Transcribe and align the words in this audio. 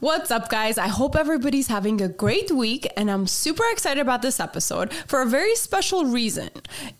What's 0.00 0.30
up, 0.30 0.48
guys? 0.48 0.78
I 0.78 0.88
hope 0.88 1.14
everybody's 1.14 1.66
having 1.68 2.00
a 2.00 2.08
great 2.08 2.50
week, 2.50 2.90
and 2.96 3.10
I'm 3.10 3.26
super 3.26 3.64
excited 3.70 4.00
about 4.00 4.22
this 4.22 4.40
episode 4.40 4.94
for 5.06 5.20
a 5.20 5.26
very 5.26 5.54
special 5.56 6.06
reason. 6.06 6.48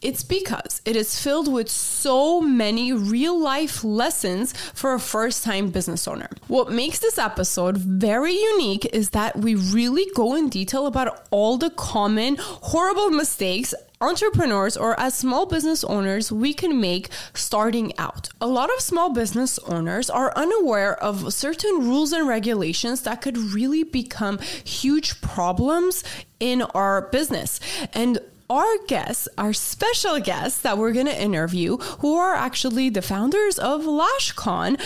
It's 0.02 0.22
because 0.22 0.82
it 0.84 0.96
is 0.96 1.18
filled 1.18 1.50
with 1.50 1.70
so 1.70 2.42
many 2.42 2.92
real 2.92 3.40
life 3.40 3.82
lessons 3.82 4.52
for 4.74 4.92
a 4.92 5.00
first 5.00 5.44
time 5.44 5.70
business 5.70 6.06
owner. 6.06 6.28
What 6.48 6.72
makes 6.72 6.98
this 6.98 7.16
episode 7.16 7.78
very 7.78 8.34
unique 8.34 8.84
is 8.92 9.10
that 9.10 9.34
we 9.34 9.54
really 9.54 10.04
go 10.14 10.34
in 10.34 10.50
detail 10.50 10.86
about 10.86 11.26
all 11.30 11.56
the 11.56 11.70
common 11.70 12.36
horrible 12.38 13.08
mistakes 13.08 13.72
entrepreneurs 14.02 14.76
or 14.78 14.98
as 14.98 15.14
small 15.14 15.44
business 15.44 15.84
owners 15.84 16.32
we 16.32 16.54
can 16.54 16.80
make 16.80 17.08
starting 17.34 17.96
out. 17.98 18.30
A 18.40 18.46
lot 18.46 18.72
of 18.74 18.80
small 18.80 19.12
business 19.12 19.58
owners 19.60 20.08
are 20.08 20.32
unaware 20.36 20.96
of 21.02 21.32
certain 21.34 21.80
rules 21.80 22.12
and 22.12 22.26
regulations 22.26 23.02
that 23.02 23.20
could 23.20 23.36
really 23.36 23.82
become 23.84 24.38
huge 24.64 25.20
problems 25.20 26.02
in 26.38 26.62
our 26.62 27.02
business. 27.02 27.60
And 27.92 28.20
our 28.48 28.78
guests, 28.88 29.28
our 29.38 29.52
special 29.52 30.18
guests 30.18 30.62
that 30.62 30.76
we're 30.76 30.92
going 30.92 31.06
to 31.06 31.22
interview, 31.22 31.76
who 32.00 32.16
are 32.16 32.34
actually 32.34 32.88
the 32.88 33.02
founders 33.02 33.58
of 33.58 33.82
LashCon, 33.82 34.80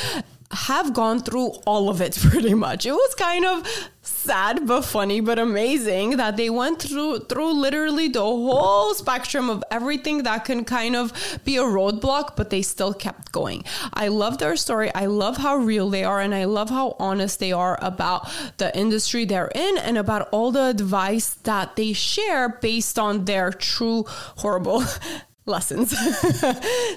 have 0.55 0.95
gone 0.95 1.21
through 1.21 1.49
all 1.67 1.89
of 1.89 2.01
it 2.01 2.17
pretty 2.21 2.55
much. 2.55 2.87
It 2.87 2.93
was 2.93 3.15
kind 3.15 3.45
of 3.45 3.67
sad 4.03 4.67
but 4.67 4.83
funny 4.83 5.19
but 5.19 5.39
amazing 5.39 6.19
that 6.19 6.37
they 6.37 6.51
went 6.51 6.81
through 6.81 7.19
through 7.21 7.53
literally 7.53 8.07
the 8.07 8.21
whole 8.21 8.93
spectrum 8.93 9.49
of 9.49 9.65
everything 9.71 10.25
that 10.25 10.45
can 10.45 10.63
kind 10.63 10.95
of 10.95 11.11
be 11.43 11.57
a 11.57 11.63
roadblock 11.63 12.37
but 12.37 12.51
they 12.51 12.63
still 12.63 12.93
kept 12.93 13.33
going. 13.33 13.65
I 13.93 14.09
love 14.09 14.39
their 14.39 14.57
story. 14.57 14.95
I 14.95 15.07
love 15.07 15.39
how 15.39 15.57
real 15.57 15.89
they 15.91 16.05
are 16.05 16.21
and 16.21 16.35
I 16.35 16.45
love 16.45 16.71
how 16.71 16.97
honest 16.99 17.41
they 17.41 17.53
are 17.53 17.79
about 17.81 18.31
the 18.59 18.77
industry 18.77 19.25
they're 19.25 19.53
in 19.55 19.79
and 19.79 19.97
about 19.97 20.29
all 20.33 20.53
the 20.53 20.67
advice 20.67 21.35
that 21.45 21.77
they 21.77 21.93
share 21.93 22.49
based 22.49 22.99
on 22.99 23.25
their 23.25 23.51
true 23.53 24.05
horrible 24.37 24.85
lessons. 25.47 25.97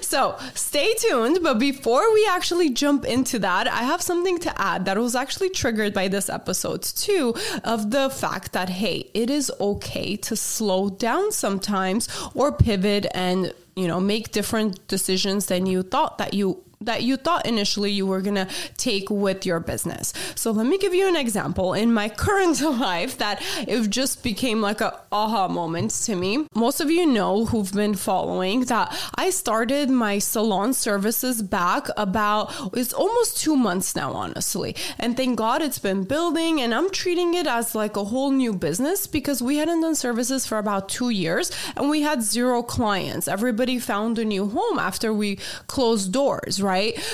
so 0.00 0.38
stay 0.54 0.94
tuned. 0.94 1.40
But 1.42 1.58
before 1.58 2.12
we 2.12 2.26
actually 2.26 2.70
jump 2.70 3.04
into 3.04 3.38
that, 3.40 3.68
I 3.68 3.82
have 3.82 4.02
something 4.02 4.38
to 4.40 4.60
add 4.60 4.84
that 4.86 4.98
was 4.98 5.14
actually 5.14 5.50
triggered 5.50 5.92
by 5.94 6.08
this 6.08 6.28
episode 6.28 6.82
too 6.82 7.34
of 7.64 7.90
the 7.90 8.10
fact 8.10 8.52
that, 8.52 8.68
hey, 8.68 9.10
it 9.14 9.30
is 9.30 9.52
okay 9.60 10.16
to 10.16 10.36
slow 10.36 10.88
down 10.88 11.32
sometimes 11.32 12.08
or 12.34 12.52
pivot 12.52 13.06
and 13.14 13.52
you 13.76 13.86
know 13.86 14.00
make 14.00 14.32
different 14.32 14.86
decisions 14.88 15.46
than 15.46 15.64
you 15.64 15.82
thought 15.82 16.18
that 16.18 16.34
you 16.34 16.62
that 16.80 17.02
you 17.02 17.16
thought 17.16 17.46
initially 17.46 17.90
you 17.90 18.06
were 18.06 18.20
gonna 18.20 18.48
take 18.76 19.10
with 19.10 19.44
your 19.44 19.60
business. 19.60 20.12
So 20.34 20.50
let 20.50 20.66
me 20.66 20.78
give 20.78 20.94
you 20.94 21.08
an 21.08 21.16
example 21.16 21.74
in 21.74 21.92
my 21.92 22.08
current 22.08 22.60
life 22.80 23.18
that 23.18 23.42
it 23.66 23.90
just 23.90 24.22
became 24.22 24.60
like 24.60 24.80
a 24.80 25.00
aha 25.10 25.48
moment 25.48 25.90
to 25.90 26.14
me. 26.14 26.46
Most 26.54 26.80
of 26.80 26.90
you 26.90 27.06
know 27.06 27.46
who've 27.46 27.72
been 27.72 27.94
following 27.94 28.60
that 28.66 28.96
I 29.16 29.30
started 29.30 29.90
my 29.90 30.18
salon 30.18 30.72
services 30.72 31.42
back 31.42 31.88
about 31.96 32.52
it's 32.74 32.92
almost 32.92 33.38
two 33.38 33.56
months 33.56 33.96
now, 33.96 34.12
honestly. 34.12 34.76
And 34.98 35.16
thank 35.16 35.36
God 35.36 35.62
it's 35.62 35.78
been 35.78 36.04
building 36.04 36.60
and 36.60 36.74
I'm 36.74 36.90
treating 36.90 37.34
it 37.34 37.46
as 37.46 37.74
like 37.74 37.96
a 37.96 38.04
whole 38.04 38.30
new 38.30 38.52
business 38.52 39.06
because 39.06 39.42
we 39.42 39.56
hadn't 39.56 39.80
done 39.80 39.94
services 39.94 40.46
for 40.46 40.58
about 40.58 40.88
two 40.88 41.10
years 41.10 41.50
and 41.76 41.90
we 41.90 42.02
had 42.02 42.22
zero 42.22 42.62
clients. 42.62 43.26
Everybody 43.28 43.78
found 43.78 44.18
a 44.18 44.24
new 44.24 44.48
home 44.48 44.78
after 44.78 45.12
we 45.12 45.36
closed 45.66 46.12
doors, 46.12 46.62
right? 46.62 46.67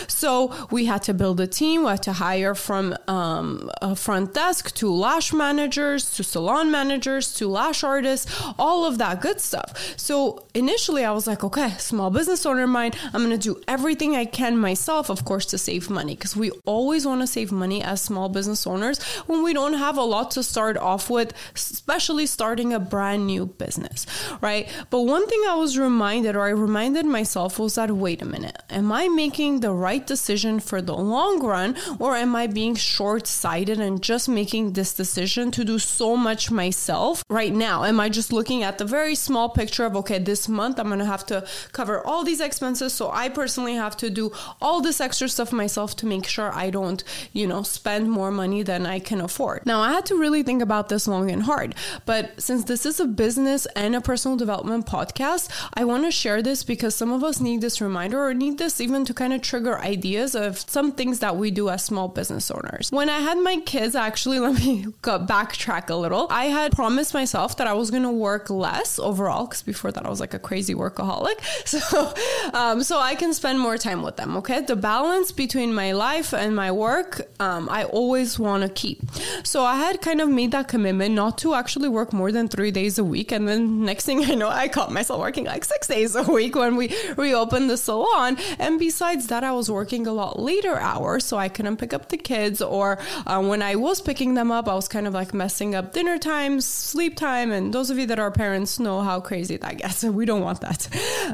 So 0.09 0.53
we 0.71 0.87
had 0.87 1.03
to 1.05 1.15
build 1.15 1.41
a 1.41 1.47
team. 1.47 1.83
We 1.85 1.91
had 1.91 2.03
to 2.05 2.13
hire 2.13 2.55
from 2.55 2.97
um, 3.09 3.71
a 3.83 3.95
front 3.97 4.35
desk 4.35 4.75
to 4.77 4.93
lash 4.93 5.33
managers 5.33 6.11
to 6.17 6.25
salon 6.25 6.71
managers 6.71 7.35
to 7.35 7.49
lash 7.49 7.85
artists, 7.85 8.27
all 8.59 8.85
of 8.87 8.99
that 8.99 9.21
good 9.21 9.41
stuff. 9.41 9.95
So 9.97 10.47
initially, 10.55 11.05
I 11.05 11.13
was 11.13 11.27
like, 11.27 11.45
okay, 11.45 11.71
small 11.79 12.11
business 12.11 12.47
owner 12.47 12.65
of 12.65 12.71
mine, 12.71 12.93
I'm 13.13 13.25
going 13.25 13.39
to 13.39 13.39
do 13.39 13.61
everything 13.69 14.17
I 14.17 14.25
can 14.25 14.57
myself, 14.59 15.11
of 15.11 15.25
course, 15.25 15.47
to 15.47 15.59
save 15.59 15.91
money 15.91 16.15
because 16.15 16.37
we 16.37 16.51
always 16.65 17.07
want 17.07 17.21
to 17.21 17.27
save 17.27 17.53
money 17.53 17.83
as 17.83 18.01
small 18.01 18.29
business 18.29 18.67
owners 18.67 19.03
when 19.27 19.43
we 19.43 19.53
don't 19.53 19.75
have 19.75 19.97
a 19.99 20.03
lot 20.03 20.31
to 20.33 20.43
start 20.43 20.77
off 20.77 21.11
with, 21.11 21.33
especially 21.55 22.27
starting 22.27 22.73
a 22.73 22.81
brand 22.81 23.27
new 23.27 23.47
business, 23.47 24.07
right? 24.41 24.69
But 24.91 25.03
one 25.03 25.27
thing 25.27 25.43
I 25.49 25.57
was 25.57 25.79
reminded, 25.79 26.37
or 26.37 26.45
I 26.47 26.51
reminded 26.51 27.07
myself, 27.07 27.59
was 27.59 27.75
that 27.75 27.91
wait 27.91 28.23
a 28.23 28.27
minute, 28.27 28.63
am 28.71 28.91
I 28.93 29.09
making 29.09 29.44
making 29.45 29.61
the 29.61 29.73
right 29.73 30.07
decision 30.07 30.59
for 30.59 30.81
the 30.81 30.97
long 30.97 31.45
run 31.45 31.77
or 31.99 32.17
am 32.17 32.35
I 32.35 32.47
being 32.47 32.75
short 32.75 33.27
sighted 33.27 33.79
and 33.79 34.03
just 34.03 34.27
making 34.27 34.73
this 34.73 34.95
decision 34.95 35.51
to 35.51 35.65
do 35.65 35.79
so 35.79 36.17
much 36.17 36.51
myself 36.51 37.23
right 37.29 37.53
now? 37.53 37.85
Am 37.85 38.01
I 38.01 38.09
just 38.09 38.33
looking 38.33 38.63
at 38.63 38.79
the 38.79 38.87
very 38.87 39.15
small 39.15 39.51
picture 39.51 39.85
of, 39.85 39.97
okay, 39.97 40.19
this 40.19 40.49
month 40.49 40.81
I'm 40.81 40.87
going 40.87 40.99
to 41.01 41.05
have 41.05 41.27
to 41.27 41.47
cover 41.73 42.01
all 42.07 42.25
these 42.25 42.41
expenses. 42.41 42.95
So 42.95 43.11
I 43.11 43.29
personally 43.29 43.75
have 43.75 43.99
to 43.99 44.09
do 44.09 44.33
all 44.63 44.81
this 44.81 44.99
extra 44.99 45.29
stuff 45.29 45.53
myself 45.53 45.95
to 45.97 46.07
make 46.07 46.27
sure 46.27 46.51
I 46.51 46.71
don't, 46.71 47.05
you 47.35 47.47
know, 47.47 47.63
spend 47.65 48.11
more 48.11 48.31
money 48.31 48.63
than 48.63 48.87
I 48.87 48.99
can 48.99 49.21
afford. 49.21 49.67
Now, 49.67 49.81
I 49.81 49.93
had 49.93 50.07
to 50.07 50.19
really 50.19 50.43
think 50.43 50.63
about 50.63 50.89
this 50.89 51.07
long 51.07 51.31
and 51.31 51.43
hard. 51.43 51.75
But 52.07 52.41
since 52.41 52.65
this 52.65 52.87
is 52.87 52.99
a 52.99 53.07
business 53.07 53.67
and 53.77 53.95
a 53.95 54.01
personal 54.01 54.39
development 54.39 54.87
podcast, 54.87 55.51
I 55.75 55.85
want 55.85 56.05
to 56.05 56.11
share 56.11 56.41
this 56.41 56.65
because 56.65 56.95
some 56.95 57.13
of 57.13 57.23
us 57.23 57.41
need 57.41 57.61
this 57.61 57.83
reminder 57.83 58.25
or 58.25 58.33
need 58.33 58.57
this 58.57 58.81
even 58.81 59.05
to 59.05 59.13
kind 59.13 59.34
of 59.34 59.34
of 59.35 59.43
trigger 59.43 59.79
ideas 59.79 60.35
of 60.35 60.59
some 60.59 60.93
things 60.93 61.21
that 61.21 61.37
we 61.37 61.51
do 61.51 61.69
as 61.69 61.85
small 61.85 62.09
business 62.09 62.51
owners. 62.51 62.91
When 62.91 63.09
I 63.09 63.21
had 63.21 63.39
my 63.39 63.59
kids, 63.61 63.95
actually, 63.95 64.39
let 64.47 64.55
me 64.65 64.87
go 65.03 65.19
backtrack 65.19 65.91
a 65.91 65.95
little. 65.95 66.27
I 66.31 66.47
had 66.47 66.73
promised 66.73 67.15
myself 67.15 67.57
that 67.59 67.67
I 67.67 67.73
was 67.73 67.91
going 67.91 68.03
to 68.03 68.11
work 68.11 68.51
less 68.51 68.99
overall 68.99 69.47
because 69.47 69.63
before 69.63 69.93
that 69.93 70.05
I 70.07 70.09
was 70.09 70.21
like 70.21 70.35
a 70.35 70.39
crazy 70.39 70.75
workaholic. 70.75 71.35
So, 71.75 72.15
um, 72.53 72.83
so 72.83 72.99
I 73.01 73.15
can 73.15 73.35
spend 73.35 73.59
more 73.59 73.77
time 73.77 74.03
with 74.03 74.17
them. 74.17 74.37
Okay, 74.37 74.61
the 74.61 74.77
balance 74.77 75.33
between 75.33 75.75
my 75.75 75.93
life 75.93 76.33
and 76.33 76.55
my 76.55 76.71
work, 76.71 77.23
um, 77.41 77.69
I 77.69 77.85
always 77.85 78.39
want 78.39 78.63
to 78.63 78.69
keep. 78.69 79.01
So 79.43 79.65
I 79.65 79.77
had 79.77 80.01
kind 80.01 80.21
of 80.21 80.29
made 80.29 80.53
that 80.53 80.69
commitment 80.69 81.15
not 81.15 81.37
to 81.39 81.55
actually 81.55 81.89
work 81.89 82.13
more 82.13 82.31
than 82.31 82.49
three 82.49 82.71
days 82.71 82.99
a 82.99 83.05
week, 83.05 83.33
and 83.33 83.49
then 83.49 83.85
next 83.85 84.05
thing 84.07 84.25
I 84.25 84.35
know, 84.35 84.49
I 84.49 84.69
caught 84.69 84.93
myself 84.93 85.21
working 85.21 85.45
like 85.45 85.65
six 85.65 85.89
days 85.89 86.15
a 86.15 86.23
week 86.23 86.55
when 86.55 86.77
we 86.77 86.95
reopened 87.17 87.71
the 87.71 87.77
salon. 87.77 88.37
And 88.59 88.79
besides 88.79 89.24
that, 89.29 89.45
I 89.45 89.53
was 89.53 89.71
working 89.71 90.07
a 90.07 90.13
lot 90.13 90.39
later 90.39 90.77
hours, 90.77 91.25
so 91.25 91.37
I 91.37 91.49
couldn't 91.49 91.77
pick 91.77 91.93
up 91.93 92.09
the 92.09 92.17
kids. 92.17 92.63
Or 92.63 92.99
uh, 93.27 93.43
when 93.43 93.63
I 93.63 93.77
was 93.77 94.01
picking 94.01 94.35
them 94.35 94.51
up, 94.51 94.69
I 94.69 94.75
was 94.75 94.89
kind 94.89 95.07
of 95.07 95.15
like 95.15 95.35
messing 95.35 95.75
up 95.75 95.93
dinner 95.93 96.19
times, 96.19 96.65
sleep 96.65 97.17
time. 97.17 97.53
And 97.53 97.73
those 97.73 97.91
of 97.91 97.99
you 97.99 98.07
that 98.07 98.19
are 98.19 98.31
parents 98.31 98.79
know 98.79 99.03
how 99.03 99.21
crazy 99.21 99.57
that 99.57 99.79
gets. 99.79 100.05
We 100.15 100.27
don't 100.27 100.43
want 100.43 100.61
that. 100.61 100.89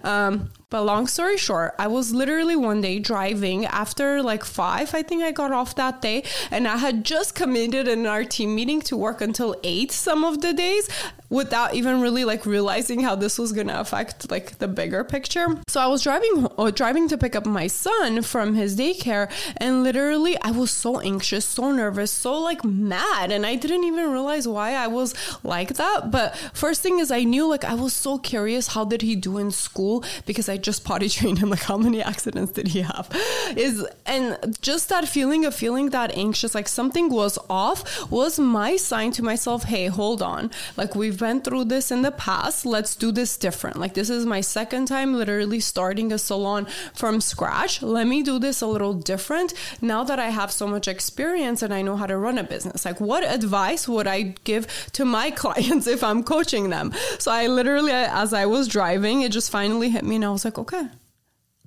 Um, 0.04 0.50
but 0.70 0.84
long 0.84 1.08
story 1.08 1.36
short, 1.36 1.74
I 1.80 1.88
was 1.88 2.14
literally 2.14 2.54
one 2.54 2.80
day 2.80 3.00
driving 3.00 3.66
after 3.66 4.22
like 4.22 4.44
five, 4.44 4.94
I 4.94 5.02
think 5.02 5.22
I 5.24 5.32
got 5.32 5.50
off 5.50 5.74
that 5.74 6.00
day, 6.00 6.22
and 6.52 6.68
I 6.68 6.76
had 6.76 7.04
just 7.04 7.34
committed 7.34 7.88
in 7.88 8.06
our 8.06 8.24
team 8.24 8.54
meeting 8.54 8.80
to 8.82 8.96
work 8.96 9.20
until 9.20 9.56
eight 9.64 9.90
some 9.90 10.24
of 10.24 10.40
the 10.40 10.52
days 10.52 10.88
without 11.28 11.74
even 11.74 12.00
really 12.00 12.24
like 12.24 12.46
realizing 12.46 13.00
how 13.00 13.14
this 13.14 13.38
was 13.38 13.52
gonna 13.52 13.80
affect 13.80 14.30
like 14.30 14.58
the 14.58 14.68
bigger 14.68 15.02
picture. 15.02 15.46
So 15.68 15.80
I 15.80 15.88
was 15.88 16.02
driving 16.02 16.46
driving 16.74 17.08
to 17.08 17.18
pick 17.18 17.34
up 17.34 17.46
my 17.46 17.66
son 17.80 18.22
from 18.22 18.54
his 18.54 18.76
daycare, 18.76 19.30
and 19.56 19.82
literally 19.82 20.40
I 20.42 20.50
was 20.50 20.70
so 20.70 21.00
anxious, 21.00 21.44
so 21.44 21.72
nervous, 21.72 22.10
so 22.10 22.38
like 22.40 22.64
mad, 22.64 23.32
and 23.32 23.46
I 23.46 23.54
didn't 23.56 23.84
even 23.84 24.10
realize 24.10 24.46
why 24.46 24.74
I 24.74 24.86
was 24.86 25.14
like 25.42 25.74
that. 25.74 26.10
But 26.10 26.36
first 26.52 26.82
thing 26.82 26.98
is 26.98 27.10
I 27.10 27.24
knew 27.24 27.46
like 27.48 27.64
I 27.64 27.74
was 27.74 27.92
so 27.92 28.18
curious 28.18 28.68
how 28.68 28.84
did 28.84 29.02
he 29.02 29.16
do 29.16 29.38
in 29.38 29.50
school 29.50 30.04
because 30.26 30.48
I 30.48 30.56
just 30.56 30.84
potty 30.84 31.08
trained 31.16 31.38
him. 31.38 31.50
Like, 31.50 31.62
how 31.62 31.78
many 31.78 32.02
accidents 32.02 32.52
did 32.52 32.68
he 32.68 32.82
have? 32.82 33.08
Is 33.56 33.86
and 34.06 34.56
just 34.60 34.88
that 34.88 35.08
feeling 35.08 35.44
of 35.44 35.54
feeling 35.54 35.90
that 35.90 36.16
anxious, 36.16 36.54
like 36.54 36.68
something 36.68 37.08
was 37.10 37.38
off, 37.48 38.10
was 38.10 38.38
my 38.38 38.76
sign 38.76 39.12
to 39.12 39.22
myself. 39.22 39.64
Hey, 39.64 39.86
hold 39.86 40.22
on. 40.22 40.50
Like 40.76 40.94
we've 40.94 41.18
been 41.18 41.40
through 41.40 41.66
this 41.66 41.90
in 41.90 42.02
the 42.02 42.12
past. 42.12 42.66
Let's 42.66 42.94
do 42.96 43.12
this 43.12 43.36
different. 43.36 43.78
Like 43.78 43.94
this 43.94 44.10
is 44.10 44.26
my 44.26 44.40
second 44.40 44.86
time, 44.86 45.14
literally 45.14 45.60
starting 45.60 46.12
a 46.12 46.18
salon 46.18 46.66
from 46.94 47.20
scratch. 47.20 47.69
Let 47.80 48.06
me 48.06 48.22
do 48.22 48.38
this 48.38 48.60
a 48.60 48.66
little 48.66 48.92
different 48.92 49.54
now 49.80 50.04
that 50.04 50.18
I 50.18 50.28
have 50.28 50.52
so 50.52 50.66
much 50.66 50.88
experience 50.88 51.62
and 51.62 51.72
I 51.72 51.80
know 51.80 51.96
how 51.96 52.06
to 52.06 52.18
run 52.18 52.36
a 52.36 52.44
business. 52.44 52.84
Like, 52.84 53.00
what 53.00 53.24
advice 53.24 53.88
would 53.88 54.06
I 54.06 54.34
give 54.44 54.66
to 54.92 55.04
my 55.06 55.30
clients 55.42 55.86
if 55.86 56.04
I'm 56.04 56.22
coaching 56.22 56.68
them? 56.68 56.92
So 57.18 57.32
I 57.32 57.46
literally, 57.46 57.92
as 57.92 58.34
I 58.34 58.44
was 58.44 58.68
driving, 58.68 59.22
it 59.22 59.32
just 59.32 59.50
finally 59.50 59.88
hit 59.88 60.04
me, 60.04 60.16
and 60.16 60.24
I 60.24 60.30
was 60.30 60.44
like 60.44 60.50
like, 60.50 60.58
okay, 60.58 60.88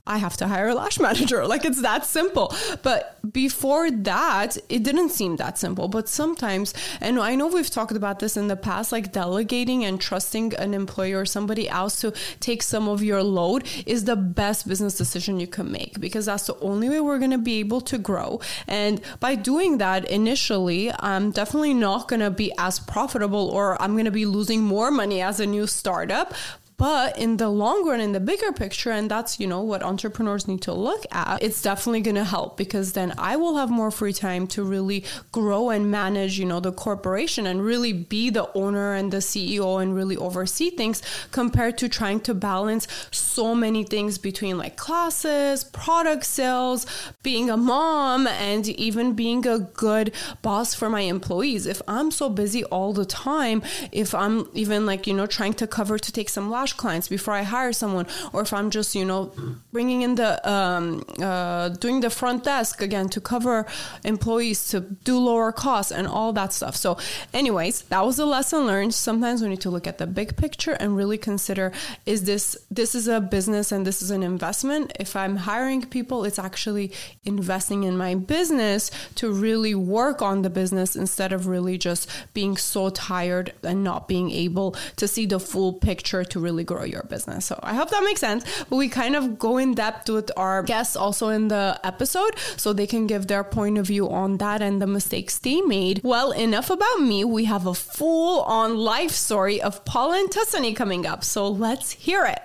I 0.05 0.17
have 0.17 0.35
to 0.37 0.47
hire 0.47 0.67
a 0.67 0.75
lash 0.75 0.99
manager. 0.99 1.43
Like 1.53 1.65
it's 1.65 1.81
that 1.81 2.03
simple. 2.05 2.53
But 2.81 3.19
before 3.31 3.91
that, 3.91 4.57
it 4.69 4.81
didn't 4.81 5.09
seem 5.09 5.35
that 5.35 5.59
simple. 5.59 5.87
But 5.87 6.09
sometimes, 6.09 6.73
and 6.99 7.19
I 7.19 7.35
know 7.35 7.47
we've 7.47 7.69
talked 7.69 7.91
about 7.91 8.19
this 8.19 8.35
in 8.35 8.47
the 8.47 8.55
past, 8.55 8.91
like 8.91 9.11
delegating 9.11 9.85
and 9.85 10.01
trusting 10.01 10.55
an 10.55 10.73
employee 10.73 11.13
or 11.13 11.25
somebody 11.25 11.69
else 11.69 12.01
to 12.01 12.11
take 12.39 12.63
some 12.63 12.87
of 12.87 13.03
your 13.03 13.21
load 13.21 13.67
is 13.85 14.05
the 14.05 14.15
best 14.15 14.67
business 14.67 14.97
decision 14.97 15.39
you 15.39 15.47
can 15.47 15.71
make 15.71 15.99
because 15.99 16.25
that's 16.25 16.47
the 16.47 16.57
only 16.59 16.89
way 16.89 16.99
we're 16.99 17.19
going 17.19 17.31
to 17.31 17.37
be 17.37 17.59
able 17.59 17.81
to 17.81 17.99
grow. 17.99 18.39
And 18.67 18.99
by 19.19 19.35
doing 19.35 19.77
that 19.77 20.09
initially, 20.09 20.91
I'm 20.99 21.29
definitely 21.29 21.75
not 21.75 22.07
going 22.07 22.21
to 22.21 22.31
be 22.31 22.51
as 22.57 22.79
profitable 22.79 23.49
or 23.49 23.79
I'm 23.81 23.93
going 23.93 24.05
to 24.05 24.11
be 24.11 24.25
losing 24.25 24.63
more 24.63 24.89
money 24.89 25.21
as 25.21 25.39
a 25.39 25.45
new 25.45 25.67
startup 25.67 26.33
but 26.83 27.17
in 27.17 27.37
the 27.37 27.47
long 27.47 27.87
run, 27.87 28.01
in 28.01 28.11
the 28.11 28.19
bigger 28.19 28.51
picture, 28.51 28.91
and 28.91 29.09
that's, 29.09 29.39
you 29.39 29.47
know, 29.47 29.61
what 29.61 29.81
entrepreneurs 29.81 30.49
need 30.49 30.61
to 30.63 30.73
look 30.73 31.05
at, 31.13 31.41
it's 31.41 31.61
definitely 31.61 32.01
going 32.01 32.15
to 32.15 32.25
help 32.25 32.57
because 32.57 32.91
then 32.91 33.13
I 33.17 33.37
will 33.37 33.55
have 33.55 33.69
more 33.69 33.89
free 33.89 34.11
time 34.11 34.47
to 34.47 34.65
really 34.65 35.05
grow 35.31 35.69
and 35.69 35.89
manage, 35.89 36.37
you 36.37 36.43
know, 36.43 36.59
the 36.59 36.73
corporation 36.73 37.47
and 37.47 37.63
really 37.63 37.93
be 37.93 38.29
the 38.29 38.51
owner 38.53 38.95
and 38.95 39.13
the 39.13 39.19
CEO 39.19 39.81
and 39.81 39.95
really 39.95 40.17
oversee 40.17 40.71
things 40.71 41.01
compared 41.31 41.77
to 41.77 41.87
trying 41.87 42.19
to 42.19 42.33
balance 42.33 42.85
so 43.11 43.55
many 43.55 43.85
things 43.85 44.17
between 44.17 44.57
like 44.57 44.75
classes, 44.75 45.63
product 45.63 46.25
sales, 46.25 46.85
being 47.23 47.49
a 47.49 47.55
mom, 47.55 48.27
and 48.27 48.67
even 48.67 49.13
being 49.13 49.47
a 49.47 49.57
good 49.57 50.11
boss 50.41 50.73
for 50.73 50.89
my 50.89 51.01
employees. 51.01 51.65
If 51.65 51.81
I'm 51.87 52.11
so 52.11 52.27
busy 52.27 52.65
all 52.65 52.91
the 52.91 53.05
time, 53.05 53.63
if 53.93 54.13
I'm 54.13 54.49
even 54.53 54.85
like, 54.85 55.07
you 55.07 55.13
know, 55.13 55.27
trying 55.27 55.53
to 55.53 55.65
cover 55.65 55.97
to 55.97 56.11
take 56.11 56.27
some 56.27 56.51
lash 56.51 56.72
clients 56.77 57.07
before 57.07 57.33
I 57.33 57.43
hire 57.43 57.73
someone, 57.73 58.07
or 58.31 58.41
if 58.41 58.53
I'm 58.53 58.69
just, 58.69 58.95
you 58.95 59.05
know, 59.05 59.31
bringing 59.71 60.01
in 60.01 60.15
the, 60.15 60.49
um, 60.49 61.03
uh, 61.21 61.69
doing 61.69 62.01
the 62.01 62.09
front 62.09 62.43
desk 62.43 62.81
again 62.81 63.09
to 63.09 63.21
cover 63.21 63.65
employees 64.03 64.69
to 64.69 64.81
do 64.81 65.17
lower 65.17 65.51
costs 65.51 65.91
and 65.91 66.07
all 66.07 66.33
that 66.33 66.53
stuff. 66.53 66.75
So, 66.75 66.97
anyways, 67.33 67.83
that 67.83 68.05
was 68.05 68.19
a 68.19 68.25
lesson 68.25 68.65
learned. 68.65 68.93
Sometimes 68.93 69.41
we 69.41 69.49
need 69.49 69.61
to 69.61 69.69
look 69.69 69.87
at 69.87 69.97
the 69.97 70.07
big 70.07 70.37
picture 70.37 70.73
and 70.73 70.95
really 70.95 71.17
consider 71.17 71.71
is 72.05 72.23
this, 72.23 72.55
this 72.69 72.95
is 72.95 73.07
a 73.07 73.19
business 73.19 73.71
and 73.71 73.85
this 73.85 74.01
is 74.01 74.11
an 74.11 74.23
investment. 74.23 74.93
If 74.99 75.15
I'm 75.15 75.37
hiring 75.37 75.81
people, 75.85 76.23
it's 76.25 76.39
actually 76.39 76.91
investing 77.25 77.83
in 77.83 77.97
my 77.97 78.15
business 78.15 78.91
to 79.15 79.31
really 79.31 79.73
work 79.73 80.21
on 80.21 80.43
the 80.43 80.49
business 80.49 80.95
instead 80.95 81.33
of 81.33 81.47
really 81.47 81.77
just 81.77 82.09
being 82.33 82.57
so 82.57 82.89
tired 82.89 83.53
and 83.63 83.83
not 83.83 84.07
being 84.07 84.29
able 84.29 84.75
to 84.97 85.07
see 85.07 85.25
the 85.25 85.39
full 85.39 85.73
picture 85.73 86.23
to 86.23 86.39
really 86.39 86.52
grow 86.61 86.83
your 86.83 87.03
business. 87.09 87.45
So 87.45 87.59
I 87.63 87.73
hope 87.73 87.89
that 87.89 88.03
makes 88.03 88.19
sense. 88.21 88.43
But 88.69 88.75
we 88.75 88.87
kind 88.89 89.15
of 89.15 89.39
go 89.39 89.57
in 89.57 89.73
depth 89.73 90.09
with 90.09 90.29
our 90.37 90.61
guests 90.61 90.95
also 90.95 91.29
in 91.29 91.47
the 91.47 91.79
episode 91.83 92.37
so 92.57 92.71
they 92.71 92.85
can 92.85 93.07
give 93.07 93.27
their 93.27 93.43
point 93.43 93.79
of 93.79 93.87
view 93.87 94.09
on 94.09 94.37
that 94.37 94.61
and 94.61 94.81
the 94.81 94.87
mistakes 94.87 95.39
they 95.39 95.61
made. 95.61 96.01
Well, 96.03 96.31
enough 96.31 96.69
about 96.69 96.99
me. 96.99 97.25
We 97.25 97.45
have 97.45 97.65
a 97.65 97.73
full 97.73 98.41
on 98.43 98.77
life 98.77 99.11
story 99.11 99.61
of 99.61 99.83
Paul 99.85 100.13
and 100.13 100.29
Tussanee 100.29 100.75
coming 100.75 101.07
up. 101.07 101.23
So 101.23 101.47
let's 101.47 101.91
hear 101.91 102.25
it. 102.25 102.41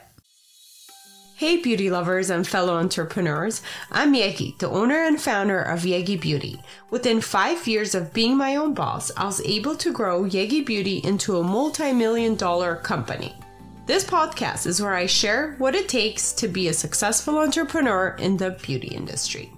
Hey, 1.38 1.56
beauty 1.56 1.88
lovers 1.88 2.30
and 2.30 2.44
fellow 2.44 2.74
entrepreneurs. 2.74 3.62
I'm 3.92 4.12
Yegi, 4.12 4.58
the 4.58 4.68
owner 4.68 5.04
and 5.04 5.20
founder 5.20 5.62
of 5.62 5.82
Yegi 5.82 6.20
Beauty. 6.20 6.60
Within 6.90 7.20
five 7.20 7.68
years 7.68 7.94
of 7.94 8.12
being 8.12 8.36
my 8.36 8.56
own 8.56 8.74
boss, 8.74 9.12
I 9.16 9.26
was 9.26 9.40
able 9.42 9.76
to 9.76 9.92
grow 9.92 10.24
Yegi 10.24 10.66
Beauty 10.66 10.98
into 11.04 11.36
a 11.36 11.44
multi 11.44 11.92
million 11.92 12.34
dollar 12.34 12.74
company. 12.74 13.36
This 13.88 14.04
podcast 14.04 14.66
is 14.66 14.82
where 14.82 14.94
I 14.94 15.06
share 15.06 15.54
what 15.56 15.74
it 15.74 15.88
takes 15.88 16.32
to 16.32 16.46
be 16.46 16.68
a 16.68 16.74
successful 16.74 17.38
entrepreneur 17.38 18.14
in 18.18 18.36
the 18.36 18.50
beauty 18.50 18.88
industry. 18.88 19.50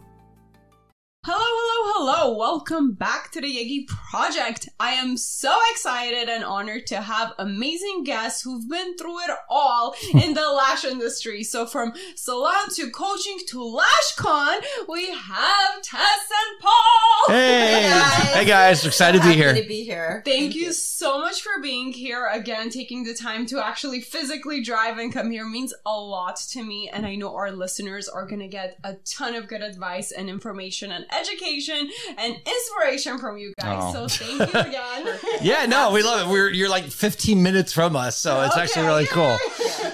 Hello, 1.23 1.37
hello, 1.39 2.15
hello. 2.15 2.39
Welcome 2.39 2.93
back 2.93 3.31
to 3.33 3.43
the 3.43 3.47
Yegi 3.47 3.87
Project. 3.87 4.71
I 4.81 4.93
am 4.93 5.19
so 5.19 5.55
excited 5.71 6.31
and 6.31 6.43
honored 6.43 6.87
to 6.87 7.03
have 7.03 7.35
amazing 7.39 8.05
guests 8.05 8.41
who've 8.41 8.67
been 8.67 8.97
through 8.97 9.25
it 9.25 9.31
all 9.51 9.95
in 10.15 10.33
the 10.33 10.49
lash 10.57 10.83
industry. 10.87 11.43
So 11.43 11.67
from 11.67 11.93
salon 12.17 12.71
to 12.77 12.89
coaching 12.91 13.39
to 13.49 13.59
LashCon, 13.59 14.65
we 14.89 15.11
have 15.11 15.83
Tess 15.83 16.01
and 16.01 16.61
Paul. 16.63 17.37
Hey, 17.37 17.91
guys. 17.91 18.13
hey 18.33 18.45
guys, 18.47 18.87
excited 18.87 19.21
to 19.21 19.29
be 19.29 19.35
here. 19.35 19.55
to 19.55 19.69
be 19.69 19.85
here. 19.85 20.23
Thank, 20.25 20.55
you, 20.55 20.73
so 20.73 21.21
much 21.21 21.43
for 21.43 21.61
being 21.61 21.93
here 21.93 22.29
again. 22.33 22.71
Taking 22.71 23.05
the 23.05 23.13
time 23.13 23.45
to 23.47 23.63
actually 23.63 24.01
physically 24.01 24.63
drive 24.63 24.97
and 24.97 25.13
come 25.13 25.31
here 25.31 25.45
means 25.45 25.75
a 25.85 26.01
lot 26.01 26.37
to 26.53 26.63
me. 26.63 26.89
And 26.91 27.05
I 27.05 27.17
know 27.17 27.37
our 27.37 27.53
listeners 27.53 28.09
are 28.09 28.25
going 28.25 28.41
to 28.41 28.49
get 28.49 28.79
a 28.85 28.95
ton 29.05 29.35
of 29.35 29.49
good 29.49 29.61
advice 29.61 30.13
and 30.13 30.31
information 30.31 30.91
and 30.91 31.05
education 31.19 31.91
and 32.19 32.37
inspiration 32.47 33.19
from 33.19 33.39
you 33.39 33.53
guys. 33.61 33.95
Oh. 33.95 34.07
So 34.07 34.25
thank 34.25 34.53
you 34.55 34.61
again. 34.61 35.19
Yeah, 35.43 35.65
no, 35.67 35.91
we 35.93 36.03
love 36.03 36.29
it. 36.29 36.33
We're 36.33 36.51
you're 36.51 36.69
like 36.69 36.85
15 36.85 37.43
minutes 37.43 37.73
from 37.73 37.97
us, 37.97 38.17
so 38.17 38.43
it's 38.43 38.57
actually 38.57 38.87
really 38.87 39.07
cool. 39.07 39.39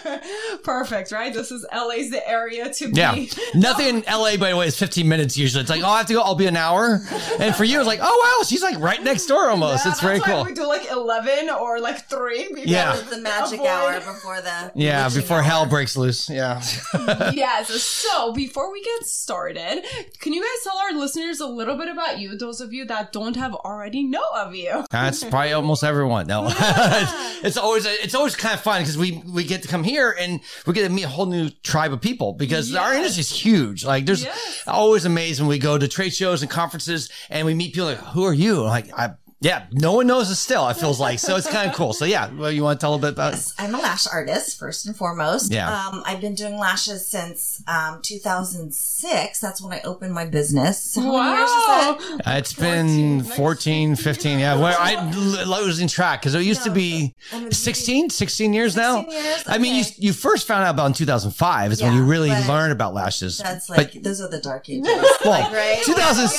Perfect, 0.64 1.12
right? 1.12 1.32
This 1.32 1.50
is 1.52 1.64
LA's 1.72 2.10
the 2.10 2.26
area 2.28 2.72
to 2.74 2.90
Yeah, 2.92 3.14
be. 3.14 3.30
nothing 3.54 3.86
in 3.98 4.04
LA 4.10 4.36
by 4.36 4.50
the 4.50 4.56
way 4.56 4.66
is 4.66 4.78
15 4.78 5.08
minutes 5.08 5.36
usually. 5.36 5.60
It's 5.60 5.70
like 5.70 5.82
oh, 5.84 5.88
I 5.88 5.98
have 5.98 6.06
to 6.06 6.14
go. 6.14 6.22
I'll 6.22 6.34
be 6.34 6.46
an 6.46 6.56
hour, 6.56 7.00
and 7.38 7.54
for 7.54 7.64
you 7.64 7.78
it's 7.78 7.86
like 7.86 8.00
oh 8.02 8.38
wow, 8.40 8.44
she's 8.44 8.62
like 8.62 8.78
right 8.80 9.02
next 9.02 9.26
door 9.26 9.50
almost. 9.50 9.84
Yeah, 9.84 9.92
it's 9.92 10.00
very 10.00 10.18
that's 10.18 10.28
why 10.28 10.34
cool. 10.34 10.44
We 10.44 10.54
do 10.54 10.66
like 10.66 10.90
11 10.90 11.50
or 11.50 11.80
like 11.80 12.08
3. 12.08 12.48
because- 12.48 12.66
Yeah. 12.66 12.96
The 12.96 13.18
magic 13.18 13.60
Avoid- 13.60 13.68
hour 13.68 13.94
before 14.00 14.40
the 14.40 14.72
Yeah, 14.74 15.08
before 15.08 15.38
hour. 15.38 15.42
hell 15.42 15.66
breaks 15.66 15.96
loose. 15.96 16.28
Yeah. 16.28 16.62
yes. 17.32 17.68
So 17.82 18.32
before 18.32 18.72
we 18.72 18.82
get 18.82 19.06
started, 19.06 19.84
can 20.20 20.32
you 20.32 20.42
guys 20.42 20.64
tell 20.64 20.76
our 20.78 20.92
listeners 21.06 21.40
a 21.40 21.46
little 21.46 21.76
bit 21.76 21.88
about 21.88 22.18
you? 22.18 22.36
Those 22.36 22.60
of 22.60 22.72
you 22.72 22.84
that 22.86 23.12
don't 23.12 23.36
have 23.36 23.54
already 23.54 24.02
know 24.02 24.24
of 24.34 24.54
you. 24.54 24.84
That's 24.90 25.22
probably 25.22 25.52
almost 25.52 25.84
everyone. 25.84 26.26
No, 26.26 26.46
it's, 26.48 26.54
it's 27.44 27.56
always 27.56 27.86
it's 27.86 28.14
always 28.14 28.34
kind 28.34 28.54
of 28.54 28.60
fun 28.60 28.82
because 28.82 28.98
we 28.98 29.22
we 29.32 29.44
get 29.44 29.62
to 29.62 29.68
come 29.68 29.84
here 29.84 30.10
and 30.18 30.40
we 30.66 30.72
get 30.72 30.82
to 30.82 30.92
meet 30.92 31.04
a 31.04 31.08
whole 31.08 31.26
new 31.26 31.48
tribe 31.62 31.92
of 31.92 32.00
people 32.00 32.32
because 32.32 32.74
our 32.74 32.92
industry 32.94 33.20
is 33.20 33.30
huge. 33.30 33.84
Like 33.84 34.04
there's 34.06 34.24
Yes. 34.24 34.62
always 34.66 35.04
amazed 35.04 35.40
when 35.40 35.48
we 35.48 35.58
go 35.58 35.78
to 35.78 35.86
trade 35.88 36.12
shows 36.14 36.42
and 36.42 36.50
conferences 36.50 37.08
and 37.30 37.46
we 37.46 37.54
meet 37.54 37.72
people 37.74 37.86
like, 37.86 37.98
who 37.98 38.24
are 38.24 38.34
you? 38.34 38.62
Like 38.62 38.92
I. 38.92 39.10
Yeah, 39.40 39.66
no 39.70 39.92
one 39.92 40.06
knows 40.06 40.30
it 40.30 40.36
still. 40.36 40.66
It 40.68 40.74
feels 40.78 40.98
like 40.98 41.18
so. 41.18 41.36
It's 41.36 41.46
kind 41.50 41.68
of 41.70 41.76
cool. 41.76 41.92
So 41.92 42.06
yeah, 42.06 42.30
well, 42.32 42.50
you 42.50 42.62
want 42.62 42.80
to 42.80 42.84
tell 42.84 42.94
a 42.94 42.98
bit 42.98 43.10
about? 43.12 43.32
Yes, 43.34 43.54
I'm 43.58 43.74
a 43.74 43.78
lash 43.78 44.06
artist 44.06 44.58
first 44.58 44.86
and 44.86 44.96
foremost. 44.96 45.52
Yeah. 45.52 45.68
Um, 45.70 46.02
I've 46.06 46.22
been 46.22 46.34
doing 46.34 46.56
lashes 46.58 47.06
since 47.06 47.62
um, 47.68 48.00
2006. 48.02 49.38
That's 49.40 49.60
when 49.60 49.72
I 49.74 49.80
opened 49.82 50.14
my 50.14 50.24
business. 50.24 50.94
How 50.94 51.02
many 51.02 51.38
years 51.38 51.50
is? 51.50 52.20
Uh, 52.26 52.30
It's 52.38 52.52
been 52.54 53.22
14, 53.24 53.94
14, 53.94 53.96
15. 53.96 54.38
Yeah, 54.38 54.58
where 54.60 54.74
I 54.78 54.94
l- 54.94 55.62
losing 55.64 55.88
track 55.88 56.20
because 56.22 56.34
it 56.34 56.42
used 56.42 56.64
to 56.64 56.70
be 56.70 57.14
16, 57.50 58.10
16 58.10 58.52
years 58.54 58.74
now. 58.74 59.02
16 59.02 59.22
years? 59.24 59.42
I 59.46 59.58
mean, 59.58 59.74
you 59.76 59.84
you 59.98 60.12
first 60.14 60.46
found 60.46 60.64
out 60.64 60.70
about 60.74 60.86
in 60.86 60.92
2005 60.94 61.72
is 61.72 61.82
when 61.82 61.92
you 61.94 62.04
really 62.04 62.30
learned 62.30 62.72
about 62.72 62.94
lashes. 62.94 63.38
That's 63.38 63.66
But- 63.68 63.76
like 63.78 64.02
those 64.02 64.20
are 64.20 64.28
the 64.28 64.40
dark 64.40 64.68
ages. 64.70 64.86
Well, 64.86 65.30
like, 65.30 65.52
right? 65.52 65.82
2000 65.84 66.24
It 66.24 66.26
was 66.26 66.32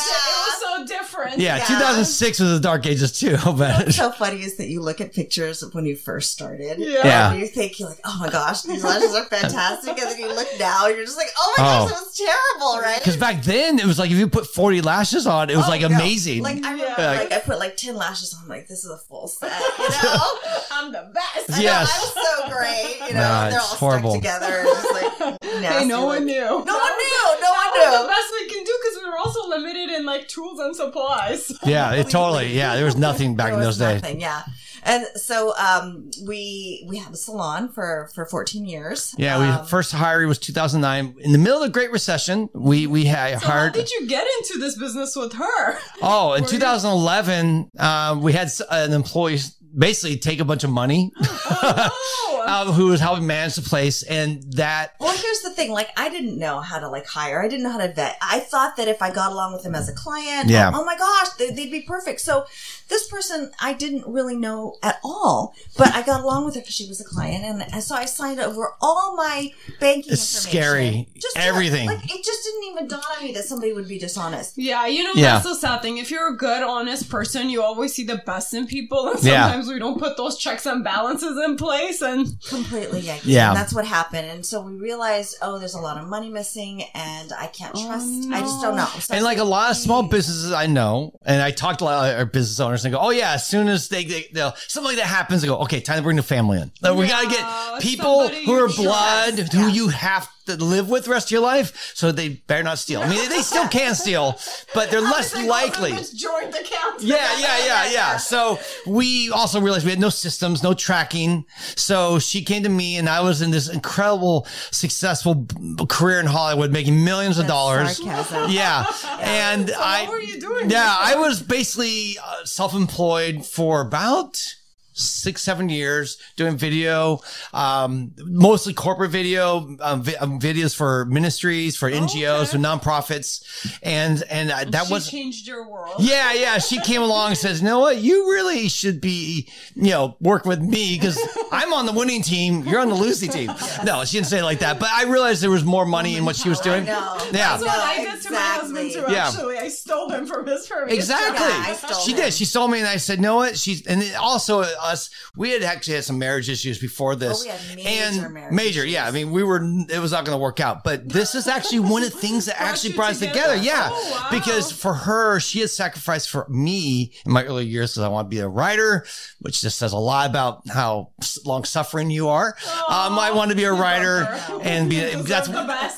so 0.78 0.86
different. 0.86 1.38
Yeah, 1.40 1.58
Yeah. 1.58 1.66
2006 1.66 2.40
was 2.40 2.52
the 2.54 2.60
dark 2.60 2.86
ages 2.86 3.12
too. 3.20 3.38
But 3.46 3.58
What's 3.86 3.96
so 3.96 4.12
funny 4.12 4.42
is 4.44 4.58
that 4.58 4.68
you 4.68 4.82
look 4.82 5.02
at 5.02 5.14
pictures 5.14 5.64
of 5.64 5.74
when 5.74 5.86
you 5.86 5.96
first 5.96 6.32
started. 6.32 6.78
Yeah. 6.80 7.02
Yeah. 7.06 7.32
And 7.32 7.40
you 7.40 7.48
think 7.48 7.80
you're 7.80 7.90
like, 7.90 8.00
oh 8.06 8.18
my 8.20 8.30
gosh, 8.30 8.62
these 8.64 8.84
lashes 8.84 9.14
are 9.16 9.26
fantastic. 9.26 9.98
And 10.00 10.12
then 10.12 10.20
you 10.20 10.28
look 10.28 10.48
now, 10.60 10.86
and 10.88 10.96
you're 10.96 11.06
just 11.06 11.18
like, 11.18 11.30
oh 11.38 11.54
my 11.58 11.64
Oh. 11.64 11.68
gosh, 11.88 11.92
that 11.92 12.02
was 12.02 12.18
terrible, 12.18 12.82
right? 12.82 13.00
because 13.00 13.18
back 13.18 13.44
then 13.44 13.80
it 13.80 13.86
was 13.86 13.98
like 14.00 14.12
if 14.12 14.18
you 14.18 14.28
put 14.28 14.48
40 14.48 14.82
lashes 14.82 15.26
on, 15.28 15.50
it 15.50 15.56
was 15.56 15.66
Oh, 15.66 15.70
like 15.70 15.82
no. 15.82 15.88
amazing. 15.88 16.44
Like 16.44 16.64
I 16.64 16.72
remember, 16.72 16.96
Yeah. 17.02 17.12
like 17.12 17.32
I 17.32 17.40
put 17.40 17.60
like 17.60 17.78
ten 17.78 17.96
lashes 17.96 18.34
on. 18.40 18.48
Like 18.48 18.68
this 18.68 18.84
is 18.84 18.90
a 18.92 18.98
full 18.98 19.28
set. 19.28 19.60
You 19.80 19.90
know, 20.04 20.20
I'm 20.72 20.92
the 20.92 21.10
best. 21.14 21.50
I 21.52 21.58
know, 21.58 21.62
Yes. 21.64 21.90
I 21.92 22.00
was 22.00 22.14
so 22.14 22.56
great. 22.58 23.08
You 23.10 23.14
know, 23.16 23.22
Nah, 23.22 23.50
they're 23.50 23.60
it's 23.60 23.72
all 23.72 23.78
horrible. 23.78 24.12
stuck 24.12 24.22
together. 24.22 24.54
and 24.60 24.68
Just 24.68 24.92
like 24.94 25.38
Hey, 25.68 25.86
no 25.86 26.06
one 26.06 26.18
like- 26.18 26.24
knew. 26.26 26.42
No 26.42 26.56
one 26.56 26.64
knew. 26.64 27.24
No 27.42 27.52
one 27.52 27.70
knew. 27.74 27.92
was 27.92 28.02
the 28.02 28.08
best 28.08 28.28
we 28.40 28.48
can 28.50 28.64
do 28.64 28.74
because 28.82 29.04
we 29.04 29.10
were 29.10 29.18
also 29.18 29.48
limited 29.48 29.90
in 29.90 30.06
like 30.06 30.28
tools 30.28 30.60
supplies. 30.76 31.52
yeah, 31.66 31.94
it 31.94 32.10
totally. 32.10 32.56
Yeah, 32.56 32.76
there 32.76 32.86
was 32.86 32.98
nothing 32.98 33.36
back 33.36 33.54
in 33.54 33.60
those 33.60 33.78
days. 33.78 34.02
nothing, 34.02 34.20
Yeah, 34.22 34.44
and 34.84 35.06
so 35.16 35.56
um, 35.58 36.10
we 36.26 36.86
we 36.88 36.98
had 36.98 37.14
a 37.14 37.18
salon 37.18 37.70
for 37.72 38.10
for 38.16 38.26
14 38.26 38.66
years. 38.66 39.14
Yeah, 39.18 39.40
we 39.40 39.46
Um, 39.46 39.66
first 39.66 39.92
hired 39.92 40.28
was 40.28 40.40
2009 40.40 41.16
in 41.20 41.32
the 41.32 41.38
middle 41.38 41.58
of 41.62 41.64
the 41.68 41.72
Great 41.74 41.92
Recession. 41.92 42.50
We 42.54 42.88
we 42.88 43.06
had 43.06 43.40
So 43.42 43.48
how 43.48 43.70
did 43.70 43.90
you 43.92 44.08
get 44.08 44.26
into 44.40 44.60
this 44.60 44.78
business 44.78 45.16
with 45.16 45.34
her? 45.34 45.78
Oh, 46.02 46.34
in 46.34 46.44
Were 46.44 46.50
you- 46.50 46.60
2011, 46.60 47.72
um, 47.80 48.22
we 48.22 48.34
had 48.34 48.50
an 48.70 48.94
employee 48.94 49.40
basically 49.78 50.18
take 50.18 50.40
a 50.40 50.46
bunch 50.46 50.64
of 50.64 50.70
money, 50.70 51.12
Oh, 51.20 52.44
uh, 52.48 52.72
who 52.72 52.88
was 52.88 53.00
helping 53.00 53.28
manage 53.28 53.56
the 53.56 53.62
place, 53.62 54.04
and 54.04 54.44
that 54.54 54.96
Well, 55.00 55.16
here's 55.16 55.42
the 55.42 55.52
thing. 55.52 55.72
Like, 55.72 55.90
I 55.98 56.10
didn't 56.10 56.38
know 56.38 56.60
how 56.62 56.80
to 56.80 56.90
like 56.90 57.06
hire. 57.06 57.42
I 57.42 57.48
didn't 57.48 57.64
know 57.64 57.72
how 57.72 57.78
to 57.86 57.94
vet. 57.94 58.18
I 58.22 58.40
thought 58.40 58.78
that 58.78 58.88
if 58.88 59.02
I 59.02 59.12
got 59.14 59.32
along 59.32 59.54
with 59.54 59.64
them 59.64 59.76
as 59.76 59.90
a 59.90 59.94
client, 59.94 60.50
Yeah. 60.50 60.72
oh 60.74 60.84
my 60.86 60.98
gosh, 60.98 61.30
they, 61.38 61.52
they'd 61.52 61.72
be 61.72 61.82
perfect. 61.82 62.22
So 62.22 62.46
this 62.90 63.08
person 63.10 63.52
I 63.60 63.74
didn't 63.74 64.06
really 64.08 64.36
know 64.36 64.76
at 64.84 65.00
all, 65.04 65.54
but 65.78 65.94
I 65.94 66.02
got 66.04 66.22
along 66.22 66.46
with 66.46 66.56
her 66.56 66.62
because 66.62 66.74
she 66.76 66.88
was 66.88 67.02
a 67.02 67.06
client, 67.06 67.44
and, 67.44 67.62
and 67.74 67.84
so 67.84 67.96
I 67.96 68.06
signed 68.06 68.40
over 68.40 68.74
all 68.82 69.16
my 69.16 69.52
banking. 69.80 70.14
It's 70.14 70.46
information. 70.46 70.62
scary. 70.64 71.08
to- 71.20 71.28
Everything. 71.38 71.88
Like 71.88 72.04
it 72.06 72.24
just 72.26 72.44
didn't 72.44 72.64
even 72.72 72.88
dawn 72.88 73.02
on 73.18 73.24
me 73.24 73.32
that 73.34 73.44
somebody 73.46 73.74
would 73.74 73.88
be 73.88 74.00
dishonest. 74.00 74.58
Yeah, 74.58 74.86
you 74.88 75.04
know 75.04 75.12
Yeah. 75.16 75.34
that's 75.40 75.46
the 75.46 75.56
sad 75.56 75.82
thing. 75.82 75.98
If 75.98 76.10
you're 76.12 76.34
a 76.34 76.38
good, 76.38 76.64
honest 76.64 77.10
person, 77.10 77.50
you 77.50 77.62
always 77.62 77.94
see 77.94 78.04
the 78.04 78.22
best 78.26 78.54
in 78.54 78.66
people, 78.68 79.10
and 79.10 79.24
Yeah. 79.24 79.48
Sometimes 79.68 79.74
we 79.74 79.80
don't 79.80 80.00
put 80.00 80.18
those 80.18 80.38
checks 80.38 80.66
and 80.66 80.84
balances 80.84 81.38
in 81.44 81.56
place. 81.58 82.02
And 82.02 82.28
Completely, 82.48 83.02
yeah. 83.02 83.20
Yeah. 83.24 83.48
And 83.50 83.58
that's 83.58 83.74
what 83.74 83.86
happened. 83.86 84.28
And 84.28 84.46
so 84.46 84.62
we 84.62 84.74
realized, 84.74 85.38
oh, 85.42 85.60
there's 85.60 85.74
a 85.74 85.80
lot 85.80 85.98
of 85.98 86.08
money 86.08 86.30
missing, 86.30 86.84
and 86.94 87.32
I 87.34 87.48
can't 87.48 87.74
oh, 87.76 87.86
trust. 87.88 88.30
I 88.32 88.40
just 88.42 88.62
don't 88.62 88.76
know. 88.76 88.86
So 89.00 89.14
And 89.14 89.24
like 89.24 89.38
a 89.38 89.44
lot 89.44 89.72
of 89.72 89.78
small 89.78 90.04
businesses 90.04 90.52
I 90.52 90.68
know, 90.68 91.18
and 91.26 91.42
I 91.42 91.52
talked 91.52 91.80
to 91.80 91.86
a 91.86 91.88
lot 91.88 92.10
of 92.12 92.18
our 92.20 92.26
business 92.26 92.60
owners 92.60 92.86
and 92.86 92.94
they 92.94 92.98
go, 92.98 93.04
"Oh 93.04 93.10
yeah, 93.12 93.34
as 93.34 93.48
soon 93.48 93.68
as 93.68 93.90
they, 93.90 94.04
they 94.04 94.26
they'll, 94.34 94.54
something 94.68 94.90
like 94.90 94.98
that 94.98 95.08
happens, 95.08 95.42
they 95.42 95.48
go, 95.48 95.58
okay, 95.60 95.80
time 95.82 95.98
to 95.98 96.04
bring 96.04 96.18
the 96.18 96.24
family 96.24 96.62
in. 96.62 96.72
Like, 96.82 96.96
we 96.98 97.08
gotta 97.08 97.28
get 97.30 97.82
people 97.82 98.30
who 98.30 98.54
are 98.54 98.68
blood, 98.68 99.36
trust. 99.38 99.54
who 99.54 99.62
Yeah. 99.62 99.68
you 99.68 99.88
have 99.90 100.30
to 100.48 100.56
live 100.58 100.90
with 100.90 101.06
the 101.06 101.12
rest 101.12 101.28
of 101.28 101.32
your 101.32 101.42
life, 101.42 101.92
so 101.96 102.12
they 102.12 102.30
better 102.30 102.64
not 102.64 102.80
steal. 102.80 103.02
I 103.02 103.08
mean, 103.10 103.30
they 103.30 103.42
still 103.42 103.68
can 103.68 103.94
steal, 104.04 104.40
but 104.74 104.90
they're 104.90 105.02
less 105.02 105.36
likely. 105.36 105.92
joint 105.92 106.50
account. 106.56 107.02
Yeah, 107.02 107.38
yeah, 107.40 107.66
yeah, 107.66 107.92
yeah. 107.92 108.18
So 108.18 108.60
we 108.86 109.30
also 109.32 109.62
realized 109.62 109.86
we 109.86 109.92
had 109.92 110.00
no 110.00 110.10
systems, 110.10 110.64
no 110.64 110.74
tracking. 110.74 111.46
So 111.76 112.20
she 112.20 112.44
came 112.44 112.64
to 112.64 112.70
me, 112.70 112.98
and 112.98 113.08
I 113.08 113.22
was 113.22 113.42
in 113.42 113.52
this 113.52 113.70
incredible, 113.70 114.48
successful 114.72 115.46
career 115.90 116.20
in 116.20 116.26
Hollywood, 116.26 116.72
making 116.72 117.04
millions 117.04 117.38
of 117.38 117.44
That's 117.48 117.54
dollars. 117.54 117.98
sarcasm. 117.98 118.52
Yeah, 118.52 118.86
and 119.22 119.72
I. 119.78 120.04
What 120.04 120.12
were 120.12 120.20
you 120.20 120.40
doing? 120.40 120.70
Yeah, 120.70 120.96
I 120.98 121.16
was 121.16 121.42
basically 121.42 122.18
uh, 122.24 122.46
self-employed 122.46 123.46
for 123.46 123.82
about 123.82 124.56
six, 124.98 125.42
seven 125.42 125.70
years 125.70 126.18
doing 126.36 126.58
video, 126.58 127.20
um, 127.54 128.12
mostly 128.26 128.74
corporate 128.74 129.12
video, 129.12 129.76
um, 129.82 130.02
vi- 130.04 130.16
um, 130.16 130.40
videos 130.40 130.76
for 130.76 131.06
ministries, 131.06 131.76
for 131.78 131.90
NGOs, 131.90 132.52
for 132.52 132.58
nonprofits, 132.58 133.44
and 133.84 134.24
and 134.30 134.52
uh, 134.52 134.66
that 134.72 134.88
She 134.88 134.94
was. 134.94 135.10
changed 135.10 135.48
your 135.48 135.70
world. 135.70 135.96
Yeah, 136.00 136.34
yeah. 136.34 136.58
She 136.58 136.80
came 136.82 137.02
along 137.02 137.30
and 137.30 137.38
says, 137.38 137.60
"You 137.62 137.66
know 137.68 137.80
what? 137.80 137.98
You 137.98 138.30
really 138.32 138.68
should 138.70 139.00
be, 139.02 139.48
you 139.76 139.92
know, 139.92 140.18
work 140.20 140.46
with 140.46 140.62
me 140.62 140.96
because 140.98 141.20
I'm 141.52 141.74
on 141.74 141.86
the 141.86 141.94
winning 141.94 142.22
team. 142.24 142.64
You're 142.68 142.80
on 142.82 142.90
the 142.90 142.96
losing 142.96 143.30
team." 143.30 143.52
No, 143.84 144.04
she 144.06 144.18
didn't 144.18 144.28
say 144.28 144.40
it 144.40 144.44
like 144.44 144.60
that. 144.60 144.80
But 144.80 144.90
I 144.92 145.04
realized 145.04 145.42
there 145.44 145.52
was 145.52 145.64
more 145.64 145.86
money 145.86 146.16
in 146.18 146.26
what 146.26 146.36
she 146.36 146.50
was 146.50 146.60
doing. 146.60 146.84
I 146.84 146.86
know. 146.86 147.18
Yeah. 147.26 147.32
That's 147.32 147.64
what 147.64 147.80
I 147.80 148.04
did 148.04 148.22
to 148.24 148.32
my 148.32 148.40
husband 148.40 148.78
Exactly. 148.88 149.08
too. 149.08 149.12
Yeah. 149.14 149.28
Actually, 149.28 149.58
I 149.58 149.68
stole 149.70 150.10
him 150.10 150.26
from 150.26 150.48
his 150.48 150.66
previous 150.68 150.94
Exactly. 150.98 151.46
Yeah, 151.48 151.64
I 151.68 151.74
stole 151.74 152.00
she 152.00 152.12
him. 152.12 152.18
did. 152.18 152.34
She 152.34 152.46
told 152.46 152.72
me, 152.72 152.80
and 152.80 152.88
I 152.88 152.98
said, 152.98 153.20
"No, 153.22 153.36
what?" 153.38 153.58
She's 153.58 153.86
and 153.86 154.02
then 154.02 154.16
also 154.16 154.66
us. 154.88 155.10
We 155.36 155.52
had 155.52 155.64
actually 155.64 155.96
had 155.96 156.04
some 156.06 156.18
marriage 156.20 156.50
issues 156.50 156.80
before 156.80 157.16
this. 157.16 157.42
Oh, 157.42 157.44
we 157.46 157.50
had 157.50 157.76
major 158.12 158.26
and 158.26 158.34
marriage 158.34 158.54
major. 158.54 158.80
issues. 158.82 158.94
Yeah, 158.94 159.08
I 159.08 159.12
mean, 159.12 159.32
we 159.32 159.44
were. 159.44 159.62
It 159.90 160.00
was 160.00 160.12
not 160.12 160.26
going 160.26 160.36
to 160.38 160.42
work 160.42 160.60
out. 160.60 160.84
But 160.84 161.08
this 161.10 161.36
is 161.36 161.48
actually 161.48 161.80
one 161.82 162.04
of 162.04 162.12
the 162.12 162.18
things 162.18 162.46
that 162.46 162.60
actually 162.62 162.94
brought 162.94 163.12
us 163.12 163.20
together. 163.20 163.56
together. 163.56 163.56
Yeah, 163.64 163.90
Oh, 163.92 164.12
wow. 164.32 164.38
because 164.40 164.72
for 164.72 164.94
her, 164.94 165.40
she 165.40 165.60
had 165.60 165.70
sacrificed 165.70 166.30
for 166.30 166.48
me 166.50 167.12
in 167.26 167.32
my 167.32 167.44
early 167.44 167.66
years 167.66 167.92
because 167.92 168.04
I 168.04 168.08
want 168.08 168.26
to 168.26 168.30
be 168.30 168.40
a 168.40 168.48
writer, 168.48 169.06
which 169.40 169.62
just 169.62 169.78
says 169.78 169.94
a 169.94 169.98
lot 169.98 170.30
about 170.30 170.68
how 170.70 171.12
long 171.46 171.64
suffering 171.64 172.10
you 172.10 172.30
are. 172.30 172.56
um, 172.90 173.18
I 173.20 173.32
want 173.32 173.52
to 173.52 173.56
be 173.58 173.64
a 173.66 173.74
writer 173.84 174.24
and 174.62 174.90
be. 174.90 175.00
That's 175.00 175.48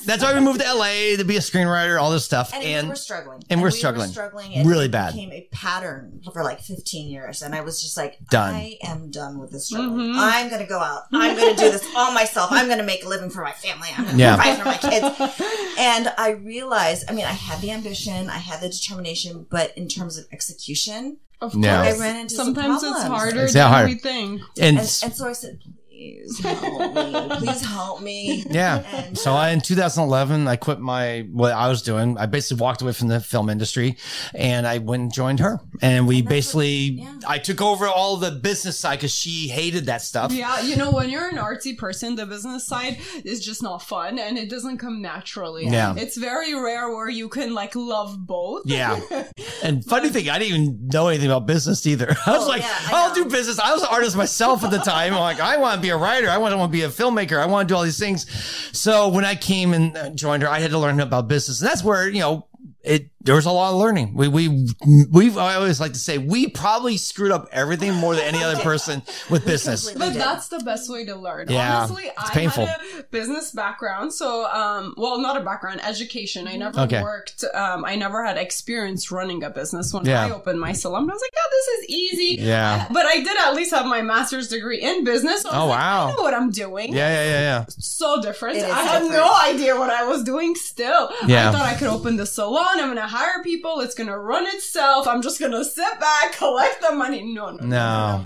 that's 0.05 0.24
why 0.24 0.34
we 0.34 0.39
moved 0.39 0.62
to 0.62 0.74
LA 0.74 1.15
to 1.17 1.24
be 1.24 1.38
a 1.38 1.39
screenwriter, 1.41 2.00
all 2.01 2.12
this 2.12 2.25
stuff, 2.25 2.53
And, 2.53 2.63
and 2.63 2.89
we're 2.89 2.96
struggling. 2.96 3.43
and 3.50 3.62
we're 3.62 3.67
we 3.67 3.72
struggling. 3.77 4.10
Struggling. 4.10 4.53
And 4.55 4.67
Really 4.67 4.86
it 4.86 4.91
bad. 4.91 5.13
became 5.13 5.31
a 5.31 5.48
pattern 5.51 6.22
for 6.34 6.43
like 6.43 6.62
15 6.62 7.10
years. 7.10 7.41
And 7.41 7.53
I 7.55 7.62
was 7.62 7.81
just 7.81 7.98
like, 7.98 8.17
Done. 8.29 8.55
I 8.55 8.77
am 8.84 9.12
done 9.12 9.40
with 9.40 9.52
this 9.52 9.68
struggle. 9.68 9.92
Mhm. 9.92 10.14
I'm 10.18 10.50
going 10.50 10.62
to 10.62 10.68
go 10.68 10.80
out. 10.80 11.04
I'm 11.14 11.36
going 11.36 11.56
to 11.56 11.62
do 11.62 11.70
this 11.72 11.86
all 11.96 12.12
myself. 12.14 12.52
I'm 12.52 12.68
going 12.68 12.78
to 12.80 12.84
make 12.86 13.04
a 13.06 13.08
living 13.10 13.30
for 13.30 13.42
my 13.44 13.52
family. 13.52 13.90
I'm 13.98 14.04
going 14.06 14.18
to 14.18 14.22
Yeah. 14.22 14.36
provide 14.36 14.58
for 14.60 14.66
my 14.66 14.78
kids. 14.78 15.76
And 15.80 16.14
I 16.18 16.32
realized, 16.32 17.06
I 17.10 17.14
mean, 17.14 17.26
I 17.26 17.32
had 17.34 17.62
the 17.62 17.72
ambition, 17.72 18.30
I 18.30 18.38
had 18.38 18.62
the 18.62 18.70
determination, 18.70 19.46
but 19.50 19.78
in 19.78 19.88
terms 19.88 20.18
of 20.18 20.26
execution, 20.32 21.18
Of 21.42 21.56
Yeah. 21.56 21.84
course. 21.86 21.96
I 21.98 22.02
ran 22.02 22.16
into 22.18 22.36
some 22.36 22.48
Sometimes 22.54 22.84
it's 22.84 23.04
harder 23.04 23.44
It's 23.44 23.54
than 23.54 23.72
hard. 23.72 23.88
we 23.88 23.96
think. 23.96 24.42
and, 24.60 24.78
and, 24.78 24.78
and 24.80 25.16
so 25.16 25.26
I 25.30 25.32
said, 25.32 25.60
please 26.00 26.39
help 26.39 26.94
me. 26.94 27.29
Please 27.38 27.65
help 27.65 28.01
me. 28.01 28.46
Yeah. 28.50 28.79
And 28.94 29.18
So 29.18 29.34
I, 29.34 29.50
uh, 29.50 29.53
in 29.53 29.62
2011, 29.62 30.48
I 30.48 30.56
quit 30.56 30.79
my, 30.79 31.27
what 31.32 31.51
I 31.51 31.68
was 31.68 31.82
doing. 31.82 32.18
I 32.18 32.25
basically 32.25 32.62
walked 32.62 32.82
away 32.82 32.94
from 32.94 33.08
the 33.10 33.20
film 33.20 33.50
industry 33.50 33.98
and 34.34 34.65
I 34.65 34.77
went 34.79 35.03
and 35.03 35.13
joined 35.13 35.39
her. 35.39 35.60
And 35.82 36.08
we 36.08 36.22
oh, 36.24 36.25
basically, 36.25 36.72
yeah. 37.03 37.20
I 37.27 37.38
took 37.38 37.62
over 37.62 37.88
all 37.88 38.18
the 38.18 38.32
business 38.32 38.77
side 38.79 38.98
because 38.98 39.13
she 39.13 39.48
hated 39.50 39.86
that 39.86 40.01
stuff. 40.01 40.32
Yeah, 40.32 40.62
you 40.62 40.75
know, 40.75 40.91
when 40.91 41.10
you're 41.10 41.27
an 41.27 41.38
artsy 41.38 41.77
person, 41.77 42.15
the 42.15 42.25
business 42.25 42.65
side 42.65 42.98
is 43.24 43.44
just 43.44 43.62
not 43.62 43.82
fun 43.84 44.18
and 44.20 44.38
it 44.38 44.50
doesn't 44.50 44.77
come 44.77 45.01
naturally. 45.01 45.68
Yeah. 45.68 45.96
It's 45.98 46.18
very 46.18 46.53
rare 46.56 46.89
where 46.89 47.10
you 47.10 47.29
can 47.29 47.53
like 47.53 47.75
love 47.75 48.25
both. 48.25 48.63
Yeah. 48.65 49.00
And 49.62 49.84
funny 49.84 50.10
thing, 50.10 50.29
I 50.29 50.39
didn't 50.39 50.53
even 50.56 50.88
know 50.88 51.10
anything 51.10 51.27
about 51.29 51.46
business 51.46 51.86
either. 51.86 52.15
I 52.25 52.32
was 52.32 52.46
Oh, 52.46 52.48
like, 52.48 52.62
yeah, 52.62 52.70
I 52.70 52.89
I'll 52.94 53.10
know. 53.10 53.24
do 53.24 53.25
business. 53.29 53.60
I 53.60 53.74
was 53.74 53.82
an 53.82 53.89
artist 53.91 54.15
myself 54.15 54.63
at 54.63 54.72
the 54.72 54.77
time. 54.77 55.13
I'm 55.13 55.20
like, 55.20 55.41
I 55.41 55.58
want 55.58 55.75
to 55.75 55.82
be 55.82 55.88
a 55.89 55.98
writer. 55.98 56.29
I 56.29 56.38
want 56.38 56.53
to 56.55 56.67
be 56.67 56.84
a 56.84 56.89
filmmaker. 56.89 57.38
I 57.38 57.46
want 57.46 57.67
to 57.67 57.74
do 57.74 57.77
all 57.77 57.84
these 57.84 58.00
things. 58.00 58.29
So 58.77 59.10
when 59.10 59.25
I 59.25 59.36
came 59.36 59.74
and 59.74 60.17
joined 60.17 60.43
her, 60.43 60.50
I 60.50 60.60
had 60.60 60.72
to 60.72 60.79
learn 60.79 61.00
about 61.00 61.27
business. 61.27 61.62
And 61.62 61.69
that's 61.69 61.84
where, 61.84 62.08
you 62.08 62.19
know, 62.19 62.48
it, 62.84 63.10
there 63.22 63.36
was 63.36 63.46
a 63.46 63.52
lot 63.52 63.72
of 63.72 63.78
learning. 63.80 64.14
We, 64.14 64.28
we, 64.30 64.68
we, 65.12 65.38
I 65.38 65.56
always 65.56 65.80
like 65.80 65.94
to 65.94 66.00
say, 66.00 66.18
we 66.18 66.48
probably 66.48 66.96
screwed 66.98 67.32
up 67.32 67.48
everything 67.52 67.94
more 67.94 68.16
than 68.16 68.24
any 68.24 68.42
other 68.44 68.60
person 68.64 69.02
with 69.30 69.46
business. 69.46 69.92
But 69.92 70.14
did. 70.14 70.22
that's 70.22 70.48
the 70.48 70.60
best 70.60 70.90
way 70.90 71.06
to 71.06 71.16
learn. 71.16 71.48
Yeah, 71.50 71.80
Honestly, 71.80 72.06
it's 72.06 72.30
I 72.30 72.34
painful. 72.34 72.66
had 72.66 72.80
a 73.00 73.04
business 73.04 73.52
background, 73.52 74.14
so 74.14 74.46
um, 74.52 74.94
well, 74.98 75.20
not 75.20 75.36
a 75.36 75.42
background, 75.44 75.82
education. 75.84 76.48
I 76.48 76.56
never 76.56 76.80
Okay. 76.82 77.02
worked. 77.02 77.44
Um, 77.54 77.84
I 77.84 77.96
never 77.96 78.24
had 78.26 78.38
experience 78.38 79.12
running 79.12 79.44
a 79.44 79.50
business. 79.50 79.94
When 79.94 80.06
Yeah. 80.06 80.26
I 80.26 80.32
opened 80.32 80.60
my 80.60 80.72
salon, 80.72 81.10
I 81.10 81.14
was 81.14 81.22
like, 81.22 81.32
"Yeah, 81.34 81.42
this 81.52 81.68
is 81.68 81.90
easy." 81.90 82.42
Yeah. 82.42 82.88
But 82.92 83.06
I 83.06 83.18
did 83.18 83.38
at 83.38 83.54
least 83.54 83.72
have 83.72 83.86
my 83.86 84.02
master's 84.02 84.48
degree 84.48 84.82
in 84.82 85.04
business. 85.04 85.42
So 85.42 85.50
I 85.50 85.54
was 85.58 85.64
Oh, 85.64 85.68
like, 85.68 85.80
wow. 85.80 86.08
I 86.08 86.12
know 86.16 86.22
what 86.22 86.34
I'm 86.34 86.52
doing. 86.52 86.94
Yeah, 86.94 87.10
yeah, 87.10 87.24
yeah, 87.26 87.40
yeah. 87.42 87.66
so 87.68 88.22
different. 88.22 88.58
It 88.58 88.64
is 88.66 88.72
I 88.72 88.82
had 88.82 89.00
different. 89.02 89.12
no 89.14 89.36
idea 89.44 89.76
what 89.78 89.90
I 89.90 90.06
was 90.06 90.24
doing 90.24 90.56
still. 90.56 91.10
Yeah. 91.28 91.50
I 91.50 91.52
thought 91.52 91.62
I 91.64 91.74
could 91.76 91.88
open 91.88 92.16
the 92.18 92.26
salon. 92.26 92.66
I'm 92.80 92.86
going 92.88 92.96
to 92.96 93.09
hire 93.10 93.44
people. 93.44 93.80
It's 93.82 93.96
going 93.96 94.08
to 94.08 94.18
run 94.18 94.46
itself. 94.48 95.08
I'm 95.08 95.22
just 95.22 95.39
going 95.39 95.51
to 95.51 95.66
sit 95.66 96.00
back, 96.00 96.34
collect 96.34 96.82
the 96.82 96.96
money. 96.96 97.34
No, 97.34 97.51
no, 97.51 97.58
no. 97.58 97.68
No. 97.68 98.24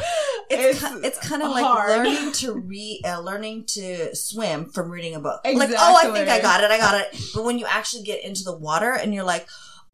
it's 0.49 0.83
It's 0.83 1.05
it's 1.05 1.27
kind 1.27 1.41
of 1.41 1.51
like 1.51 1.63
learning 1.87 2.31
to 2.33 2.53
read, 2.67 3.01
uh, 3.05 3.19
learning 3.19 3.65
to 3.67 4.15
swim 4.15 4.65
from 4.69 4.89
reading 4.89 5.15
a 5.15 5.19
book. 5.19 5.41
Like, 5.45 5.69
oh, 5.77 5.95
I 6.03 6.11
think 6.13 6.29
I 6.29 6.41
got 6.41 6.63
it, 6.63 6.71
I 6.71 6.77
got 6.77 6.99
it. 6.99 7.19
But 7.33 7.43
when 7.43 7.57
you 7.59 7.65
actually 7.67 8.03
get 8.03 8.23
into 8.23 8.43
the 8.43 8.55
water 8.55 8.93
and 8.93 9.13
you're 9.13 9.23
like, 9.23 9.47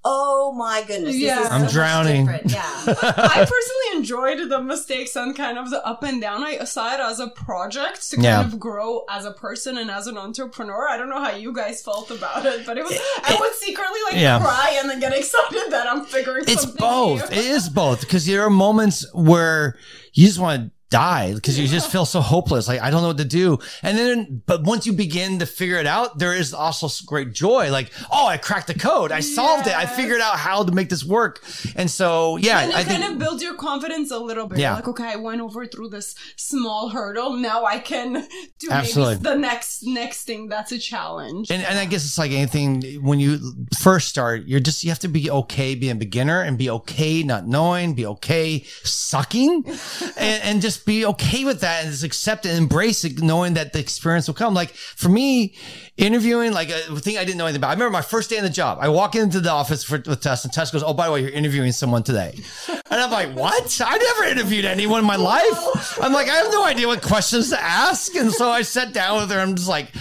oh 0.05 0.53
my 0.57 0.83
goodness, 0.87 1.13
this 1.13 1.21
Yeah. 1.21 1.41
is 1.41 1.47
so 1.47 1.53
I'm 1.53 1.61
much 1.63 1.71
drowning. 1.73 2.25
Yeah, 2.45 2.63
I 2.87 3.37
personally 3.47 3.97
enjoyed 3.97 4.49
the 4.49 4.61
mistakes 4.61 5.15
and 5.15 5.35
kind 5.35 5.57
of 5.57 5.69
the 5.69 5.85
up 5.85 6.03
and 6.03 6.21
down. 6.21 6.43
I 6.43 6.63
saw 6.63 6.93
it 6.93 6.99
as 6.99 7.19
a 7.19 7.27
project 7.27 8.09
to 8.11 8.15
kind 8.15 8.23
Yeah. 8.25 8.41
of 8.41 8.59
grow 8.59 9.03
as 9.09 9.25
a 9.25 9.31
person 9.31 9.77
and 9.77 9.91
as 9.91 10.07
an 10.07 10.17
entrepreneur. 10.17 10.87
I 10.87 10.97
don't 10.97 11.09
know 11.09 11.21
how 11.21 11.31
you 11.35 11.53
guys 11.53 11.81
felt 11.83 12.11
about 12.11 12.45
it, 12.45 12.65
but 12.65 12.77
it 12.77 12.83
was. 12.85 12.97
I 13.23 13.35
would 13.39 13.53
secretly 13.55 13.99
like 14.09 14.15
Yeah. 14.21 14.39
cry 14.39 14.77
and 14.79 14.89
then 14.89 14.99
get 14.99 15.13
excited 15.13 15.71
that 15.71 15.87
I'm 15.87 16.05
figuring. 16.05 16.45
It's 16.47 16.61
something 16.61 16.79
both. 16.79 17.31
It 17.31 17.37
is 17.37 17.67
both 17.83 18.01
because 18.01 18.25
there 18.25 18.43
are 18.43 18.49
moments 18.49 19.05
where 19.13 19.77
you 20.13 20.25
just 20.27 20.39
want 20.39 20.61
to 20.65 20.71
die 20.89 21.33
because 21.33 21.59
you 21.59 21.67
just 21.67 21.91
feel 21.91 22.05
so 22.05 22.21
hopeless. 22.21 22.67
Like, 22.67 22.81
I 22.81 22.89
don't 22.89 23.01
know 23.01 23.09
what 23.09 23.17
to 23.17 23.25
do. 23.25 23.59
And 23.83 23.97
then, 23.97 24.41
but 24.45 24.63
once 24.63 24.85
you 24.87 24.93
begin 24.93 25.39
to 25.39 25.45
figure 25.45 25.77
it 25.77 25.85
out, 25.85 26.17
there 26.17 26.33
is 26.33 26.53
also 26.53 26.89
great 27.05 27.33
joy. 27.33 27.71
Like, 27.71 27.91
oh, 28.11 28.25
I 28.25 28.37
cracked 28.37 28.67
the 28.67 28.73
code. 28.73 29.11
I 29.11 29.19
solved 29.19 29.67
it. 29.67 29.75
I 29.75 29.85
figured 29.85 30.21
out 30.21 30.37
how 30.37 30.63
to 30.63 30.71
make 30.71 30.89
this 30.89 31.05
work. 31.05 31.43
And 31.75 31.89
so, 31.89 32.37
yeah, 32.37 32.61
and 32.61 32.71
it 32.71 32.77
I 32.77 32.83
kind 32.83 33.03
think. 33.03 33.13
of 33.13 33.19
builds 33.19 33.43
your 33.43 33.55
confidence 33.55 34.11
a 34.11 34.17
little 34.17 34.47
bit. 34.47 34.59
Yeah. 34.59 34.75
Like, 34.75 34.87
okay, 34.87 35.11
I 35.13 35.15
went 35.17 35.41
over 35.41 35.65
through 35.65 35.89
this 35.89 36.15
small 36.35 36.89
hurdle. 36.89 37.37
Now 37.37 37.65
I 37.65 37.79
can 37.79 38.27
do 38.57 38.69
Absolutely. 38.71 39.15
the 39.17 39.35
next 39.35 39.83
next 39.83 40.23
thing 40.23 40.47
that's 40.49 40.71
a 40.71 40.79
challenge. 40.79 41.51
And, 41.51 41.63
and 41.63 41.77
I 41.77 41.85
guess 41.85 42.05
it's 42.05 42.17
like 42.17 42.31
anything 42.31 42.81
when 43.03 43.19
you 43.19 43.39
first 43.79 44.07
start, 44.07 44.47
you're 44.47 44.59
just, 44.59 44.83
you 44.83 44.89
have 44.89 44.99
to 44.99 45.07
be 45.07 45.29
okay 45.29 45.75
being 45.75 45.93
a 45.93 45.95
beginner 45.95 46.41
and 46.41 46.57
be 46.57 46.69
okay 46.69 47.23
not 47.23 47.47
knowing, 47.47 47.93
be 47.93 48.05
okay 48.05 48.63
sucking 48.83 49.65
and, 50.17 50.43
and 50.43 50.61
just 50.79 50.85
be 50.85 51.05
okay 51.05 51.43
with 51.45 51.61
that 51.61 51.83
and 51.83 51.91
just 51.91 52.03
accept 52.03 52.45
it 52.45 52.49
and 52.49 52.57
embrace 52.57 53.03
it, 53.03 53.21
knowing 53.21 53.55
that 53.55 53.73
the 53.73 53.79
experience 53.79 54.27
will 54.27 54.35
come. 54.35 54.53
Like 54.53 54.71
for 54.71 55.09
me, 55.09 55.55
interviewing, 55.97 56.53
like 56.53 56.69
uh, 56.69 56.93
a 56.93 56.99
thing 56.99 57.17
I 57.17 57.25
didn't 57.25 57.37
know 57.37 57.45
anything 57.45 57.59
about. 57.59 57.69
I 57.69 57.73
remember 57.73 57.91
my 57.91 58.01
first 58.01 58.29
day 58.29 58.37
in 58.37 58.43
the 58.43 58.49
job. 58.49 58.77
I 58.81 58.89
walk 58.89 59.15
into 59.15 59.39
the 59.39 59.51
office 59.51 59.83
for, 59.83 60.01
with 60.05 60.21
Tess 60.21 60.45
and 60.45 60.53
Tess 60.53 60.71
goes, 60.71 60.83
Oh, 60.83 60.93
by 60.93 61.07
the 61.07 61.13
way, 61.13 61.21
you're 61.21 61.29
interviewing 61.29 61.71
someone 61.71 62.03
today. 62.03 62.37
And 62.91 62.99
I'm 62.99 63.11
like, 63.11 63.37
what? 63.37 63.81
I 63.85 63.97
never 63.97 64.23
interviewed 64.23 64.65
anyone 64.65 65.01
in 65.01 65.05
my 65.05 65.15
life. 65.15 66.01
I'm 66.01 66.11
like, 66.11 66.27
I 66.27 66.37
have 66.37 66.51
no 66.51 66.65
idea 66.65 66.87
what 66.87 67.03
questions 67.03 67.51
to 67.51 67.61
ask. 67.61 68.15
And 68.15 68.31
so 68.31 68.49
I 68.49 68.63
sat 68.63 68.93
down 68.93 69.21
with 69.21 69.29
her. 69.29 69.39
I'm 69.39 69.55
just 69.55 69.69
like, 69.69 69.91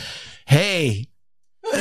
hey. 0.47 1.07
No, 1.73 1.79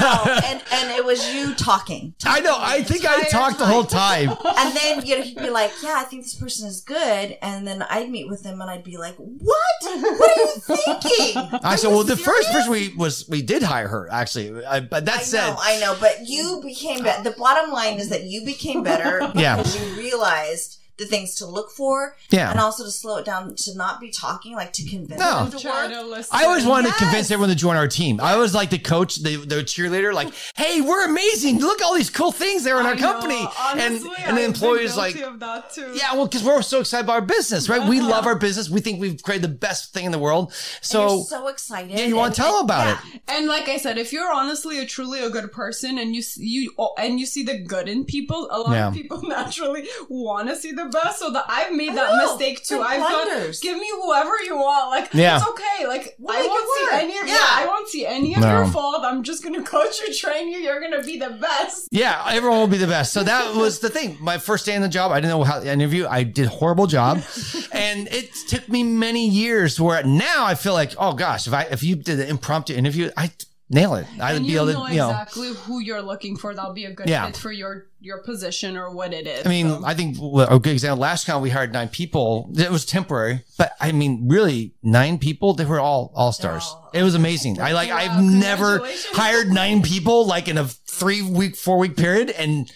no, 0.00 0.40
and 0.46 0.62
and 0.72 0.90
it 0.92 1.04
was 1.04 1.32
you 1.34 1.54
talking. 1.54 2.14
I 2.24 2.40
know. 2.40 2.56
I 2.58 2.82
think 2.82 3.04
I 3.06 3.22
talked 3.24 3.58
the 3.58 3.66
whole 3.66 3.84
time. 3.84 4.30
And 4.58 4.76
then 4.76 5.06
you 5.06 5.16
know 5.16 5.22
he'd 5.22 5.36
be 5.38 5.50
like, 5.50 5.70
"Yeah, 5.82 5.94
I 5.96 6.04
think 6.04 6.24
this 6.24 6.34
person 6.34 6.66
is 6.66 6.80
good," 6.80 7.36
and 7.42 7.66
then 7.66 7.82
I'd 7.82 8.10
meet 8.10 8.28
with 8.28 8.42
them 8.42 8.60
and 8.60 8.70
I'd 8.70 8.82
be 8.84 8.96
like, 8.96 9.14
"What? 9.16 9.82
What 9.82 10.38
are 10.38 10.42
you 10.42 10.52
thinking?" 10.58 11.60
I 11.64 11.76
said, 11.76 11.88
well, 11.90 12.02
the 12.04 12.16
first 12.16 12.50
person 12.50 12.70
we 12.72 12.88
was 12.96 13.28
we 13.28 13.42
did 13.42 13.62
hire 13.62 13.88
her 13.88 14.08
actually. 14.10 14.64
I, 14.64 14.80
but 14.80 15.04
that 15.04 15.20
I 15.20 15.22
said, 15.22 15.50
know, 15.50 15.56
I 15.60 15.78
know, 15.80 15.96
but 16.00 16.26
you 16.26 16.60
became 16.64 17.02
better. 17.04 17.22
The 17.22 17.36
bottom 17.36 17.70
line 17.72 17.98
is 17.98 18.08
that 18.08 18.24
you 18.24 18.44
became 18.44 18.82
better 18.82 19.30
Yeah. 19.34 19.56
because 19.56 19.80
you 19.80 19.96
realized 19.96 20.78
the 20.98 21.06
things 21.06 21.34
to 21.36 21.46
look 21.46 21.70
for, 21.70 22.16
Yeah. 22.30 22.50
and 22.50 22.58
also 22.60 22.84
to 22.84 22.90
slow 22.90 23.16
it 23.18 23.24
down 23.24 23.54
to 23.56 23.76
not 23.76 24.00
be 24.00 24.10
talking, 24.10 24.54
like 24.54 24.72
to 24.74 24.88
convince 24.88 25.20
No. 25.20 25.44
them 25.44 25.50
to 25.52 25.58
Try 25.60 25.86
work. 25.86 26.24
to. 26.26 26.26
I 26.32 26.44
always 26.44 26.64
wanted 26.66 26.88
Yes. 26.88 26.98
to 26.98 27.04
convince 27.04 27.30
everyone 27.30 27.50
to 27.50 27.54
join 27.54 27.76
our 27.76 27.88
team. 27.88 28.20
I 28.20 28.36
was 28.36 28.54
like 28.54 28.70
the 28.70 28.78
coach, 28.78 29.16
the, 29.22 29.36
the 29.36 29.56
cheerleader, 29.62 30.12
like, 30.12 30.28
hey, 30.56 30.80
we're 30.80 31.04
amazing. 31.06 31.60
Look 31.60 31.80
at 31.80 31.84
all 31.86 31.94
these 31.94 32.10
cool 32.10 32.32
things 32.32 32.64
there 32.64 32.78
in 32.80 32.86
our 32.86 32.94
know. 32.96 33.00
company. 33.00 33.48
Honestly, 33.60 33.78
and 33.78 33.92
and 33.92 34.04
the 34.04 34.22
I've 34.28 34.34
been 34.34 34.44
employees 34.44 34.96
like, 34.96 35.16
of 35.20 35.38
that 35.40 35.72
too. 35.72 35.92
yeah, 35.94 36.14
well, 36.14 36.26
because 36.26 36.42
we're 36.42 36.62
so 36.62 36.80
excited 36.80 37.04
about 37.04 37.14
our 37.14 37.20
business, 37.22 37.68
right? 37.68 37.86
We 37.88 38.00
uh-huh. 38.00 38.08
love 38.10 38.26
our 38.26 38.36
business. 38.36 38.68
We 38.68 38.80
think 38.80 39.00
we've 39.00 39.22
created 39.22 39.44
the 39.44 39.54
best 39.54 39.92
thing 39.92 40.04
in 40.04 40.12
the 40.12 40.18
world. 40.18 40.48
You're 40.50 40.82
So, 40.82 41.22
so 41.22 41.48
excited. 41.48 41.96
yeah, 41.96 42.06
you 42.06 42.16
want 42.16 42.34
to 42.34 42.40
tell 42.40 42.54
them 42.56 42.64
about 42.64 42.86
yeah. 42.86 42.98
it. 43.14 43.22
And 43.28 43.46
like 43.46 43.68
I 43.68 43.76
said, 43.76 43.98
if 43.98 44.12
you're 44.12 44.32
honestly 44.32 44.78
a 44.80 44.86
truly 44.86 45.20
a 45.22 45.30
good 45.30 45.52
person 45.52 45.96
and 45.98 46.14
you 46.16 46.22
you 46.38 46.72
and 46.98 47.20
you 47.20 47.26
see 47.26 47.42
the 47.44 47.58
good 47.58 47.88
in 47.88 48.04
people, 48.04 48.48
a 48.50 48.58
lot 48.58 48.72
Yeah. 48.72 48.88
of 48.88 48.94
people 48.94 49.22
naturally 49.28 49.88
want 50.08 50.48
to 50.48 50.56
see 50.56 50.72
the 50.72 50.87
best. 50.88 51.18
So 51.18 51.30
that 51.30 51.44
I've 51.48 51.72
made 51.72 51.94
that 51.94 52.10
know. 52.16 52.36
mistake 52.36 52.64
too. 52.64 52.76
Good 52.78 52.86
I've 52.86 53.00
gone, 53.00 53.26
blunders. 53.26 53.60
give 53.60 53.76
me 53.78 53.88
whoever 54.02 54.32
you 54.44 54.56
want. 54.56 54.90
Like 54.90 55.12
Yeah. 55.14 55.38
it's 55.38 55.48
okay. 55.48 55.86
Like 55.86 56.14
We'll 56.18 56.36
I 56.36 56.42
won't 56.46 56.68
see 56.78 56.84
work. 56.96 57.02
any. 57.02 57.18
Of, 57.18 57.26
yeah. 57.28 57.34
Yeah. 57.34 57.46
I 57.62 57.66
won't 57.66 57.88
see 57.88 58.06
any 58.06 58.34
of 58.34 58.40
No. 58.40 58.50
your 58.58 58.66
fault. 58.66 59.02
I'm 59.04 59.22
just 59.22 59.42
gonna 59.42 59.62
coach 59.62 60.00
you, 60.00 60.14
train 60.14 60.48
you. 60.48 60.58
You're 60.58 60.80
gonna 60.80 61.02
be 61.02 61.18
the 61.18 61.30
best. 61.30 61.88
Yeah, 61.90 62.24
everyone 62.28 62.58
will 62.58 62.66
be 62.68 62.78
the 62.78 62.86
best. 62.86 63.12
So 63.12 63.22
that 63.22 63.54
was 63.62 63.78
the 63.80 63.88
thing. 63.90 64.16
My 64.20 64.38
first 64.38 64.66
day 64.66 64.74
in 64.74 64.82
the 64.82 64.88
job, 64.88 65.12
I 65.12 65.16
didn't 65.20 65.30
know 65.30 65.44
how 65.44 65.60
to 65.60 65.70
interview. 65.70 66.06
I 66.08 66.22
did 66.22 66.46
a 66.46 66.50
horrible 66.50 66.86
job, 66.86 67.22
and 67.72 68.08
it 68.08 68.30
took 68.48 68.68
me 68.68 68.82
many 68.82 69.28
years. 69.28 69.80
Where 69.80 70.02
now 70.02 70.44
I 70.44 70.54
feel 70.54 70.72
like, 70.72 70.92
oh 70.98 71.12
gosh, 71.12 71.46
if 71.46 71.52
I 71.52 71.62
if 71.64 71.82
you 71.82 71.96
did 71.96 72.20
an 72.20 72.28
impromptu 72.28 72.74
interview, 72.74 73.10
I 73.16 73.30
nail 73.70 73.94
it. 73.94 74.06
I'd 74.20 74.36
and 74.36 74.46
be 74.46 74.52
you 74.52 74.58
able 74.58 74.72
know 74.72 74.86
to, 74.86 74.92
you 74.92 74.98
know. 74.98 75.10
exactly 75.10 75.48
who 75.54 75.80
you're 75.80 76.00
looking 76.02 76.36
for. 76.36 76.54
That'll 76.54 76.72
be 76.72 76.84
a 76.86 76.92
good 76.92 77.08
Yeah. 77.08 77.26
fit 77.26 77.36
for 77.36 77.52
your 77.52 77.86
your 78.00 78.18
position 78.22 78.76
or 78.76 78.90
what 78.94 79.12
it 79.12 79.26
is. 79.26 79.44
I 79.44 79.48
mean, 79.48 79.68
So- 79.68 79.82
I 79.84 79.92
think 79.94 80.16
a 80.18 80.58
good 80.58 80.72
example. 80.72 80.98
Last 81.00 81.26
time 81.26 81.42
we 81.42 81.50
hired 81.50 81.72
nine 81.72 81.88
people. 81.88 82.50
It 82.56 82.70
was 82.70 82.84
temporary, 82.84 83.44
but 83.58 83.72
I 83.80 83.92
mean, 83.92 84.28
really, 84.28 84.74
nine 84.82 85.18
people. 85.18 85.54
They 85.54 85.64
were 85.64 85.80
all 85.80 86.12
all 86.14 86.32
stars. 86.32 86.64
all- 86.64 86.90
oh, 86.94 86.98
It 86.98 87.02
was 87.02 87.14
amazing. 87.14 87.60
I 87.60 87.72
like. 87.72 87.90
Wow, 87.90 87.96
I've 87.98 88.22
never 88.22 88.82
hired 89.12 89.48
nine 89.48 89.82
people 89.82 90.26
like 90.26 90.48
in 90.48 90.56
a 90.58 90.66
three 90.66 91.22
week, 91.22 91.56
four 91.56 91.78
week 91.78 91.96
period, 91.96 92.30
and 92.30 92.70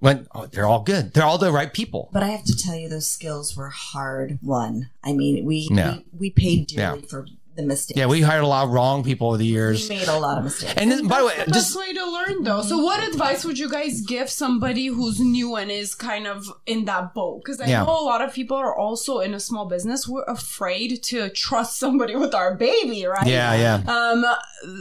went. 0.00 0.28
Oh, 0.34 0.46
they're 0.46 0.66
all 0.66 0.82
good. 0.82 1.12
They're 1.12 1.24
all 1.24 1.38
the 1.38 1.52
right 1.52 1.72
people. 1.72 2.08
But 2.12 2.22
I 2.22 2.28
have 2.28 2.44
to 2.44 2.56
tell 2.56 2.76
you, 2.76 2.88
those 2.88 3.10
skills 3.10 3.56
were 3.56 3.68
hard 3.70 4.38
won. 4.42 4.90
I 5.04 5.12
mean, 5.12 5.44
we 5.44 5.68
Yeah. 5.70 5.96
we, 6.12 6.18
we 6.18 6.30
paid 6.30 6.68
dearly 6.68 7.00
Yeah. 7.00 7.06
for 7.08 7.26
the 7.54 7.62
mistakes. 7.62 7.98
Yeah, 7.98 8.06
we 8.06 8.20
hired 8.22 8.44
a 8.44 8.46
lot 8.46 8.64
of 8.64 8.70
wrong 8.70 9.02
people 9.04 9.28
over 9.28 9.36
the 9.36 9.44
we 9.44 9.50
years. 9.50 9.88
made 9.88 10.08
a 10.08 10.18
lot 10.18 10.38
of 10.38 10.44
mistakes. 10.44 10.74
And 10.76 10.90
then, 10.90 11.06
by 11.06 11.20
the 11.20 11.26
way, 11.26 11.34
the 11.44 11.50
just 11.50 11.74
best 11.74 11.78
way 11.78 11.92
to 11.92 12.04
learn 12.10 12.42
though. 12.44 12.62
So 12.62 12.78
what 12.78 13.06
advice 13.12 13.44
would 13.44 13.58
you 13.58 13.68
guys 13.68 14.00
give 14.00 14.30
somebody 14.30 14.86
who's 14.86 15.20
new 15.20 15.56
and 15.56 15.70
is 15.70 15.94
kind 15.94 16.26
of 16.26 16.46
in 16.66 16.84
that 16.86 17.14
boat? 17.14 17.42
Because 17.44 17.60
I 17.60 17.66
Yeah. 17.66 17.82
know 17.84 17.90
a 17.90 18.04
lot 18.04 18.22
of 18.22 18.32
people 18.32 18.56
are 18.56 18.74
also 18.76 19.18
in 19.20 19.34
a 19.34 19.40
small 19.40 19.66
business. 19.66 20.08
We're 20.08 20.24
afraid 20.24 21.02
to 21.04 21.28
trust 21.30 21.78
somebody 21.78 22.16
with 22.24 22.34
our 22.34 22.54
baby, 22.54 23.04
right? 23.06 23.26
yeah, 23.26 23.54
yeah, 23.54 23.92
Um, 23.92 24.24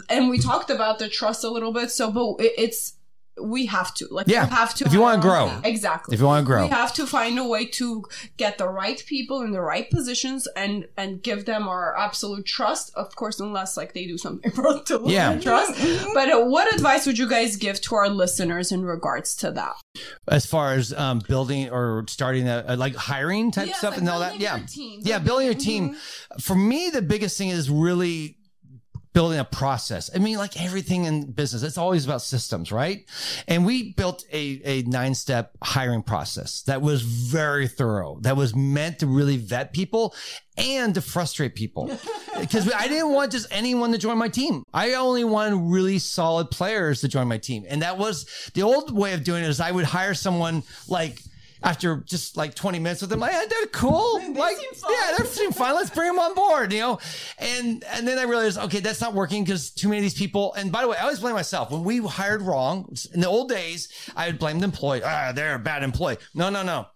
and 0.10 0.30
we 0.30 0.38
talked 0.40 0.70
about 0.70 1.00
the 1.00 1.10
trust 1.10 1.44
a 1.44 1.50
little 1.50 1.74
bit. 1.74 1.92
So, 1.92 2.12
but 2.12 2.36
it's 2.40 2.94
we 3.42 3.66
have 3.66 3.94
to 3.94 4.08
like 4.12 4.28
Yeah. 4.28 4.46
we 4.46 4.56
have 4.56 4.74
to 4.76 4.86
If 4.86 4.94
you 4.94 5.00
wanna 5.02 5.22
grow. 5.22 5.52
exactly 5.64 6.14
if 6.14 6.20
you 6.20 6.26
want 6.26 6.44
to 6.44 6.46
grow. 6.46 6.64
we 6.64 6.70
have 6.70 6.94
to 6.96 7.08
find 7.08 7.40
a 7.40 7.48
way 7.48 7.66
to 7.66 8.04
get 8.38 8.58
the 8.58 8.68
right 8.68 9.02
people 9.08 9.42
in 9.42 9.52
the 9.52 9.62
right 9.62 9.90
positions 9.90 10.48
and 10.56 10.86
and 10.98 11.24
give 11.24 11.46
them 11.46 11.68
our 11.68 11.98
absolute 11.98 12.46
trust 12.46 12.92
of 12.96 13.16
course 13.16 13.40
unless 13.40 13.78
like 13.78 13.94
they 13.94 14.06
do 14.06 14.18
something 14.18 14.52
wrong 14.58 14.84
to 14.86 14.98
lose 14.98 15.14
Yeah. 15.14 15.40
trust 15.40 15.72
but 16.14 16.30
uh, 16.30 16.42
what 16.42 16.74
advice 16.74 17.06
would 17.08 17.18
you 17.18 17.28
guys 17.30 17.56
give 17.56 17.80
to 17.82 17.96
our 17.96 18.10
listeners 18.10 18.72
in 18.72 18.84
regards 18.84 19.34
to 19.38 19.52
that 19.52 19.76
As 20.28 20.46
far 20.46 20.74
as 20.74 20.94
um, 20.94 21.22
building 21.28 21.70
or 21.70 22.06
starting 22.10 22.48
a, 22.50 22.64
a 22.68 22.76
like 22.76 22.96
hiring 22.96 23.52
type 23.52 23.68
Yes, 23.68 23.78
stuff 23.78 23.92
like 23.92 24.00
and 24.02 24.10
all 24.10 24.20
that, 24.20 24.40
yeah, 24.40 24.60
team. 24.68 25.00
yeah, 25.04 25.20
building 25.20 25.46
your 25.46 25.56
team. 25.56 25.96
For 26.40 26.56
me, 26.56 26.90
the 26.90 27.02
biggest 27.02 27.38
thing 27.38 27.50
is 27.50 27.70
really 27.70 28.38
building 29.14 29.40
a 29.40 29.46
process. 29.46 30.10
I 30.14 30.20
mean, 30.20 30.38
like 30.38 30.62
everything 30.62 31.06
in 31.06 31.32
business, 31.32 31.64
it's 31.64 31.78
always 31.78 32.06
about 32.06 32.22
systems, 32.22 32.72
right? 32.72 33.06
And 33.48 33.66
we 33.66 33.94
built 33.94 34.24
a, 34.32 34.62
a 34.64 34.82
nine 34.84 35.16
step 35.16 35.58
hiring 35.62 36.02
process 36.02 36.62
that 36.64 36.82
was 36.82 37.02
very 37.02 37.68
thorough, 37.68 38.20
that 38.22 38.38
was 38.38 38.56
meant 38.56 39.00
to 39.00 39.08
really 39.08 39.38
vet 39.38 39.74
people 39.74 40.16
and 40.58 40.96
to 40.96 41.02
frustrate 41.02 41.56
people. 41.56 41.92
Because 42.40 42.72
I 42.74 42.88
didn't 42.88 43.12
want 43.12 43.34
just 43.34 43.46
anyone 43.52 43.92
to 43.92 44.00
join 44.00 44.18
my 44.18 44.30
team. 44.30 44.64
I 44.74 44.94
only 44.94 45.24
wanted 45.24 45.58
really 45.58 46.00
solid 46.00 46.50
players 46.50 47.02
to 47.02 47.08
join 47.08 47.28
my 47.28 47.38
team. 47.38 47.66
And 47.68 47.84
that 47.84 48.00
was 48.00 48.26
the 48.56 48.64
old 48.64 48.92
way 48.96 49.14
of 49.14 49.24
doing 49.24 49.44
it 49.44 49.50
is 49.50 49.60
I 49.60 49.70
would 49.70 49.86
hire 49.86 50.16
someone 50.16 50.64
like, 50.88 51.22
after 51.64 51.98
just 51.98 52.38
like 52.38 52.56
20 52.56 52.80
minutes 52.80 53.02
with 53.02 53.10
them, 53.10 53.20
like, 53.20 53.32
they're 53.50 53.66
cool. 53.68 54.20
like, 54.34 54.58
seem 54.58 54.90
yeah, 54.90 55.16
they're 55.18 55.28
seem 55.28 55.52
fine. 55.52 55.76
Let's 55.76 55.90
bring 55.90 56.08
them 56.08 56.20
on 56.20 56.34
board, 56.34 56.74
you 56.74 56.80
know? 56.80 57.00
And, 57.38 57.84
and 57.92 58.08
then 58.08 58.18
I 58.18 58.24
realized, 58.24 58.58
okay, 58.58 58.80
that's 58.80 59.02
not 59.02 59.14
working 59.14 59.44
because 59.44 59.70
too 59.72 59.88
many 59.88 60.00
of 60.00 60.04
these 60.04 60.14
people, 60.14 60.54
and 60.54 60.72
by 60.72 60.82
the 60.82 60.88
way, 60.88 60.98
I 60.98 61.04
always 61.04 61.20
blame 61.20 61.36
myself. 61.36 61.72
When 61.72 61.84
we 61.84 62.00
hired 62.00 62.42
wrong 62.42 62.94
in 63.14 63.22
the 63.22 63.28
old 63.28 63.50
days, 63.50 63.90
I 64.16 64.28
would 64.28 64.40
blame 64.40 64.60
the 64.60 64.66
employee. 64.66 65.02
Ah, 65.04 65.32
they're 65.34 65.56
a 65.56 65.60
bad 65.60 65.84
employee. 65.84 66.18
No, 66.34 66.50
no, 66.50 66.64
no. 66.64 66.88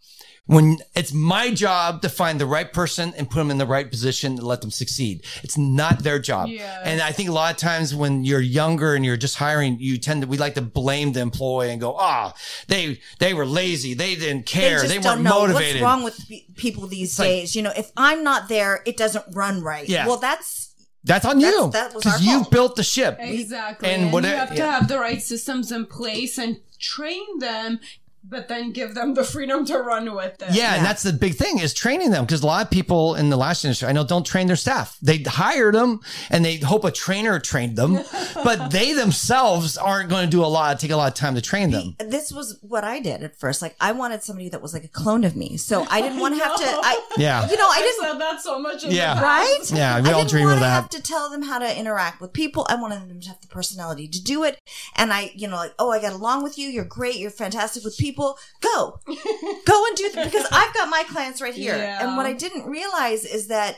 When 0.48 0.78
it's 0.96 1.12
my 1.12 1.52
job 1.52 2.04
to 2.04 2.10
find 2.10 2.40
the 2.40 2.46
right 2.46 2.72
person 2.72 3.16
and 3.18 3.28
put 3.28 3.40
them 3.40 3.50
in 3.50 3.58
the 3.58 3.66
right 3.66 3.90
position 3.90 4.34
and 4.34 4.44
let 4.44 4.62
them 4.62 4.70
succeed. 4.70 5.24
It's 5.42 5.58
not 5.58 6.04
their 6.04 6.20
job. 6.20 6.50
Yes. 6.50 6.82
And 6.86 7.02
I 7.02 7.12
think 7.14 7.30
a 7.30 7.32
lot 7.32 7.52
of 7.52 7.58
times 7.58 7.96
when 7.96 8.24
you're 8.24 8.42
younger 8.42 8.94
and 8.94 9.04
you're 9.04 9.18
just 9.18 9.38
hiring, 9.38 9.80
you 9.80 9.98
tend 9.98 10.22
to, 10.22 10.28
we 10.28 10.38
like 10.38 10.54
to 10.54 10.62
blame 10.62 11.14
the 11.14 11.22
employee 11.22 11.72
and 11.72 11.82
go, 11.82 11.96
ah, 11.98 12.32
they, 12.68 13.00
they 13.18 13.34
were 13.34 13.46
lazy. 13.48 13.96
They 13.96 14.14
didn't 14.14 14.46
care. 14.46 14.82
They 14.84 14.88
They, 14.88 14.94
weren't 15.00 15.04
don't 15.04 15.24
know 15.24 15.40
motivated. 15.48 15.82
what's 15.82 15.84
wrong 15.84 16.04
with 16.04 16.32
people 16.56 16.86
these 16.86 17.18
like- 17.18 17.28
days. 17.28 17.56
You 17.56 17.64
know, 17.64 17.74
if 17.76 17.92
I'm 17.98 18.24
not 18.24 18.48
there, 18.48 18.84
it 18.86 18.98
doesn't 18.98 19.26
run 19.36 19.64
right. 19.64 19.90
Yeah. 19.90 20.06
Well, 20.06 20.18
that's 20.18 20.76
That's 21.04 21.26
on 21.26 21.40
you. 21.40 21.72
That's- 21.72 21.74
that 21.74 21.96
was 21.96 22.04
Because 22.04 22.22
you 22.24 22.38
fault. 22.42 22.52
built 22.52 22.76
the 22.76 22.84
ship. 22.84 23.18
exactly 23.20 23.90
and 23.90 24.14
and, 24.14 24.26
you 24.26 24.32
have 24.32 24.54
to 24.56 24.64
have 24.64 24.88
the 24.88 25.00
right 25.00 25.22
systems 25.24 25.72
in 25.72 25.88
place 25.88 26.38
and 26.38 26.60
train 26.80 27.40
them 27.40 27.80
but 28.28 28.48
then 28.48 28.72
give 28.72 28.96
them 28.96 29.14
the 29.14 29.24
freedom 29.24 29.66
to 29.66 29.78
run 29.80 30.14
with 30.16 30.42
it 30.42 30.48
Yeah, 30.54 30.76
and 30.76 30.86
that's 30.86 31.04
the 31.04 31.14
big 31.14 31.36
thing 31.36 31.60
is 31.60 31.74
training 31.74 32.12
them 32.12 32.26
because 32.26 32.42
a 32.42 32.46
lot 32.46 32.66
of 32.66 32.72
people 32.72 33.16
in 33.16 33.30
the 33.30 33.38
lash 33.38 33.64
industry 33.64 33.88
I 33.88 33.92
know 33.92 34.06
don't 34.06 34.26
train 34.26 34.48
their 34.48 34.56
staff. 34.56 34.98
They 35.02 35.20
hire 35.24 35.72
them 35.72 36.00
and 36.30 36.44
they 36.44 36.58
hope 36.58 36.84
a 36.84 36.92
trainer 36.92 37.40
trained 37.40 37.76
them, 37.78 38.00
but 38.44 38.72
they 38.72 38.94
themselves 38.94 39.78
aren't 39.78 40.10
going 40.10 40.26
to 40.26 40.32
do 40.32 40.44
a 40.44 40.48
lot, 40.48 40.80
take 40.80 40.92
a 40.92 40.96
lot 40.98 41.08
of 41.12 41.14
time 41.18 41.36
to 41.36 41.42
train 41.42 41.72
them. 41.72 41.96
this 42.00 42.32
was 42.32 42.58
what 42.62 42.84
I 42.84 43.00
did 43.00 43.24
at 43.24 43.38
first. 43.40 43.62
Like 43.62 43.76
I 43.80 43.92
wanted 43.92 44.24
somebody 44.24 44.50
that 44.50 44.62
was 44.62 44.74
like 44.74 44.84
a 44.84 44.88
clone 44.90 45.24
of 45.24 45.36
me, 45.36 45.58
so 45.58 45.86
I 45.90 46.02
didn't 46.02 46.20
want 46.20 46.36
to 46.38 46.44
have 46.44 46.56
to. 46.58 46.66
I 46.66 47.02
Yeah. 47.18 47.50
you 47.50 47.58
know, 47.58 47.64
I 47.68 47.76
I 47.78 47.82
didn't. 47.82 48.02
said 48.12 48.20
that 48.20 48.42
so 48.42 48.60
much 48.60 48.84
in 48.84 48.92
Yeah. 48.92 49.16
the. 49.16 49.22
Right? 49.22 49.60
Yeah, 49.72 50.02
we 50.02 50.10
I 50.10 50.14
all 50.14 50.20
didn't 50.20 50.32
dream 50.32 50.46
of 50.48 50.52
wanna 50.54 50.62
that. 50.62 50.72
have 50.72 50.90
to 50.90 51.02
tell 51.02 51.30
them 51.30 51.44
how 51.44 51.60
to 51.60 51.80
interact 51.80 52.22
with 52.22 52.34
people. 52.34 52.66
I 52.70 52.76
wanted 52.76 53.08
them 53.10 53.20
to 53.22 53.28
have 53.30 53.42
the 53.42 53.48
personality 53.48 54.08
to 54.08 54.24
do 54.24 54.44
it. 54.44 54.58
And 54.96 55.12
I, 55.14 55.32
you 55.36 55.48
know, 55.48 55.56
like, 55.58 55.74
oh, 55.80 55.92
I 55.92 56.02
got 56.02 56.14
along 56.14 56.44
with 56.44 56.58
you. 56.58 56.68
You're 56.70 56.86
great. 56.86 57.16
You're 57.18 57.32
fantastic 57.32 57.84
with 57.84 57.98
people. 57.98 58.15
Go, 58.62 59.00
go 59.08 59.86
and 59.88 59.96
do 59.96 60.12
that 60.12 60.26
because 60.26 60.48
I've 60.52 60.74
got 60.74 60.90
my 60.90 61.04
clients 61.08 61.42
right 61.42 61.54
here. 61.54 61.76
Yeah. 61.76 62.06
And 62.06 62.18
what 62.18 62.26
I 62.26 62.34
didn't 62.34 62.66
realize 62.66 63.26
is 63.26 63.48
that 63.48 63.78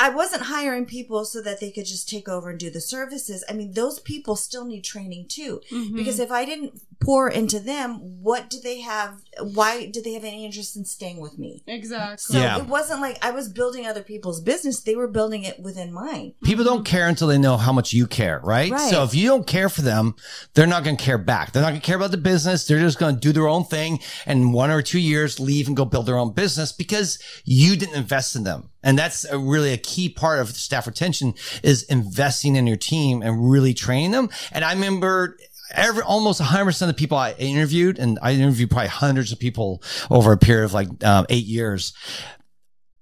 I 0.00 0.08
wasn't 0.08 0.42
hiring 0.44 0.86
people 0.86 1.24
so 1.26 1.42
that 1.42 1.60
they 1.60 1.70
could 1.70 1.84
just 1.84 2.08
take 2.08 2.26
over 2.28 2.48
and 2.50 2.58
do 2.58 2.70
the 2.70 2.80
services. 2.80 3.44
I 3.48 3.52
mean, 3.52 3.72
those 3.74 3.98
people 4.00 4.34
still 4.34 4.64
need 4.64 4.82
training 4.82 5.26
too. 5.28 5.60
Mhm. 5.70 5.94
Because 5.94 6.18
if 6.18 6.30
I 6.32 6.46
didn't 6.46 6.80
pour 7.00 7.28
into 7.28 7.58
them, 7.60 8.22
what 8.22 8.48
do 8.50 8.58
they 8.60 8.80
have? 8.80 9.20
Why 9.42 9.86
did 9.86 10.04
they 10.04 10.12
have 10.14 10.24
any 10.24 10.44
interest 10.46 10.76
in 10.76 10.84
staying 10.84 11.20
with 11.20 11.38
me? 11.38 11.62
exactly 11.66 12.16
So 12.18 12.38
Yeah. 12.38 12.58
it 12.58 12.66
wasn't 12.66 13.00
like 13.00 13.18
I 13.24 13.30
was 13.30 13.48
building 13.48 13.86
other 13.86 14.02
people's 14.02 14.40
business. 14.40 14.80
They 14.80 14.94
were 14.96 15.08
building 15.08 15.44
it 15.44 15.60
within 15.60 15.92
mine. 15.92 16.32
People 16.44 16.64
don't 16.64 16.84
care 16.84 17.06
until 17.08 17.28
they 17.28 17.38
know 17.38 17.56
how 17.58 17.72
much 17.72 17.92
you 17.92 18.06
care, 18.06 18.40
right? 18.42 18.70
Right. 18.72 18.90
So 18.90 19.02
if 19.04 19.14
you 19.14 19.28
don't 19.28 19.46
care 19.46 19.68
for 19.68 19.82
them, 19.82 20.14
they're 20.54 20.66
not 20.66 20.82
going 20.84 20.96
to 20.96 21.02
care 21.04 21.18
back. 21.18 21.52
They're 21.52 21.62
not 21.62 21.70
going 21.70 21.80
to 21.80 21.86
care 21.86 21.96
about 21.96 22.10
the 22.10 22.16
business. 22.16 22.66
They're 22.66 22.80
just 22.80 22.98
going 22.98 23.14
to 23.16 23.20
do 23.20 23.32
their 23.32 23.48
own 23.48 23.64
thing 23.64 24.00
and 24.26 24.54
one 24.54 24.70
or 24.70 24.80
two 24.82 24.98
years 25.00 25.38
leave 25.40 25.68
and 25.68 25.76
go 25.76 25.84
build 25.84 26.06
their 26.06 26.18
own 26.18 26.32
business 26.32 26.72
because 26.72 27.18
you 27.44 27.76
didn't 27.76 27.96
invest 27.96 28.34
in 28.36 28.44
them. 28.44 28.68
And 28.82 28.98
that's 28.98 29.24
a 29.24 29.38
really 29.38 29.72
a 29.72 29.76
key 29.76 30.08
part 30.08 30.38
of 30.38 30.48
staff 30.50 30.86
retention 30.86 31.34
is 31.62 31.82
investing 31.84 32.56
in 32.56 32.66
your 32.66 32.76
team 32.78 33.22
and 33.22 33.50
really 33.50 33.74
training 33.74 34.12
them. 34.12 34.30
And 34.52 34.64
I 34.64 34.72
remember 34.72 35.36
every 35.72 36.02
almost 36.02 36.40
100 36.40 36.64
percent 36.64 36.90
of 36.90 36.96
the 36.96 36.98
people 36.98 37.18
I 37.18 37.32
interviewed, 37.32 37.98
and 37.98 38.18
I 38.22 38.32
interviewed 38.32 38.70
probably 38.70 38.88
hundreds 38.88 39.32
of 39.32 39.38
people 39.38 39.82
over 40.10 40.32
a 40.32 40.38
period 40.38 40.64
of 40.64 40.72
like 40.74 40.88
um, 41.04 41.26
eight 41.28 41.44
years. 41.46 41.92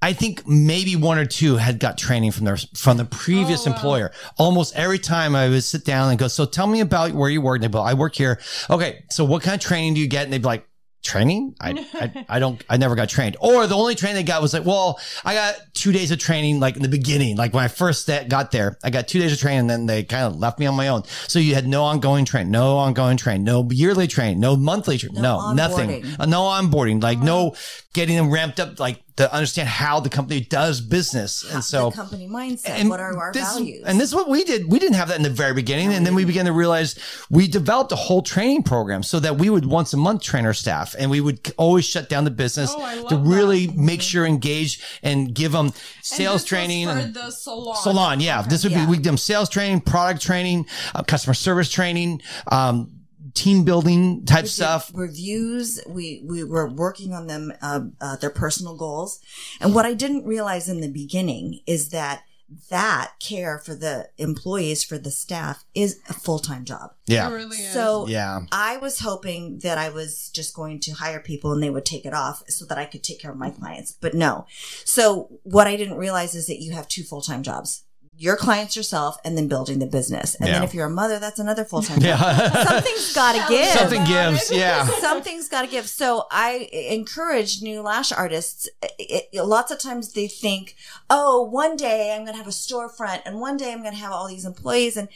I 0.00 0.12
think 0.12 0.46
maybe 0.46 0.94
one 0.94 1.18
or 1.18 1.26
two 1.26 1.56
had 1.56 1.80
got 1.80 1.98
training 1.98 2.30
from 2.30 2.44
their 2.44 2.56
from 2.76 2.98
the 2.98 3.04
previous 3.04 3.66
Oh, 3.66 3.70
wow. 3.70 3.76
employer. 3.76 4.10
Almost 4.36 4.76
every 4.76 5.00
time 5.00 5.34
I 5.34 5.48
would 5.48 5.64
sit 5.64 5.84
down 5.84 6.10
and 6.10 6.18
go, 6.18 6.28
"So 6.28 6.44
tell 6.44 6.68
me 6.68 6.80
about 6.80 7.12
where 7.12 7.28
you 7.28 7.40
work." 7.40 7.56
And 7.56 7.64
they'd 7.64 7.72
be, 7.72 7.78
like, 7.78 7.90
"I 7.90 7.94
work 7.94 8.14
here." 8.14 8.38
Okay, 8.70 9.04
so 9.10 9.24
what 9.24 9.42
kind 9.42 9.54
of 9.56 9.60
training 9.60 9.94
do 9.94 10.00
you 10.00 10.06
get? 10.06 10.22
And 10.22 10.32
they'd 10.32 10.38
be 10.42 10.46
like, 10.46 10.67
"Training? 11.08 11.54
I, 11.60 11.86
I 11.94 12.26
I 12.28 12.38
don't 12.38 12.62
I 12.68 12.76
never 12.76 12.94
got 12.94 13.08
trained." 13.08 13.36
Or 13.40 13.66
the 13.66 13.74
only 13.74 13.94
training 13.94 14.16
they 14.16 14.22
got 14.22 14.42
was 14.42 14.52
like, 14.52 14.66
"Well, 14.66 15.00
I 15.24 15.32
got 15.34 15.54
two 15.72 15.90
days 15.90 16.10
of 16.10 16.18
training 16.18 16.60
like 16.60 16.76
in 16.76 16.82
the 16.82 16.88
beginning, 16.88 17.36
like 17.36 17.54
when 17.54 17.64
I 17.64 17.68
first 17.68 18.08
got 18.28 18.50
there, 18.50 18.76
I 18.84 18.90
got 18.90 19.08
two 19.08 19.18
days 19.18 19.32
of 19.32 19.38
training, 19.38 19.60
and 19.60 19.70
then 19.70 19.86
they 19.86 20.04
kind 20.04 20.24
of 20.24 20.36
left 20.36 20.58
me 20.58 20.66
on 20.66 20.74
my 20.76 20.88
own." 20.88 21.02
So 21.26 21.38
you 21.38 21.54
had 21.54 21.66
no 21.66 21.84
ongoing 21.84 22.24
train, 22.26 22.50
no 22.50 22.76
ongoing 22.76 23.16
train, 23.16 23.42
no 23.42 23.66
yearly 23.70 24.06
train, 24.06 24.38
no 24.38 24.54
monthly 24.56 24.98
training, 24.98 25.22
no, 25.22 25.38
No 25.38 25.52
nothing. 25.54 26.04
Uh, 26.18 26.26
no 26.26 26.42
onboarding, 26.42 27.02
like 27.02 27.18
no 27.18 27.54
getting 27.94 28.16
them 28.16 28.30
ramped 28.30 28.60
up, 28.60 28.78
like 28.78 29.02
to 29.18 29.32
understand 29.32 29.68
how 29.68 30.00
the 30.00 30.08
company 30.08 30.40
does 30.40 30.80
business, 30.80 31.44
and 31.52 31.62
so 31.62 31.90
the 31.90 31.96
company 31.96 32.26
mindset. 32.28 32.70
and 32.70 32.88
what 32.88 33.00
are 33.00 33.16
our 33.18 33.32
this, 33.32 33.42
values? 33.52 33.82
And 33.84 34.00
this 34.00 34.08
is 34.08 34.14
what 34.14 34.28
we 34.28 34.44
did. 34.44 34.70
We 34.70 34.78
didn't 34.78 34.94
have 34.94 35.08
that 35.08 35.16
in 35.16 35.22
the 35.22 35.30
very 35.30 35.52
beginning. 35.54 35.92
and 35.92 36.06
then 36.06 36.14
we 36.14 36.24
began 36.24 36.46
to 36.46 36.52
realize 36.52 36.98
we 37.30 37.46
developed 37.48 37.92
a 37.92 37.96
whole 37.96 38.22
training 38.22 38.62
program 38.62 39.02
so 39.02 39.20
that 39.20 39.36
we 39.36 39.50
would 39.50 39.66
once 39.66 39.92
a 39.92 39.96
month 39.96 40.22
train 40.22 40.46
our 40.46 40.54
staff 40.54 40.94
and 40.98 41.10
we 41.10 41.20
would 41.20 41.52
always 41.56 41.84
shut 41.84 42.08
down 42.08 42.24
the 42.24 42.30
business 42.30 42.72
Oh, 42.76 43.08
to 43.08 43.16
really 43.16 43.66
make 43.68 44.02
sure 44.02 44.24
engage 44.24 44.80
and 45.02 45.34
give 45.34 45.52
them 45.52 45.72
sales 46.02 46.44
training 46.44 46.86
for 46.86 46.92
and 46.92 47.14
the 47.14 47.30
salon. 47.30 47.76
salon. 47.82 48.20
Yeah. 48.20 48.42
This 48.42 48.62
would 48.64 48.72
Yeah. 48.72 48.84
be, 48.86 48.90
we 48.90 48.96
give 48.98 49.04
them 49.04 49.16
sales 49.18 49.48
training, 49.48 49.80
product 49.80 50.22
training, 50.22 50.66
uh, 50.94 51.02
customer 51.02 51.34
service 51.34 51.68
training, 51.70 52.22
um, 52.52 52.92
team 53.34 53.64
building 53.64 54.24
type 54.24 54.44
We 54.44 54.48
stuff. 54.48 54.90
Reviews. 54.94 55.80
We 55.86 56.22
we 56.24 56.44
were 56.44 56.68
working 56.68 57.12
on 57.12 57.26
them, 57.26 57.52
uh, 57.62 57.80
uh, 58.00 58.16
their 58.16 58.30
personal 58.30 58.76
goals. 58.76 59.20
And 59.60 59.74
what 59.74 59.86
I 59.86 59.94
didn't 59.94 60.24
realize 60.24 60.68
in 60.68 60.80
the 60.80 60.88
beginning 60.90 61.60
is 61.66 61.90
that 61.90 62.22
that 62.70 63.12
care 63.20 63.58
for 63.58 63.74
the 63.74 64.08
employees, 64.16 64.82
for 64.82 64.96
the 64.96 65.10
staff, 65.10 65.64
is 65.74 66.00
a 66.08 66.14
full 66.14 66.38
time 66.38 66.64
job. 66.64 66.92
It 67.06 67.14
Yeah. 67.14 67.30
really 67.30 67.58
is. 67.58 67.72
So 67.74 68.06
Yeah. 68.08 68.40
I 68.50 68.78
was 68.78 69.00
hoping 69.00 69.58
that 69.58 69.76
I 69.76 69.90
was 69.90 70.30
just 70.30 70.54
going 70.54 70.80
to 70.80 70.92
hire 70.92 71.20
people 71.20 71.52
and 71.52 71.62
they 71.62 71.68
would 71.68 71.84
take 71.84 72.06
it 72.06 72.14
off 72.14 72.42
so 72.48 72.64
that 72.64 72.78
I 72.78 72.86
could 72.86 73.02
take 73.02 73.20
care 73.20 73.30
of 73.32 73.36
my 73.36 73.50
clients. 73.50 73.92
But 74.00 74.14
no. 74.14 74.46
So 74.86 75.28
what 75.42 75.66
I 75.66 75.76
didn't 75.76 75.98
realize 75.98 76.34
is 76.34 76.46
that 76.46 76.62
you 76.62 76.72
have 76.72 76.88
two 76.88 77.02
full 77.02 77.20
time 77.20 77.42
jobs. 77.42 77.82
Your 78.20 78.36
clients 78.36 78.74
yourself 78.76 79.16
and 79.24 79.38
then 79.38 79.46
building 79.46 79.78
the 79.78 79.86
business. 79.86 80.34
And 80.34 80.48
then 80.48 80.64
if 80.64 80.74
you're 80.74 80.86
a 80.86 80.90
mother, 80.90 81.20
that's 81.20 81.38
another 81.38 81.64
full 81.64 81.82
time 81.82 82.00
job. 82.00 82.18
Yeah. 82.20 82.64
Something's 82.64 83.14
gotta 83.14 83.44
give. 83.48 83.66
Something 83.68 84.04
gives. 84.04 84.50
Yeah. 84.50 84.86
Something's 85.00 85.48
got 85.48 85.62
to 85.62 85.68
give. 85.68 85.88
So 85.88 86.26
I 86.30 86.68
encourage 86.72 87.62
new 87.62 87.80
lash 87.80 88.10
artists. 88.12 88.68
It, 88.98 89.28
it- 89.32 89.44
lots 89.44 89.70
of 89.70 89.78
times 89.78 90.12
they 90.14 90.26
think, 90.26 90.74
oh, 91.08 91.42
one 91.42 91.76
day 91.76 92.12
I'm 92.12 92.22
going 92.24 92.32
to 92.32 92.38
have 92.38 92.48
a 92.48 92.50
storefront 92.50 93.22
and 93.24 93.40
one 93.40 93.56
day 93.56 93.72
I'm 93.72 93.82
going 93.82 93.94
to 93.94 94.00
have 94.00 94.12
all 94.12 94.26
these 94.28 94.44
employees. 94.44 94.96
And 94.96 95.08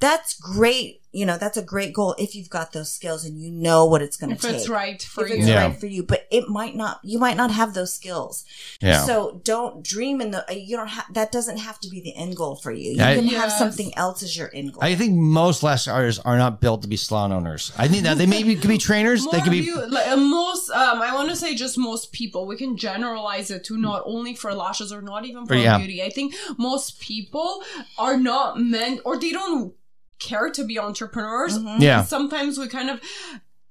that's 0.00 0.34
great. 0.38 0.96
You 1.12 1.26
know, 1.26 1.36
that's 1.36 1.56
a 1.56 1.62
great 1.62 1.92
goal 1.92 2.14
if 2.20 2.36
you've 2.36 2.48
got 2.50 2.70
those 2.72 2.92
skills 2.92 3.24
and 3.24 3.36
you 3.36 3.50
know 3.50 3.84
what 3.84 4.00
it's 4.00 4.16
going 4.16 4.30
to 4.30 4.36
if 4.36 4.42
take. 4.42 4.54
it's 4.54 4.68
right 4.68 5.02
for 5.02 5.24
if 5.24 5.30
you. 5.30 5.36
it's 5.38 5.46
Yeah. 5.48 5.66
right 5.66 5.76
for 5.80 5.86
you, 5.86 6.04
but 6.04 6.28
it 6.30 6.48
might 6.48 6.76
not, 6.76 7.00
you 7.02 7.18
might 7.18 7.36
not 7.36 7.50
have 7.50 7.74
those 7.74 7.92
skills. 7.92 8.44
Yeah. 8.80 9.02
So 9.04 9.40
don't 9.42 9.82
dream 9.82 10.20
in 10.20 10.30
the, 10.30 10.44
you 10.52 10.76
don't 10.76 10.86
have, 10.86 11.12
that 11.14 11.32
doesn't 11.32 11.56
have 11.56 11.80
to 11.80 11.88
be 11.88 12.00
the 12.00 12.14
end 12.14 12.36
goal 12.36 12.54
for 12.54 12.70
you. 12.70 12.92
You 12.92 13.02
I- 13.02 13.16
can 13.16 13.26
have 13.26 13.50
something 13.50 13.92
else 13.96 14.22
as 14.22 14.36
your 14.36 14.50
end 14.54 14.72
goal. 14.74 14.84
I 14.84 14.94
think 14.94 15.14
most 15.16 15.64
lash 15.64 15.88
artists 15.88 16.22
are 16.24 16.38
not 16.38 16.60
built 16.60 16.82
to 16.82 16.88
be 16.88 16.96
salon 16.96 17.32
owners. 17.32 17.72
I 17.76 17.88
think 17.88 18.04
that 18.04 18.16
they 18.16 18.26
maybe 18.26 18.54
could 18.54 18.68
be 18.70 18.78
trainers. 18.78 19.24
More 19.24 19.32
they 19.32 19.40
could 19.40 19.50
be. 19.50 19.58
you, 19.58 19.84
like, 19.88 20.06
uh, 20.06 20.16
most, 20.16 20.70
um, 20.70 21.02
I 21.02 21.12
want 21.12 21.28
to 21.30 21.34
say 21.34 21.56
just 21.56 21.76
most 21.76 22.12
people. 22.12 22.46
We 22.46 22.56
can 22.56 22.76
generalize 22.76 23.50
it 23.50 23.64
to 23.64 23.76
not 23.76 24.04
only 24.06 24.36
for 24.36 24.54
lashes 24.54 24.92
or 24.92 25.02
not 25.02 25.24
even 25.24 25.44
for 25.44 25.56
Yeah. 25.56 25.76
beauty. 25.78 26.04
I 26.04 26.10
think 26.10 26.36
most 26.56 27.00
people 27.00 27.64
are 27.98 28.16
not 28.16 28.60
meant, 28.60 29.00
or 29.04 29.18
they 29.18 29.32
don't 29.32 29.74
care 30.20 30.50
to 30.50 30.64
be 30.64 30.78
entrepreneurs. 30.78 31.58
Mhm. 31.58 31.80
Yeah. 31.80 32.04
Sometimes 32.04 32.58
we 32.58 32.68
kind 32.68 32.90
of 32.90 33.00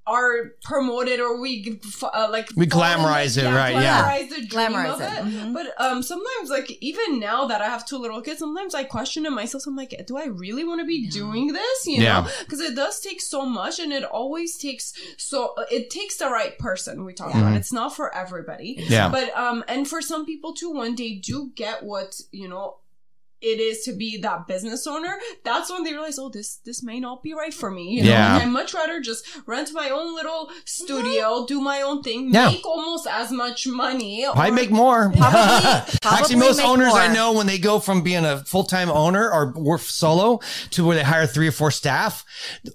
are 0.07 0.53
promoted 0.63 1.19
or 1.19 1.39
we 1.39 1.79
uh, 2.01 2.27
like 2.31 2.49
We 2.55 2.65
glamorize 2.65 3.37
it, 3.37 3.45
right, 3.45 3.75
yeah. 3.75 4.01
glamorize 4.17 4.29
the 4.29 4.47
Glamorize 4.47 4.93
of 4.95 5.01
it, 5.01 5.05
it. 5.05 5.23
mhm. 5.25 5.53
But 5.53 5.67
um, 5.79 6.01
sometimes 6.01 6.49
like 6.49 6.71
even 6.81 7.19
now 7.19 7.45
that 7.45 7.61
I 7.61 7.65
have 7.65 7.85
two 7.85 7.97
little 7.97 8.19
kids, 8.19 8.39
sometimes 8.39 8.73
I 8.73 8.85
question 8.85 9.27
in 9.27 9.35
myself. 9.35 9.67
I'm 9.67 9.75
like, 9.75 9.93
do 10.07 10.17
I 10.17 10.25
really 10.25 10.63
want 10.63 10.81
to 10.81 10.85
be 10.87 11.07
doing 11.09 11.53
this? 11.53 11.85
You 11.85 12.01
Yeah. 12.01 12.21
know, 12.21 12.29
because 12.39 12.59
it 12.59 12.75
does 12.75 12.99
take 13.01 13.21
so 13.21 13.45
much, 13.45 13.77
and 13.77 13.93
it 13.93 14.03
always 14.03 14.57
takes 14.57 14.93
so 15.17 15.53
it 15.69 15.91
takes 15.91 16.17
the 16.17 16.29
right 16.29 16.57
person. 16.57 17.05
We 17.05 17.13
talk 17.13 17.35
about 17.35 17.55
it's 17.55 17.71
not 17.71 17.95
for 17.95 18.11
everybody. 18.15 18.83
Yeah. 18.89 19.09
But 19.09 19.27
um, 19.37 19.63
and 19.67 19.87
for 19.87 20.01
some 20.01 20.25
people 20.25 20.55
too, 20.55 20.71
when 20.71 20.95
they 20.95 21.21
do 21.23 21.51
get 21.55 21.83
what 21.83 22.19
you 22.31 22.47
know 22.47 22.77
it 23.41 23.59
is 23.59 23.83
to 23.85 23.93
be 23.93 24.17
that 24.21 24.47
business 24.47 24.85
owner, 24.87 25.17
that's 25.43 25.71
when 25.71 25.83
they 25.83 25.93
realize, 25.93 26.19
oh, 26.19 26.29
this 26.29 26.57
this 26.65 26.83
may 26.83 26.99
not 26.99 27.23
be 27.23 27.33
right 27.33 27.53
for 27.53 27.71
me. 27.71 27.89
You 27.95 28.03
know, 28.03 28.09
Yeah. 28.09 28.33
and 28.35 28.43
I'd 28.43 28.49
much 28.49 28.73
rather 28.73 28.99
just 29.01 29.25
rent 29.45 29.71
my 29.73 29.89
own 29.89 30.13
little 30.15 30.49
studio, 30.65 31.23
mm-hmm. 31.23 31.45
do 31.45 31.61
my 31.61 31.81
own 31.81 32.03
thing, 32.03 32.33
Yeah. 32.33 32.47
make 32.49 32.65
almost 32.65 33.07
as 33.07 33.31
much 33.31 33.67
money. 33.67 34.25
I 34.27 34.49
make 34.51 34.71
more. 34.71 35.11
Probably- 35.17 35.93
Actually, 36.03 36.35
most 36.37 36.57
make 36.57 36.65
owners 36.65 36.93
I 36.93 37.13
know 37.13 37.33
when 37.33 37.47
they 37.47 37.57
go 37.59 37.79
from 37.79 38.01
being 38.03 38.25
a 38.25 38.43
full 38.45 38.63
time 38.65 38.89
owner 38.89 39.29
or 39.31 39.53
work 39.55 39.81
solo 39.81 40.39
to 40.71 40.85
where 40.85 40.95
they 40.97 41.03
hire 41.03 41.25
three 41.27 41.47
or 41.47 41.51
four 41.51 41.71
staff, 41.71 42.25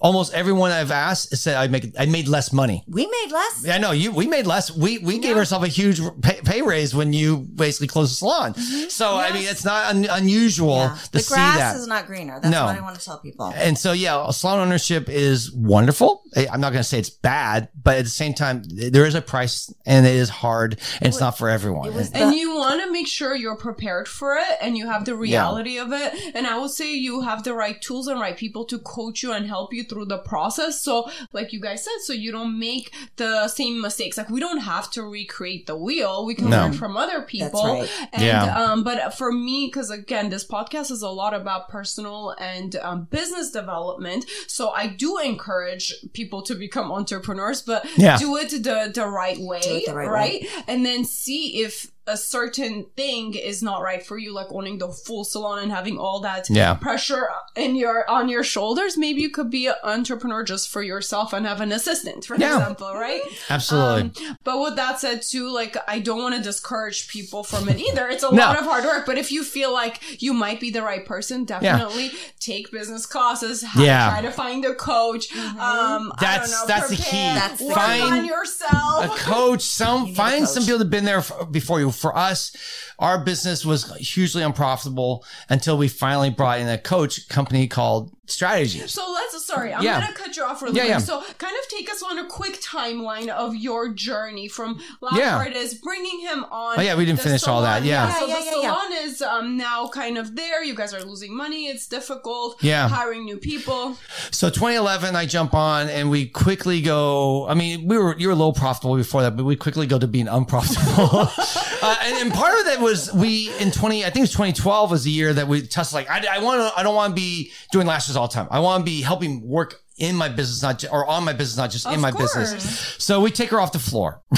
almost 0.00 0.32
everyone 0.32 0.70
I've 0.70 0.90
asked 0.90 1.36
said 1.36 1.56
I 1.56 1.66
make 1.68 1.92
I 1.98 2.06
made 2.06 2.28
less 2.28 2.52
money. 2.52 2.84
we 2.88 3.06
made 3.06 3.30
less. 3.32 3.62
Yeah, 3.66 3.74
I 3.74 3.78
know 3.78 3.90
you. 3.92 4.12
We 4.12 4.26
made 4.26 4.46
less. 4.46 4.70
We 4.70 4.98
we 4.98 5.18
gave 5.18 5.36
ourselves 5.36 5.66
a 5.66 5.68
huge 5.68 6.00
pay, 6.22 6.40
pay 6.44 6.62
raise 6.62 6.94
when 6.94 7.12
you 7.12 7.38
basically 7.38 7.88
closed 7.88 8.12
the 8.12 8.16
salon. 8.16 8.54
Mm-hmm. 8.54 8.88
So 8.88 9.16
I 9.16 9.32
mean, 9.32 9.46
it's 9.46 9.64
not 9.64 9.86
un, 9.94 10.06
unusual 10.10 10.53
Yeah. 10.62 10.96
to 11.04 11.12
The 11.12 11.20
see 11.20 11.34
grass 11.34 11.58
that. 11.58 11.76
is 11.76 11.86
not 11.86 12.06
greener. 12.06 12.40
That's 12.40 12.50
No. 12.52 12.66
what 12.66 12.76
I 12.76 12.80
want 12.80 12.98
to 12.98 13.04
tell 13.04 13.18
people. 13.18 13.52
And 13.56 13.78
so, 13.78 13.92
yeah, 13.92 14.30
salon 14.30 14.60
ownership 14.60 15.08
is 15.08 15.50
wonderful. 15.52 16.22
I- 16.36 16.48
I'm 16.52 16.60
not 16.60 16.70
going 16.72 16.82
to 16.82 16.88
say 16.88 16.98
it's 16.98 17.10
bad, 17.10 17.68
but 17.82 17.96
at 17.98 18.04
the 18.04 18.10
same 18.10 18.34
time, 18.34 18.62
there 18.66 19.06
is 19.06 19.14
a 19.14 19.22
price 19.22 19.72
and 19.86 20.06
it 20.06 20.14
is 20.14 20.28
hard 20.28 20.78
and 21.00 21.08
it's 21.08 21.20
not 21.20 21.36
for 21.38 21.48
everyone. 21.48 21.88
it 21.88 21.94
was 21.94 22.10
And 22.12 22.34
you 22.34 22.56
want 22.56 22.82
to 22.82 22.90
make 22.90 23.06
sure 23.06 23.34
you're 23.34 23.56
prepared 23.56 24.08
for 24.08 24.34
it 24.36 24.58
and 24.60 24.76
you 24.76 24.86
have 24.86 25.04
the 25.04 25.14
reality 25.16 25.78
of 25.78 25.92
it. 25.92 26.12
And 26.34 26.46
I 26.46 26.58
would 26.58 26.70
say 26.70 26.92
you 26.94 27.20
have 27.22 27.42
the 27.44 27.54
right 27.54 27.80
tools 27.80 28.06
and 28.08 28.20
right 28.20 28.36
people 28.36 28.64
to 28.66 28.78
coach 28.78 29.22
you 29.22 29.32
and 29.32 29.46
help 29.46 29.72
you 29.72 29.84
through 29.84 30.06
the 30.06 30.18
process. 30.18 30.82
So, 30.82 31.10
like 31.32 31.52
you 31.52 31.60
guys 31.60 31.84
said, 31.84 32.00
so 32.04 32.12
you 32.12 32.32
don't 32.32 32.58
make 32.58 32.92
the 33.16 33.48
same 33.48 33.80
mistakes. 33.80 34.16
Like, 34.16 34.30
we 34.30 34.40
don't 34.40 34.58
have 34.58 34.90
to 34.92 35.02
recreate 35.02 35.66
the 35.66 35.76
wheel. 35.76 36.24
We 36.26 36.34
can 36.34 36.50
No. 36.50 36.58
learn 36.62 36.72
from 36.72 36.96
other 36.96 37.22
people. 37.22 37.62
right. 37.64 37.88
And, 38.12 38.22
Yeah. 38.24 38.62
um, 38.62 38.84
but 38.84 39.14
for 39.16 39.30
me, 39.32 39.66
because 39.66 39.90
again, 39.90 40.28
this 40.30 40.43
podcast 40.46 40.90
is 40.90 41.02
a 41.02 41.08
lot 41.08 41.34
about 41.34 41.68
personal 41.68 42.34
and 42.38 42.76
um, 42.76 43.04
business 43.10 43.50
development. 43.50 44.24
So 44.46 44.70
I 44.70 44.86
do 44.88 45.18
encourage 45.18 45.92
people 46.12 46.42
to 46.42 46.54
become 46.54 46.90
entrepreneurs, 46.92 47.62
but 47.62 47.86
Yeah. 47.96 48.16
do 48.18 48.36
it 48.36 48.50
the, 48.50 48.90
the 48.94 49.06
right 49.06 49.38
way, 49.38 49.84
the 49.86 49.94
right 49.94 50.08
right? 50.08 50.46
And 50.66 50.84
then 50.84 51.04
see 51.04 51.62
if 51.62 51.90
a 52.06 52.16
certain 52.16 52.86
thing 52.96 53.34
is 53.34 53.62
not 53.62 53.80
right 53.82 54.04
for 54.04 54.18
you, 54.18 54.32
like 54.34 54.48
owning 54.50 54.78
the 54.78 54.88
full 54.88 55.24
salon 55.24 55.58
and 55.60 55.72
having 55.72 55.96
all 55.98 56.20
that 56.20 56.48
Yeah. 56.50 56.74
pressure 56.74 57.28
in 57.56 57.76
your 57.76 58.08
on 58.10 58.28
your 58.28 58.44
shoulders. 58.44 58.96
Maybe 58.98 59.20
you 59.22 59.30
could 59.30 59.50
be 59.50 59.66
an 59.68 59.74
entrepreneur 59.82 60.42
just 60.44 60.68
for 60.68 60.82
yourself 60.82 61.32
and 61.32 61.46
have 61.46 61.60
an 61.60 61.72
assistant, 61.72 62.24
for 62.26 62.36
Yeah. 62.36 62.58
example, 62.58 62.92
right? 62.94 63.22
Absolutely. 63.48 64.02
Um, 64.28 64.36
but 64.44 64.60
with 64.60 64.76
that 64.76 65.00
said, 65.00 65.22
too, 65.22 65.48
like 65.50 65.76
I 65.88 65.98
don't 66.00 66.18
want 66.18 66.34
to 66.36 66.42
discourage 66.42 67.08
people 67.08 67.42
from 67.42 67.68
it 67.68 67.78
either. 67.80 68.08
It's 68.08 68.22
a 68.22 68.30
No. 68.30 68.36
lot 68.46 68.58
of 68.58 68.64
hard 68.64 68.84
work. 68.84 69.06
But 69.06 69.16
if 69.18 69.32
you 69.32 69.42
feel 69.42 69.72
like 69.72 70.22
you 70.22 70.34
might 70.34 70.60
be 70.60 70.70
the 70.70 70.82
right 70.82 71.04
person, 71.06 71.44
definitely 71.44 72.12
take 72.40 72.70
business 72.70 73.06
classes. 73.06 73.62
ha- 73.62 73.82
Yeah. 73.82 74.10
Try 74.10 74.20
to 74.22 74.30
find 74.30 74.64
a 74.64 74.74
coach. 74.74 75.34
Um, 75.34 76.12
I 76.16 76.20
That's- 76.20 76.50
don't 76.50 76.60
know, 76.60 76.66
that's 76.66 76.90
the 76.90 76.96
key. 76.96 77.02
prepare, 77.02 77.34
That's 77.34 77.58
the 77.60 77.66
work 77.66 77.76
key. 77.76 78.00
on 78.02 78.24
yourself. 78.24 79.04
a 79.04 79.08
coach, 79.20 79.62
some 79.62 80.14
find 80.14 80.44
coach. 80.44 80.48
some 80.54 80.62
people 80.64 80.78
that 80.78 80.84
have 80.84 80.90
been 80.90 81.04
there 81.04 81.18
f- 81.18 81.32
before 81.50 81.80
you. 81.80 81.90
For 81.94 82.16
us, 82.16 82.54
our 82.98 83.18
business 83.18 83.64
was 83.64 83.94
hugely 83.96 84.42
unprofitable 84.42 85.24
until 85.48 85.78
we 85.78 85.88
finally 85.88 86.30
brought 86.30 86.60
in 86.60 86.68
a 86.68 86.78
coach 86.78 87.28
company 87.28 87.66
called 87.68 88.12
Strategies. 88.26 88.90
So 88.92 89.10
let's 89.12 89.44
sorry, 89.44 89.74
I'm 89.74 89.82
Yeah. 89.82 90.00
gonna 90.00 90.14
cut 90.14 90.34
you 90.36 90.44
off 90.44 90.62
really 90.62 90.76
Yeah, 90.76 90.82
quick. 90.84 90.90
yeah. 90.92 90.98
So 90.98 91.20
kind 91.38 91.52
of 91.62 91.68
take 91.68 91.90
us 91.90 92.02
on 92.02 92.18
a 92.18 92.24
quick 92.26 92.60
timeline 92.62 93.28
of 93.28 93.54
your 93.54 93.88
journey 93.90 94.48
from 94.48 94.80
lash 95.02 95.18
Yeah. 95.18 95.36
artist, 95.36 95.82
bringing 95.82 96.20
him 96.20 96.44
on. 96.50 96.78
Oh, 96.78 96.80
yeah, 96.80 96.94
we 96.94 97.04
didn't 97.04 97.18
the 97.18 97.24
finish 97.24 97.46
all 97.46 97.60
that, 97.62 97.82
salon. 97.82 97.88
yeah. 97.88 98.14
So 98.14 98.26
Yeah, 98.26 98.34
the 98.38 98.40
yeah, 98.44 98.50
yeah, 98.50 98.62
yeah. 98.62 98.74
salon 98.74 98.92
is 99.02 99.22
um, 99.22 99.56
now 99.58 99.88
kind 99.88 100.16
of 100.16 100.36
there. 100.36 100.64
You 100.64 100.74
guys 100.74 100.94
are 100.94 101.02
losing 101.04 101.36
money. 101.36 101.66
It's 101.66 101.86
difficult. 101.86 102.62
Yeah. 102.62 102.88
Hiring 102.88 103.24
new 103.26 103.36
people. 103.36 103.98
So 104.30 104.48
2011, 104.48 105.14
I 105.16 105.26
jump 105.26 105.52
on 105.52 105.88
and 105.90 106.08
we 106.10 106.26
quickly 106.26 106.80
go. 106.80 107.46
I 107.48 107.54
mean, 107.54 107.86
we 107.86 107.98
were 107.98 108.16
you 108.18 108.28
were 108.28 108.34
low 108.34 108.52
profitable 108.52 108.96
before 108.96 109.20
that, 109.22 109.36
but 109.36 109.44
we 109.44 109.56
quickly 109.56 109.86
go 109.86 109.98
to 109.98 110.06
being 110.06 110.28
unprofitable. 110.28 111.28
uh, 111.82 111.96
and, 112.02 112.16
and 112.16 112.32
part 112.32 112.58
of 112.58 112.64
that 112.66 112.80
was 112.80 113.12
we 113.12 113.50
in 113.58 113.70
20, 113.70 114.02
I 114.02 114.06
think 114.06 114.16
it 114.18 114.20
was 114.22 114.30
2012 114.30 114.90
was 114.90 115.04
the 115.04 115.10
year 115.10 115.32
that 115.34 115.46
we 115.46 115.60
tested 115.66 115.94
like 115.94 116.08
I, 116.10 116.36
I 116.36 116.38
want 116.38 116.60
to, 116.62 116.78
I 116.78 116.82
don't 116.82 116.94
want 116.94 117.10
to 117.10 117.14
be 117.14 117.52
doing 117.70 117.86
lashes 117.86 118.13
all 118.16 118.28
the 118.28 118.34
time. 118.34 118.48
I 118.50 118.60
want 118.60 118.80
to 118.80 118.84
be 118.84 119.02
helping 119.02 119.46
work 119.46 119.80
in 119.98 120.16
my 120.16 120.28
business, 120.28 120.62
not 120.62 120.80
ju- 120.80 120.88
or 120.90 121.06
on 121.06 121.24
my 121.24 121.32
business, 121.32 121.56
not 121.56 121.70
just 121.70 121.86
in 121.86 122.00
my 122.00 122.10
course. 122.10 122.34
business. 122.34 122.96
So 122.98 123.20
we 123.20 123.30
take 123.30 123.50
her 123.50 123.60
off 123.60 123.72
the 123.72 123.78
floor. 123.78 124.22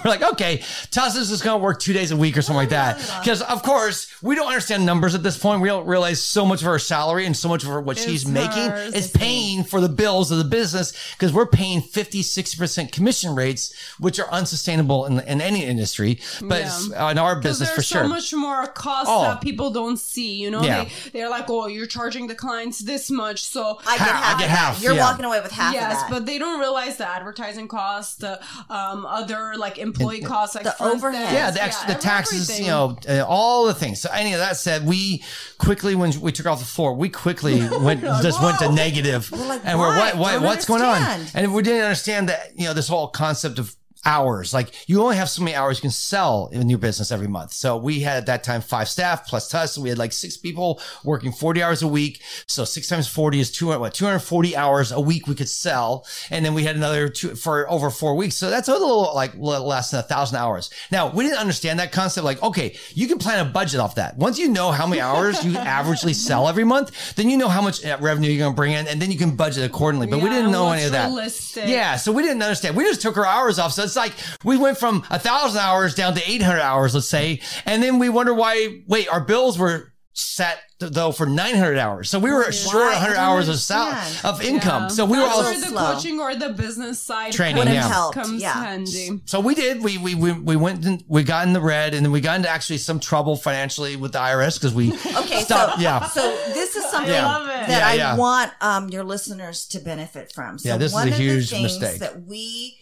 We're 0.04 0.10
like, 0.10 0.22
okay, 0.22 0.58
Tassa's 0.90 1.30
is 1.30 1.42
going 1.42 1.58
to 1.58 1.62
work 1.62 1.78
two 1.80 1.92
days 1.92 2.10
a 2.10 2.16
week 2.16 2.36
or 2.36 2.42
something 2.42 2.56
like 2.56 2.70
that. 2.70 2.96
Because 3.22 3.42
of 3.42 3.62
course 3.62 4.10
we 4.22 4.34
don't 4.34 4.46
understand 4.48 4.86
numbers 4.86 5.14
at 5.14 5.22
this 5.22 5.38
point. 5.38 5.60
We 5.62 5.68
don't 5.68 5.86
realize 5.86 6.22
so 6.22 6.44
much 6.46 6.60
of 6.62 6.66
her 6.66 6.78
salary 6.78 7.26
and 7.26 7.36
so 7.36 7.48
much 7.48 7.62
of 7.62 7.68
her, 7.70 7.80
what 7.80 7.98
she's 7.98 8.22
It's 8.22 8.30
making 8.30 8.70
hers. 8.70 8.94
is 8.94 9.10
paying 9.10 9.64
for 9.64 9.80
the 9.80 9.88
bills 9.88 10.30
of 10.30 10.38
the 10.38 10.44
business 10.44 10.92
because 11.12 11.32
we're 11.32 11.46
paying 11.46 11.80
50, 11.82 12.22
60% 12.22 12.92
commission 12.92 13.34
rates, 13.34 13.74
which 13.98 14.18
are 14.18 14.30
unsustainable 14.30 15.06
in, 15.06 15.20
in 15.20 15.40
any 15.40 15.64
industry, 15.64 16.18
but 16.42 16.60
Yeah. 16.90 17.10
in 17.10 17.18
our 17.18 17.36
Because 17.36 17.58
business 17.58 17.68
there's 17.70 17.76
for 17.76 17.82
sure. 17.94 18.02
so 18.04 18.08
much 18.08 18.32
more 18.34 18.66
cost 18.68 19.06
Oh. 19.10 19.22
that 19.22 19.40
people 19.40 19.70
don't 19.70 19.98
see. 19.98 20.34
You 20.36 20.50
know, 20.50 20.62
Yeah. 20.62 20.84
they 20.84 20.90
they're 21.20 21.30
like, 21.30 21.48
oh, 21.50 21.66
you're 21.66 21.86
charging 21.86 22.26
the 22.26 22.34
clients 22.34 22.78
this 22.80 23.10
much, 23.10 23.44
so 23.44 23.78
I 23.86 23.98
get 23.98 24.06
Ha- 24.08 24.12
I 24.14 24.28
half. 24.30 24.38
get 24.38 24.44
of 24.46 24.50
half, 24.50 24.82
You're 24.82 24.94
yeah. 24.94 25.04
walking 25.04 25.24
away 25.24 25.40
with 25.40 25.52
half 25.52 25.74
yes, 25.74 25.94
of 25.94 26.00
that. 26.00 26.10
but 26.10 26.26
they 26.26 26.38
don't 26.38 26.58
realize 26.60 26.96
the 26.96 27.08
advertising 27.08 27.68
costs, 27.68 28.14
the 28.16 28.40
um, 28.70 29.04
other 29.06 29.54
like 29.56 29.78
employee 29.92 30.20
costs, 30.20 30.54
like 30.54 30.64
The 30.64 30.72
front 30.72 30.94
overhead. 30.96 31.32
yeah, 31.32 31.50
the 31.50 31.62
extra, 31.62 31.94
the 31.94 31.98
taxes, 32.00 32.48
everything. 32.50 32.66
you 32.66 32.70
know, 32.70 32.98
uh, 33.08 33.24
all 33.26 33.66
the 33.66 33.74
things. 33.74 34.00
So, 34.00 34.10
any 34.12 34.32
of 34.32 34.38
that 34.40 34.56
said, 34.56 34.86
we 34.86 35.22
quickly, 35.58 35.94
when 35.94 36.18
we 36.20 36.32
took 36.32 36.46
off 36.46 36.58
the 36.60 36.64
floor, 36.64 36.94
we 36.94 37.08
quickly 37.08 37.60
went, 37.80 38.00
just 38.02 38.42
went 38.42 38.58
to 38.60 38.72
negative, 38.72 39.30
like, 39.32 39.62
and 39.64 39.78
we're 39.78 39.88
why? 39.88 40.12
what, 40.12 40.16
what 40.18 40.32
Don't 40.32 40.42
what's 40.44 40.64
going 40.66 40.82
on? 40.82 41.20
And 41.34 41.54
we 41.54 41.62
didn't 41.62 41.82
understand 41.82 42.28
that, 42.28 42.52
you 42.58 42.64
know, 42.66 42.74
this 42.74 42.88
whole 42.88 43.08
concept 43.08 43.58
of 43.58 43.74
hours. 44.04 44.54
Like 44.54 44.88
you 44.88 45.02
only 45.02 45.16
have 45.16 45.28
so 45.28 45.42
many 45.42 45.54
hours 45.54 45.78
you 45.78 45.82
can 45.82 45.90
sell 45.90 46.48
in 46.52 46.68
your 46.68 46.78
business 46.78 47.12
every 47.12 47.28
month. 47.28 47.52
So 47.52 47.76
we 47.76 48.00
had 48.00 48.16
at 48.18 48.26
that 48.26 48.44
time 48.44 48.60
five 48.60 48.88
staff 48.88 49.26
plus 49.26 49.52
us. 49.54 49.74
So 49.74 49.82
we 49.82 49.88
had 49.88 49.98
like 49.98 50.12
six 50.12 50.36
people 50.36 50.80
working 51.04 51.32
40 51.32 51.62
hours 51.62 51.82
a 51.82 51.88
week. 51.88 52.22
So 52.46 52.64
six 52.64 52.88
times 52.88 53.08
40 53.08 53.40
is 53.40 53.50
200, 53.50 53.78
what, 53.78 53.94
240 53.94 54.56
hours 54.56 54.92
a 54.92 55.00
week 55.00 55.26
we 55.26 55.34
could 55.34 55.48
sell. 55.48 56.06
And 56.30 56.44
then 56.44 56.54
we 56.54 56.64
had 56.64 56.76
another 56.76 57.08
two 57.08 57.34
for 57.34 57.70
over 57.70 57.90
four 57.90 58.14
weeks. 58.14 58.36
So 58.36 58.50
that's 58.50 58.68
a 58.68 58.72
little 58.72 59.12
like 59.14 59.34
little 59.34 59.66
less 59.66 59.90
than 59.90 60.00
a 60.00 60.04
thousand 60.04 60.38
hours. 60.38 60.70
Now 60.90 61.12
we 61.12 61.24
didn't 61.24 61.38
understand 61.38 61.78
that 61.80 61.92
concept. 61.92 62.24
Like, 62.24 62.42
okay, 62.42 62.76
you 62.94 63.06
can 63.06 63.18
plan 63.18 63.46
a 63.46 63.50
budget 63.50 63.80
off 63.80 63.96
that. 63.96 64.16
Once 64.16 64.38
you 64.38 64.48
know 64.48 64.70
how 64.72 64.86
many 64.86 65.00
hours 65.00 65.44
you 65.44 65.52
averagely 65.54 66.14
sell 66.14 66.48
every 66.48 66.64
month, 66.64 67.14
then 67.16 67.28
you 67.28 67.36
know 67.36 67.48
how 67.48 67.60
much 67.60 67.84
uh, 67.84 67.98
revenue 68.00 68.30
you're 68.30 68.38
going 68.38 68.52
to 68.52 68.56
bring 68.56 68.72
in 68.72 68.86
and 68.86 69.00
then 69.00 69.10
you 69.10 69.18
can 69.18 69.36
budget 69.36 69.64
accordingly. 69.64 70.06
But 70.06 70.22
we 70.22 70.30
didn't 70.30 70.52
know 70.52 70.70
any 70.72 70.84
of 70.84 70.92
that. 70.92 71.06
realistic. 71.06 71.68
Yeah. 71.68 71.96
So 71.96 72.12
we 72.12 72.22
didn't 72.22 72.42
understand. 72.42 72.76
We 72.76 72.84
just 72.84 73.02
took 73.02 73.16
our 73.16 73.26
hours 73.26 73.58
off. 73.58 73.72
So 73.72 73.89
it's 73.90 73.96
like 73.96 74.12
we 74.44 74.56
went 74.56 74.78
from 74.78 75.04
a 75.10 75.18
thousand 75.18 75.60
hours 75.60 75.94
down 75.94 76.14
to 76.14 76.22
800 76.30 76.60
hours, 76.60 76.94
let's 76.94 77.08
say. 77.08 77.40
And 77.66 77.82
then 77.82 77.98
we 77.98 78.08
wonder 78.08 78.32
why, 78.34 78.82
wait, 78.86 79.08
our 79.12 79.20
bills 79.20 79.58
were 79.58 79.92
set 80.12 80.58
though 80.80 81.12
for 81.12 81.24
900 81.26 81.78
hours. 81.78 82.08
So 82.10 82.18
we 82.18 82.30
were 82.32 82.50
short 82.52 82.74
Why? 82.74 82.92
100 82.94 83.16
I 83.16 83.22
hours 83.24 83.48
of 83.48 83.58
sal- 83.58 83.88
understand. 83.88 84.24
of 84.24 84.42
income. 84.42 84.82
Yeah. 84.84 84.88
So 84.88 85.04
we 85.04 85.18
were 85.18 85.24
That's 85.24 85.36
all, 85.36 85.42
the 85.44 85.66
slow. 85.66 85.92
coaching 85.94 86.20
or 86.20 86.34
the 86.34 86.48
business 86.50 87.00
side 87.00 87.32
Training, 87.32 87.62
comes, 87.64 87.74
yeah. 87.74 87.88
helped, 87.88 88.14
comes 88.16 88.42
yeah. 88.42 88.64
handy. 88.64 89.20
so 89.26 89.40
we 89.40 89.54
did, 89.54 89.82
we, 89.84 89.98
we, 89.98 90.14
we, 90.14 90.32
we 90.32 90.56
went 90.56 90.84
and 90.86 91.04
we 91.06 91.22
got 91.22 91.46
in 91.46 91.52
the 91.52 91.60
red 91.60 91.92
and 91.94 92.04
then 92.04 92.12
we 92.12 92.20
got 92.22 92.36
into 92.36 92.48
actually 92.48 92.78
some 92.78 92.98
trouble 92.98 93.36
financially 93.36 93.96
with 93.96 94.12
the 94.12 94.18
IRS 94.18 94.58
because 94.58 94.74
we 94.74 94.88
Okay, 95.16 95.42
stopped. 95.42 95.74
so 95.76 95.80
yeah. 95.82 96.04
so 96.06 96.22
this 96.54 96.74
is 96.76 96.84
something 96.90 97.12
Yeah. 97.12 97.26
love 97.26 97.48
it. 97.48 97.68
that 97.68 97.96
Yeah, 97.96 98.14
I 98.14 98.16
want 98.16 98.52
um, 98.62 98.88
your 98.88 99.04
listeners 99.04 99.66
to 99.68 99.80
benefit 99.80 100.32
from. 100.32 100.58
So 100.58 100.70
Yeah, 100.70 100.76
this 100.78 100.92
is 100.92 100.94
one 100.94 101.08
a 101.08 101.10
of 101.12 101.16
huge 101.18 101.50
the 101.50 101.56
things 101.56 101.78
mistake. 101.78 102.00
that 102.00 102.22
we 102.24 102.78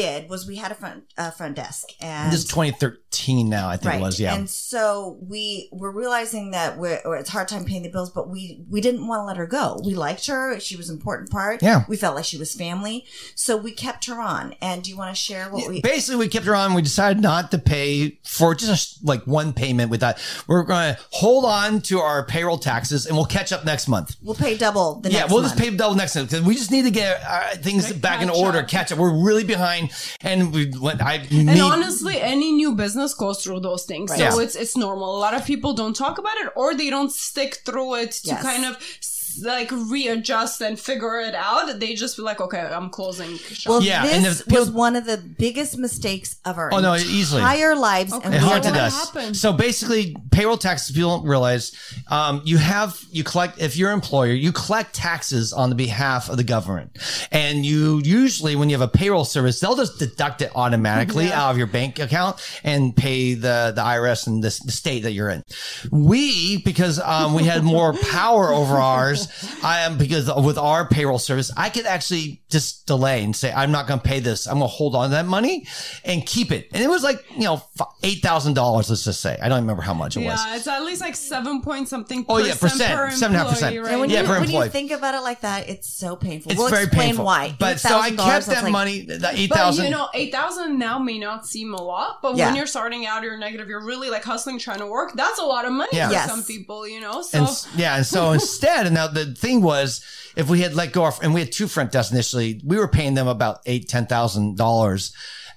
did 0.00 0.28
was 0.28 0.46
we 0.46 0.56
had 0.56 0.70
a 0.72 0.74
front 0.74 1.04
uh, 1.16 1.30
front 1.30 1.54
desk 1.56 1.84
and 2.00 2.32
This 2.32 2.40
is 2.40 2.46
2013 2.48 3.48
now, 3.48 3.68
I 3.68 3.76
think 3.76 3.92
right 3.92 4.00
it 4.00 4.02
was. 4.02 4.18
Yeah. 4.20 4.34
and 4.34 4.48
so 4.50 5.18
we 5.22 5.68
were 5.72 5.90
realizing 5.92 6.50
that 6.50 6.76
we're 6.78 7.00
or 7.04 7.16
it's 7.16 7.28
a 7.30 7.32
hard 7.32 7.48
time 7.48 7.64
paying 7.64 7.82
the 7.82 7.88
bills 7.90 8.10
but 8.10 8.28
we 8.28 8.64
we 8.68 8.80
didn't 8.80 9.06
want 9.06 9.20
to 9.20 9.24
let 9.24 9.36
her 9.36 9.46
go 9.46 9.78
we 9.84 9.94
liked 9.94 10.26
her 10.26 10.58
she 10.60 10.76
was 10.76 10.88
an 10.90 10.96
important 10.96 11.30
part 11.30 11.62
Yeah. 11.62 11.84
we 11.88 11.96
felt 11.96 12.16
like 12.16 12.24
she 12.24 12.36
was 12.38 12.54
family 12.54 13.04
so 13.34 13.56
we 13.56 13.72
kept 13.72 14.06
her 14.06 14.20
on 14.20 14.54
and 14.60 14.82
do 14.82 14.90
you 14.90 14.96
want 14.96 15.14
to 15.14 15.20
share 15.20 15.46
what 15.50 15.68
we 15.68 15.80
Basically, 15.80 16.16
we 16.16 16.28
kept 16.28 16.46
her 16.46 16.54
on. 16.56 16.74
We 16.74 16.82
decided 16.82 17.22
not 17.22 17.50
to 17.52 17.58
pay 17.58 18.18
for 18.24 18.54
just 18.54 19.04
like 19.04 19.22
one 19.26 19.52
payment. 19.52 19.90
with 19.90 20.00
that 20.00 20.18
we're 20.48 20.62
going 20.64 20.94
to 20.94 21.00
hold 21.10 21.44
on 21.44 21.80
to 21.82 22.00
our 22.00 22.24
payroll 22.26 22.58
taxes 22.58 23.06
and 23.06 23.16
we'll 23.16 23.26
catch 23.26 23.52
up 23.52 23.64
next 23.64 23.86
month. 23.88 24.16
we'll 24.22 24.34
pay 24.34 24.56
double 24.56 25.00
the 25.00 25.10
yeah, 25.10 25.20
next 25.20 25.32
we'll 25.32 25.42
month. 25.42 25.54
just 25.56 25.62
pay 25.62 25.76
double 25.76 25.94
next 25.94 26.16
month 26.16 26.30
because 26.30 26.44
we 26.44 26.54
just 26.54 26.70
need 26.70 26.82
to 26.82 26.90
get 26.90 27.20
uh, 27.26 27.50
things 27.56 27.90
Like 27.90 28.00
back 28.00 28.22
in 28.22 28.30
order, 28.30 28.58
up. 28.60 28.68
catch 28.68 28.90
up. 28.92 28.98
We're 28.98 29.12
really 29.24 29.44
behind, 29.44 29.83
and 30.20 30.52
we 30.52 30.70
went. 30.80 31.02
I 31.02 31.14
And 31.30 31.46
me- 31.46 31.60
honestly, 31.60 32.20
any 32.20 32.52
new 32.52 32.74
business 32.74 33.14
goes 33.14 33.42
through 33.42 33.60
those 33.60 33.84
things. 33.84 34.10
So 34.12 34.18
Yeah. 34.18 34.40
it's 34.44 34.56
it's 34.56 34.76
normal. 34.76 35.16
A 35.16 35.20
lot 35.26 35.34
of 35.34 35.44
people 35.44 35.72
don't 35.74 35.94
talk 35.96 36.18
about 36.18 36.36
it 36.42 36.48
or 36.56 36.74
they 36.74 36.90
don't 36.90 37.12
stick 37.12 37.62
through 37.66 37.94
it 38.02 38.12
to 38.12 38.28
Yes. 38.28 38.42
kind 38.42 38.64
of 38.64 38.76
s- 38.76 39.13
like 39.42 39.70
readjust 39.72 40.60
and 40.60 40.78
figure 40.78 41.18
it 41.20 41.34
out. 41.34 41.78
They 41.80 41.94
just 41.94 42.16
be 42.16 42.22
like, 42.22 42.40
okay, 42.40 42.60
I'm 42.60 42.90
closing 42.90 43.36
shop. 43.38 43.70
well, 43.70 43.82
Yeah, 43.82 44.04
and 44.06 44.24
this 44.24 44.38
the 44.38 44.44
people- 44.44 44.60
was 44.60 44.70
one 44.70 44.96
of 44.96 45.06
the 45.06 45.16
biggest 45.16 45.78
mistakes 45.78 46.36
of 46.44 46.58
our 46.58 46.72
Oh, 46.72 46.80
no, 46.80 46.94
easily. 46.94 47.40
entire 47.42 47.74
lives, 47.74 48.12
and 48.12 48.20
Okay. 48.22 48.30
we 48.30 48.36
It 48.36 48.40
haunted 48.42 48.76
us. 48.76 48.94
happened? 49.06 49.36
So 49.36 49.52
basically, 49.52 50.16
payroll 50.30 50.58
taxes 50.58 50.94
people 50.94 51.16
don't 51.16 51.26
realize 51.26 51.72
um, 52.08 52.42
you 52.44 52.58
have 52.58 52.98
you 53.10 53.24
collect 53.24 53.60
if 53.60 53.76
you're 53.76 53.90
an 53.90 53.94
employer, 53.94 54.32
you 54.32 54.52
collect 54.52 54.94
taxes 54.94 55.52
on 55.52 55.68
the 55.70 55.74
behalf 55.76 56.28
of 56.28 56.36
the 56.36 56.44
government, 56.44 56.96
and 57.32 57.64
you 57.64 58.00
usually 58.04 58.56
when 58.56 58.68
you 58.68 58.74
have 58.78 58.86
a 58.86 58.90
payroll 58.98 59.24
service, 59.24 59.60
they'll 59.60 59.76
just 59.76 59.98
deduct 59.98 60.42
it 60.42 60.50
automatically 60.54 61.32
out 61.32 61.50
of 61.50 61.58
your 61.58 61.66
bank 61.66 61.98
account 61.98 62.36
and 62.62 62.96
pay 62.96 63.34
the 63.34 63.72
the 63.74 63.80
IRS 63.82 64.26
and 64.26 64.42
the, 64.42 64.48
the 64.64 64.72
state 64.72 65.02
that 65.04 65.12
you're 65.12 65.30
in. 65.30 65.42
We 65.90 66.58
because 66.62 67.00
um, 67.00 67.34
we 67.34 67.44
had 67.44 67.62
more 67.64 67.92
power 67.94 68.52
over 68.52 68.74
ours, 68.76 69.23
I 69.62 69.80
am 69.80 69.98
because 69.98 70.32
with 70.34 70.58
our 70.58 70.86
payroll 70.88 71.18
service, 71.18 71.50
I 71.56 71.70
could 71.70 71.86
actually 71.86 72.42
just 72.50 72.86
delay 72.86 73.22
and 73.24 73.34
say 73.34 73.52
I'm 73.52 73.70
not 73.72 73.86
going 73.86 74.00
to 74.00 74.06
pay 74.06 74.20
this. 74.20 74.46
I'm 74.46 74.58
going 74.58 74.68
to 74.70 74.74
hold 74.76 74.94
on 74.94 75.10
to 75.10 75.16
that 75.16 75.26
money 75.26 75.66
and 76.04 76.24
keep 76.26 76.52
it. 76.52 76.68
And 76.72 76.82
it 76.82 76.88
was 76.88 77.02
like 77.02 77.24
you 77.34 77.42
know 77.44 77.62
eight 78.02 78.22
thousand 78.22 78.54
dollars. 78.54 78.90
Let's 78.90 79.04
just 79.04 79.20
say 79.20 79.38
I 79.42 79.48
don't 79.48 79.60
remember 79.60 79.82
how 79.82 79.94
much 79.94 80.16
it 80.16 80.20
was. 80.24 80.40
Yeah, 80.46 80.56
it's 80.56 80.66
at 80.66 80.82
least 80.84 81.00
like 81.00 81.16
seven 81.16 81.60
point 81.62 81.88
something. 81.88 82.24
Oh, 82.28 82.38
yeah, 82.38 82.54
percent. 82.54 82.96
per 82.96 83.10
Seven 83.10 83.34
and 83.36 83.42
a 83.42 83.44
half 83.44 83.48
percent. 83.54 83.76
employee, 83.76 83.92
And 83.92 84.00
when. 84.00 84.10
Yeah, 84.10 84.20
you, 84.22 84.26
per 84.26 84.32
when 84.40 84.42
you 84.42 84.48
employee. 84.56 84.68
think 84.70 84.90
about 84.90 85.14
it 85.14 85.20
like 85.20 85.40
that, 85.42 85.68
it's 85.68 85.88
so 85.92 86.16
painful. 86.16 86.52
It's 86.52 86.58
we'll 86.58 86.68
very 86.70 86.84
explain 86.84 87.06
painful. 87.08 87.24
why. 87.24 87.56
But 87.58 87.80
so 87.80 87.98
I 87.98 88.10
kept 88.10 88.46
that 88.46 88.62
like- 88.64 88.72
money, 88.72 89.02
the 89.02 89.30
eight 89.34 89.48
But 89.50 89.56
thousand. 89.58 89.84
you 89.86 89.90
know, 89.90 90.08
eight 90.14 90.32
thousand 90.32 90.78
now 90.78 90.98
may 90.98 91.18
not 91.18 91.46
seem 91.46 91.74
a 91.74 91.82
lot, 91.82 92.20
but 92.22 92.36
Yeah. 92.36 92.46
when 92.46 92.56
you're 92.56 92.66
starting 92.66 93.06
out, 93.06 93.22
you're 93.22 93.38
negative. 93.38 93.68
You're 93.68 93.84
really 93.84 94.10
like 94.10 94.24
hustling, 94.24 94.58
trying 94.58 94.78
to 94.78 94.86
work. 94.86 95.12
That's 95.14 95.38
a 95.38 95.44
lot 95.44 95.64
of 95.64 95.72
money 95.72 95.90
Yeah. 95.92 96.08
for 96.08 96.12
Yes. 96.12 96.28
some 96.30 96.42
people, 96.42 96.86
you 96.88 97.00
know. 97.00 97.22
So 97.22 97.38
and 97.38 97.66
yeah, 97.76 97.96
and 97.96 98.06
so 98.06 98.32
instead, 98.38 98.86
and 98.86 98.94
now 98.94 99.06
the 99.14 99.34
thing 99.34 99.62
was, 99.62 100.04
if 100.36 100.48
we 100.48 100.60
had 100.60 100.74
let 100.74 100.92
go 100.92 101.06
of, 101.06 101.18
and 101.22 101.32
we 101.32 101.40
had 101.40 101.52
two 101.52 101.68
front 101.68 101.92
desks 101.92 102.12
initially, 102.12 102.60
we 102.64 102.76
were 102.76 102.88
paying 102.88 103.14
them 103.14 103.28
about 103.28 103.60
eight, 103.66 103.88
ten 103.88 104.06
thousand 104.06 104.56
dollars. 104.56 105.12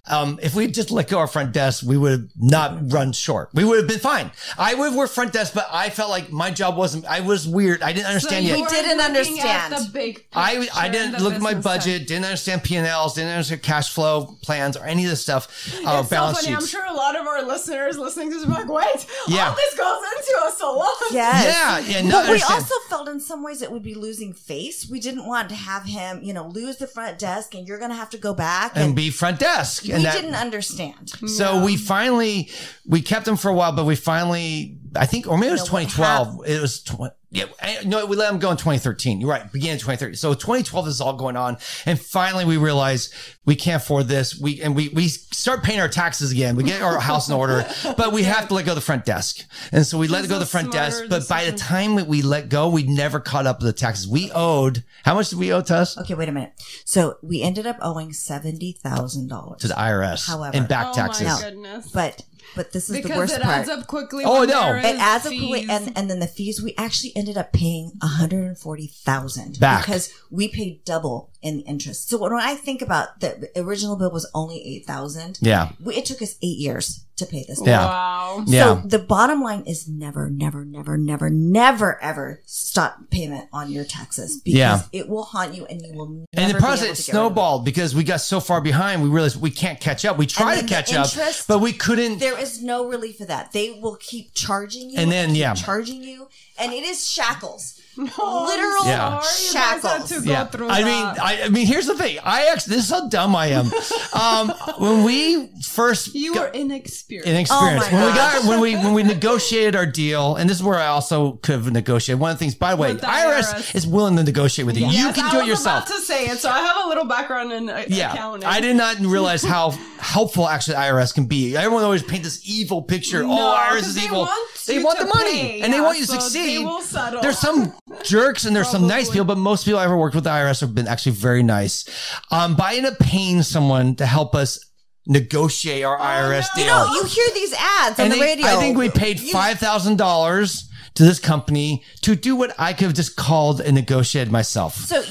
Um, 0.09 0.39
if 0.41 0.55
we 0.55 0.67
just 0.67 0.91
let 0.91 1.07
go 1.09 1.17
of 1.17 1.21
our 1.21 1.27
front 1.27 1.51
desk, 1.51 1.83
we 1.85 1.97
would 1.97 2.11
have 2.11 2.29
not 2.37 2.91
run 2.91 3.11
short. 3.11 3.49
We 3.53 3.63
would 3.63 3.79
have 3.79 3.87
been 3.87 3.99
fine. 3.99 4.31
I 4.57 4.73
would 4.75 4.85
have 4.85 4.95
worked 4.95 5.13
front 5.13 5.33
desk, 5.33 5.53
but 5.53 5.67
I 5.71 5.89
felt 5.89 6.09
like 6.09 6.31
my 6.31 6.51
job 6.51 6.77
wasn't. 6.77 7.05
I 7.05 7.19
was 7.21 7.47
weird. 7.47 7.81
I 7.81 7.91
didn't 7.93 8.07
understand 8.07 8.45
so 8.45 8.49
yet. 8.49 8.57
you 8.57 8.63
We 8.63 8.69
didn't 8.69 8.99
understand. 9.01 9.73
the 9.73 9.89
big. 9.91 10.25
I 10.33 10.67
I 10.75 10.89
didn't 10.89 11.13
the 11.13 11.23
look 11.23 11.33
at 11.33 11.41
my 11.41 11.53
business 11.53 11.63
side. 11.65 11.79
budget, 11.79 12.07
didn't 12.07 12.25
understand 12.25 12.63
P 12.63 12.75
and 12.75 12.87
Ls, 12.87 13.13
didn't 13.15 13.31
understand 13.31 13.63
cash 13.63 13.93
flow 13.93 14.37
plans 14.43 14.77
or 14.77 14.85
any 14.85 15.03
of 15.03 15.09
this 15.09 15.21
stuff. 15.21 15.47
Uh, 15.85 15.99
It's 15.99 16.09
so 16.09 16.15
balance 16.15 16.41
funny. 16.41 16.55
I'm 16.55 16.65
sure 16.65 16.85
a 16.85 16.93
lot 16.93 17.15
of 17.15 17.25
our 17.27 17.43
listeners 17.43 17.97
listening 17.97 18.31
to 18.31 18.37
this 18.37 18.45
are 18.45 18.49
like, 18.49 18.69
wait, 18.69 19.05
Yeah. 19.27 19.49
all 19.49 19.55
this 19.55 19.73
goes 19.75 20.01
into 20.17 20.47
a 20.47 20.51
salon. 20.51 20.87
Yes. 21.11 21.45
Yeah, 21.45 21.79
yeah, 21.79 22.01
no, 22.07 22.21
but 22.23 22.31
we 22.31 22.41
also 22.43 22.73
felt 22.89 23.07
in 23.09 23.19
some 23.19 23.43
ways 23.43 23.61
it 23.61 23.71
would 23.71 23.83
be 23.83 23.95
losing 23.95 24.33
face. 24.33 24.87
We 24.89 24.99
didn't 24.99 25.25
want 25.25 25.49
to 25.49 25.55
have 25.55 25.85
him, 25.85 26.21
you 26.23 26.33
know, 26.33 26.47
lose 26.47 26.77
the 26.77 26.87
front 26.87 27.19
desk 27.19 27.53
and 27.55 27.67
you're 27.67 27.77
going 27.79 27.91
to 27.91 27.95
have 27.97 28.09
to 28.11 28.17
go 28.17 28.33
back. 28.33 28.71
and 28.75 28.85
And, 28.85 28.95
be 28.95 29.09
front 29.09 29.39
desk. 29.39 29.83
we 29.83 29.96
and 29.97 30.05
that, 30.05 30.15
didn't 30.15 30.35
understand. 30.35 31.09
So 31.27 31.63
we 31.63 31.77
finally 31.77 32.49
we 32.85 33.01
kept 33.01 33.25
them 33.25 33.37
for 33.37 33.49
a 33.49 33.53
while, 33.53 33.71
but 33.73 33.85
we 33.85 33.95
finally 33.95 34.77
I 34.95 35.05
think 35.05 35.27
or 35.27 35.37
maybe 35.37 35.49
it 35.49 35.51
was 35.51 35.67
No, 35.67 35.73
what 35.73 35.89
2012. 35.89 36.47
It 36.47 36.61
was 36.61 36.81
tw- 36.81 37.13
yeah, 37.29 37.45
no, 37.85 38.05
we 38.05 38.15
let 38.15 38.29
them 38.31 38.39
go 38.39 38.51
in 38.51 38.57
2013. 38.57 39.19
You're 39.19 39.29
right, 39.29 39.51
beginning 39.51 39.75
of 39.75 39.81
2013. 39.81 40.15
So 40.15 40.33
2012 40.33 40.85
this 40.85 40.95
is 40.95 41.01
all 41.01 41.13
going 41.17 41.35
on, 41.35 41.57
and 41.85 41.99
finally 41.99 42.45
we 42.45 42.55
realize 42.57 43.13
we 43.45 43.55
can't 43.55 43.81
afford 43.83 44.07
this. 44.07 44.39
We 44.39 44.61
and 44.61 44.75
we 44.75 44.89
we 44.89 45.07
start 45.09 45.61
paying 45.63 45.79
our 45.81 45.89
taxes 45.89 46.31
again. 46.31 46.55
We 46.55 46.63
get 46.63 46.81
our 46.81 46.99
house 47.11 47.27
in 47.27 47.33
order, 47.35 47.67
but 47.97 48.13
we 48.13 48.23
have 48.23 48.47
to 48.47 48.53
let 48.53 48.65
go 48.65 48.71
of 48.71 48.75
the 48.75 48.81
front 48.81 49.03
desk, 49.05 49.45
and 49.73 49.85
so 49.85 49.97
we 49.97 50.07
let 50.07 50.19
That's 50.19 50.29
go 50.29 50.35
of 50.35 50.39
the 50.39 50.45
front 50.45 50.71
desk. 50.71 50.97
smarter 51.05 51.09
But 51.09 51.27
by 51.27 51.45
the 51.49 51.57
time 51.57 51.95
that 51.95 52.07
we 52.07 52.21
let 52.21 52.47
go, 52.49 52.69
we 52.69 52.83
never 52.83 53.19
caught 53.19 53.45
up 53.45 53.59
with 53.59 53.67
the 53.67 53.73
taxes. 53.73 54.07
We 54.07 54.31
owed 54.31 54.83
how 55.03 55.13
much 55.15 55.29
did 55.29 55.39
we 55.39 55.51
owe 55.51 55.61
to 55.63 55.75
us 55.75 55.97
Okay, 55.97 56.13
wait 56.13 56.29
a 56.29 56.31
minute. 56.31 56.53
So 56.85 57.17
we 57.21 57.41
ended 57.41 57.67
up 57.67 57.77
owing 57.81 58.11
$70,000. 58.11 59.57
to 59.59 59.67
the 59.67 59.73
IRS 59.73 60.27
However- 60.27 60.55
in 60.57 60.65
back 60.65 60.87
Oh 60.89 60.93
taxes? 60.93 61.27
my 61.27 61.41
goodness. 61.41 61.89
But 61.91 62.23
but 62.55 62.71
this 62.71 62.89
is 62.89 63.01
the 63.03 63.15
worst 63.15 63.33
it 63.33 63.41
part. 63.41 63.57
It 63.57 63.69
adds 63.69 63.69
up 63.69 63.87
quickly. 63.87 64.23
Oh, 64.25 64.41
when 64.41 64.49
no. 64.49 64.61
there 64.61 64.77
it 64.77 64.85
is 64.85 64.99
adds 64.99 65.25
up 65.25 65.31
quickly, 65.31 65.65
and 65.69 65.91
and 65.95 66.09
then 66.09 66.19
the 66.19 66.27
fees 66.27 66.61
we 66.61 66.73
actually 66.77 67.13
ended 67.15 67.37
up 67.37 67.53
paying 67.53 67.91
one 67.99 68.11
hundred 68.11 68.45
and 68.45 68.57
forty 68.57 68.87
thousand 68.87 69.59
Back. 69.59 69.85
because 69.85 70.13
we 70.31 70.47
paid 70.47 70.83
double 70.85 71.31
in 71.41 71.61
interest. 71.61 72.09
So 72.09 72.17
when 72.17 72.33
I 72.33 72.55
think 72.55 72.81
about 72.81 73.19
the 73.19 73.49
original 73.55 73.95
bill 73.95 74.11
was 74.11 74.29
only 74.33 74.61
eight 74.65 74.85
thousand. 74.85 75.37
Yeah. 75.41 75.71
It 75.85 76.05
took 76.05 76.21
us 76.21 76.35
eight 76.41 76.57
years 76.57 77.03
to 77.17 77.25
pay 77.25 77.43
this. 77.47 77.61
Yeah. 77.65 77.85
Wow. 77.85 78.43
Yeah. 78.45 78.81
So 78.81 78.87
the 78.87 78.99
bottom 78.99 79.41
line 79.41 79.63
is 79.65 79.87
never, 79.87 80.29
never, 80.29 80.63
never, 80.65 80.97
never, 80.97 81.29
never, 81.29 81.99
ever 82.01 82.41
stop 82.45 83.09
payment 83.09 83.49
on 83.51 83.71
your 83.71 83.85
taxes 83.85 84.39
because 84.43 84.57
Yeah. 84.57 84.81
it 84.91 85.09
will 85.09 85.23
haunt 85.23 85.55
you 85.55 85.65
and 85.65 85.81
you 85.81 85.93
will 85.93 86.09
never 86.09 86.25
and 86.33 86.49
the 86.51 86.53
be 86.55 86.59
process 86.59 86.83
able 86.85 86.95
to 86.95 87.01
get 87.01 87.07
rid 87.07 87.13
snowballed 87.13 87.65
because 87.65 87.95
we 87.95 88.03
got 88.03 88.21
so 88.21 88.39
far 88.39 88.61
behind. 88.61 89.01
We 89.01 89.09
realized 89.09 89.41
we 89.41 89.49
can't 89.49 89.79
catch 89.79 90.05
up. 90.05 90.17
We 90.17 90.27
tried 90.27 90.55
to 90.55 90.57
then 90.57 90.65
the 90.67 90.91
catch 90.91 91.17
up, 91.17 91.35
but 91.47 91.59
we 91.59 91.73
couldn't. 91.73 92.19
There 92.19 92.37
is 92.37 92.61
no 92.61 92.87
relief 92.87 93.17
for 93.17 93.25
that. 93.25 93.51
They 93.51 93.79
will 93.81 93.95
keep 93.99 94.33
charging 94.35 94.89
you 94.91 94.97
And 94.99 95.11
then, 95.11 95.29
keep 95.29 95.37
yeah. 95.39 95.53
charging 95.55 96.03
you, 96.03 96.27
and 96.59 96.71
it 96.71 96.83
is 96.83 97.07
shackles, 97.09 97.76
literal 97.97 98.83
I'm 98.83 98.85
Yeah. 98.87 99.19
sorry 99.21 99.47
you 99.47 99.53
guys 99.53 99.81
had 99.81 99.81
shackles. 99.81 100.09
to 100.09 100.15
go 100.25 100.31
Yeah, 100.31 100.45
through 100.45 100.69
I 100.69 100.81
that. 100.81 100.85
mean, 100.85 101.23
I, 101.23 101.41
I 101.45 101.49
mean, 101.49 101.65
here's 101.67 101.87
the 101.87 101.95
thing. 101.97 102.17
I 102.23 102.45
actually, 102.47 102.75
this 102.75 102.85
is 102.85 102.91
how 102.91 103.07
dumb 103.09 103.35
I 103.35 103.47
am. 103.47 103.71
Um, 104.13 104.49
when 104.77 105.03
we 105.03 105.49
first 105.63 106.13
you 106.15 106.33
got- 106.33 106.41
were 106.53 106.59
inexperienced. 106.59 107.27
inexperienced. 107.29 107.87
Oh 107.91 107.95
my 107.95 108.01
when 108.03 108.11
we 108.11 108.17
got 108.17 108.45
when 108.45 108.59
we 108.59 108.75
when 108.75 108.93
we 108.93 109.03
negotiated 109.03 109.75
our 109.75 109.85
deal, 109.85 110.35
and 110.35 110.49
this 110.49 110.57
is 110.57 110.63
where 110.63 110.77
I 110.79 110.87
also 110.87 111.33
could 111.33 111.53
have 111.55 111.71
negotiated. 111.71 112.19
One 112.19 112.31
of 112.31 112.37
the 112.37 112.39
things, 112.39 112.55
by 112.55 112.75
the 112.75 112.81
way, 112.81 112.93
the 112.93 112.99
IRS, 113.05 113.53
IRS. 113.53 113.75
is 113.75 113.87
willing 113.87 114.15
to 114.17 114.23
negotiate 114.23 114.65
with 114.65 114.77
you. 114.77 114.87
you 114.87 115.11
can 115.13 115.25
I 115.25 115.31
do 115.31 115.39
it 115.41 115.47
yourself. 115.47 115.85
About 115.87 115.95
to 115.97 116.01
say 116.03 116.25
it, 116.27 116.37
so 116.39 116.49
I 116.49 116.59
have 116.59 116.85
a 116.85 116.89
little 116.89 117.05
background 117.05 117.51
in 117.51 117.69
uh, 117.69 117.83
Yeah, 117.87 118.13
accounting. 118.13 118.45
I 118.45 118.59
did 118.61 118.75
not 118.75 118.99
realize 118.99 119.43
how 119.43 119.71
helpful 119.99 120.47
actually 120.47 120.75
IRS 120.77 121.13
can 121.13 121.25
be. 121.25 121.55
Everyone 121.55 121.83
always 121.83 122.03
paint 122.03 122.23
this 122.23 122.41
evil 122.47 122.81
picture. 122.81 123.23
No, 123.23 123.31
oh, 123.31 123.55
IRS 123.57 123.79
'cause 123.79 123.87
is 123.87 123.95
they 123.95 124.03
evil. 124.05 124.19
want 124.21 124.65
they 124.67 124.83
want 124.83 124.99
the 124.99 125.05
money 125.05 125.31
pay, 125.31 125.61
and 125.61 125.73
they 125.73 125.79
want 125.81 125.97
you 125.97 126.05
to 126.05 126.11
so 126.11 126.13
they 126.17 126.19
succeed. 126.21 126.65
will 126.65 126.81
settle. 126.81 127.21
There's 127.21 127.39
some 127.39 127.73
jerks 128.03 128.45
and 128.45 128.55
there's 128.55 128.69
some 128.69 128.87
nice 128.87 129.09
people, 129.09 129.25
but 129.25 129.37
most 129.37 129.65
people 129.65 129.79
I 129.79 129.85
ever 129.85 129.97
worked 129.97 130.15
with 130.15 130.23
the 130.23 130.29
IRS 130.29 130.61
have 130.61 130.75
been 130.75 130.87
actually 130.87 131.13
very 131.13 131.43
nice. 131.43 131.85
Um, 132.31 132.55
but 132.55 132.63
I 132.63 132.75
ended 132.75 132.93
up 132.93 132.99
paying 132.99 133.41
someone 133.43 133.95
to 133.95 134.05
help 134.05 134.35
us 134.35 134.59
negotiate 135.07 135.83
our 135.83 135.97
IRS 135.97 136.47
no. 136.55 136.63
deal. 136.63 136.65
You 136.65 136.69
know, 136.71 136.93
you 136.93 137.03
hear 137.05 137.27
these 137.33 137.53
ads 137.53 137.99
on 137.99 138.05
And 138.05 138.13
the 138.13 138.19
radio. 138.19 138.45
I 138.47 138.55
think 138.57 138.77
we 138.77 138.89
paid 138.89 139.19
five 139.19 139.59
thousand 139.59 139.97
dollars 139.97 140.69
to 140.95 141.03
this 141.03 141.19
company 141.19 141.83
to 142.01 142.15
do 142.15 142.35
what 142.35 142.53
I 142.59 142.73
could 142.73 142.85
have 142.85 142.93
just 142.93 143.15
called 143.15 143.61
and 143.61 143.75
negotiated 143.75 144.31
myself. 144.31 144.75
So 144.75 145.03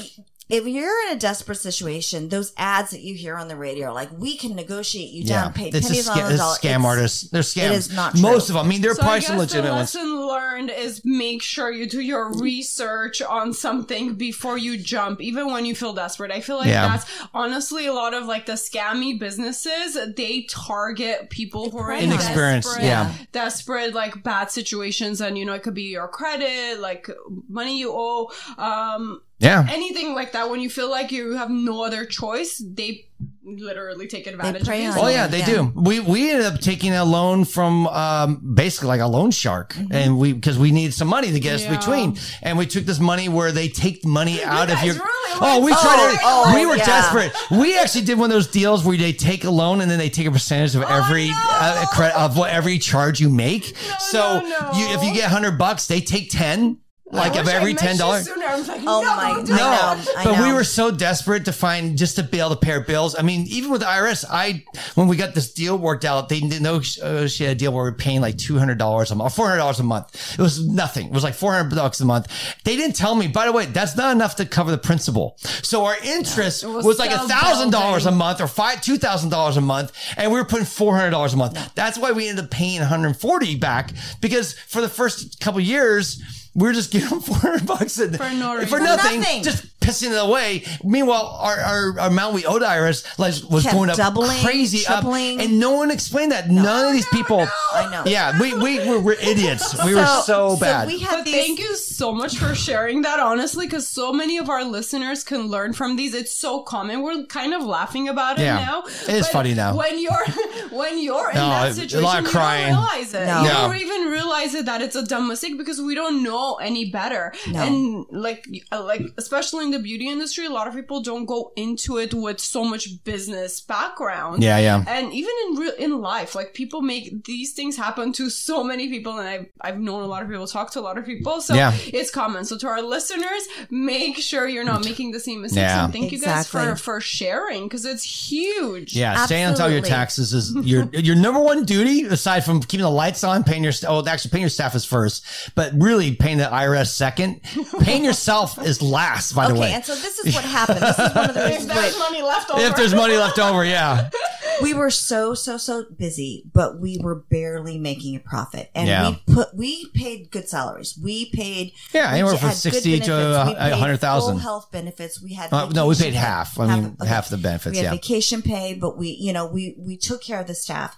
if 0.49 0.65
you're 0.65 1.07
in 1.07 1.15
a 1.15 1.19
desperate 1.19 1.57
situation, 1.57 2.29
those 2.29 2.53
ads 2.57 2.91
that 2.91 3.01
you 3.01 3.15
hear 3.15 3.35
on 3.35 3.47
the 3.49 3.55
radio 3.55 3.93
like, 3.93 4.09
"We 4.17 4.37
can 4.37 4.55
negotiate 4.55 5.09
you 5.11 5.23
down, 5.25 5.53
pay 5.53 5.67
it's 5.69 5.77
a 5.77 5.89
pennies 5.89 6.07
on 6.07 6.17
scam, 6.17 6.27
the 6.27 6.33
it's 6.33 6.39
dollar." 6.39 6.55
scam 6.57 6.65
It's- 6.69 6.85
artists. 6.85 7.29
They're 7.29 7.41
scam. 7.41 7.65
it 7.65 7.71
is 7.73 7.91
not 7.91 8.11
true. 8.13 8.21
Most 8.21 8.49
of 8.49 8.55
them. 8.55 8.65
I 8.65 8.69
mean, 8.69 8.81
there 8.81 8.91
are 8.91 8.95
So 8.95 9.01
probably 9.01 9.17
I 9.17 9.19
some 9.19 9.37
guess 9.37 9.51
the 9.51 9.57
legitimate 9.57 9.75
ones. 9.75 9.95
lesson 9.95 10.27
learned 10.27 10.69
is 10.71 11.01
make 11.03 11.41
sure 11.41 11.71
you 11.71 11.85
do 11.87 11.99
your 12.01 12.31
research 12.39 13.21
on 13.21 13.53
something 13.53 14.15
before 14.15 14.57
you 14.57 14.77
jump, 14.77 15.21
even 15.21 15.51
when 15.51 15.65
you 15.65 15.75
feel 15.75 15.93
desperate. 15.93 16.31
I 16.31 16.41
feel 16.41 16.57
like 16.57 16.67
Yeah. 16.67 16.87
that's 16.89 17.05
honestly 17.33 17.85
a 17.87 17.93
lot 17.93 18.13
of 18.13 18.25
like 18.25 18.45
the 18.45 18.53
scammy 18.53 19.17
businesses. 19.19 19.97
They 20.15 20.45
target 20.49 21.29
people 21.29 21.71
who 21.71 21.77
are 21.79 21.91
in 21.91 22.05
Inexperienced, 22.05 22.67
desperate, 22.69 22.85
yeah. 22.85 23.11
desperate 23.31 23.93
like 23.93 24.23
bad 24.23 24.49
situations, 24.51 25.19
and 25.21 25.37
you 25.37 25.45
know 25.45 25.53
it 25.53 25.63
could 25.63 25.73
be 25.73 25.83
your 25.83 26.07
credit, 26.07 26.79
like 26.79 27.09
money 27.49 27.77
you 27.79 27.91
owe, 27.93 28.31
um, 28.57 29.21
Yeah. 29.39 29.67
anything 29.69 30.15
like 30.15 30.31
that. 30.31 30.49
When 30.49 30.59
you 30.61 30.69
feel 30.69 30.89
like 30.89 31.11
you 31.11 31.33
have 31.33 31.49
no 31.51 31.83
other 31.83 32.05
choice, 32.05 32.57
they 32.65 33.05
literally 33.43 34.07
take 34.07 34.27
advantage 34.27 34.65
prey 34.65 34.85
of 34.87 34.95
you. 34.95 35.01
Oh 35.01 35.07
yeah, 35.07 35.27
they 35.27 35.39
Yeah. 35.39 35.45
do. 35.45 35.71
We 35.75 35.99
we 35.99 36.31
ended 36.31 36.47
up 36.47 36.59
taking 36.59 36.93
a 36.93 37.05
loan 37.05 37.45
from 37.45 37.87
um, 37.87 38.53
basically 38.55 38.87
like 38.89 38.99
a 39.01 39.07
loan 39.07 39.29
shark, 39.31 39.75
and 39.91 40.17
we 40.17 40.33
because 40.33 40.57
we 40.57 40.71
needed 40.71 40.93
some 40.93 41.07
money 41.07 41.31
to 41.31 41.39
get 41.39 41.53
us 41.55 41.61
Mm-hmm. 41.61 41.73
Yeah. 41.73 41.79
between, 41.79 42.17
and 42.41 42.57
we 42.57 42.65
took 42.65 42.85
this 42.85 42.99
money 42.99 43.29
where 43.29 43.51
they 43.51 43.69
take 43.69 44.03
money 44.05 44.43
out 44.43 44.71
of 44.71 44.81
your. 44.83 44.95
really 44.95 45.39
oh, 45.39 45.61
we 45.63 45.71
so 45.71 45.81
tried 45.81 46.11
to. 46.13 46.19
Oh, 46.23 46.55
we 46.55 46.65
were 46.65 46.75
yeah. 46.77 46.85
desperate. 46.85 47.31
We 47.51 47.77
actually 47.77 48.05
did 48.05 48.17
one 48.17 48.29
of 48.31 48.33
those 48.35 48.47
deals 48.47 48.83
where 48.83 48.97
they 48.97 49.13
take 49.13 49.43
a 49.43 49.51
loan 49.51 49.81
and 49.81 49.89
then 49.91 49.99
they 49.99 50.09
take 50.09 50.25
a 50.27 50.31
percentage 50.31 50.75
of 50.75 50.81
every 50.83 51.29
uh, 51.31 51.85
cre- 51.93 52.15
of 52.17 52.37
what 52.37 52.49
every 52.51 52.79
charge 52.79 53.19
you 53.19 53.29
make. 53.29 53.75
so 53.99 54.39
no, 54.41 54.49
no. 54.49 54.71
you 54.77 54.87
if 54.95 55.03
you 55.03 55.13
get 55.13 55.29
hundred 55.29 55.57
bucks, 55.59 55.85
they 55.87 56.01
take 56.01 56.31
ten. 56.31 56.79
Like 57.09 57.33
I 57.35 57.39
of 57.39 57.45
wish 57.45 57.55
every 57.55 57.73
met 57.73 57.79
ten 57.81 57.97
dollars. 57.97 58.25
sooner. 58.27 58.45
I 58.45 58.57
was 58.57 58.67
like, 58.67 58.81
Oh 58.85 59.01
no, 59.01 59.15
my- 59.15 59.33
don't 59.35 59.51
I 59.51 59.55
No, 59.55 59.55
know, 59.55 60.11
I 60.17 60.23
but 60.25 60.39
we 60.45 60.51
were 60.53 60.65
so 60.65 60.91
desperate 60.91 61.45
to 61.45 61.53
find 61.53 61.97
just 61.97 62.17
to 62.17 62.23
be 62.23 62.39
able 62.39 62.49
to 62.49 62.55
pay 62.57 62.71
our 62.73 62.81
bills. 62.81 63.15
I 63.17 63.21
mean, 63.21 63.45
even 63.47 63.71
with 63.71 63.79
the 63.79 63.87
IRS, 63.87 64.25
I 64.29 64.65
when 64.95 65.07
we 65.07 65.15
got 65.15 65.33
this 65.33 65.53
deal 65.53 65.77
worked 65.77 66.03
out, 66.03 66.27
they 66.27 66.41
didn't 66.41 66.61
know 66.61 66.81
she 66.81 66.99
had 67.45 67.51
a 67.53 67.55
deal 67.55 67.71
where 67.71 67.85
we 67.85 67.89
are 67.91 67.93
paying 67.93 68.19
like 68.19 68.37
two 68.37 68.57
hundred 68.59 68.77
dollars 68.77 69.11
a 69.11 69.15
month, 69.15 69.33
four 69.35 69.47
hundred 69.47 69.59
dollars 69.59 69.79
a 69.79 69.83
month. 69.83 70.33
It 70.37 70.41
was 70.41 70.65
nothing. 70.67 71.07
It 71.07 71.13
was 71.13 71.23
like 71.23 71.33
four 71.33 71.53
hundred 71.53 71.73
bucks 71.75 72.01
a 72.01 72.05
month. 72.05 72.27
They 72.65 72.75
didn't 72.75 72.97
tell 72.97 73.15
me. 73.15 73.27
By 73.27 73.45
the 73.45 73.53
way, 73.53 73.67
that's 73.67 73.95
not 73.95 74.11
enough 74.13 74.35
to 74.37 74.45
cover 74.45 74.71
the 74.71 74.77
principal. 74.77 75.37
So 75.39 75.85
our 75.85 75.95
interest 76.03 76.65
was 76.65 76.83
was, 76.85 76.99
like 76.99 77.11
a 77.11 77.19
thousand 77.19 77.69
dollars 77.71 78.05
a 78.05 78.11
month 78.11 78.41
or 78.41 78.47
five 78.47 78.81
two 78.81 78.97
thousand 78.97 79.29
dollars 79.29 79.55
a 79.55 79.61
month, 79.61 79.93
and 80.17 80.29
we 80.29 80.37
were 80.37 80.45
putting 80.45 80.65
four 80.65 80.97
hundred 80.97 81.11
dollars 81.11 81.33
a 81.33 81.37
month. 81.37 81.73
That's 81.73 81.97
why 81.97 82.11
we 82.11 82.27
ended 82.27 82.43
up 82.45 82.51
paying 82.51 82.79
one 82.79 82.89
hundred 82.89 83.15
forty 83.15 83.55
back 83.55 83.91
because 84.19 84.53
for 84.59 84.81
the 84.81 84.89
first 84.89 85.39
couple 85.39 85.61
years. 85.61 86.21
We 86.57 86.63
were 86.67 86.73
just 86.73 86.91
giving 86.91 87.09
them 87.09 87.19
400 87.21 87.65
bucks 87.67 87.99
and, 87.99 88.17
For 88.17 88.29
no 88.31 88.55
for 88.55 88.61
reason. 88.61 88.83
nothing, 88.83 89.19
nothing. 89.21 89.43
just 89.43 89.79
pissing 89.79 90.11
it 90.11 90.17
away. 90.17 90.63
Meanwhile, 90.83 91.37
our, 91.39 91.55
our, 91.59 91.99
our 91.99 92.07
amount 92.07 92.33
we 92.33 92.45
owed 92.47 92.63
IRS 92.63 93.05
like, 93.19 93.35
was 93.49 93.61
Kept 93.63 93.75
going 93.75 93.89
up 93.91 93.95
doubling, 93.95 94.41
crazy 94.41 94.79
tripling. 94.83 95.39
up, 95.39 95.45
and 95.45 95.59
no 95.59 95.71
one 95.77 95.91
explained 95.91 96.31
that. 96.31 96.49
None 96.49 96.87
of 96.87 96.93
these 96.93 97.05
people. 97.09 97.47
I 97.73 97.89
know. 97.91 98.03
Yeah, 98.07 98.39
we 98.41 98.53
we 98.55 98.79
were, 98.89 98.99
we're 98.99 99.13
idiots. 99.13 99.75
We 99.85 99.93
were 99.95 100.05
so 100.25 100.57
bad. 100.57 100.87
we 100.87 100.97
had 100.99 101.11
But 101.17 101.25
these. 101.25 101.35
thank 101.35 101.59
you 101.59 101.75
so 101.77 102.11
much 102.11 102.37
for 102.37 102.55
sharing 102.55 103.03
that, 103.03 103.19
honestly, 103.19 103.67
because 103.67 103.87
so 103.87 104.11
many 104.11 104.37
of 104.39 104.49
our 104.49 104.63
listeners 104.65 105.23
can 105.23 105.47
learn 105.47 105.73
from 105.73 105.95
these. 105.95 106.15
It's 106.15 106.33
so 106.33 106.61
common. 106.63 107.03
We're 107.03 107.23
kind 107.25 107.53
of 107.53 107.63
laughing 107.63 108.09
about 108.09 108.39
it 108.39 108.43
Yeah. 108.43 108.55
now. 108.65 108.83
It 109.07 109.09
is 109.21 109.27
funny 109.27 109.53
now. 109.53 109.75
When 109.77 110.01
you're 110.01 110.25
when 110.71 110.97
you're 111.01 111.29
in 111.29 111.35
No, 111.35 111.49
that 111.49 111.71
a 111.71 111.73
situation, 111.75 112.01
lot 112.03 112.19
of 112.19 112.25
you 112.25 112.33
don't 112.33 112.65
realize 112.65 113.13
it. 113.13 113.25
No. 113.27 113.43
You 113.43 113.49
don't 113.49 113.75
even 113.77 114.07
realize 114.07 114.53
it 114.55 114.65
that 114.65 114.81
it's 114.81 114.95
a 114.95 115.03
dumb 115.05 115.27
mistake 115.27 115.55
because 115.57 115.79
we 115.79 115.93
don't 115.93 116.23
know 116.23 116.46
any 116.55 116.89
better. 116.89 117.33
No. 117.49 117.61
And 117.63 118.05
like 118.11 118.47
uh, 118.71 118.83
like 118.83 119.01
especially 119.17 119.65
in 119.65 119.71
the 119.71 119.79
beauty 119.79 120.07
industry, 120.09 120.45
a 120.45 120.49
lot 120.49 120.67
of 120.67 120.73
people 120.73 121.01
don't 121.01 121.25
go 121.25 121.51
into 121.55 121.97
it 121.97 122.13
with 122.13 122.39
so 122.39 122.63
much 122.63 123.03
business 123.03 123.59
background. 123.61 124.41
yeah, 124.43 124.57
yeah. 124.57 124.83
And 124.87 125.11
even 125.13 125.31
in 125.47 125.55
real 125.55 125.73
in 125.77 126.01
life, 126.01 126.35
like 126.35 126.53
people 126.53 126.81
make 126.81 127.25
these 127.25 127.53
things 127.53 127.75
happen 127.77 128.11
to 128.13 128.29
so 128.29 128.63
many 128.63 128.87
people, 128.89 129.17
and 129.19 129.27
I've 129.27 129.45
I've 129.61 129.79
known 129.79 130.01
a 130.03 130.07
lot 130.07 130.23
of 130.23 130.29
people, 130.29 130.47
talk 130.47 130.71
to 130.71 130.79
a 130.79 130.85
lot 130.89 130.97
of 130.97 131.05
people, 131.05 131.41
so 131.41 131.53
Yeah. 131.55 131.73
it's 131.93 132.11
common. 132.11 132.45
So 132.45 132.57
to 132.57 132.67
our 132.67 132.81
listeners, 132.81 133.43
make 133.69 134.17
sure 134.17 134.47
you're 134.47 134.63
not 134.63 134.83
making 134.89 135.11
the 135.11 135.19
same 135.19 135.41
mistakes. 135.41 135.61
Yeah. 135.61 135.83
And 135.85 135.93
thank 135.93 136.11
you 136.11 136.19
guys 136.19 136.47
for 136.47 136.75
for 136.75 136.99
sharing 137.01 137.63
because 137.67 137.85
it's 137.85 138.03
huge. 138.31 138.95
Yeah, 138.95 139.25
stay 139.25 139.43
on 139.43 139.53
top 139.55 139.67
of 139.67 139.71
your 139.73 139.81
taxes 139.81 140.33
is 140.33 140.53
your 140.65 140.83
your 140.93 141.15
number 141.15 141.39
one 141.39 141.65
duty, 141.65 142.03
aside 142.03 142.43
from 142.45 142.61
keeping 142.61 142.83
the 142.83 142.89
lights 142.89 143.23
on, 143.23 143.43
paying 143.43 143.63
your 143.63 143.73
oh, 143.87 144.05
actually 144.07 144.31
paying 144.31 144.41
your 144.41 144.49
staff 144.49 144.75
is 144.75 144.85
first, 144.85 145.25
but 145.55 145.71
really 145.75 146.15
paying 146.15 146.36
the 146.37 146.45
IRS 146.45 146.87
second. 146.87 147.41
paying 147.81 148.03
yourself 148.09 148.57
is 148.65 148.81
last, 148.81 149.33
by 149.33 149.47
the 149.47 149.53
okay, 149.53 149.61
way. 149.61 149.71
and 149.73 149.85
so 149.85 149.95
this 149.95 150.19
is 150.19 150.33
what 150.35 150.43
happened. 150.43 150.79
This 150.81 150.97
is 150.99 151.15
one 151.15 151.29
of 151.29 151.35
the 151.35 151.41
If 151.45 151.49
reasons 151.51 151.67
there's 151.73 151.95
why 151.95 152.09
money 152.09 152.21
left 152.21 152.49
over, 152.51 152.61
if 152.61 152.75
there's 152.75 152.93
money 152.95 153.17
left 153.17 153.39
over, 153.39 153.63
yeah, 153.65 154.09
we 154.61 154.73
were 154.73 154.89
so 154.89 155.33
so 155.33 155.57
so 155.57 155.85
busy, 155.97 156.43
but 156.53 156.79
we 156.79 156.97
were 157.01 157.15
barely 157.29 157.77
making 157.77 158.15
a 158.15 158.19
profit, 158.19 158.69
and 158.75 158.87
Yeah. 158.87 159.09
we 159.27 159.33
put 159.33 159.53
we 159.55 159.89
paid 159.93 160.31
good 160.31 160.47
salaries. 160.49 160.97
We 161.01 161.29
paid 161.31 161.73
Yeah, 161.93 162.11
we 162.11 162.19
anywhere 162.19 162.37
from 162.37 162.49
had 162.49 162.55
good 162.55 162.73
60 162.73 162.99
to 163.01 163.07
benefits. 163.07 163.11
We 163.47 163.53
a- 163.53 163.55
a 163.55 163.69
paid 163.71 163.79
hundred 163.79 163.97
thousand. 163.97 164.33
full 164.35 164.39
health 164.41 164.71
benefits. 164.71 165.21
We 165.21 165.33
had 165.33 165.53
Uh, 165.53 165.69
no, 165.69 165.87
we 165.87 165.95
vacation 165.95 166.13
paid 166.13 166.17
pay. 166.19 166.25
half. 166.25 166.59
I 166.59 166.75
mean, 166.79 166.97
half 167.05 167.29
the 167.29 167.37
benefits, 167.37 167.71
We 167.71 167.77
had 167.77 167.83
yeah. 167.85 167.91
vacation 167.91 168.41
pay, 168.41 168.73
but 168.73 168.97
we 168.97 169.09
you 169.09 169.33
know 169.33 169.45
we 169.45 169.75
we 169.77 169.97
took 169.97 170.21
care 170.23 170.39
of 170.41 170.47
the 170.47 170.55
staff, 170.55 170.95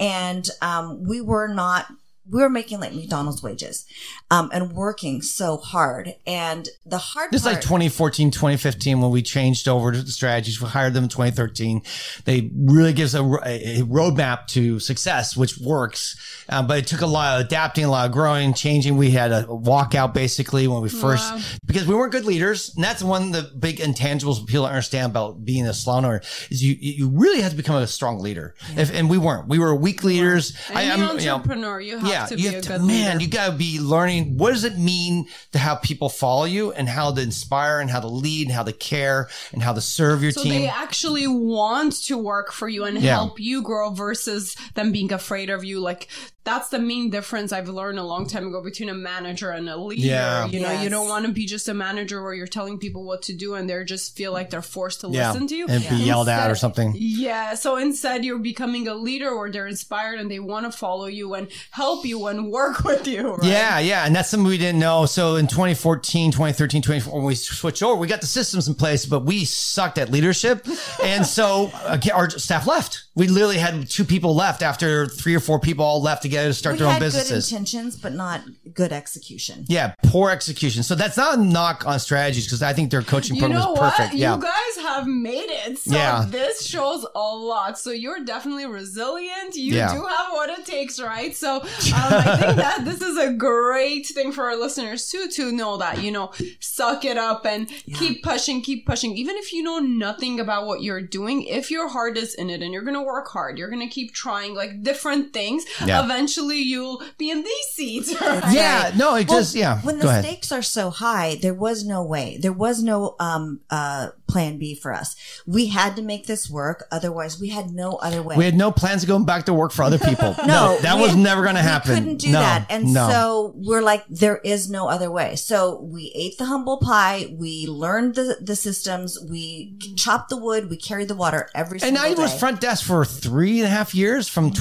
and 0.00 0.48
um, 0.60 1.04
we 1.04 1.20
were 1.20 1.48
not. 1.48 1.86
We 2.30 2.40
were 2.40 2.48
making 2.48 2.80
like 2.80 2.94
McDonald's 2.94 3.42
wages, 3.42 3.84
um, 4.30 4.48
and 4.52 4.72
working 4.72 5.22
so 5.22 5.56
hard. 5.56 6.14
And 6.26 6.68
the 6.86 6.98
hard 6.98 7.30
This 7.32 7.40
is 7.42 7.46
like 7.46 7.60
2014, 7.60 8.30
2015 8.30 9.00
when 9.00 9.10
we 9.10 9.22
changed 9.22 9.66
over 9.68 9.90
to 9.92 10.00
the 10.02 10.10
strategies. 10.12 10.60
We 10.60 10.68
hired 10.68 10.94
them 10.94 11.04
in 11.04 11.08
2013. 11.10 11.82
They 12.24 12.50
really 12.56 12.92
gives 12.92 13.14
a, 13.14 13.22
a 13.22 13.82
roadmap 13.82 14.46
to 14.48 14.78
success, 14.78 15.36
which 15.36 15.58
works. 15.58 16.16
Uh, 16.48 16.62
but 16.62 16.78
it 16.78 16.86
took 16.86 17.00
a 17.00 17.06
lot 17.06 17.40
of 17.40 17.46
adapting, 17.46 17.84
a 17.84 17.90
lot 17.90 18.06
of 18.06 18.12
growing, 18.12 18.54
changing. 18.54 18.96
We 18.96 19.10
had 19.10 19.32
a 19.32 19.44
walkout 19.44 20.14
basically 20.14 20.68
when 20.68 20.80
we 20.82 20.88
first, 20.88 21.32
Wow. 21.32 21.40
because 21.66 21.86
we 21.88 21.94
weren't 21.94 22.12
good 22.12 22.24
leaders. 22.24 22.72
And 22.74 22.84
that's 22.84 23.02
one 23.02 23.22
of 23.24 23.32
the 23.32 23.56
big 23.58 23.78
intangibles 23.78 24.46
people 24.46 24.64
understand 24.66 25.10
about 25.10 25.44
being 25.44 25.66
a 25.66 25.74
salon 25.74 26.04
owner 26.04 26.20
is 26.50 26.62
you, 26.62 26.76
you 26.78 27.08
really 27.08 27.40
have 27.40 27.50
to 27.50 27.56
become 27.56 27.76
a 27.76 27.86
strong 27.86 28.20
leader. 28.20 28.54
If, 28.76 28.92
and 28.94 29.10
we 29.10 29.18
weren't, 29.18 29.48
we 29.48 29.58
were 29.58 29.74
weak 29.74 30.04
leaders. 30.04 30.56
Any 30.70 30.90
I'm, 30.90 31.18
you 31.18 31.26
know, 31.26 31.34
entrepreneur, 31.36 31.80
you 31.80 31.98
have 31.98 32.11
yeah, 32.12 32.26
to 32.26 32.38
you 32.38 32.48
be 32.48 32.54
have 32.54 32.54
a 32.54 32.60
to, 32.62 32.68
good 32.68 32.82
man, 32.82 33.18
leader. 33.18 33.24
you 33.24 33.30
got 33.30 33.46
to 33.50 33.56
be 33.56 33.80
learning 33.80 34.36
what 34.38 34.52
does 34.52 34.64
it 34.64 34.78
mean 34.78 35.26
to 35.52 35.58
have 35.58 35.82
people 35.82 36.08
follow 36.08 36.44
you 36.44 36.72
and 36.72 36.88
how 36.88 37.12
to 37.12 37.20
inspire 37.20 37.80
and 37.80 37.90
how 37.90 38.00
to 38.00 38.08
lead 38.08 38.46
and 38.46 38.54
how 38.54 38.62
to 38.62 38.72
care 38.72 39.28
and 39.52 39.62
how 39.62 39.72
to 39.72 39.80
serve 39.80 40.22
your 40.22 40.32
so 40.32 40.42
team. 40.42 40.52
So 40.52 40.58
they 40.58 40.68
actually 40.68 41.26
want 41.26 41.94
to 42.04 42.16
work 42.18 42.52
for 42.52 42.68
you 42.68 42.84
and 42.84 42.98
Yeah. 43.00 43.14
help 43.14 43.40
you 43.40 43.62
grow 43.62 43.90
versus 43.90 44.54
them 44.74 44.92
being 44.92 45.12
afraid 45.12 45.50
of 45.50 45.64
you, 45.64 45.80
like 45.80 46.08
that's 46.44 46.70
the 46.70 46.78
main 46.80 47.08
difference 47.10 47.52
I've 47.52 47.68
learned 47.68 48.00
a 48.00 48.02
long 48.02 48.26
time 48.26 48.48
ago 48.48 48.60
between 48.60 48.88
a 48.88 48.94
manager 48.94 49.50
and 49.50 49.68
a 49.68 49.76
leader. 49.76 50.06
Yeah. 50.08 50.46
You 50.46 50.58
know, 50.60 50.72
you 50.82 50.88
don't 50.90 51.08
want 51.08 51.24
to 51.26 51.30
be 51.32 51.46
just 51.46 51.68
a 51.68 51.74
manager 51.74 52.20
where 52.20 52.34
you're 52.34 52.48
telling 52.48 52.78
people 52.78 53.04
what 53.04 53.22
to 53.22 53.32
do 53.32 53.54
and 53.54 53.70
they're 53.70 53.84
just 53.84 54.16
feel 54.16 54.32
like 54.32 54.50
they're 54.50 54.60
forced 54.60 55.02
to 55.02 55.08
Yeah. 55.08 55.30
listen 55.30 55.46
to 55.46 55.54
you. 55.56 55.66
And 55.68 55.88
be 55.88 55.96
yelled 55.96 56.28
at 56.28 56.50
or 56.50 56.56
something. 56.56 56.94
Yeah, 56.96 57.54
so 57.54 57.76
instead 57.76 58.24
you're 58.24 58.40
becoming 58.40 58.88
a 58.88 58.94
leader 58.94 59.36
where 59.36 59.52
they're 59.52 59.68
inspired 59.68 60.18
and 60.18 60.28
they 60.28 60.40
want 60.40 60.66
to 60.66 60.76
follow 60.76 61.06
you 61.06 61.34
and 61.34 61.46
help 61.70 62.04
you 62.04 62.26
and 62.26 62.50
work 62.50 62.82
with 62.84 63.06
you. 63.06 63.34
Right? 63.36 63.44
Yeah, 63.48 63.78
yeah. 63.78 64.04
And 64.04 64.16
that's 64.16 64.30
something 64.30 64.48
we 64.48 64.58
didn't 64.58 64.80
know. 64.80 65.06
So 65.06 65.36
in 65.36 65.46
2014, 65.46 66.32
2013, 66.32 66.82
2014, 66.82 67.16
when 67.16 67.24
we 67.24 67.36
switched 67.36 67.84
over, 67.84 67.94
we 67.94 68.08
got 68.08 68.20
the 68.20 68.26
systems 68.26 68.66
in 68.66 68.74
place, 68.74 69.06
but 69.06 69.20
we 69.20 69.44
sucked 69.44 69.96
at 69.96 70.10
leadership. 70.10 70.66
and 71.04 71.24
so 71.24 71.70
our 72.12 72.30
staff 72.30 72.66
left. 72.66 73.04
We 73.14 73.28
literally 73.28 73.58
had 73.58 73.88
two 73.88 74.04
people 74.04 74.34
left 74.34 74.62
after 74.62 75.06
three 75.06 75.34
or 75.36 75.40
four 75.40 75.60
people 75.60 75.84
all 75.84 76.02
left 76.02 76.22
together 76.22 76.31
to 76.32 76.54
start 76.54 76.74
We 76.74 76.78
their 76.80 76.88
own 76.88 76.94
had 77.00 77.12
good 77.12 77.30
intentions, 77.30 77.96
but 77.96 78.12
not 78.14 78.40
good 78.74 78.92
execution. 78.92 79.64
Yeah, 79.68 79.94
poor 80.04 80.30
execution. 80.30 80.82
So 80.82 80.94
that's 80.94 81.16
not 81.16 81.38
a 81.38 81.42
knock 81.42 81.86
on 81.86 81.98
strategies 82.00 82.46
because 82.46 82.62
I 82.62 82.72
think 82.72 82.90
their 82.90 83.02
coaching 83.02 83.36
You 83.36 83.42
program 83.42 83.60
know 83.60 83.74
is 83.74 83.78
what? 83.80 83.94
perfect. 83.94 84.14
Yeah. 84.14 84.36
You 84.36 84.42
guys 84.42 84.76
have 84.84 85.06
made 85.06 85.50
it. 85.50 85.78
So 85.78 85.94
Yeah. 85.94 86.24
this 86.28 86.64
shows 86.66 87.04
a 87.14 87.18
lot. 87.18 87.78
So 87.78 87.90
you're 87.90 88.24
definitely 88.24 88.66
resilient. 88.66 89.54
You 89.54 89.74
Yeah. 89.74 89.94
do 89.94 90.02
have 90.04 90.32
what 90.32 90.50
it 90.50 90.64
takes, 90.66 91.00
right? 91.00 91.34
So 91.36 91.56
um, 91.60 91.66
I 91.92 92.36
think 92.40 92.56
that 92.56 92.84
this 92.84 93.00
is 93.02 93.16
a 93.18 93.32
great 93.32 94.06
thing 94.06 94.32
for 94.32 94.44
our 94.44 94.56
listeners 94.56 95.08
too 95.10 95.28
to 95.28 95.52
know 95.52 95.76
that, 95.78 96.02
you 96.02 96.10
know, 96.10 96.32
suck 96.60 97.04
it 97.04 97.16
up 97.18 97.44
and 97.46 97.68
keep 97.94 98.22
pushing, 98.22 98.62
keep 98.62 98.86
pushing. 98.86 99.16
Even 99.16 99.36
if 99.36 99.52
you 99.52 99.62
know 99.62 99.78
nothing 99.78 100.40
about 100.40 100.66
what 100.66 100.82
you're 100.82 101.00
doing, 101.02 101.42
if 101.44 101.70
your 101.70 101.88
heart 101.88 102.16
is 102.16 102.34
in 102.34 102.50
it 102.50 102.62
and 102.62 102.72
you're 102.72 102.82
gonna 102.82 103.02
work 103.02 103.28
hard, 103.28 103.58
you're 103.58 103.70
gonna 103.70 103.88
keep 103.88 104.12
trying 104.14 104.54
like 104.54 104.82
different 104.82 105.32
things, 105.32 105.64
Yeah. 105.84 106.00
Eventually 106.22 106.60
you'll 106.60 107.02
be 107.18 107.30
in 107.30 107.42
these 107.42 107.66
seats. 107.72 108.14
right? 108.20 108.42
yeah, 108.52 108.92
no, 108.96 109.16
it 109.16 109.28
Well, 109.28 109.40
just, 109.40 109.54
yeah. 109.54 109.80
When 109.82 109.96
Go 109.96 110.02
the 110.02 110.08
ahead. 110.08 110.24
stakes 110.24 110.52
are 110.52 110.62
so 110.62 110.90
high, 110.90 111.36
there 111.40 111.54
was 111.54 111.84
no 111.84 112.02
way. 112.02 112.38
There 112.40 112.52
was 112.52 112.82
no 112.82 113.16
um 113.18 113.60
uh 113.70 114.08
plan 114.32 114.58
B 114.58 114.74
for 114.74 114.92
us. 114.92 115.14
We 115.46 115.66
had 115.68 115.96
to 115.96 116.02
make 116.02 116.26
this 116.26 116.48
work. 116.50 116.86
Otherwise, 116.90 117.40
we 117.40 117.48
had 117.50 117.70
no 117.70 117.92
other 117.96 118.22
way. 118.22 118.36
We 118.36 118.44
had 118.44 118.54
no 118.54 118.70
plans 118.72 119.02
of 119.02 119.08
going 119.08 119.24
back 119.26 119.44
to 119.46 119.54
work 119.54 119.72
for 119.72 119.82
other 119.82 119.98
people. 120.10 120.34
no, 120.46 120.78
that 120.80 120.98
was 120.98 121.10
had- 121.10 121.18
never 121.18 121.42
going 121.42 121.56
to 121.56 121.60
we 121.60 121.66
happen. 121.74 121.94
couldn't 121.94 122.16
do 122.16 122.32
No, 122.32 122.40
that, 122.40 122.66
and 122.70 122.92
no. 122.92 123.08
so 123.10 123.52
we're 123.56 123.82
like, 123.82 124.04
there 124.08 124.38
is 124.38 124.70
no 124.70 124.88
other 124.88 125.10
way. 125.10 125.36
So 125.36 125.80
we 125.82 126.12
ate 126.14 126.38
the 126.38 126.46
humble 126.46 126.78
pie. 126.78 127.26
We 127.38 127.66
learned 127.66 128.14
the 128.14 128.38
the 128.40 128.56
systems. 128.56 129.18
We 129.30 129.76
chopped 129.96 130.28
the 130.30 130.36
wood. 130.36 130.70
We 130.70 130.76
carried 130.76 131.08
the 131.08 131.14
water 131.14 131.48
every 131.54 131.76
And 131.76 131.96
single 131.96 132.02
I 132.04 132.14
day. 132.14 132.22
was 132.22 132.38
front 132.38 132.60
desk 132.60 132.84
for 132.86 133.04
three 133.04 133.58
and 133.60 133.66
a 133.66 133.70
half 133.70 133.94
years, 133.94 134.28
from 134.28 134.46
mm-hmm. 134.50 134.54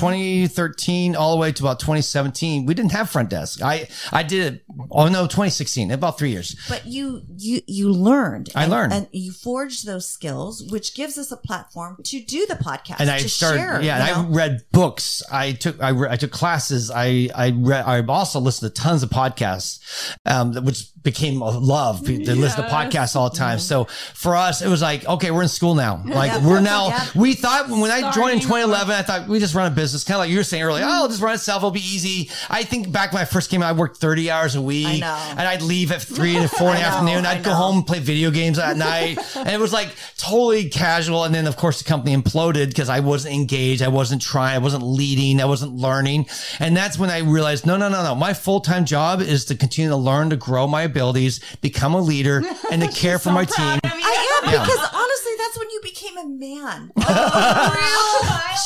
2013 0.45 1.15
all 1.15 1.31
the 1.35 1.39
way 1.41 1.51
to 1.51 1.63
about 1.63 1.79
2017. 1.79 2.65
We 2.65 2.73
didn't 2.73 2.91
have 2.91 3.09
front 3.09 3.29
desk. 3.29 3.61
I 3.61 3.87
I 4.11 4.23
did 4.23 4.53
it. 4.53 4.63
Oh 4.91 5.07
no, 5.07 5.23
2016, 5.27 5.91
about 5.91 6.17
three 6.17 6.31
years. 6.31 6.55
But 6.69 6.85
you 6.85 7.21
you 7.37 7.61
you 7.67 7.89
learned. 7.91 8.49
I 8.55 8.63
and, 8.63 8.71
learned. 8.71 8.93
and 8.93 9.07
you 9.11 9.31
forged 9.61 9.85
those 9.85 10.09
skills, 10.09 10.63
which 10.71 10.95
gives 10.95 11.17
us 11.19 11.31
a 11.31 11.37
platform 11.37 11.95
to 12.03 12.19
do 12.19 12.45
the 12.47 12.55
podcast 12.55 12.95
And 12.99 13.09
I 13.11 13.19
to 13.19 13.29
started, 13.29 13.59
share. 13.59 13.81
yeah. 13.81 14.07
you 14.07 14.13
And 14.13 14.29
know? 14.29 14.33
I 14.33 14.37
read 14.37 14.61
books. 14.71 15.21
I 15.31 15.51
took, 15.51 15.81
I, 15.81 15.89
re- 15.89 16.07
I 16.09 16.15
took 16.15 16.31
classes. 16.31 16.89
I, 16.89 17.29
I 17.35 17.51
read, 17.55 17.85
I 17.85 18.03
also 18.05 18.39
listened 18.39 18.73
to 18.73 18.81
tons 18.81 19.03
of 19.03 19.09
podcasts, 19.11 19.79
um, 20.25 20.53
which 20.65 20.85
became 21.03 21.41
a 21.41 21.49
love 21.49 22.05
to 22.05 22.35
listen 22.35 22.63
to 22.63 22.69
podcasts 22.69 23.15
all 23.15 23.29
the 23.29 23.35
time. 23.37 23.59
So 23.59 23.85
for 24.13 24.35
us, 24.35 24.61
it 24.61 24.67
was 24.69 24.81
like, 24.81 25.05
okay, 25.07 25.31
we're 25.31 25.43
in 25.43 25.47
school 25.47 25.75
now. 25.75 26.03
Like 26.21 26.41
we're 26.43 26.59
now, 26.61 26.89
Yeah. 26.89 27.07
we 27.15 27.33
thought 27.33 27.69
when 27.69 27.89
I 27.89 28.11
joined 28.11 28.33
in 28.33 28.39
2011, 28.41 28.93
I 28.93 29.01
thought 29.01 29.27
we 29.27 29.39
just 29.39 29.55
run 29.55 29.71
a 29.71 29.73
business, 29.75 30.03
kind 30.03 30.15
of 30.15 30.19
like 30.19 30.29
you 30.29 30.37
were 30.37 30.43
saying 30.43 30.61
earlier. 30.63 30.83
Oh, 30.85 30.89
I'll 31.03 31.07
just 31.07 31.21
run 31.21 31.33
itself. 31.33 31.61
It'll 31.61 31.71
be 31.71 31.79
easy. 31.79 32.29
I 32.49 32.63
think 32.63 32.91
back 32.91 33.13
when 33.13 33.21
I 33.21 33.25
first 33.25 33.49
came 33.49 33.63
out, 33.63 33.69
I 33.69 33.77
worked 33.77 33.97
30 33.97 34.29
hours 34.29 34.55
a 34.55 34.61
week 34.61 35.01
and 35.01 35.03
I'd 35.39 35.61
leave 35.61 35.91
at 35.91 36.01
three 36.01 36.33
to 36.33 36.47
four 36.47 36.69
in 36.69 36.75
the 36.75 36.81
know, 36.81 36.85
afternoon. 36.87 37.25
I'd 37.25 37.43
go 37.43 37.53
home, 37.53 37.83
play 37.83 37.99
video 37.99 38.29
games 38.29 38.59
at 38.59 38.77
night. 38.77 39.17
and 39.35 39.49
it 39.49 39.59
was 39.59 39.73
like 39.73 39.89
totally 40.17 40.69
casual. 40.69 41.23
And 41.23 41.33
then 41.33 41.47
of 41.47 41.55
course 41.57 41.81
the 41.81 41.87
company 41.87 42.15
imploded 42.15 42.67
because 42.67 42.89
I 42.89 42.99
wasn't 42.99 43.33
engaged. 43.35 43.81
I 43.81 43.87
wasn't 43.87 44.21
trying. 44.21 44.55
I 44.55 44.59
wasn't 44.59 44.83
leading. 44.83 45.41
I 45.41 45.45
wasn't 45.45 45.73
learning. 45.75 46.27
And 46.59 46.75
that's 46.77 46.99
when 46.99 47.09
I 47.09 47.19
realized, 47.19 47.65
no, 47.65 47.77
no, 47.77 47.89
no, 47.89 48.03
no. 48.03 48.13
My 48.15 48.33
full-time 48.33 48.85
job 48.85 49.21
is 49.21 49.45
to 49.45 49.55
continue 49.55 49.89
to 49.89 49.95
learn, 49.95 50.29
to 50.29 50.35
grow 50.35 50.67
my 50.67 50.87
abilities, 50.91 51.39
become 51.61 51.93
a 51.93 52.01
leader 52.01 52.43
and 52.71 52.81
to 52.81 52.87
care 52.89 53.17
for 53.19 53.31
my 53.31 53.45
team. 53.45 53.79
I 53.83 54.41
am 54.43 54.51
Yeah. 54.51 54.63
because 54.63 54.83
honestly, 54.93 55.33
that's 55.37 55.57
when 55.59 55.69
you 55.69 55.79
became 55.83 56.17
a 56.17 56.27
man, 56.27 56.91
oh, 56.97 57.01
a 57.01 57.71
real, 57.77 58.15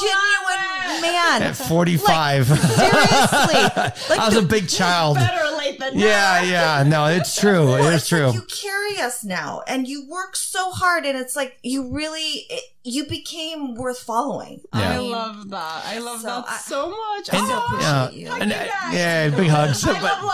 genuine 0.02 1.02
man. 1.02 1.42
At 1.44 1.56
45. 1.56 2.48
Seriously, 2.48 3.62
like 4.10 4.20
I 4.20 4.26
was 4.26 4.34
the- 4.36 4.40
a 4.40 4.44
big 4.44 4.68
child. 4.68 5.18
Better 5.18 5.45
late 5.80 5.92
than 5.92 6.00
Yeah, 6.00 6.42
yeah. 6.42 6.84
No, 6.84 7.06
it's 7.06 7.36
true. 7.40 7.76
It 7.76 7.82
is 7.82 8.04
it's 8.04 8.12
like 8.12 8.22
true. 8.22 8.32
you 8.34 8.42
carry 8.44 8.98
us 9.00 9.24
now, 9.24 9.62
and 9.68 9.88
you 9.88 10.08
work 10.10 10.36
so 10.36 10.72
hard, 10.72 11.06
and 11.06 11.18
it's 11.18 11.36
like 11.36 11.58
you 11.64 11.92
really, 11.94 12.46
it, 12.50 12.64
you 12.84 13.06
became 13.06 13.76
worth 13.76 14.00
following. 14.00 14.62
Yeah. 14.74 14.92
I 14.92 14.98
love 14.98 15.50
that. 15.50 15.84
I 15.86 16.00
love 16.00 16.22
So 16.22 16.28
that 16.28 16.46
I- 16.48 16.58
so 16.58 16.90
much. 16.90 17.30
And- 17.34 17.48
oh, 17.50 17.78
yeah, 17.82 18.10
you. 18.12 18.32
and, 18.32 18.52
uh, 18.52 18.66
yeah, 18.92 19.30
big 19.30 19.50
hugs. 19.50 19.84
I 19.86 19.94
But- 19.94 20.04
love 20.04 20.24
love. 20.24 20.32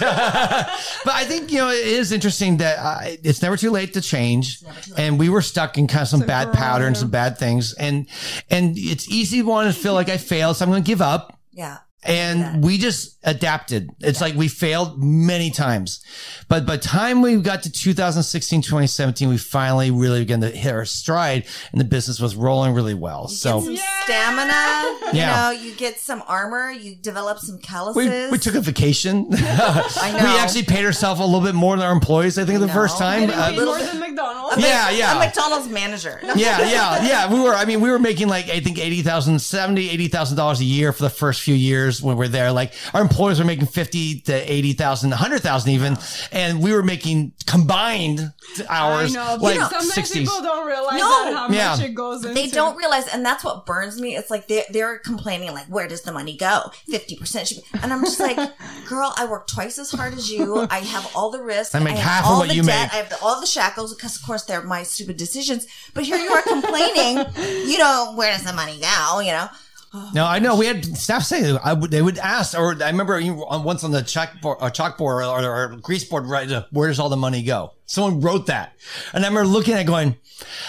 but 0.00 1.14
I 1.14 1.24
think 1.24 1.50
you 1.50 1.58
know 1.58 1.68
it 1.70 1.84
is 1.86 2.12
interesting 2.12 2.58
that 2.58 2.78
uh, 2.78 2.98
it's 3.24 3.42
never 3.42 3.56
too 3.56 3.70
late 3.70 3.92
to 3.94 4.00
change, 4.00 4.62
late. 4.62 4.92
and 4.98 5.18
we 5.18 5.28
were 5.28 5.42
stuck 5.42 5.76
in 5.78 5.88
kind 5.88 6.02
of 6.02 6.08
some 6.08 6.20
To 6.20 6.26
bad 6.26 6.46
grow, 6.46 6.54
patterns, 6.54 6.98
yeah. 6.98 7.00
some 7.00 7.10
bad 7.10 7.38
things, 7.38 7.74
and 7.74 8.06
and 8.50 8.78
it's 8.78 9.08
easy 9.10 9.38
to 9.38 9.42
want 9.46 9.72
to 9.74 9.78
feel 9.78 9.94
like 9.94 10.08
I 10.08 10.16
failed, 10.16 10.56
so 10.56 10.64
I'm 10.64 10.70
going 10.70 10.82
to 10.82 10.86
give 10.86 11.02
up. 11.02 11.38
Yeah, 11.52 11.78
And 12.02 12.64
we 12.64 12.78
just 12.78 13.18
adapted. 13.24 13.90
It's 14.00 14.22
like 14.22 14.34
we 14.34 14.48
failed 14.48 15.02
many 15.02 15.50
times. 15.50 16.02
But 16.48 16.64
by 16.64 16.76
the 16.76 16.82
time 16.82 17.20
we 17.20 17.36
got 17.36 17.62
to 17.64 17.70
2016, 17.70 18.62
2017, 18.62 19.28
we 19.28 19.36
finally 19.36 19.90
really 19.90 20.20
began 20.20 20.40
to 20.40 20.48
hit 20.50 20.72
our 20.72 20.86
stride 20.86 21.44
and 21.72 21.80
the 21.80 21.84
business 21.84 22.18
was 22.18 22.34
rolling 22.36 22.72
really 22.72 22.94
well. 22.94 23.28
So 23.28 23.60
some 23.60 23.76
stamina. 24.04 24.98
You 25.12 25.18
Yeah. 25.18 25.34
know, 25.36 25.50
you 25.50 25.74
get 25.74 25.98
some 26.00 26.22
armor. 26.26 26.70
You 26.70 26.94
develop 26.96 27.38
some 27.38 27.56
we, 27.56 27.62
calluses. 27.62 28.30
we 28.32 28.38
took 28.38 28.54
a 28.54 28.60
vacation. 28.62 29.26
I 29.32 30.12
know. 30.16 30.24
We 30.32 30.38
actually 30.38 30.64
paid 30.64 30.86
ourselves 30.86 31.20
a 31.20 31.24
little 31.24 31.40
bit 31.42 31.54
more 31.54 31.76
than 31.76 31.84
our 31.84 31.92
employees, 31.92 32.38
I 32.38 32.44
think, 32.46 32.60
the 32.60 32.66
know. 32.66 32.72
first 32.72 32.96
time. 32.96 33.28
Uh, 33.28 33.50
paid 33.50 33.62
more 33.62 33.78
than 33.78 33.98
McDonald's. 34.00 34.56
yeah, 34.62 34.88
yeah. 34.90 35.12
I'm 35.12 35.18
McDonald's 35.18 35.68
manager. 35.68 36.18
No, 36.24 36.32
yeah, 36.36 36.60
yeah, 36.70 37.06
yeah. 37.06 37.32
We 37.32 37.40
were, 37.40 37.52
I 37.54 37.64
mean, 37.66 37.80
we 37.82 37.90
were 37.90 37.98
making 37.98 38.28
like, 38.28 38.48
I 38.48 38.60
think 38.60 38.78
80,000, 38.78 39.38
70, 39.38 39.90
80,000 39.90 40.36
dollars 40.36 40.60
a 40.60 40.64
year 40.64 40.92
for 40.92 41.02
the 41.02 41.10
first 41.10 41.42
few 41.42 41.54
years 41.54 41.89
when 42.02 42.16
we 42.16 42.18
were 42.18 42.28
there. 42.28 42.52
Like 42.52 42.72
our 42.94 43.00
employees 43.00 43.38
were 43.38 43.44
making 43.44 43.66
50 43.66 44.20
to 44.22 44.52
80,000, 44.52 45.10
100,000 45.10 45.70
even. 45.72 45.96
And 46.32 46.62
we 46.62 46.72
were 46.72 46.82
making 46.82 47.32
combined 47.46 48.32
hours, 48.68 49.14
I 49.16 49.36
know. 49.36 49.42
like 49.42 49.58
but 49.58 49.70
sometimes 49.70 49.92
60s. 50.10 50.12
people 50.12 50.40
don't 50.42 50.66
realize 50.66 50.98
No. 51.00 51.08
that 51.24 51.34
how 51.34 51.48
Yeah. 51.48 51.70
much 51.76 51.80
it 51.84 51.94
goes 51.94 52.24
into. 52.24 52.34
They 52.34 52.48
don't 52.48 52.76
realize, 52.76 53.06
and 53.08 53.24
that's 53.24 53.44
what 53.44 53.66
burns 53.66 54.00
me. 54.00 54.16
It's 54.16 54.30
like 54.30 54.48
they're, 54.48 54.64
they're 54.70 54.98
complaining, 54.98 55.52
like, 55.52 55.66
where 55.66 55.86
does 55.88 56.02
the 56.02 56.12
money 56.12 56.36
go? 56.36 56.70
50% 56.88 57.46
should 57.48 57.56
be. 57.58 57.64
And 57.82 57.92
I'm 57.92 58.04
just 58.04 58.20
like, 58.20 58.36
girl, 58.88 59.12
I 59.16 59.26
work 59.26 59.46
twice 59.46 59.78
as 59.78 59.90
hard 59.90 60.14
as 60.14 60.30
you. 60.30 60.66
I 60.70 60.80
have 60.80 61.10
all 61.14 61.30
the 61.30 61.42
risks. 61.42 61.74
I 61.74 61.78
make 61.80 61.96
have 61.96 62.04
half 62.04 62.24
of 62.24 62.30
all 62.32 62.38
what 62.40 62.48
the 62.48 62.54
you 62.56 62.62
debt. 62.62 62.84
make. 62.86 62.92
I 62.94 62.96
have 62.96 63.08
the, 63.10 63.18
all 63.20 63.40
the 63.40 63.46
shackles 63.46 63.94
because, 63.94 64.16
of 64.16 64.22
course, 64.24 64.42
they're 64.44 64.62
my 64.62 64.82
stupid 64.82 65.16
decisions. 65.16 65.66
But 65.94 66.04
here 66.04 66.16
you 66.18 66.30
are 66.32 66.42
complaining, 66.42 67.24
you 67.68 67.78
know, 67.78 68.12
where 68.16 68.32
does 68.32 68.44
the 68.44 68.52
money 68.52 68.80
go? 68.80 69.20
You 69.20 69.32
know? 69.32 69.48
No, 70.14 70.24
I 70.24 70.38
know. 70.38 70.56
We 70.56 70.66
had 70.66 70.84
staff 70.96 71.22
say 71.22 71.56
they 71.88 72.02
would 72.02 72.18
ask, 72.18 72.56
or 72.56 72.76
I 72.82 72.90
remember 72.90 73.18
you 73.18 73.44
on 73.46 73.64
once 73.64 73.82
on 73.84 73.90
the 73.90 74.02
chalkboard, 74.02 74.62
or 74.62 74.70
chalkboard 74.70 75.00
or, 75.00 75.22
or, 75.22 75.72
or 75.72 75.76
grease 75.76 76.04
board, 76.04 76.26
right? 76.26 76.50
uh, 76.50 76.64
Where 76.70 76.88
does 76.88 77.00
all 77.00 77.08
the 77.08 77.16
money 77.16 77.42
go? 77.42 77.72
Someone 77.90 78.20
wrote 78.20 78.46
that, 78.46 78.72
and 79.12 79.24
I 79.24 79.28
remember 79.28 79.48
looking 79.48 79.74
at 79.74 79.80
it 79.80 79.86
going, 79.88 80.14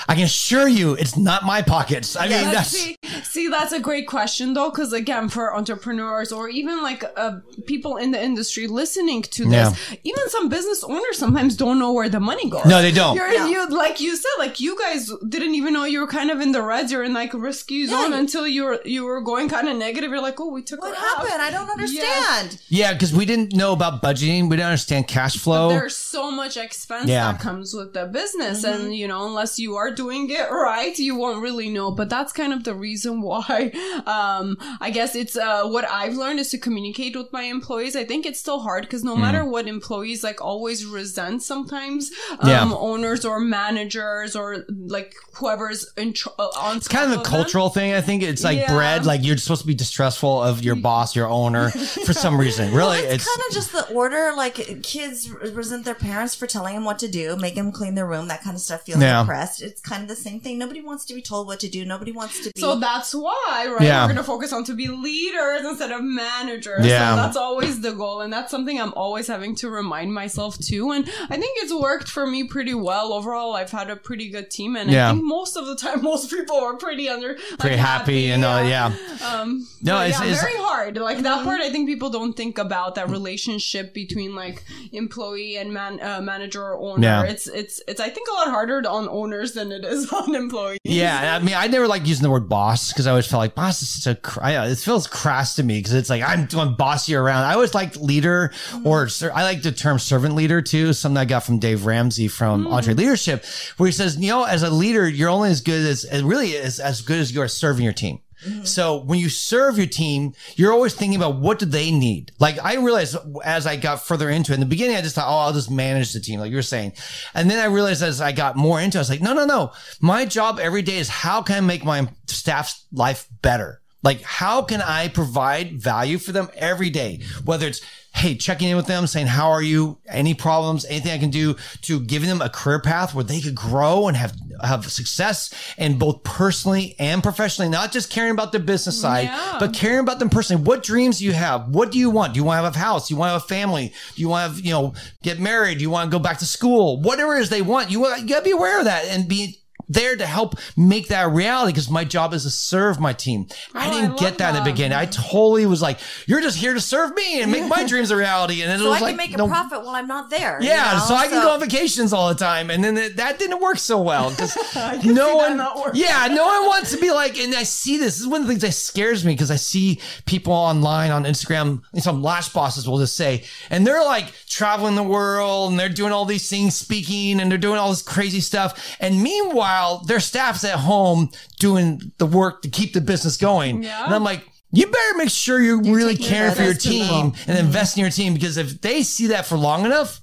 I 0.09 0.15
can 0.15 0.23
assure 0.23 0.67
you, 0.67 0.93
it's 0.95 1.15
not 1.15 1.43
my 1.43 1.61
pockets. 1.61 2.15
I 2.15 2.27
mean, 2.27 2.45
that's 2.51 2.69
see, 2.69 2.97
see, 3.23 3.47
that's 3.47 3.71
a 3.71 3.79
great 3.79 4.07
question 4.07 4.55
though, 4.55 4.71
because 4.71 4.91
again, 4.91 5.29
for 5.29 5.55
entrepreneurs 5.55 6.31
or 6.31 6.49
even 6.49 6.81
like 6.81 7.03
uh, 7.15 7.33
people 7.67 7.97
in 7.97 8.09
the 8.09 8.19
industry 8.21 8.65
listening 8.65 9.21
to 9.21 9.43
this, 9.45 9.51
Yeah. 9.91 9.97
even 10.03 10.29
some 10.29 10.49
business 10.49 10.83
owners 10.83 11.17
sometimes 11.19 11.55
don't 11.55 11.77
know 11.77 11.93
where 11.93 12.09
the 12.09 12.19
money 12.19 12.49
goes. 12.49 12.65
no, 12.65 12.81
they 12.81 12.91
don't. 12.91 13.15
You're, 13.15 13.29
you 13.31 13.69
like 13.69 14.01
you 14.01 14.15
said, 14.15 14.35
like 14.39 14.59
you 14.59 14.75
guys 14.79 15.11
didn't 15.29 15.53
even 15.53 15.73
know 15.73 15.85
you 15.85 15.99
were 15.99 16.07
kind 16.07 16.31
of 16.31 16.41
in 16.41 16.51
the 16.53 16.63
reds. 16.63 16.91
You're 16.91 17.03
in 17.03 17.13
like 17.13 17.33
risky 17.35 17.85
zone 17.85 18.13
you- 18.13 18.17
until 18.17 18.47
you 18.47 18.63
were 18.65 18.79
you 18.83 19.05
were 19.05 19.21
going 19.21 19.47
kind 19.47 19.69
of 19.69 19.77
negative. 19.77 20.09
You're 20.09 20.21
like, 20.23 20.39
oh, 20.41 20.49
we 20.49 20.63
took 20.63 20.81
What 20.81 20.95
her 20.97 21.05
out. 21.05 21.27
happened? 21.27 21.41
I 21.43 21.51
don't 21.51 21.69
understand. 21.69 22.59
Yeah, 22.67 22.93
because 22.93 23.13
we 23.13 23.25
didn't 23.27 23.53
know 23.55 23.73
about 23.73 24.01
budgeting. 24.01 24.49
We 24.49 24.57
didn't 24.57 24.69
understand 24.73 25.07
cash 25.07 25.37
flow. 25.37 25.69
There's 25.69 25.95
so 25.95 26.31
much 26.31 26.57
expenses 26.57 27.10
Yeah. 27.11 27.31
that 27.31 27.41
comes 27.41 27.73
with 27.73 27.93
the 27.93 28.05
business. 28.05 28.63
And, 28.63 28.95
you 28.95 29.07
know, 29.07 29.25
unless 29.27 29.59
you 29.59 29.75
are 29.75 29.91
doing 29.91 30.29
it 30.29 30.49
right, 30.51 30.97
you 30.97 31.15
won't 31.15 31.41
really 31.41 31.69
know. 31.69 31.91
But 31.91 32.09
that's 32.09 32.33
kind 32.33 32.53
of 32.53 32.63
the 32.63 32.73
reason 32.73 33.21
why, 33.21 33.71
um, 34.05 34.57
I 34.79 34.89
guess 34.91 35.15
it's, 35.15 35.35
uh, 35.37 35.67
what 35.67 35.85
I've 35.89 36.15
learned 36.15 36.39
is 36.39 36.49
to 36.49 36.57
communicate 36.57 37.15
with 37.15 37.31
my 37.31 37.43
employees. 37.43 37.95
I 37.95 38.03
think 38.05 38.25
it's 38.25 38.39
still 38.39 38.59
hard 38.59 38.83
because 38.83 39.03
no 39.03 39.15
matter 39.15 39.45
what 39.45 39.67
employees 39.67 40.23
like 40.23 40.41
always 40.41 40.85
resent 40.85 41.43
sometimes, 41.43 42.11
um, 42.39 42.49
Yeah. 42.49 42.71
owners 42.73 43.25
or 43.25 43.39
managers 43.39 44.35
or 44.35 44.65
like 44.69 45.13
whoever's 45.35 45.91
in 45.97 46.13
tr- 46.13 46.29
uh, 46.39 46.47
on 46.57 46.77
It's 46.77 46.87
kind 46.87 47.11
of 47.11 47.19
a 47.19 47.23
cultural 47.23 47.69
thing. 47.69 47.93
I 47.93 48.01
think 48.01 48.23
it's 48.23 48.43
like 48.43 48.57
Yeah. 48.59 48.73
bred. 48.73 49.05
Like 49.05 49.23
you're 49.23 49.37
supposed 49.37 49.61
to 49.61 49.67
be 49.67 49.73
distrustful 49.75 50.41
of 50.41 50.63
your 50.63 50.75
boss, 50.75 51.15
your 51.15 51.27
owner, 51.27 51.69
for 51.71 52.13
some 52.13 52.39
reason. 52.39 52.71
Really, 52.81 52.99
It's, 52.99 53.15
it's, 53.15 53.25
kind 53.27 53.47
of 53.49 53.53
just 53.53 53.71
the 53.73 53.93
order. 53.93 54.33
Like 54.35 54.81
kids 54.83 55.29
resent 55.31 55.83
their 55.85 55.95
parents 55.95 56.35
for 56.35 56.47
telling 56.47 56.73
them 56.75 56.85
what 56.85 56.99
to 57.01 57.07
do, 57.07 57.35
make 57.35 57.55
them 57.55 57.71
clean 57.71 57.93
their 57.95 58.07
room, 58.07 58.27
that 58.29 58.41
kind 58.41 58.55
of 58.55 58.61
stuff. 58.61 58.81
Feeling 58.83 59.01
Yeah. 59.03 59.21
oppressed. 59.21 59.61
It's 59.61 59.81
kind 59.81 60.01
of 60.01 60.07
the 60.09 60.15
same 60.15 60.39
thing. 60.39 60.57
Nobody 60.57 60.81
wants 60.81 61.05
to 61.05 61.13
be 61.13 61.21
told 61.21 61.45
what 61.47 61.59
to 61.59 61.69
do. 61.69 61.85
Nobody 61.85 62.11
wants 62.11 62.39
to 62.43 62.51
be. 62.53 62.59
So 62.59 62.79
that's 62.79 63.13
why, 63.13 63.67
right? 63.69 63.81
Yeah. 63.81 64.01
We're 64.03 64.13
going 64.13 64.17
to 64.17 64.23
focus 64.23 64.51
on 64.53 64.63
to 64.65 64.73
be 64.73 64.87
leaders 64.87 65.65
instead 65.65 65.91
of 65.91 66.01
managers. 66.03 66.85
Yeah. 66.85 67.11
So 67.11 67.15
that's 67.21 67.37
always 67.37 67.81
the 67.81 67.91
goal. 67.91 68.21
And 68.21 68.31
that's 68.31 68.49
something 68.51 68.79
I'm 68.79 68.93
always 68.93 69.27
having 69.27 69.55
to 69.57 69.69
remind 69.69 70.13
myself 70.13 70.57
too. 70.57 70.91
And 70.91 71.05
I 71.29 71.37
think 71.37 71.57
it's 71.61 71.73
worked 71.73 72.07
for 72.09 72.25
me 72.25 72.45
pretty 72.45 72.73
well. 72.73 73.13
Overall, 73.13 73.53
I've 73.55 73.71
had 73.71 73.89
a 73.89 73.95
pretty 73.95 74.29
good 74.29 74.49
team. 74.49 74.75
And 74.75 74.89
Yeah. 74.89 75.09
I 75.09 75.13
think 75.13 75.23
most 75.25 75.57
of 75.57 75.65
the 75.65 75.75
time, 75.75 76.01
most 76.11 76.29
people 76.31 76.55
are 76.57 76.75
pretty 76.75 77.09
under, 77.09 77.29
like, 77.51 77.59
pretty 77.59 77.77
happy 77.77 78.31
and 78.31 78.43
uh, 78.45 78.63
yeah. 78.65 78.93
Um, 79.27 79.67
No, 79.81 79.97
it's- 80.01 80.19
yeah, 80.19 80.25
it's- 80.25 80.41
very 80.41 80.57
hard. 80.57 80.97
Like 80.97 81.19
that 81.19 81.43
part, 81.43 81.61
I 81.61 81.69
think 81.69 81.87
people 81.89 82.09
don't 82.09 82.33
think 82.33 82.57
about 82.57 82.95
that 82.95 83.09
relationship 83.09 83.93
between 83.93 84.35
like 84.35 84.63
employee 84.91 85.57
and 85.57 85.73
man, 85.73 85.99
uh, 86.01 86.21
manager 86.21 86.63
or 86.63 86.77
owner. 86.81 87.03
Yeah. 87.03 87.23
It's, 87.23 87.47
it's, 87.47 87.81
it's, 87.87 88.01
I 88.01 88.09
think 88.09 88.27
a 88.29 88.33
lot 88.33 88.49
harder 88.49 88.81
on 88.87 89.07
owners 89.09 89.53
than 89.53 89.71
it 89.71 89.85
is 89.85 90.11
on 90.13 90.35
employees. 90.35 90.79
Yeah, 90.83 91.35
I 91.35 91.43
mean, 91.43 91.55
I 91.55 91.67
never 91.67 91.87
like 91.87 92.05
using 92.07 92.23
the 92.23 92.29
word 92.31 92.49
boss 92.49 92.91
because 92.91 93.07
I 93.07 93.11
always 93.11 93.27
felt 93.27 93.39
like 93.39 93.55
boss 93.55 93.81
is 93.81 94.07
a. 94.07 94.15
cr- 94.15 94.41
I- 94.41 94.67
It 94.67 94.77
feels 94.77 95.07
crass 95.07 95.55
to 95.55 95.63
me 95.63 95.79
because 95.79 95.93
it's 95.93 96.09
like 96.09 96.23
I'm 96.23 96.45
doing 96.45 96.75
bossy 96.75 97.15
around. 97.15 97.43
I 97.43 97.53
always 97.53 97.73
liked 97.73 97.97
leader 97.97 98.51
mm. 98.69 98.85
or 98.85 99.07
ser- 99.07 99.31
I 99.33 99.43
like 99.43 99.61
the 99.61 99.71
term 99.71 99.99
servant 99.99 100.35
leader 100.35 100.61
too. 100.61 100.93
Something 100.93 101.17
I 101.17 101.25
got 101.25 101.43
from 101.43 101.59
Dave 101.59 101.85
Ramsey 101.85 102.27
from 102.27 102.65
mm. 102.65 102.71
EntreLeadership, 102.71 103.77
where 103.77 103.87
he 103.87 103.93
says, 103.93 104.17
you 104.17 104.29
know, 104.29 104.43
as 104.43 104.63
a 104.63 104.69
leader, 104.69 105.07
you're 105.07 105.29
only 105.29 105.49
as 105.49 105.61
good 105.61 105.85
as, 105.85 106.03
as 106.05 106.23
really 106.23 106.55
as 106.57 106.79
as 106.79 107.01
good 107.01 107.19
as 107.19 107.31
you 107.31 107.41
are 107.41 107.47
serving 107.47 107.83
your 107.83 107.93
team. 107.93 108.19
Mm-hmm. 108.45 108.63
So 108.63 108.97
when 108.97 109.19
you 109.19 109.29
serve 109.29 109.77
your 109.77 109.87
team, 109.87 110.33
you're 110.55 110.71
always 110.71 110.93
thinking 110.93 111.15
about 111.15 111.35
what 111.35 111.59
do 111.59 111.65
they 111.65 111.91
need. 111.91 112.31
Like 112.39 112.57
I 112.63 112.75
realized 112.75 113.17
as 113.43 113.67
I 113.67 113.75
got 113.75 114.05
further 114.05 114.29
into 114.29 114.51
it, 114.51 114.55
in 114.55 114.59
the 114.59 114.65
beginning, 114.65 114.95
I 114.95 115.01
just 115.01 115.15
thought, 115.15 115.27
oh, 115.27 115.45
I'll 115.45 115.53
just 115.53 115.71
manage 115.71 116.13
the 116.13 116.19
team, 116.19 116.39
like 116.39 116.49
you 116.49 116.55
were 116.55 116.61
saying. 116.61 116.93
And 117.33 117.49
then 117.49 117.59
I 117.59 117.65
realized 117.65 118.03
as 118.03 118.21
I 118.21 118.31
got 118.31 118.55
more 118.55 118.79
into 118.79 118.97
it, 118.97 118.99
I 118.99 119.01
was 119.01 119.09
like, 119.09 119.21
no, 119.21 119.33
no, 119.33 119.45
no. 119.45 119.71
My 119.99 120.25
job 120.25 120.59
every 120.59 120.81
day 120.81 120.97
is 120.97 121.09
how 121.09 121.41
can 121.41 121.55
I 121.55 121.61
make 121.61 121.83
my 121.83 122.07
staff's 122.27 122.85
life 122.91 123.27
better? 123.41 123.81
Like, 124.03 124.21
how 124.21 124.63
can 124.63 124.81
I 124.81 125.09
provide 125.09 125.81
value 125.81 126.17
for 126.17 126.31
them 126.31 126.49
every 126.55 126.89
day? 126.89 127.21
Whether 127.45 127.67
it's, 127.67 127.81
hey, 128.13 128.35
checking 128.35 128.67
in 128.69 128.75
with 128.75 128.87
them, 128.87 129.07
saying, 129.07 129.25
how 129.27 129.49
are 129.51 129.61
you? 129.61 129.97
Any 130.07 130.33
problems? 130.33 130.85
Anything 130.85 131.11
I 131.13 131.17
can 131.17 131.29
do 131.29 131.55
to 131.83 131.99
giving 132.01 132.27
them 132.29 132.41
a 132.41 132.49
career 132.49 132.79
path 132.79 133.15
where 133.15 133.23
they 133.23 133.39
could 133.39 133.55
grow 133.55 134.07
and 134.07 134.17
have, 134.17 134.33
have 134.61 134.91
success 134.91 135.51
and 135.77 135.97
both 135.97 136.23
personally 136.23 136.95
and 136.99 137.23
professionally, 137.23 137.69
not 137.69 137.91
just 137.91 138.09
caring 138.11 138.31
about 138.31 138.51
their 138.51 138.61
business 138.61 138.99
side, 138.99 139.23
Yeah. 139.23 139.57
but 139.59 139.73
caring 139.73 139.99
about 139.99 140.19
them 140.19 140.29
personally. 140.29 140.61
What 140.63 140.83
dreams 140.83 141.19
do 141.19 141.25
you 141.25 141.31
have? 141.31 141.69
What 141.69 141.91
do 141.91 141.97
you 141.97 142.09
want? 142.09 142.33
Do 142.33 142.39
you 142.39 142.43
want 142.43 142.59
to 142.59 142.63
have 142.65 142.75
a 142.75 142.79
house? 142.79 143.07
Do 143.07 143.13
you 143.13 143.17
want 143.19 143.29
to 143.29 143.33
have 143.33 143.43
a 143.43 143.47
family? 143.47 143.93
Do 144.15 144.21
you 144.21 144.27
want 144.29 144.49
to 144.49 144.55
have, 144.55 144.65
you 144.65 144.71
know, 144.71 144.93
get 145.23 145.39
married? 145.39 145.77
Do 145.77 145.83
you 145.83 145.89
want 145.89 146.11
to 146.11 146.15
go 146.15 146.21
back 146.21 146.39
to 146.39 146.45
school? 146.45 147.01
Whatever 147.01 147.37
it 147.37 147.41
is 147.41 147.49
they 147.49 147.61
want, 147.61 147.89
you, 147.91 148.05
you 148.17 148.27
gotta 148.27 148.43
be 148.43 148.51
aware 148.51 148.77
of 148.79 148.85
that 148.85 149.05
and 149.05 149.27
be 149.27 149.60
there 149.93 150.15
to 150.15 150.25
help 150.25 150.55
make 150.77 151.07
that 151.09 151.25
a 151.25 151.29
reality 151.29 151.71
because 151.73 151.89
my 151.89 152.03
job 152.03 152.33
is 152.33 152.43
to 152.43 152.49
serve 152.49 152.99
my 152.99 153.13
team. 153.13 153.47
Oh, 153.49 153.55
I 153.75 153.81
Oh, 153.81 153.89
I 153.89 153.93
didn't 153.93 154.09
love 154.11 154.19
get 154.19 154.37
that 154.37 154.55
in 154.55 154.63
the 154.63 154.71
beginning. 154.71 154.97
I 154.97 155.05
totally 155.05 155.65
was 155.65 155.81
like, 155.81 155.99
you're 156.27 156.39
just 156.41 156.57
here 156.57 156.73
to 156.73 156.79
serve 156.79 157.13
me 157.15 157.41
and 157.41 157.51
make 157.51 157.67
my 157.67 157.83
dreams 157.87 158.09
a 158.11 158.15
reality. 158.15 158.61
And 158.61 158.71
it 158.71 158.79
so 158.79 158.85
was 158.89 158.95
I 158.95 158.97
can 158.99 159.07
like, 159.07 159.15
make 159.17 159.33
a 159.33 159.37
no- 159.37 159.47
profit 159.47 159.83
while 159.83 159.95
I'm 159.95 160.07
not 160.07 160.29
there. 160.29 160.59
yeah, 160.61 160.93
you 160.93 160.99
know? 160.99 161.05
so 161.05 161.15
I 161.15 161.27
can 161.27 161.41
go 161.43 161.51
on 161.51 161.59
vacations 161.59 162.13
all 162.13 162.29
the 162.29 162.35
time, 162.35 162.69
and 162.69 162.83
then 162.83 162.97
it, 162.97 163.17
that 163.17 163.37
didn't 163.39 163.59
work 163.59 163.77
so 163.79 164.01
well 164.01 164.29
because 164.29 164.55
no 165.03 165.35
one, 165.35 165.57
yeah, 165.93 166.27
no 166.31 166.45
one 166.45 166.67
wants 166.67 166.91
to 166.91 166.97
be 166.99 167.11
like. 167.11 167.37
And 167.37 167.53
I 167.55 167.63
see 167.63 167.97
this. 167.97 168.11
This 168.11 168.19
is 168.21 168.27
one 168.27 168.41
of 168.41 168.47
the 168.47 168.51
things 168.53 168.61
that 168.63 168.73
scares 168.73 169.25
me 169.25 169.33
because 169.33 169.51
I 169.51 169.55
see 169.55 169.99
people 170.25 170.53
online 170.53 171.11
on 171.11 171.23
Instagram. 171.23 171.81
Some 171.97 172.21
lash 172.21 172.49
bosses 172.49 172.87
will 172.87 172.99
just 172.99 173.15
say, 173.15 173.43
and 173.69 173.85
they're 173.87 174.03
like 174.03 174.31
traveling 174.47 174.95
the 174.95 175.03
world, 175.03 175.71
and 175.71 175.79
they're 175.79 175.89
doing 175.89 176.11
all 176.11 176.25
these 176.25 176.49
things, 176.49 176.75
speaking, 176.75 177.39
and 177.39 177.49
they're 177.49 177.57
doing 177.57 177.77
all 177.79 177.89
this 177.89 178.01
crazy 178.01 178.41
stuff. 178.41 178.95
And 178.99 179.21
meanwhile, 179.23 179.80
their 180.05 180.19
staff's 180.19 180.63
at 180.63 180.79
home 180.79 181.29
doing 181.59 182.11
the 182.17 182.25
work 182.25 182.61
to 182.63 182.69
keep 182.69 182.93
the 182.93 183.01
business 183.01 183.37
going. 183.37 183.83
Yeah. 183.83 184.05
And 184.05 184.13
I'm 184.15 184.23
like. 184.23 184.47
You 184.73 184.85
better 184.85 185.17
make 185.17 185.29
sure 185.29 185.59
you're, 185.59 185.81
really 185.81 186.15
caring 186.15 186.55
care 186.55 186.55
for 186.55 186.63
your 186.63 186.73
team 186.73 187.33
and 187.45 187.59
invest 187.59 187.97
in 187.97 188.01
your 188.01 188.09
team 188.09 188.33
because 188.33 188.55
if 188.55 188.79
they 188.79 189.03
see 189.03 189.27
that 189.27 189.45
for 189.45 189.57
long 189.57 189.83
enough, 189.83 190.20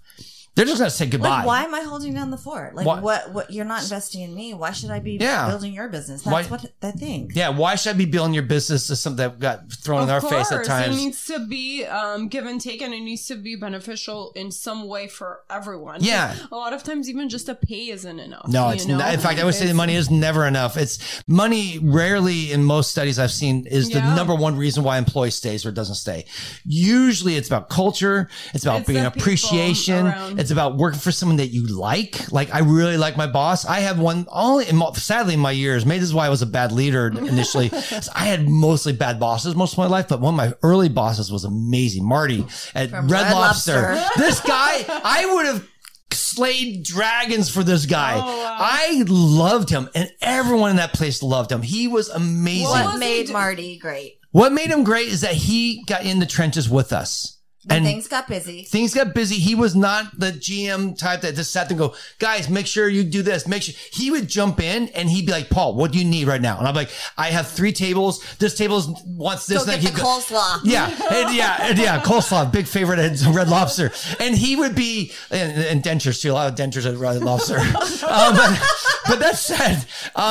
they're 0.59 0.67
just 0.67 0.79
gonna 0.79 0.91
say 0.91 1.07
goodbye. 1.07 1.29
Like, 1.29 1.47
why 1.47 1.63
am 1.65 1.75
I 1.75 1.81
holding 1.83 2.13
down 2.15 2.31
the 2.31 2.37
fort? 2.37 2.75
Like, 2.75 2.85
Why- 2.85 3.01
what? 3.01 3.33
What? 3.33 3.53
You're 3.53 3.65
not 3.65 3.83
investing 3.83 4.23
in 4.23 4.35
me. 4.35 4.53
Why 4.55 4.73
should 4.73 4.91
I 4.91 4.99
be 4.99 5.13
Yeah. 5.21 5.49
building 5.49 5.73
your 5.73 5.89
business? 5.89 6.25
Why- 6.25 6.43
That's 6.43 6.51
what 6.51 6.73
I 6.83 6.91
think. 6.91 7.33
Yeah, 7.35 7.51
why 7.51 7.77
should 7.77 7.91
I 7.91 7.93
be 7.93 8.05
building 8.07 8.35
your 8.35 8.43
business 8.43 8.91
is 8.91 9.01
something 9.01 9.17
that 9.25 9.39
got 9.39 9.73
thrown 9.73 10.03
in 10.03 10.11
Of 10.11 10.25
our 10.25 10.31
face 10.31 10.51
at 10.51 10.65
times. 10.65 10.97
It 10.97 10.99
needs 10.99 11.25
to 11.27 11.47
be 11.47 11.85
um, 11.85 12.29
give 12.29 12.45
and 12.45 12.61
take, 12.61 12.83
and 12.83 12.93
it 12.93 13.01
needs 13.01 13.25
to 13.27 13.37
be 13.37 13.55
beneficial 13.57 14.33
in 14.35 14.51
some 14.51 14.89
way 14.89 15.07
for 15.07 15.41
everyone. 15.49 16.03
Yeah. 16.03 16.35
A 16.51 16.57
lot 16.57 16.73
of 16.73 16.83
times, 16.83 17.09
even 17.09 17.29
just 17.29 17.49
a 17.49 17.55
pay 17.55 17.91
isn't 17.91 18.19
enough. 18.19 18.49
no, 18.49 18.67
you 18.69 18.75
it's 18.75 18.87
know? 18.87 18.99
not, 18.99 19.15
in 19.15 19.21
fact 19.21 19.39
I 19.39 19.45
would 19.45 19.55
say 19.55 19.61
the 19.61 19.71
It's- 19.71 19.77
money 19.77 19.95
is 19.95 20.11
never 20.11 20.45
enough. 20.47 20.77
It's 20.77 20.99
money 21.29 21.79
rarely 21.81 22.51
in 22.53 22.65
most 22.65 22.91
studies 22.91 23.19
I've 23.19 23.31
seen 23.33 23.65
is 23.67 23.89
the 23.91 23.99
Yeah. 24.01 24.15
number 24.17 24.35
one 24.35 24.57
reason 24.57 24.83
why 24.83 24.99
employee 24.99 25.31
stays 25.31 25.65
or 25.65 25.71
doesn't 25.71 25.95
stay. 25.95 26.25
Usually 26.65 27.37
it's 27.37 27.49
about 27.49 27.69
culture, 27.69 28.29
it's 28.55 28.65
about 28.65 28.81
It's 28.81 28.89
being 28.89 29.03
the 29.05 29.11
people 29.11 29.23
appreciation, 29.23 30.07
around. 30.07 30.41
it's 30.41 30.48
about 30.51 30.77
working 30.77 31.01
for 31.01 31.13
someone 31.13 31.37
that 31.37 31.49
you 31.49 31.67
like. 31.67 32.31
Like 32.33 32.55
I 32.55 32.61
really 32.61 32.97
like 32.97 33.17
my 33.17 33.27
boss. 33.27 33.65
I 33.65 33.81
have 33.81 33.99
one 33.99 34.27
only 34.31 34.69
in 34.69 34.77
my, 34.77 34.93
sadly 34.93 35.35
in 35.35 35.41
my 35.41 35.51
years, 35.51 35.87
maybe 35.87 36.01
this 36.01 36.09
is 36.09 36.15
why 36.15 36.27
I 36.27 36.31
was 36.31 36.43
a 36.43 36.47
bad 36.47 36.73
leader 36.73 37.09
initially. 37.17 37.71
I 38.15 38.27
had 38.27 38.49
mostly 38.49 38.93
bad 38.93 39.19
bosses 39.21 39.55
most 39.55 39.73
of 39.73 39.79
my 39.79 39.87
life, 39.87 40.09
but 40.09 40.21
one 40.21 40.35
of 40.35 40.37
my 40.37 40.53
early 40.63 40.89
bosses 40.89 41.31
was 41.31 41.45
amazing. 41.45 42.07
Marty 42.07 42.47
at 42.75 42.93
Red, 42.93 43.11
Red 43.11 43.33
Lobster. 43.33 43.95
Lobster. 43.95 44.21
this 44.21 44.41
guy, 44.41 44.85
I 44.89 45.31
would 45.35 45.47
have 45.47 45.69
slayed 46.11 46.85
dragons 46.85 47.51
for 47.51 47.63
this 47.63 47.87
guy. 47.87 48.15
Oh, 48.17 48.21
wow. 48.21 48.57
I 48.61 49.05
loved 49.07 49.71
him 49.71 49.89
and 49.95 50.11
everyone 50.21 50.71
in 50.71 50.77
that 50.77 50.93
place 50.93 51.23
loved 51.23 51.51
him. 51.53 51.63
He 51.63 51.89
was 51.89 52.09
amazing. 52.09 52.69
What 52.69 52.99
made 52.99 53.31
Marty 53.31 53.79
great? 53.79 54.19
what 54.31 54.53
made 54.53 54.71
him 54.71 54.85
great 54.85 55.09
is 55.09 55.23
that 55.23 55.35
he 55.35 55.85
got 55.85 56.05
in 56.05 56.19
the 56.19 56.27
trenches 56.27 56.69
with 56.69 56.93
us. 56.93 57.38
And 57.71 57.85
things 57.85 58.09
got 58.09 58.29
busy. 58.29 58.63
things 58.63 58.95
got 58.95 59.15
busy. 59.15 59.37
He 59.37 59.55
was 59.55 59.75
not 59.77 60.19
the 60.19 60.33
GM 60.33 60.97
type 60.97 61.21
that 61.23 61.35
just 61.35 61.53
sat 61.53 61.69
there 61.69 61.79
and 61.79 61.91
go, 61.91 61.97
guys, 62.19 62.49
make 62.49 62.67
sure 62.67 62.89
you 62.89 63.05
do 63.05 63.23
this. 63.23 63.47
Make 63.47 63.63
sure 63.63 63.75
he 63.93 64.11
would 64.11 64.29
jump 64.29 64.61
in 64.61 64.89
and 64.89 65.09
he'd 65.09 65.27
be 65.27 65.33
like, 65.33 65.51
Paul, 65.51 65.75
what 65.75 65.93
do 65.93 65.99
you 65.99 66.05
need 66.05 66.27
right 66.27 66.41
now? 66.41 66.59
And 66.59 66.67
I'm 66.67 66.75
like, 66.75 66.91
I 67.17 67.29
have 67.29 67.49
three 67.49 67.73
tables. 67.73 68.25
This 68.39 68.57
table 68.57 68.83
wants 69.07 69.47
this. 69.47 69.65
Go 69.65 69.73
and 69.73 69.83
get 69.83 69.93
the 69.93 70.01
go- 70.01 70.07
coleslaw. 70.07 70.61
yeah, 70.65 70.87
and 71.13 71.35
yeah, 71.35 71.59
and 71.61 71.79
yeah, 71.79 72.01
coleslaw, 72.01 72.51
big 72.51 72.67
favorite 72.67 72.99
at 72.99 73.21
Red 73.35 73.49
Lobster, 73.49 73.91
and 74.21 74.35
he 74.35 74.57
would 74.57 74.75
be 74.75 75.13
and, 75.31 75.63
and 75.63 75.83
dentures 75.83 76.21
too. 76.23 76.33
A 76.33 76.35
lot 76.35 76.49
of 76.51 76.59
dentures 76.59 76.91
at 76.91 76.97
Red 76.99 77.23
Lobster. 77.23 77.59
um, 77.59 78.37
but, 78.37 78.61
but 79.09 79.19
that 79.21 79.37
said, 79.37 79.85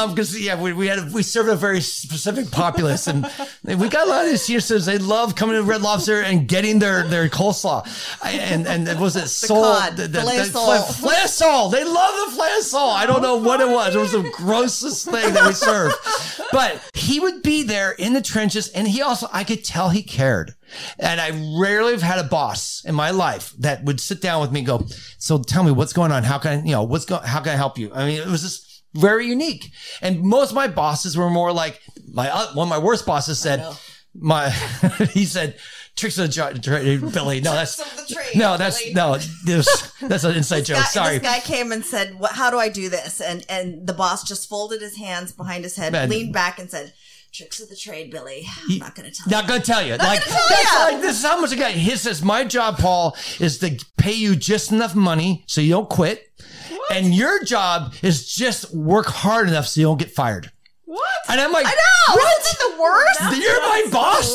because 0.09 0.39
yeah, 0.39 0.59
we, 0.59 0.73
we 0.73 0.87
had 0.87 1.11
we 1.11 1.23
served 1.23 1.49
a 1.49 1.55
very 1.55 1.81
specific 1.81 2.51
populace, 2.51 3.07
and 3.07 3.29
we 3.63 3.89
got 3.89 4.07
a 4.07 4.09
lot 4.09 4.25
of 4.25 4.31
these 4.31 4.41
senior 4.41 4.59
citizens. 4.61 4.85
They 4.85 5.03
love 5.03 5.35
coming 5.35 5.55
to 5.55 5.63
Red 5.63 5.81
Lobster 5.81 6.21
and 6.21 6.47
getting 6.47 6.79
their 6.79 7.03
their 7.03 7.26
coleslaw, 7.29 7.87
I- 8.21 8.31
and 8.31 8.67
and 8.67 8.87
it 8.87 8.97
was 8.97 9.15
it 9.15 9.27
sole 9.27 9.63
sole. 10.45 10.81
filet 10.93 11.25
sole. 11.27 11.69
They 11.69 11.83
love 11.83 12.13
the 12.15 12.27
sole. 12.63 12.89
I 12.89 13.05
don't 13.05 13.21
know 13.21 13.37
what 13.37 13.61
it 13.61 13.69
was. 13.69 13.95
It 13.95 13.99
was 13.99 14.11
the 14.11 14.29
grossest 14.35 15.05
thing 15.05 15.33
that 15.33 15.45
we 15.47 15.53
served. 15.53 15.95
But 16.51 16.81
he 16.93 17.19
would 17.19 17.43
be 17.43 17.63
there 17.63 17.91
in 17.91 18.13
the 18.13 18.21
trenches, 18.21 18.69
and 18.69 18.87
he 18.87 19.01
also, 19.01 19.27
I 19.31 19.43
could 19.43 19.63
tell 19.63 19.89
he 19.89 20.03
cared. 20.03 20.55
And 20.99 21.21
I 21.21 21.29
rarely 21.59 21.93
have 21.93 22.01
had 22.01 22.19
a 22.19 22.23
boss 22.23 22.83
in 22.85 22.95
my 22.95 23.11
life 23.11 23.53
that 23.59 23.83
would 23.83 23.99
sit 23.99 24.21
down 24.21 24.41
with 24.41 24.51
me 24.51 24.59
and 24.61 24.67
go, 24.67 24.85
"So 25.17 25.37
tell 25.41 25.63
me 25.63 25.71
what's 25.71 25.93
going 25.93 26.11
on? 26.11 26.23
How 26.23 26.37
can 26.39 26.59
I, 26.59 26.63
you 26.63 26.71
know, 26.71 26.83
what's 26.83 27.05
going? 27.05 27.23
How 27.23 27.39
can 27.39 27.53
I 27.53 27.55
help 27.55 27.77
you?" 27.77 27.91
I 27.93 28.05
mean, 28.05 28.19
it 28.19 28.27
was 28.27 28.41
just 28.41 28.83
very 28.93 29.27
unique. 29.27 29.71
And 30.01 30.21
most 30.23 30.49
of 30.49 30.55
my 30.55 30.67
bosses 30.67 31.15
were 31.15 31.29
more 31.29 31.51
like 31.53 31.79
my 32.11 32.29
uh, 32.29 32.47
one 32.53 32.67
of 32.67 32.69
my 32.69 32.77
worst 32.79 33.05
bosses 33.05 33.39
said, 33.39 33.65
"My," 34.13 34.49
he 35.11 35.25
said. 35.25 35.57
Tricks 35.97 36.17
of 36.17 36.27
the 36.27 36.33
tra- 36.33 36.57
tra- 36.59 37.09
Billy. 37.09 37.41
No, 37.41 37.51
that's 37.53 37.79
of 37.79 38.07
the 38.07 38.13
trade, 38.13 38.35
no, 38.37 38.55
that's 38.55 38.79
Billy. 38.81 38.93
no. 38.93 39.17
This, 39.45 39.91
that's 39.99 40.23
an 40.23 40.35
inside 40.35 40.61
joke. 40.65 40.77
Guy- 40.77 40.83
Sorry. 40.85 41.17
This 41.17 41.27
guy 41.27 41.39
came 41.41 41.71
and 41.73 41.83
said, 41.83 42.17
what, 42.19 42.31
"How 42.31 42.49
do 42.49 42.57
I 42.59 42.69
do 42.69 42.87
this?" 42.87 43.19
And 43.19 43.43
and 43.49 43.85
the 43.85 43.93
boss 43.93 44.23
just 44.23 44.47
folded 44.47 44.79
his 44.81 44.95
hands 44.97 45.31
behind 45.33 45.63
his 45.65 45.75
head, 45.75 45.91
Man. 45.91 46.07
leaned 46.09 46.33
back, 46.33 46.59
and 46.59 46.69
said, 46.69 46.93
"Tricks 47.33 47.59
of 47.59 47.67
the 47.69 47.75
trade, 47.75 48.11
Billy. 48.11 48.45
I'm 48.69 48.77
not 48.77 48.95
going 48.95 49.11
to 49.11 49.15
tell 49.15 49.25
you. 49.27 49.31
Not 49.31 49.47
gonna 49.47 49.59
tell 49.63 49.81
you. 49.85 49.95
like 49.97 50.23
tell 50.23 50.47
that's 50.49 50.73
ya. 50.73 50.83
like 50.85 51.01
this 51.01 51.17
is 51.17 51.25
how 51.25 51.41
much 51.41 51.51
I 51.51 51.55
got. 51.55 51.71
He 51.71 51.95
says 51.97 52.21
my 52.23 52.43
job, 52.43 52.77
Paul, 52.77 53.15
is 53.39 53.57
to 53.59 53.83
pay 53.97 54.13
you 54.13 54.35
just 54.35 54.71
enough 54.71 54.93
money 54.95 55.43
so 55.47 55.61
you 55.61 55.71
don't 55.71 55.89
quit, 55.89 56.23
And 56.91 57.13
your 57.13 57.43
job 57.43 57.93
is 58.03 58.31
just 58.33 58.73
work 58.73 59.07
hard 59.07 59.49
enough 59.49 59.67
so 59.67 59.81
you 59.81 59.87
don't 59.87 59.97
get 59.99 60.11
fired. 60.11 60.51
What? 60.87 61.01
And 61.27 61.41
I'm 61.41 61.51
like, 61.51 61.65
I 61.67 61.71
know. 61.71 62.15
what? 62.15 62.39
Isn't 62.39 62.53
it 62.53 62.75
the 62.77 62.81
worst? 62.81 63.43
You're 63.43 63.59
my 63.61 63.83
boss. 63.91 64.31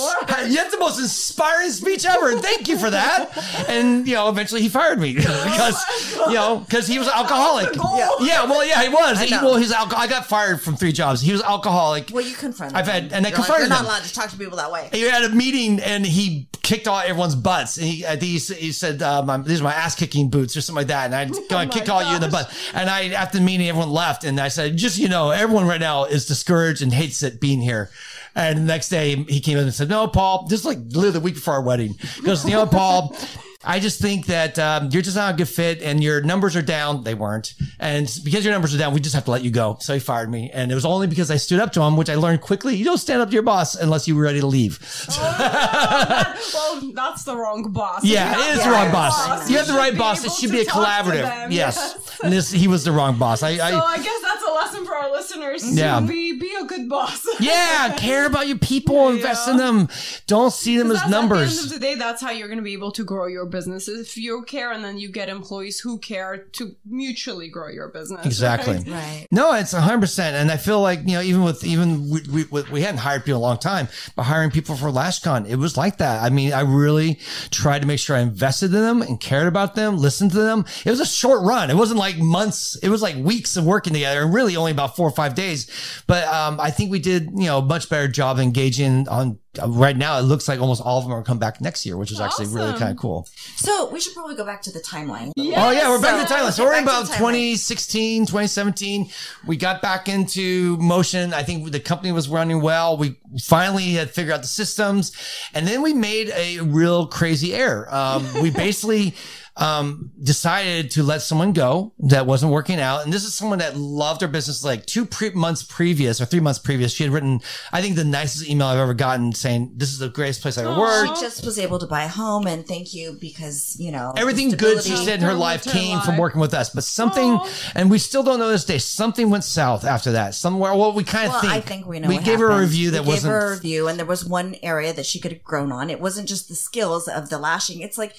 You 0.51 0.59
have 0.59 0.71
the 0.71 0.77
most 0.79 0.99
inspiring 1.01 1.71
speech 1.71 2.05
ever. 2.05 2.39
Thank 2.39 2.69
you 2.69 2.77
for 2.77 2.91
that. 2.91 3.31
And 3.71 4.07
you 4.07 4.13
know, 4.15 4.29
eventually 4.29 4.61
he 4.61 4.69
fired 4.69 4.99
me 5.01 5.15
because 5.17 5.83
you 6.29 6.35
know 6.35 6.59
because 6.59 6.87
he 6.87 6.99
was 6.99 7.09
an 7.09 7.15
alcoholic. 7.17 7.75
Yeah. 7.75 8.09
Yeah, 8.21 8.45
well, 8.45 8.67
yeah, 8.67 8.83
he 8.83 8.91
was. 8.91 9.19
He, 9.19 9.31
well, 9.31 9.57
he's 9.57 9.73
alco- 9.73 9.95
I 9.97 10.07
got 10.07 10.27
fired 10.27 10.61
from 10.61 10.77
three 10.77 10.93
jobs. 10.93 11.23
He 11.23 11.33
was 11.33 11.41
alcoholic. 11.43 12.11
Well, 12.13 12.23
you 12.23 12.35
confront. 12.35 12.75
I've 12.77 12.87
had- 12.87 13.15
and 13.15 13.27
I 13.27 13.31
You're 13.31 13.39
like, 13.39 13.47
confronted 13.47 13.69
You're 13.69 13.77
not 13.79 13.85
allowed 13.87 14.03
to 14.05 14.13
talk 14.13 14.29
to 14.29 14.37
people 14.37 14.59
that 14.59 14.71
way. 14.71 14.91
He 14.93 15.01
had 15.03 15.25
a 15.25 15.31
meeting 15.31 15.81
and 15.81 16.05
he 16.05 16.49
kicked 16.63 16.87
all 16.87 17.01
everyone's 17.01 17.35
butts. 17.35 17.77
And 17.79 17.87
he, 17.87 18.05
I 18.07 18.11
think 18.17 18.23
he, 18.23 18.39
he 18.55 18.73
said, 18.73 19.03
uh, 19.03 19.23
my, 19.23 19.39
"These 19.39 19.61
are 19.61 19.65
my 19.65 19.73
ass 19.75 19.95
kicking 19.95 20.29
boots" 20.29 20.57
or 20.57 20.61
something 20.61 20.81
like 20.81 20.89
that. 20.89 21.07
And 21.07 21.15
I'm 21.15 21.29
going 21.31 21.49
to 21.49 21.55
my 21.55 21.67
kick 21.67 21.89
all 21.89 22.03
you 22.05 22.15
in 22.15 22.21
the 22.21 22.29
butt. 22.29 22.53
And 22.75 22.89
I, 22.91 23.09
after 23.09 23.39
the 23.39 23.45
meeting, 23.45 23.69
everyone 23.69 23.91
left. 23.91 24.25
And 24.25 24.39
I 24.39 24.49
said, 24.49 24.77
"Just 24.77 24.99
you 24.99 25.09
know, 25.09 25.31
everyone 25.31 25.67
right 25.67 25.81
now 25.81 26.05
is 26.05 26.27
discouraged 26.43 26.83
and 26.83 26.93
hates 26.93 27.23
it 27.23 27.41
being 27.41 27.61
here." 27.61 27.91
And 28.35 28.59
the 28.59 28.63
next 28.63 28.89
day, 28.89 29.15
he 29.29 29.41
came 29.41 29.59
in 29.59 29.65
and 29.65 29.75
said, 29.75 29.89
"No, 29.89 30.09
Paul, 30.09 30.47
this 30.49 30.61
is 30.61 30.67
like 30.67 30.79
literally 30.89 31.11
the 31.11 31.21
week 31.21 31.35
before 31.35 31.55
our 31.55 31.63
wedding." 31.63 31.97
He 32.17 32.23
goes, 32.23 32.45
"You 32.45 32.53
know, 32.53 32.67
Paul." 32.67 33.17
I 33.65 33.79
just 33.81 34.01
think 34.01 34.27
that 34.27 34.59
um, 34.59 34.89
you're 34.91 35.03
just 35.03 35.17
not 35.17 35.35
a 35.35 35.37
good 35.37 35.49
fit, 35.49 35.83
and 35.83 36.03
your 36.03 36.21
numbers 36.21 36.57
are 36.57 36.63
down. 36.63 37.05
They 37.05 37.15
weren't, 37.15 37.55
and 37.79 38.07
because 38.25 38.45
your 38.45 38.53
numbers 38.53 38.75
are 38.75 38.79
down, 38.79 38.93
we 38.93 39.01
just 39.01 39.15
have 39.15 39.25
to 39.27 39.31
let 39.31 39.43
you 39.43 39.51
go. 39.51 39.77
So 39.81 39.95
he 39.95 40.01
fired 40.01 40.31
me, 40.31 40.51
and 40.53 40.73
it 40.73 40.75
was 40.75 40.85
only 40.85 41.07
because 41.07 41.31
I 41.31 41.37
stood 41.37 41.61
up 41.61 41.73
to 41.75 41.83
him, 41.83 41.97
which 41.97 42.11
I 42.11 42.17
learned 42.17 42.41
quickly. 42.41 42.75
You 42.77 42.85
don't 42.85 42.99
stand 42.99 43.23
up 43.23 43.29
to 43.29 43.35
your 43.35 43.43
boss 43.45 43.75
unless 43.77 44.09
you're 44.09 44.21
ready 44.21 44.41
to 44.41 44.47
leave. 44.47 44.81
well, 45.19 46.81
that's 46.95 47.25
the 47.25 47.37
wrong 47.37 47.71
boss. 47.73 48.05
Yeah, 48.05 48.37
You 48.37 48.43
it 48.43 48.49
is 48.53 48.59
the 48.59 48.65
the 48.65 48.71
wrong 48.71 48.85
right 48.87 48.93
boss. 48.93 49.51
You 49.51 49.57
have 49.59 49.67
the 49.67 49.73
right 49.75 49.97
boss. 49.97 50.25
It 50.25 50.33
should 50.33 50.51
be 50.51 50.61
a 50.61 50.65
collaborative. 50.65 51.23
them. 51.23 51.53
Yes. 51.53 52.19
And 52.23 52.33
this, 52.33 52.51
he 52.51 52.69
was 52.69 52.85
the 52.85 52.93
wrong 52.93 53.19
boss. 53.19 53.43
I, 53.43 53.57
So 53.57 53.63
I 53.65 53.69
I 53.81 53.97
guess 53.99 54.23
that's 54.23 54.43
a 54.49 54.53
lesson 54.53 54.85
for 54.87 54.95
our 54.95 55.11
listeners. 55.11 55.77
Yeah. 55.77 56.01
To 56.01 56.07
be 56.07 56.39
be 56.39 56.55
a 56.61 56.65
good 56.65 56.89
boss. 56.89 57.27
yeah, 57.41 57.95
care 57.97 58.27
about 58.27 58.47
your 58.49 58.59
people, 58.59 59.09
invest 59.09 59.49
in 59.49 59.57
them. 59.57 59.89
Don't 60.27 60.53
see 60.53 60.77
them 60.79 60.91
as 60.91 60.95
That's- 60.99 61.07
At 61.07 61.11
the 61.11 61.17
end 61.19 61.29
numbers. 61.31 61.65
of 61.65 61.71
the 61.71 61.79
day, 61.79 61.95
that's 61.95 62.21
how 62.23 62.31
you're 62.31 62.49
going 62.49 62.59
to 62.59 62.65
be 62.65 62.73
able 62.75 62.93
to 62.93 63.05
grow 63.05 63.27
your 63.27 63.47
business. 63.53 63.87
If 63.87 64.17
you 64.17 64.43
care, 64.43 64.73
and 64.73 64.83
then 64.85 64.99
you 64.99 65.09
get 65.09 65.29
employees 65.29 65.79
who 65.79 65.99
care 65.99 66.39
to 66.39 66.75
mutually 66.85 67.49
grow 67.49 67.69
your 67.69 67.89
business. 67.89 68.27
Exactly. 68.27 68.79
right? 68.79 68.89
Right. 68.89 69.27
No, 69.31 69.55
it's 69.55 69.73
hundred 69.73 70.01
percent, 70.01 70.35
and 70.35 70.51
I 70.51 70.57
feel 70.57 70.81
like 70.81 71.01
you 71.01 71.13
know, 71.15 71.23
even 71.23 71.45
with 71.45 71.63
even 71.65 72.11
we, 72.11 72.21
we, 72.33 72.45
we- 72.51 72.63
we 72.73 72.81
hadn't 72.83 72.99
hired 72.99 73.25
people 73.25 73.39
in 73.39 73.45
a 73.45 73.47
long 73.47 73.59
time, 73.59 73.87
but 74.17 74.23
hiring 74.25 74.51
people 74.51 74.75
for 74.77 74.87
LashCon, 74.91 75.49
it 75.49 75.57
was 75.57 75.77
like 75.77 75.99
that. 75.99 76.23
I 76.23 76.31
mean, 76.31 76.53
I 76.53 76.63
really 76.63 77.21
tried 77.51 77.83
to 77.83 77.87
make 77.87 77.99
sure 78.01 78.17
I 78.17 78.21
invested 78.21 78.67
in 78.75 78.81
them 78.81 79.03
and 79.03 79.21
cared 79.21 79.47
about 79.47 79.75
them, 79.75 79.99
listened 79.99 80.31
to 80.33 80.39
them. 80.39 80.65
It 80.85 80.91
was 80.91 81.01
a 81.01 81.07
short 81.07 81.43
run. 81.43 81.71
It 81.71 81.77
wasn't 81.77 81.99
like 82.01 82.17
months. 82.19 82.77
It 82.83 82.89
was 82.89 83.03
like 83.03 83.17
weeks 83.17 83.57
of 83.57 83.65
working 83.67 83.93
together, 83.93 84.23
and 84.23 84.33
really 84.35 84.57
only 84.57 84.73
about 84.73 84.97
four 84.97 85.07
or 85.07 85.13
five 85.13 85.35
days. 85.35 85.71
But 86.07 86.27
um, 86.29 86.59
I 86.59 86.71
think 86.71 86.91
we 86.91 86.99
did 86.99 87.25
you 87.35 87.47
know 87.47 87.59
a 87.59 87.63
much 87.63 87.89
better 87.91 88.09
job 88.09 88.39
engaging 88.39 89.07
on. 89.09 89.39
Right 89.67 89.97
now, 89.99 90.19
it 90.19 90.23
looks 90.23 90.49
like 90.49 90.61
almost 90.61 90.81
all 90.81 90.97
of 90.99 91.05
them 91.05 91.13
are 91.13 91.23
come 91.23 91.39
back 91.39 91.61
next 91.61 91.85
year, 91.85 91.99
which 91.99 92.11
is 92.11 92.21
actually 92.21 92.47
really 92.47 92.73
kind 92.79 92.91
of 92.91 92.97
cool. 92.97 93.29
So 93.57 93.91
we 93.91 94.01
should 94.01 94.15
probably 94.15 94.35
go 94.35 94.47
back 94.47 94.63
to 94.63 94.73
the 94.73 94.81
timeline. 94.81 95.31
Yes. 95.37 95.59
Oh 95.63 95.71
yeah, 95.71 95.91
we're 95.91 96.01
back 96.01 96.23
to 96.23 96.27
So- 96.27 96.35
Thailand. 96.35 96.53
So 96.53 96.65
we're 96.65 96.75
in 96.77 96.85
about 96.85 97.05
Thailand. 97.05 97.19
2016, 97.19 98.23
2017. 98.27 99.11
We 99.47 99.59
got 99.59 99.83
back 99.83 100.09
into 100.09 100.79
motion. 100.79 101.35
I 101.35 101.43
think 101.43 101.71
the 101.71 101.81
company 101.81 102.13
was 102.13 102.31
running 102.31 102.63
well. 102.63 102.97
We 102.97 103.19
finally 103.43 103.93
had 103.93 104.09
figured 104.11 104.33
out 104.35 104.41
the 104.41 104.49
systems, 104.49 105.13
and 105.53 105.67
then 105.67 105.83
we 105.83 105.93
made 105.93 106.31
a 106.35 106.61
real 106.61 107.07
crazy 107.07 107.53
error. 107.55 107.93
Um, 107.95 108.27
we 108.41 108.51
basically 108.67 109.15
um, 109.57 110.11
decided 110.23 110.91
to 110.93 111.03
let 111.03 111.21
someone 111.21 111.53
go 111.53 111.93
that 111.99 112.27
wasn't 112.27 112.53
working 112.53 112.81
out, 112.81 113.05
and 113.05 113.13
this 113.13 113.25
is 113.25 113.35
someone 113.35 113.59
that 113.59 113.77
loved 113.77 114.23
our 114.23 114.29
business. 114.29 114.65
Like 114.65 114.87
two 114.87 115.05
pre- 115.05 115.31
months 115.31 115.63
previous 115.63 116.21
or 116.23 116.25
three 116.25 116.41
months 116.41 116.59
previous, 116.59 116.93
she 116.95 117.05
had 117.05 117.13
written, 117.13 117.41
I 117.71 117.83
think, 117.83 117.97
the 117.97 118.05
nicest 118.05 118.49
email 118.49 118.69
I've 118.69 118.79
ever 118.79 118.95
gotten, 118.95 119.33
saying, 119.33 119.73
"This 119.77 119.91
is 119.93 119.99
the 119.99 120.09
greatest 120.09 120.41
place 120.41 120.57
I 120.57 120.63
ever 120.63 120.79
worked." 120.79 121.19
She 121.19 121.25
just 121.25 121.45
was 121.45 121.59
able 121.59 121.79
to 121.81 121.87
buy 121.87 122.05
a 122.05 122.09
home, 122.09 122.47
and 122.47 122.67
thank 122.67 122.95
you 122.95 123.19
because 123.21 123.77
you 123.79 123.93
know 123.93 124.15
Everything 124.17 124.51
good 124.51 124.83
she 124.83 124.97
said 124.97 125.17
in 125.17 125.21
her 125.21 125.33
Her 125.33 125.35
life 125.35 125.65
came 125.65 126.01
from 126.01 126.17
working 126.17 126.41
with 126.41 126.55
us, 126.55 126.71
but 126.71 126.85
something, 126.85 127.33
Aw. 127.33 127.73
and 127.75 127.91
we 127.91 127.99
still 127.99 128.23
don't 128.23 128.39
know 128.39 128.49
this 128.49 128.65
day. 128.65 128.79
Something 128.79 129.29
went 129.29 129.45
south 129.45 129.85
after 129.85 130.13
that. 130.13 130.35
Somewhere, 130.35 130.75
well, 130.75 130.93
we 130.95 131.05
kind 131.05 131.27
of 131.27 131.33
Well, 131.33 131.41
think. 131.43 131.53
I 131.53 131.61
think 131.61 131.87
we 131.87 132.01
know. 132.01 132.09
We 132.09 132.19
gave 132.19 132.39
her 132.39 132.51
a 132.51 132.59
review 132.59 132.93
that 132.93 133.03
we 133.03 133.09
wasn't. 133.09 133.33
Gave 133.33 133.41
her 133.41 133.47
a 133.49 133.51
review, 133.51 133.89
and 133.89 133.99
there 133.99 134.07
was 134.07 134.25
one 134.25 134.57
area 134.63 134.95
that 134.95 135.05
she 135.05 135.21
could 135.21 135.33
have 135.33 135.45
grown 135.45 135.73
on. 135.73 135.91
It 135.91 136.01
wasn't 136.01 136.27
just 136.27 136.49
the 136.49 136.55
skills 136.55 137.07
of 137.07 137.29
the 137.29 137.39
lashing. 137.39 137.83
It's 137.83 137.99
like 137.99 138.15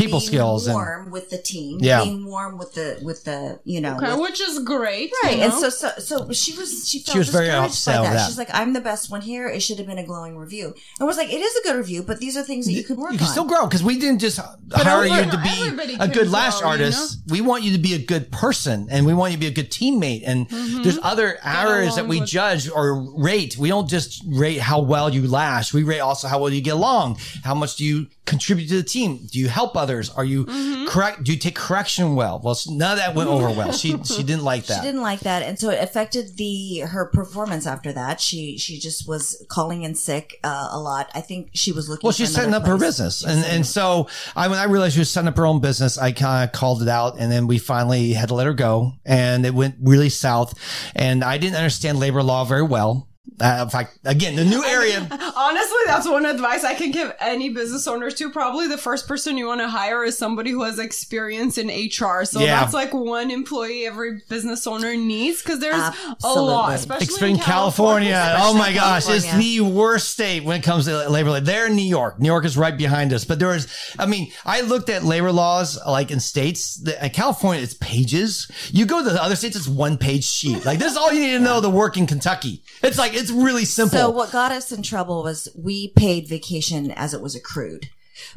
People 0.00 0.20
being 0.20 0.28
skills 0.28 0.66
and- 0.66 0.74
warm 0.74 1.10
with 1.10 1.30
the 1.30 1.38
team. 1.38 1.78
Yeah. 1.80 2.04
being 2.04 2.24
warm 2.26 2.58
with 2.58 2.74
the 2.74 2.98
with 3.02 3.24
the 3.24 3.60
you 3.64 3.80
know. 3.80 3.96
Okay, 3.96 4.10
with- 4.12 4.20
which 4.20 4.40
is 4.40 4.58
great. 4.60 5.12
Right, 5.24 5.38
you 5.38 5.44
and 5.44 5.52
so, 5.52 5.68
so 5.68 5.90
so 5.98 6.32
she 6.32 6.56
was 6.56 6.88
she 6.88 7.00
felt 7.00 7.14
She 7.14 7.18
was 7.18 7.28
very 7.28 7.50
upset 7.50 7.98
by 7.98 8.02
that. 8.04 8.12
that. 8.14 8.26
She's 8.26 8.38
like, 8.38 8.48
I'm 8.52 8.72
the 8.72 8.80
best 8.80 9.10
one 9.10 9.20
here. 9.20 9.48
It 9.48 9.60
should 9.60 9.78
have 9.78 9.86
been 9.86 9.98
a 9.98 10.06
glowing 10.06 10.36
review. 10.36 10.74
And 10.98 11.06
was 11.06 11.16
like, 11.16 11.32
it 11.32 11.40
is 11.40 11.56
a 11.56 11.62
good 11.62 11.76
review, 11.76 12.02
but 12.02 12.18
these 12.18 12.36
are 12.36 12.42
things 12.42 12.66
that 12.66 12.72
you 12.72 12.84
could 12.84 12.98
work 12.98 13.12
you 13.12 13.18
can 13.18 13.26
on. 13.26 13.32
still 13.32 13.44
grow 13.44 13.66
because 13.66 13.82
we 13.82 13.98
didn't 13.98 14.20
just 14.20 14.38
hire 14.38 15.04
every- 15.04 15.10
you 15.10 15.30
to 15.30 15.38
be 15.38 15.94
a 15.94 15.98
can 15.98 16.10
good 16.10 16.30
lash 16.30 16.60
grow, 16.60 16.72
you 16.72 16.82
artist. 16.82 17.18
We 17.28 17.40
want 17.40 17.64
you 17.64 17.72
to 17.72 17.78
be 17.78 17.94
a 17.94 17.98
good 17.98 18.30
person 18.32 18.88
and 18.90 19.06
we 19.06 19.14
want 19.14 19.32
you 19.32 19.36
to 19.36 19.40
be 19.40 19.46
a 19.46 19.50
good 19.50 19.70
teammate. 19.70 20.22
And 20.26 20.48
mm-hmm. 20.48 20.82
there's 20.82 20.98
other 21.02 21.38
areas 21.44 21.96
that 21.96 22.06
we 22.06 22.20
with- 22.20 22.28
judge 22.28 22.68
or 22.68 23.02
rate. 23.16 23.56
We 23.58 23.68
don't 23.68 23.88
just 23.88 24.22
rate 24.26 24.60
how 24.60 24.80
well 24.80 25.12
you 25.12 25.26
lash. 25.26 25.74
We 25.74 25.82
rate 25.82 26.00
also 26.00 26.28
how 26.28 26.38
well 26.40 26.50
you 26.50 26.60
get 26.60 26.74
along. 26.74 27.18
How 27.44 27.54
much 27.54 27.76
do 27.76 27.84
you 27.84 28.06
contribute 28.26 28.68
to 28.68 28.76
the 28.76 28.82
team? 28.82 29.26
Do 29.30 29.38
you 29.38 29.48
help 29.48 29.76
others? 29.76 29.89
Are 30.10 30.24
you 30.24 30.46
correct? 30.88 31.24
Do 31.24 31.32
you 31.32 31.38
take 31.38 31.54
correction 31.54 32.14
well? 32.14 32.40
Well, 32.42 32.56
none 32.68 32.92
of 32.92 32.98
that 32.98 33.14
went 33.14 33.28
over 33.28 33.50
well. 33.50 33.72
She 33.72 33.96
she 34.04 34.22
didn't 34.22 34.44
like 34.44 34.66
that. 34.66 34.80
She 34.80 34.86
didn't 34.86 35.02
like 35.02 35.20
that, 35.20 35.42
and 35.42 35.58
so 35.58 35.70
it 35.70 35.82
affected 35.82 36.36
the 36.36 36.80
her 36.80 37.06
performance 37.06 37.66
after 37.66 37.92
that. 37.92 38.20
She 38.20 38.58
she 38.58 38.78
just 38.78 39.08
was 39.08 39.44
calling 39.48 39.82
in 39.82 39.94
sick 39.94 40.38
uh, 40.44 40.68
a 40.70 40.78
lot. 40.78 41.10
I 41.14 41.20
think 41.20 41.50
she 41.54 41.72
was 41.72 41.88
looking. 41.88 42.06
Well, 42.06 42.12
she's 42.12 42.34
setting 42.34 42.54
up 42.54 42.66
her 42.66 42.78
business, 42.78 43.24
and 43.24 43.44
and 43.44 43.66
so 43.66 44.08
I 44.36 44.48
when 44.48 44.58
I 44.58 44.64
realized 44.64 44.94
she 44.94 45.00
was 45.00 45.10
setting 45.10 45.28
up 45.28 45.36
her 45.36 45.46
own 45.46 45.60
business, 45.60 45.98
I 45.98 46.12
kind 46.12 46.48
of 46.48 46.52
called 46.52 46.82
it 46.82 46.88
out, 46.88 47.16
and 47.18 47.30
then 47.30 47.46
we 47.46 47.58
finally 47.58 48.12
had 48.12 48.28
to 48.28 48.34
let 48.34 48.46
her 48.46 48.54
go, 48.54 48.92
and 49.04 49.44
it 49.44 49.54
went 49.54 49.76
really 49.82 50.08
south, 50.08 50.54
and 50.94 51.24
I 51.24 51.38
didn't 51.38 51.56
understand 51.56 51.98
labor 51.98 52.22
law 52.22 52.44
very 52.44 52.62
well. 52.62 53.09
Uh, 53.40 53.60
in 53.64 53.68
fact, 53.70 53.98
again, 54.04 54.36
the 54.36 54.44
new 54.44 54.64
area. 54.64 54.98
Honestly, 55.36 55.78
that's 55.86 56.08
one 56.08 56.24
advice 56.26 56.64
I 56.64 56.74
can 56.74 56.90
give 56.90 57.14
any 57.20 57.48
business 57.50 57.86
owners 57.86 58.14
to. 58.14 58.30
Probably 58.30 58.66
the 58.66 58.78
first 58.78 59.06
person 59.08 59.36
you 59.36 59.46
want 59.46 59.60
to 59.60 59.68
hire 59.68 60.04
is 60.04 60.16
somebody 60.18 60.50
who 60.50 60.62
has 60.64 60.78
experience 60.78 61.56
in 61.58 61.68
HR. 61.68 62.24
So 62.24 62.40
Yeah. 62.40 62.60
that's 62.60 62.74
like 62.74 62.92
one 62.92 63.30
employee 63.30 63.86
every 63.86 64.22
business 64.28 64.66
owner 64.66 64.94
needs 64.96 65.42
because 65.42 65.58
there's 65.60 65.94
a 66.22 66.32
lot, 66.32 66.74
especially 66.74 67.06
Especially 67.06 67.30
in 67.30 67.36
in 67.36 67.42
California. 67.42 68.36
Oh 68.38 68.54
my 68.54 68.72
gosh, 68.72 69.08
it's 69.08 69.32
the 69.34 69.60
worst 69.60 70.10
state 70.10 70.44
when 70.44 70.58
it 70.60 70.62
comes 70.62 70.84
to 70.86 71.08
labor 71.08 71.30
law. 71.30 71.40
They're 71.40 71.66
in 71.66 71.76
New 71.76 71.82
York. 71.82 72.20
New 72.20 72.26
York 72.28 72.44
is 72.44 72.56
right 72.56 72.76
behind 72.76 73.12
us. 73.12 73.24
But 73.24 73.38
there 73.38 73.54
is, 73.54 73.66
I 73.98 74.06
mean, 74.06 74.32
I 74.44 74.60
looked 74.62 74.88
at 74.90 75.04
labor 75.04 75.32
laws 75.32 75.78
like 75.86 76.10
in 76.10 76.20
states. 76.20 76.76
The, 76.76 77.02
in 77.04 77.10
California, 77.10 77.62
it's 77.62 77.74
pages. 77.74 78.50
You 78.72 78.86
go 78.86 79.02
to 79.02 79.10
the 79.10 79.22
other 79.22 79.36
states, 79.36 79.56
it's 79.56 79.68
one 79.68 79.96
page 79.98 80.24
sheet. 80.24 80.64
Like 80.64 80.78
this 80.78 80.92
is 80.92 80.98
all 80.98 81.12
you 81.12 81.20
need 81.20 81.32
to 81.32 81.40
know 81.40 81.60
to 81.60 81.70
work 81.70 81.96
in 81.96 82.06
Kentucky. 82.06 82.62
It's 82.82 82.98
like 82.98 83.14
it's 83.20 83.30
really 83.30 83.64
simple. 83.64 83.98
So 83.98 84.10
what 84.10 84.32
got 84.32 84.52
us 84.52 84.72
in 84.72 84.82
trouble 84.82 85.22
was 85.22 85.48
we 85.56 85.88
paid 85.88 86.28
vacation 86.28 86.90
as 86.92 87.14
it 87.14 87.20
was 87.20 87.34
accrued, 87.36 87.88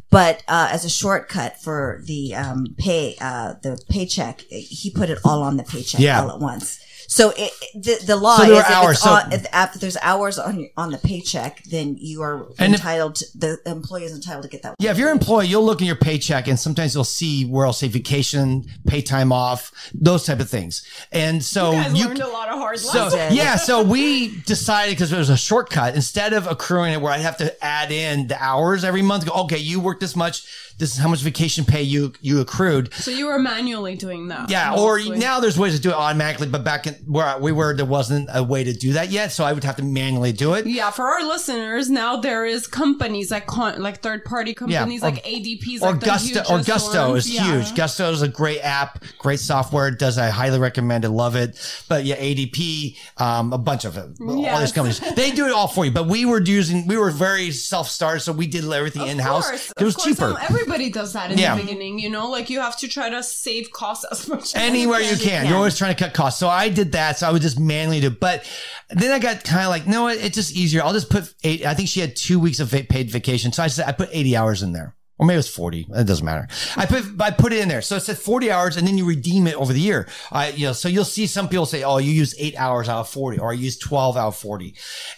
but 0.10 0.44
uh, 0.48 0.70
as 0.72 0.86
a 0.86 0.90
shortcut 0.90 1.62
for 1.62 2.02
the 2.06 2.36
um, 2.36 2.76
pay, 2.78 3.16
uh, 3.20 3.54
the 3.64 3.82
paycheck, 3.90 4.42
he 4.50 4.92
put 4.92 5.10
it 5.10 5.18
all 5.24 5.42
on 5.42 5.58
the 5.58 5.64
paycheck 5.64 6.02
Yeah. 6.02 6.22
all 6.22 6.32
at 6.32 6.40
once. 6.40 6.80
So 7.08 7.34
it, 7.38 7.52
the 7.74 8.00
the 8.06 8.16
law 8.16 8.38
So 8.38 8.44
is 8.44 8.50
there 8.50 8.60
if, 8.62 8.70
hours, 8.70 8.92
it's 8.94 9.04
so- 9.04 9.12
on, 9.12 9.32
if 9.34 9.46
after 9.54 9.80
there's 9.80 9.98
hours 9.98 10.40
on 10.40 10.70
on 10.78 10.92
the 10.92 10.98
paycheck, 10.98 11.64
then 11.66 11.96
you 12.00 12.22
are 12.22 12.48
And 12.60 12.74
if- 12.74 12.80
entitled. 12.82 13.16
to, 13.16 13.26
the 13.38 13.58
employee 13.66 14.04
is 14.06 14.14
entitled 14.14 14.44
to 14.44 14.50
get 14.50 14.64
that. 14.64 14.76
Yeah, 14.80 14.92
if 14.92 14.98
you're 14.98 15.10
an 15.12 15.18
employee, 15.18 15.48
you'll 15.48 15.66
look 15.66 15.82
in 15.82 15.88
your 15.88 15.96
paycheck 15.96 16.48
and 16.48 16.60
sometimes 16.60 16.94
you'll 16.96 17.04
see 17.04 17.46
where 17.46 17.66
I'll 17.66 17.74
say 17.74 17.88
vacation, 17.88 18.66
pay 18.88 19.02
time 19.02 19.32
off, 19.32 19.72
those 19.94 20.26
type 20.26 20.40
of 20.40 20.50
things. 20.50 20.84
And 21.12 21.44
so 21.44 21.72
You 21.72 21.78
guys 21.84 22.00
you, 22.00 22.08
learned 22.08 22.20
a 22.22 22.28
lot 22.28 22.50
of 22.50 22.58
hard 22.60 22.80
so 22.80 23.04
lessons. 23.06 23.36
yeah, 23.36 23.56
so 23.56 23.84
we 23.84 24.36
decided 24.42 24.92
because 24.96 25.12
it 25.12 25.18
was 25.18 25.30
a 25.30 25.38
shortcut 25.38 25.96
instead 25.96 26.34
of 26.34 26.48
accruing 26.48 26.94
it 26.94 27.02
where 27.02 27.12
I 27.14 27.18
have 27.18 27.38
to 27.38 27.64
add 27.64 27.92
in 27.92 28.28
the 28.28 28.42
hours 28.42 28.84
every 28.84 29.02
month. 29.02 29.26
Go, 29.26 29.34
okay, 29.44 29.58
you 29.58 29.80
work 29.80 30.00
this 30.00 30.16
much. 30.16 30.44
This 30.80 30.92
is 30.94 30.98
how 30.98 31.08
much 31.08 31.20
vacation 31.22 31.66
pay 31.66 31.84
you 31.84 32.14
you 32.22 32.42
accrued. 32.42 32.92
So 32.96 33.12
you 33.12 33.28
were 33.28 33.38
manually 33.38 33.96
doing 33.96 34.28
that. 34.30 34.50
Yeah, 34.50 34.76
or 34.76 35.00
now 35.04 35.40
there's 35.40 35.58
ways 35.58 35.76
to 35.76 35.80
do 35.82 35.90
it 35.90 35.96
automatically, 35.96 36.48
but 36.48 36.64
back 36.64 36.88
in 36.88 36.93
wasn't 36.94 37.10
where 37.10 37.38
we 37.40 37.52
were. 37.52 37.76
There 37.76 37.86
wasn't 37.86 38.30
a 38.34 38.44
way 38.44 38.64
to 38.64 38.74
do 38.74 38.94
that 38.94 39.10
yet, 39.10 39.32
so 39.32 39.44
I 39.44 39.54
would 39.54 39.64
have 39.64 39.76
to 39.78 39.84
manually 39.84 40.32
do 40.32 40.54
it. 40.54 40.66
Yeah, 40.68 40.92
for 40.92 41.08
our 41.10 41.24
listeners, 41.28 41.90
now 41.90 42.18
there 42.18 42.46
is 42.46 42.68
companies 42.68 43.32
like 43.32 43.48
con- 43.48 43.82
like 43.82 44.02
third 44.02 44.26
party 44.26 44.54
companies 44.54 45.02
or- 45.04 45.10
like 45.12 45.24
ADPs 45.26 45.82
Or 45.82 45.92
like 45.92 46.02
Gusto, 46.02 46.40
or 46.50 46.62
Gusto 46.62 47.10
ones. 47.12 47.26
is 47.26 47.34
Yeah. 47.34 47.44
huge. 47.46 47.76
Gusto 47.76 48.12
is 48.12 48.22
a 48.22 48.28
great 48.28 48.60
app, 48.62 49.04
great 49.18 49.40
software. 49.40 49.88
It 49.88 50.00
does 50.00 50.18
I 50.18 50.30
highly 50.30 50.60
recommend 50.60 51.06
it, 51.06 51.10
love 51.10 51.36
it. 51.36 51.58
But 51.90 52.06
yeah, 52.06 52.16
ADP, 52.16 52.98
um, 53.18 53.54
a 53.54 53.58
bunch 53.58 53.86
of 53.86 53.98
it, 53.98 54.10
all 54.22 54.60
these 54.60 54.72
companies, 54.72 55.00
they 55.16 55.32
do 55.32 55.46
it 55.48 55.52
all 55.54 55.68
for 55.68 55.86
you. 55.86 55.92
But 55.92 56.08
we 56.08 56.26
were 56.26 56.42
using, 56.42 56.88
we 56.88 56.98
were 56.98 57.12
very 57.12 57.52
self 57.52 57.90
started, 57.90 58.22
so 58.22 58.32
we 58.32 58.48
did 58.48 58.64
everything 58.72 59.08
in 59.08 59.20
house. 59.20 59.50
It 59.78 59.84
was 59.84 59.96
course, 59.96 60.06
cheaper. 60.08 60.26
um, 60.32 60.38
Everybody 60.50 60.90
does 60.90 61.14
that 61.14 61.32
in 61.32 61.38
Yeah. 61.38 61.56
the 61.56 61.62
beginning, 61.64 62.00
you 62.00 62.10
know, 62.10 62.30
like 62.30 62.50
you 62.50 62.60
have 62.60 62.78
to 62.80 62.88
try 62.88 63.10
to 63.10 63.24
save 63.24 63.72
costs 63.72 64.06
as 64.12 64.28
much 64.28 64.44
as 64.44 64.56
Anywhere 64.56 65.00
you 65.00 65.12
you 65.12 65.18
can. 65.18 65.24
can. 65.44 65.46
You're 65.48 65.58
always 65.58 65.78
trying 65.78 65.96
to 65.96 66.04
cut 66.04 66.14
costs. 66.14 66.40
So 66.40 66.48
I 66.50 66.70
did 66.70 66.83
that. 66.92 67.18
So 67.18 67.28
I 67.28 67.32
would 67.32 67.42
just 67.42 67.60
manually 67.60 68.02
do. 68.02 68.10
But 68.12 68.46
then 68.90 69.12
I 69.12 69.20
got 69.20 69.44
kind 69.44 69.64
of 69.64 69.70
like, 69.70 69.88
no, 69.88 70.08
it- 70.10 70.24
it's 70.24 70.36
just 70.36 70.56
easier. 70.56 70.84
I'll 70.84 70.94
just 70.94 71.10
put 71.10 71.34
eight. 71.44 71.66
I 71.66 71.74
think 71.74 71.90
she 71.90 72.00
had 72.02 72.16
two 72.16 72.40
weeks 72.40 72.60
of 72.60 72.70
paid 72.72 73.10
vacation. 73.10 73.52
So 73.52 73.64
I 73.64 73.68
said, 73.68 73.88
I 73.88 73.92
put 73.94 74.10
80 74.12 74.36
hours 74.38 74.62
in 74.62 74.74
there. 74.74 74.96
Or 75.20 75.28
maybe 75.28 75.38
it's 75.38 75.48
40. 75.48 75.88
It 75.96 76.08
doesn't 76.08 76.26
matter. 76.26 76.48
I 76.76 76.88
put, 76.88 77.04
I 77.22 77.30
put 77.30 77.54
it 77.54 77.60
in 77.60 77.68
there. 77.70 77.84
So 77.84 77.96
it 77.96 78.00
said 78.00 78.18
40 78.18 78.52
hours 78.52 78.78
and 78.78 78.88
then 78.88 78.98
you 78.98 79.06
redeem 79.06 79.46
it 79.46 79.54
over 79.56 79.72
the 79.72 79.80
year. 79.80 80.08
I, 80.32 80.50
you 80.50 80.66
know, 80.66 80.74
so 80.74 80.90
you'll 80.90 81.06
see 81.06 81.28
some 81.28 81.48
people 81.48 81.68
say, 81.68 81.84
Oh, 81.84 81.98
you 82.00 82.12
use 82.12 82.34
eight 82.40 82.56
hours 82.58 82.90
out 82.90 83.02
of 83.02 83.10
40 83.10 83.38
or 83.38 83.52
I 83.52 83.54
used 83.54 83.82
12 83.82 84.18
out 84.18 84.30
of 84.30 84.36
40. 84.36 84.74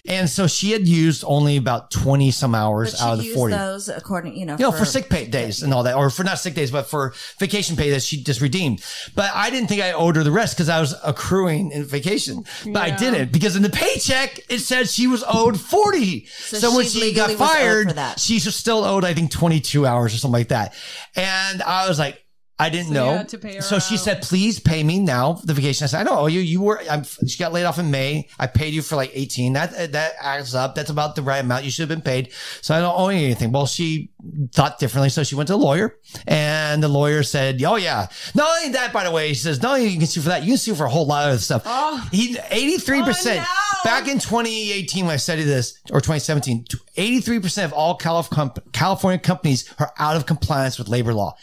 And 0.06 0.30
so 0.30 0.48
she 0.48 0.72
had 0.72 0.86
used 0.86 1.24
only 1.26 1.56
about 1.56 1.92
20 1.92 2.30
some 2.32 2.54
hours 2.54 2.92
But 2.92 3.02
out 3.02 3.14
of 3.14 3.20
the 3.20 3.26
used 3.26 3.38
40. 3.38 3.54
those 3.56 3.88
according, 3.90 4.36
you 4.36 4.46
know, 4.46 4.58
You 4.60 4.66
know, 4.66 4.72
for, 4.74 4.84
sick 4.86 5.10
pay 5.10 5.28
days 5.28 5.64
and 5.64 5.74
all 5.74 5.84
that, 5.84 5.96
or 5.96 6.10
for 6.10 6.24
not 6.26 6.40
sick 6.40 6.56
days, 6.56 6.72
but 6.72 6.88
for 6.88 7.14
vacation 7.40 7.76
pay 7.78 7.90
that 7.92 8.04
she 8.04 8.22
just 8.22 8.42
redeemed. 8.42 8.84
But 9.16 9.32
I 9.34 9.50
didn't 9.50 9.70
think 9.70 9.82
I 9.82 9.94
owed 9.94 10.18
her 10.18 10.24
the 10.24 10.32
rest 10.32 10.56
because 10.56 10.70
I 10.70 10.82
was 10.82 10.94
accruing 11.06 11.72
in 11.72 11.86
vacation. 11.86 12.44
But 12.66 12.82
I 12.82 12.96
didn't 12.96 13.32
because 13.32 13.56
in 13.56 13.64
the 13.64 13.70
paycheck 13.70 14.40
it 14.50 14.60
said 14.60 14.90
she 14.90 15.08
was 15.08 15.24
owed 15.28 15.60
40. 15.60 16.26
So, 16.26 16.76
when 16.76 16.86
she 16.86 17.14
got 17.14 17.30
legally 17.30 17.36
was 17.36 17.42
owed 17.42 17.48
for 17.48 17.54
fired, 17.54 17.90
that. 17.92 18.20
she 18.20 18.40
still 18.40 18.84
owed, 18.84 19.06
I 19.06 19.14
think, 19.14 19.32
22 19.32 19.85
hours 19.86 20.14
or 20.14 20.18
something 20.18 20.34
like 20.40 20.50
that. 20.50 20.74
And 21.16 21.62
I 21.62 21.88
was 21.88 22.00
like, 22.00 22.25
I 22.58 22.70
didn't 22.70 22.88
So 22.88 22.94
know. 22.94 23.18
had 23.18 23.30
to 23.30 23.38
pay 23.38 23.56
her 23.56 23.62
so 23.62 23.80
she 23.80 23.98
said, 23.98 24.22
please 24.22 24.60
pay 24.60 24.82
me 24.84 25.00
now 25.00 25.34
the 25.44 25.54
vacation. 25.54 25.84
I 25.84 25.88
said, 25.88 26.02
I 26.02 26.04
don't 26.06 26.18
owe 26.18 26.22
oh, 26.22 26.28
you. 26.28 26.40
You 26.40 26.62
were, 26.62 26.82
I'm, 26.90 27.04
she 27.04 27.38
got 27.38 27.52
laid 27.52 27.66
off 27.66 27.80
in 27.80 27.92
May. 27.92 28.30
I 28.40 28.48
paid 28.48 28.74
you 28.74 28.82
for 28.82 28.96
like 28.96 29.12
18. 29.14 29.54
That, 29.54 29.92
that 29.92 30.14
adds 30.22 30.56
up. 30.56 30.74
That's 30.74 30.90
about 30.90 31.16
the 31.16 31.22
right 31.22 31.40
amount. 31.40 31.66
You 31.66 31.72
should 31.72 31.90
have 31.90 31.90
been 31.90 32.02
paid. 32.02 32.32
So 32.62 32.74
I 32.74 32.80
don't 32.80 32.98
owe 32.98 33.10
you 33.10 33.26
anything. 33.26 33.52
Well, 33.52 33.66
she 33.66 34.12
thought 34.54 34.80
differently. 34.80 35.10
So 35.10 35.24
she 35.24 35.36
went 35.36 35.48
to 35.48 35.56
a 35.56 35.58
lawyer 35.58 35.98
and 36.28 36.82
the 36.82 36.88
lawyer 36.88 37.24
said, 37.24 37.62
Oh 37.64 37.76
yeah. 37.76 38.08
Not 38.34 38.50
only 38.58 38.72
that, 38.74 38.94
by 38.94 39.04
the 39.04 39.12
way, 39.12 39.28
he 39.28 39.34
says, 39.34 39.62
not 39.62 39.78
only 39.78 39.90
you 39.90 39.98
can 39.98 40.08
sue 40.08 40.22
for 40.22 40.30
that, 40.30 40.44
you 40.44 40.50
can 40.50 40.58
sue 40.58 40.76
for 40.76 40.86
a 40.86 40.90
whole 40.90 41.06
lot 41.06 41.26
of 41.26 41.32
other 41.32 41.40
stuff. 41.40 41.64
Oh. 41.66 42.08
He, 42.12 42.36
83%. 42.36 43.02
Oh, 43.02 43.36
no. 43.36 43.46
Back 43.84 44.08
in 44.08 44.18
2018, 44.18 45.06
when 45.06 45.14
I 45.14 45.18
studied 45.18 45.44
this, 45.44 45.80
or 45.92 46.00
2017, 46.00 46.66
83% 46.98 47.66
of 47.66 47.74
all 47.74 47.96
California 47.96 49.20
companies 49.20 49.74
are 49.78 49.94
out 50.00 50.16
of 50.16 50.26
compliance 50.26 50.80
with 50.80 50.88
labor 50.88 51.14
law. 51.14 51.36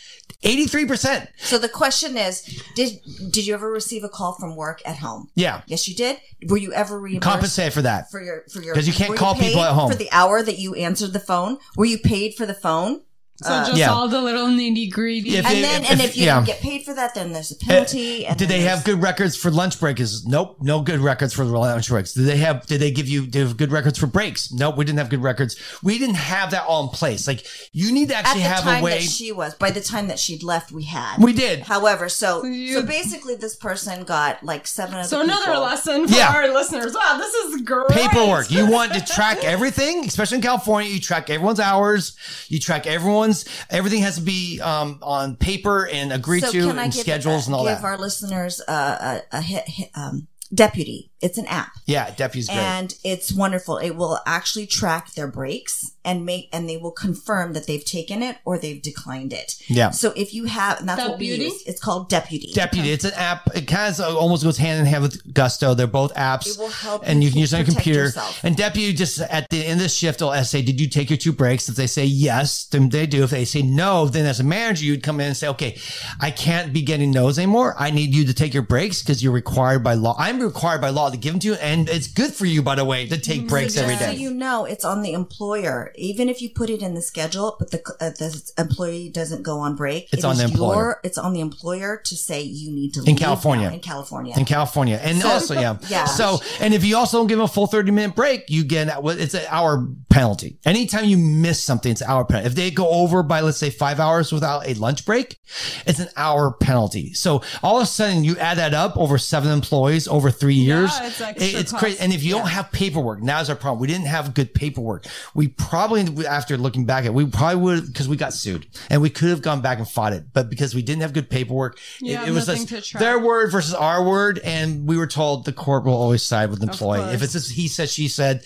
83%. 0.42 1.28
So 1.36 1.58
the 1.58 1.68
question 1.68 2.16
is, 2.16 2.42
did 2.74 3.00
did 3.30 3.46
you 3.46 3.54
ever 3.54 3.70
receive 3.70 4.02
a 4.04 4.08
call 4.08 4.34
from 4.34 4.56
work 4.56 4.82
at 4.84 4.96
home? 4.98 5.28
Yeah. 5.34 5.62
Yes, 5.66 5.86
you 5.88 5.94
did. 5.94 6.18
Were 6.48 6.56
you 6.56 6.72
ever 6.72 6.98
reimbursed 6.98 7.22
Compensate 7.22 7.72
for 7.72 7.82
that. 7.82 8.10
for 8.10 8.20
your 8.20 8.44
for 8.52 8.60
your 8.60 8.74
Cuz 8.74 8.86
you 8.86 8.92
can't 8.92 9.16
call 9.16 9.34
people 9.34 9.62
paid 9.62 9.68
at 9.68 9.72
home. 9.72 9.90
for 9.90 9.96
the 9.96 10.10
hour 10.10 10.42
that 10.42 10.58
you 10.58 10.74
answered 10.74 11.12
the 11.12 11.20
phone? 11.20 11.58
Were 11.76 11.84
you 11.84 11.98
paid 11.98 12.34
for 12.34 12.46
the 12.46 12.54
phone? 12.54 13.02
So 13.42 13.50
uh, 13.52 13.64
just 13.66 13.76
Yeah. 13.78 13.90
all 13.92 14.08
the 14.08 14.20
little 14.20 14.46
nitty 14.46 14.90
gritty. 14.90 15.36
And 15.36 15.46
it- 15.46 15.62
then, 15.62 15.82
if- 15.82 15.90
and 15.90 16.00
if- 16.00 16.10
if 16.10 16.16
you 16.16 16.26
yeah. 16.26 16.34
don't 16.36 16.44
get 16.46 16.60
paid 16.60 16.84
for 16.84 16.94
that, 16.94 17.14
then 17.14 17.32
there's 17.32 17.50
a 17.52 17.54
uh, 17.54 17.58
penalty. 17.66 18.26
and 18.26 18.38
Did 18.38 18.48
they 18.48 18.60
have 18.60 18.84
good 18.84 19.02
records 19.02 19.36
for 19.36 19.50
lunch 19.50 19.78
breaks? 19.80 20.24
Nope, 20.24 20.56
no 20.60 20.80
good 20.80 21.00
records 21.00 21.32
for 21.34 21.44
lunch 21.44 21.88
breaks. 21.88 22.12
Did 22.12 22.24
they 22.26 22.36
have? 22.38 22.66
Did 22.66 22.80
they 22.80 22.90
give 22.90 23.08
you? 23.08 23.22
Did 23.22 23.32
they 23.32 23.38
have 23.40 23.56
good 23.56 23.72
records 23.72 23.98
for 23.98 24.06
breaks? 24.06 24.52
Nope, 24.52 24.76
we 24.76 24.84
didn't 24.84 24.98
have 24.98 25.08
good 25.10 25.22
records. 25.22 25.56
We 25.82 25.98
didn't 25.98 26.16
have 26.16 26.50
that 26.52 26.64
all 26.66 26.84
in 26.84 26.88
place. 26.90 27.26
Like 27.26 27.46
you 27.72 27.92
need 27.92 28.08
to 28.08 28.16
at 28.16 28.24
actually 28.26 28.42
the 28.42 28.48
have 28.48 28.62
time 28.64 28.80
a 28.80 28.84
way. 28.84 28.92
that 28.98 29.02
she 29.02 29.32
was? 29.32 29.54
By 29.54 29.70
the 29.70 29.80
time 29.80 30.08
that 30.08 30.18
she'd 30.18 30.42
left, 30.42 30.72
we 30.72 30.84
had. 30.84 31.18
we 31.22 31.32
did. 31.32 31.60
However, 31.60 32.08
so 32.08 32.44
you- 32.44 32.74
so 32.74 32.82
basically, 32.82 33.34
this 33.36 33.56
person 33.56 34.04
got 34.04 34.42
like 34.44 34.66
seven 34.66 34.98
of 34.98 35.06
So 35.06 35.20
another 35.20 35.46
people. 35.46 35.60
lesson 35.62 36.08
for 36.08 36.14
Yeah. 36.14 36.32
our 36.34 36.52
listeners. 36.52 36.94
Wow, 36.94 37.16
this 37.18 37.32
is 37.34 37.60
great. 37.62 37.88
Paperwork. 37.88 38.50
You 38.50 38.66
want 38.66 38.92
to 38.94 39.00
track 39.04 39.42
everything, 39.44 40.04
especially 40.06 40.36
in 40.36 40.42
California. 40.42 40.90
You 40.90 41.00
track 41.00 41.30
everyone's 41.30 41.60
hours. 41.60 42.12
You 42.48 42.58
track 42.58 42.86
everyone's. 42.86 43.31
Everything 43.70 44.02
has 44.02 44.16
to 44.16 44.22
be 44.22 44.60
um, 44.60 44.98
on 45.02 45.36
paper 45.36 45.86
and 45.86 46.12
agreed 46.12 46.44
So 46.44 46.52
to, 46.52 46.70
and 46.70 46.92
give, 46.92 47.02
schedules 47.02 47.46
and 47.46 47.54
all 47.54 47.64
that. 47.64 47.76
give 47.76 47.84
our 47.84 47.98
listeners 47.98 48.60
uh, 48.66 49.20
a, 49.32 49.38
a 49.38 49.90
um, 49.94 50.26
deputy? 50.52 51.11
It's 51.22 51.38
an 51.38 51.46
app. 51.46 51.72
yeah, 51.86 52.10
deputy's 52.14 52.48
great. 52.48 52.58
and 52.58 52.94
it's 53.04 53.32
wonderful. 53.32 53.78
It 53.78 53.92
will 53.92 54.18
actually 54.26 54.66
track 54.66 55.12
their 55.14 55.26
breaks 55.28 55.92
and 56.04 56.26
make, 56.26 56.48
and 56.52 56.68
they 56.68 56.76
will 56.76 56.90
confirm 56.90 57.52
that 57.52 57.66
they've 57.66 57.84
taken 57.84 58.22
it 58.22 58.38
or 58.44 58.58
they've 58.58 58.82
declined 58.82 59.32
it. 59.32 59.54
Yeah. 59.68 59.90
So 59.90 60.12
if 60.16 60.34
you 60.34 60.46
have, 60.46 60.80
and 60.80 60.88
that's 60.88 61.08
what 61.08 61.18
we 61.18 61.26
use. 61.26 61.62
It's 61.66 61.80
called 61.80 62.08
Deputy. 62.08 62.50
Deputy. 62.52 62.90
It's 62.90 63.04
an 63.04 63.12
app. 63.14 63.46
It 63.54 63.68
kind 63.68 63.92
of 63.94 64.00
uh, 64.00 64.18
almost 64.18 64.42
goes 64.42 64.58
hand 64.58 64.80
in 64.80 64.86
hand 64.86 65.02
with 65.04 65.32
Gusto. 65.32 65.74
They're 65.74 65.86
both 65.86 66.12
apps. 66.14 66.48
It 66.48 66.58
will 66.58 66.68
help 66.68 67.02
and 67.06 67.22
you 67.22 67.26
you 67.26 67.30
can 67.32 67.40
use 67.40 67.52
it 67.52 67.56
on 67.56 67.62
a 67.62 67.64
computer. 67.66 68.04
yourself. 68.04 68.42
And 68.42 68.56
Deputy 68.56 68.92
just 68.92 69.20
at 69.20 69.48
the 69.50 69.64
end 69.64 69.78
of 69.80 69.84
the 69.84 69.88
shift 69.88 70.20
will 70.20 70.34
say, 70.44 70.60
"Did 70.60 70.80
you 70.80 70.88
take 70.88 71.08
your 71.08 71.16
two 71.16 71.32
breaks?" 71.32 71.68
If 71.68 71.76
they 71.76 71.86
say 71.86 72.04
yes, 72.04 72.64
then 72.64 72.88
they 72.88 73.06
do. 73.06 73.22
If 73.22 73.30
they 73.30 73.44
say 73.44 73.62
no, 73.62 74.08
then 74.08 74.26
as 74.26 74.40
a 74.40 74.44
manager, 74.44 74.84
you'd 74.84 75.02
come 75.04 75.20
in 75.20 75.28
and 75.28 75.36
say, 75.36 75.46
"Okay, 75.48 75.78
I 76.20 76.30
can't 76.32 76.72
be 76.72 76.82
getting 76.82 77.12
no's 77.12 77.38
anymore. 77.38 77.76
I 77.78 77.90
need 77.90 78.12
you 78.14 78.24
to 78.26 78.34
take 78.34 78.52
your 78.52 78.64
breaks 78.64 79.02
because 79.02 79.22
you're 79.22 79.32
required 79.32 79.84
by 79.84 79.94
law. 79.94 80.16
I'm 80.18 80.40
required 80.40 80.80
by 80.80 80.90
law 80.90 81.11
to 81.12 81.18
give 81.18 81.32
them 81.32 81.40
to 81.40 81.48
you, 81.48 81.54
and 81.54 81.88
it's 81.88 82.06
good 82.08 82.32
for 82.34 82.46
you, 82.46 82.62
by 82.62 82.74
the 82.74 82.84
way, 82.84 83.06
to 83.06 83.18
take 83.18 83.48
breaks 83.48 83.74
So 83.74 83.82
every 83.82 83.96
day." 83.96 84.06
So 84.14 84.20
you 84.20 84.32
know, 84.34 84.64
it's 84.64 84.84
on 84.84 85.02
the 85.02 85.12
employer. 85.12 85.92
Even 85.96 86.28
if 86.28 86.42
you 86.42 86.50
put 86.50 86.70
it 86.70 86.82
in 86.82 86.94
the 86.94 87.02
schedule, 87.02 87.56
but 87.58 87.70
the 87.70 87.80
uh, 88.00 88.10
the 88.10 88.52
employee 88.58 89.08
doesn't 89.08 89.42
go 89.42 89.58
on 89.60 89.76
break, 89.76 90.08
It's 90.12 90.24
it 90.24 90.26
on 90.26 90.36
the 90.36 90.44
employer. 90.44 90.74
Your, 90.74 91.00
it's 91.04 91.18
on 91.18 91.32
the 91.32 91.40
employer 91.40 91.98
to 92.04 92.16
say 92.16 92.42
you 92.42 92.70
need 92.72 92.94
to 92.94 93.00
leave 93.00 93.08
In 93.10 93.16
California. 93.16 93.68
now 93.68 93.74
in 93.74 93.80
California. 93.80 94.34
in 94.36 94.44
California. 94.44 95.00
And 95.02 95.20
So- 95.20 95.28
also, 95.28 95.54
yeah. 95.54 95.78
Yeah. 95.88 96.04
So, 96.06 96.38
and 96.60 96.72
if 96.74 96.84
you 96.84 96.96
also 96.96 97.18
don't 97.18 97.26
give 97.26 97.38
them 97.38 97.44
a 97.44 97.48
full 97.48 97.66
30 97.66 97.90
minute 97.90 98.14
break, 98.16 98.48
you 98.48 98.64
get, 98.64 98.88
it's 99.04 99.34
an 99.34 99.44
hour 99.48 99.86
penalty. 100.10 100.58
Anytime 100.64 101.04
you 101.04 101.18
miss 101.18 101.62
something, 101.62 101.90
it's 101.92 102.00
an 102.00 102.08
hour 102.08 102.24
penalty. 102.24 102.46
If 102.46 102.54
they 102.54 102.70
go 102.70 102.88
over 102.88 103.22
by, 103.22 103.40
let's 103.40 103.58
say 103.58 103.68
five 103.70 104.00
hours 104.00 104.32
without 104.32 104.66
a 104.66 104.74
lunch 104.74 105.04
break, 105.04 105.38
it's 105.86 105.98
an 105.98 106.08
hour 106.16 106.52
penalty. 106.52 107.12
So 107.14 107.42
all 107.62 107.76
of 107.78 107.82
a 107.82 107.86
sudden 107.86 108.24
you 108.24 108.36
add 108.38 108.58
that 108.58 108.74
up 108.74 108.96
over 108.96 109.18
seven 109.18 109.50
employees 109.52 110.08
over 110.08 110.30
three 110.30 110.54
years. 110.54 110.90
It's 111.04 111.72
crazy. 111.72 111.98
And 112.00 112.12
if 112.12 112.22
you 112.22 112.32
don't 112.32 112.48
have 112.48 112.70
paperwork, 112.72 113.22
now's 113.22 113.50
our 113.50 113.56
problem. 113.56 113.80
We 113.80 113.86
didn't 113.86 114.06
have 114.06 114.34
good 114.34 114.54
paperwork. 114.54 115.06
We 115.34 115.48
probably, 115.48 116.26
after 116.26 116.56
looking 116.56 116.84
back 116.86 117.00
at 117.04 117.06
it, 117.06 117.14
we 117.14 117.26
probably 117.26 117.60
would, 117.62 117.86
because 117.86 118.08
we 118.08 118.16
got 118.16 118.32
sued 118.32 118.66
and 118.90 119.02
we 119.02 119.10
could 119.10 119.28
have 119.30 119.42
gone 119.42 119.60
back 119.60 119.78
and 119.78 119.88
fought 119.88 120.12
it. 120.12 120.24
But 120.32 120.50
because 120.50 120.74
we 120.74 120.82
didn't 120.82 121.02
have 121.02 121.12
good 121.12 121.30
paperwork, 121.30 121.78
Yeah, 122.00 122.22
it, 122.22 122.28
it 122.28 122.30
was 122.32 122.48
nothing 122.48 122.62
like 122.62 122.68
to 122.70 122.80
track. 122.82 123.00
their 123.00 123.18
word 123.18 123.50
versus 123.52 123.74
our 123.74 124.04
word. 124.04 124.38
And 124.44 124.88
we 124.88 124.96
were 124.96 125.06
told 125.06 125.44
the 125.44 125.52
court 125.52 125.84
will 125.84 125.94
always 125.94 126.22
side 126.22 126.50
with 126.50 126.60
the 126.60 126.66
employee. 126.66 127.12
If 127.14 127.22
it's 127.22 127.32
just 127.32 127.52
he 127.52 127.68
said, 127.68 127.88
she 127.88 128.08
said, 128.08 128.42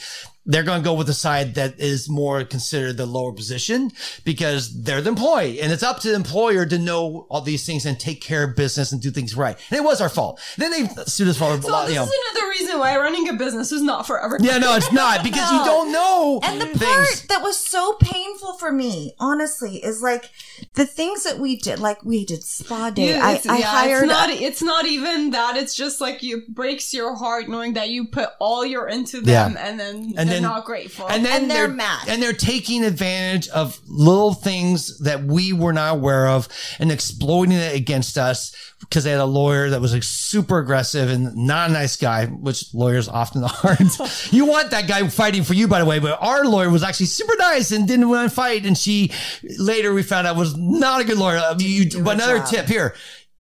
they're 0.46 0.62
going 0.62 0.80
to 0.80 0.84
go 0.84 0.94
with 0.94 1.06
the 1.08 1.12
side 1.14 1.54
that 1.56 1.78
is 1.80 2.08
more 2.08 2.44
considered 2.44 2.96
the 2.96 3.06
lower 3.06 3.32
position 3.32 3.90
because 4.24 4.82
they're 4.82 5.00
the 5.00 5.10
employee 5.10 5.60
and 5.60 5.72
it's 5.72 5.82
up 5.82 6.00
to 6.00 6.08
the 6.08 6.14
employer 6.14 6.64
to 6.66 6.78
know 6.78 7.26
all 7.28 7.40
these 7.40 7.66
things 7.66 7.84
and 7.84 7.98
take 7.98 8.20
care 8.20 8.44
of 8.44 8.56
business 8.56 8.92
and 8.92 9.00
do 9.02 9.10
things 9.10 9.34
right. 9.36 9.56
And 9.70 9.78
it 9.78 9.82
was 9.84 10.00
our 10.00 10.08
fault. 10.08 10.40
Then 10.56 10.70
they 10.70 10.86
sued 11.04 11.28
us 11.28 11.36
for 11.36 11.52
a 11.52 11.60
So 11.60 11.68
lot, 11.70 11.86
this 11.86 11.94
you 11.94 12.00
know. 12.00 12.04
is 12.04 12.12
another 12.32 12.48
reason 12.50 12.78
why 12.78 12.96
running 12.96 13.28
a 13.28 13.32
business 13.34 13.72
is 13.72 13.82
not 13.82 14.06
for 14.06 14.22
everybody. 14.22 14.48
Yeah, 14.48 14.58
no, 14.58 14.76
it's 14.76 14.92
not 14.92 15.22
because 15.28 15.50
you 15.52 15.58
don't 15.64 15.92
know 15.92 16.40
And 16.42 16.60
the 16.60 16.66
things. 16.66 16.80
part 16.80 17.24
that 17.28 17.42
was 17.42 17.56
so 17.56 17.94
painful 18.00 18.54
for 18.54 18.70
me, 18.72 19.14
honestly, 19.18 19.76
is 19.84 20.00
like 20.02 20.30
the 20.74 20.86
things 20.86 21.24
that 21.24 21.38
we 21.38 21.56
did. 21.56 21.80
Like 21.80 22.04
we 22.04 22.24
did 22.24 22.42
spa 22.44 22.90
day. 22.90 23.10
Yeah, 23.16 23.26
I, 23.26 23.32
it's, 23.34 23.46
I 23.46 23.58
yeah, 23.58 23.66
hired. 23.66 24.02
It's 24.04 24.08
not. 24.08 24.30
It's 24.30 24.62
not 24.62 24.86
even 24.86 25.30
that. 25.30 25.56
It's 25.56 25.74
just 25.74 26.00
like 26.00 26.22
you 26.22 26.42
breaks 26.48 26.94
your 26.94 27.14
heart 27.16 27.48
knowing 27.48 27.74
that 27.74 27.88
you 27.90 28.06
put 28.06 28.28
all 28.38 28.64
your 28.64 28.88
into 28.88 29.20
them, 29.20 29.52
Yeah. 29.54 29.68
and 29.68 29.78
then 29.80 30.14
And 30.16 30.28
they're 30.28 30.35
then- 30.36 30.50
not 30.50 30.64
grateful. 30.64 31.06
and 31.08 31.24
then 31.24 31.42
And 31.42 31.50
they're 31.50 31.68
mad. 31.68 32.08
and 32.08 32.22
they're 32.22 32.32
taking 32.32 32.84
advantage 32.84 33.48
of 33.48 33.78
little 33.86 34.34
things 34.34 34.98
that 35.00 35.24
we 35.24 35.52
were 35.52 35.72
not 35.72 35.96
aware 35.96 36.28
of 36.28 36.48
and 36.78 36.90
exploiting 36.92 37.56
it 37.56 37.74
against 37.74 38.16
us 38.18 38.54
because 38.80 39.04
they 39.04 39.10
had 39.10 39.20
a 39.20 39.24
lawyer 39.24 39.70
that 39.70 39.80
was 39.80 39.92
like 39.94 40.02
super 40.02 40.58
aggressive 40.58 41.08
and 41.10 41.34
not 41.34 41.70
a 41.70 41.72
nice 41.72 41.96
guy, 41.96 42.26
which 42.26 42.72
lawyers 42.74 43.08
often 43.08 43.42
aren't. 43.64 43.98
you 44.32 44.44
want 44.46 44.70
that 44.70 44.86
guy 44.86 45.06
fighting 45.08 45.42
for 45.44 45.54
you, 45.54 45.66
by 45.66 45.78
the 45.78 45.86
way, 45.86 45.98
but 45.98 46.18
our 46.20 46.44
lawyer 46.44 46.68
was 46.70 46.82
actually 46.82 47.06
super 47.06 47.34
nice 47.38 47.72
and 47.72 47.88
didn't 47.88 48.08
want 48.08 48.28
to 48.28 48.34
fight. 48.34 48.66
And 48.66 48.76
she 48.76 49.12
later 49.58 49.92
we 49.94 50.02
found 50.02 50.26
out 50.26 50.36
was 50.36 50.56
not 50.56 51.00
a 51.00 51.04
good 51.04 51.16
lawyer. 51.18 51.40
You, 51.58 52.02
but 52.02 52.14
another 52.16 52.38
job. 52.38 52.48
tip 52.48 52.66
here. 52.66 52.94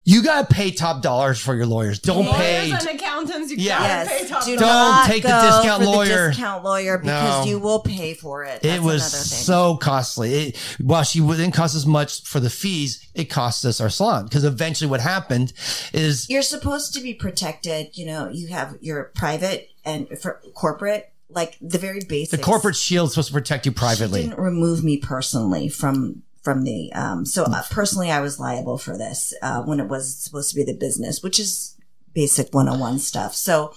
You 0.05 0.23
got 0.23 0.49
to 0.49 0.55
pay 0.55 0.71
top 0.73 1.01
dollars 1.03 1.39
for 1.41 1.55
your 1.55 1.67
lawyers. 1.67 2.01
Don't 2.01 2.27
pay. 2.29 2.71
And 2.73 2.89
accountants, 2.89 3.51
you 3.53 3.57
Yeah. 3.59 3.79
gotta 3.79 4.09
pay 4.09 4.19
Yes, 4.21 4.29
top 4.31 4.45
do 4.45 4.57
Don't 4.57 4.67
not 4.69 5.07
take 5.07 5.23
the 5.23 5.29
go 5.29 5.43
discount 5.43 5.83
for 5.85 5.89
lawyer. 5.89 6.23
The 6.25 6.29
discount 6.31 6.65
lawyer 6.65 6.99
because 6.99 7.45
No. 7.47 7.51
you 7.51 7.59
will 7.61 7.79
pay 7.81 8.15
for 8.15 8.45
it. 8.45 8.65
It 8.65 8.83
was 8.83 9.03
another 9.03 9.25
thing. 9.25 9.45
so 9.45 9.77
costly. 9.77 10.35
It, 10.49 10.57
while 10.81 11.05
she 11.05 11.21
didn't 11.21 11.53
cost 11.53 11.75
as 11.77 11.87
much 11.87 12.23
for 12.25 12.41
the 12.41 12.51
fees, 12.51 13.07
it 13.15 13.27
cost 13.31 13.65
us 13.65 13.81
our 13.81 13.91
salon 13.91 14.25
because 14.25 14.45
eventually 14.45 14.91
what 14.91 15.01
happened 15.01 15.53
is 15.93 16.29
You're 16.29 16.43
supposed 16.43 16.95
to 16.95 17.01
be 17.01 17.15
protected. 17.15 17.91
You 17.97 18.07
know, 18.07 18.29
you 18.29 18.49
have 18.49 18.77
your 18.81 19.05
private 19.15 19.69
and 19.85 20.09
for 20.21 20.41
corporate, 20.55 21.13
like 21.31 21.57
the 21.61 21.79
very 21.79 22.01
basics. 22.01 22.31
the 22.33 22.39
corporate 22.45 22.77
shield 22.77 23.07
is 23.09 23.13
supposed 23.15 23.29
to 23.29 23.35
protect 23.35 23.67
you 23.67 23.73
She 23.73 23.77
privately. 23.79 24.23
didn't 24.23 24.39
remove 24.39 24.83
me 24.83 24.97
personally 24.97 25.69
from 25.69 26.23
from 26.43 26.65
the 26.65 26.93
um 26.93 27.25
so 27.25 27.45
uh, 27.45 27.63
personally 27.71 28.11
i 28.11 28.21
was 28.21 28.41
liable 28.41 28.77
for 28.77 28.97
this 28.99 29.33
uh 29.43 29.63
when 29.63 29.81
it 29.81 29.89
was 29.89 30.17
supposed 30.17 30.51
to 30.51 30.57
be 30.57 30.65
the 30.65 30.75
business 30.75 31.23
which 31.23 31.39
is 31.39 31.77
basic 32.15 32.53
101 32.53 32.99
stuff. 32.99 33.35
So 33.35 33.75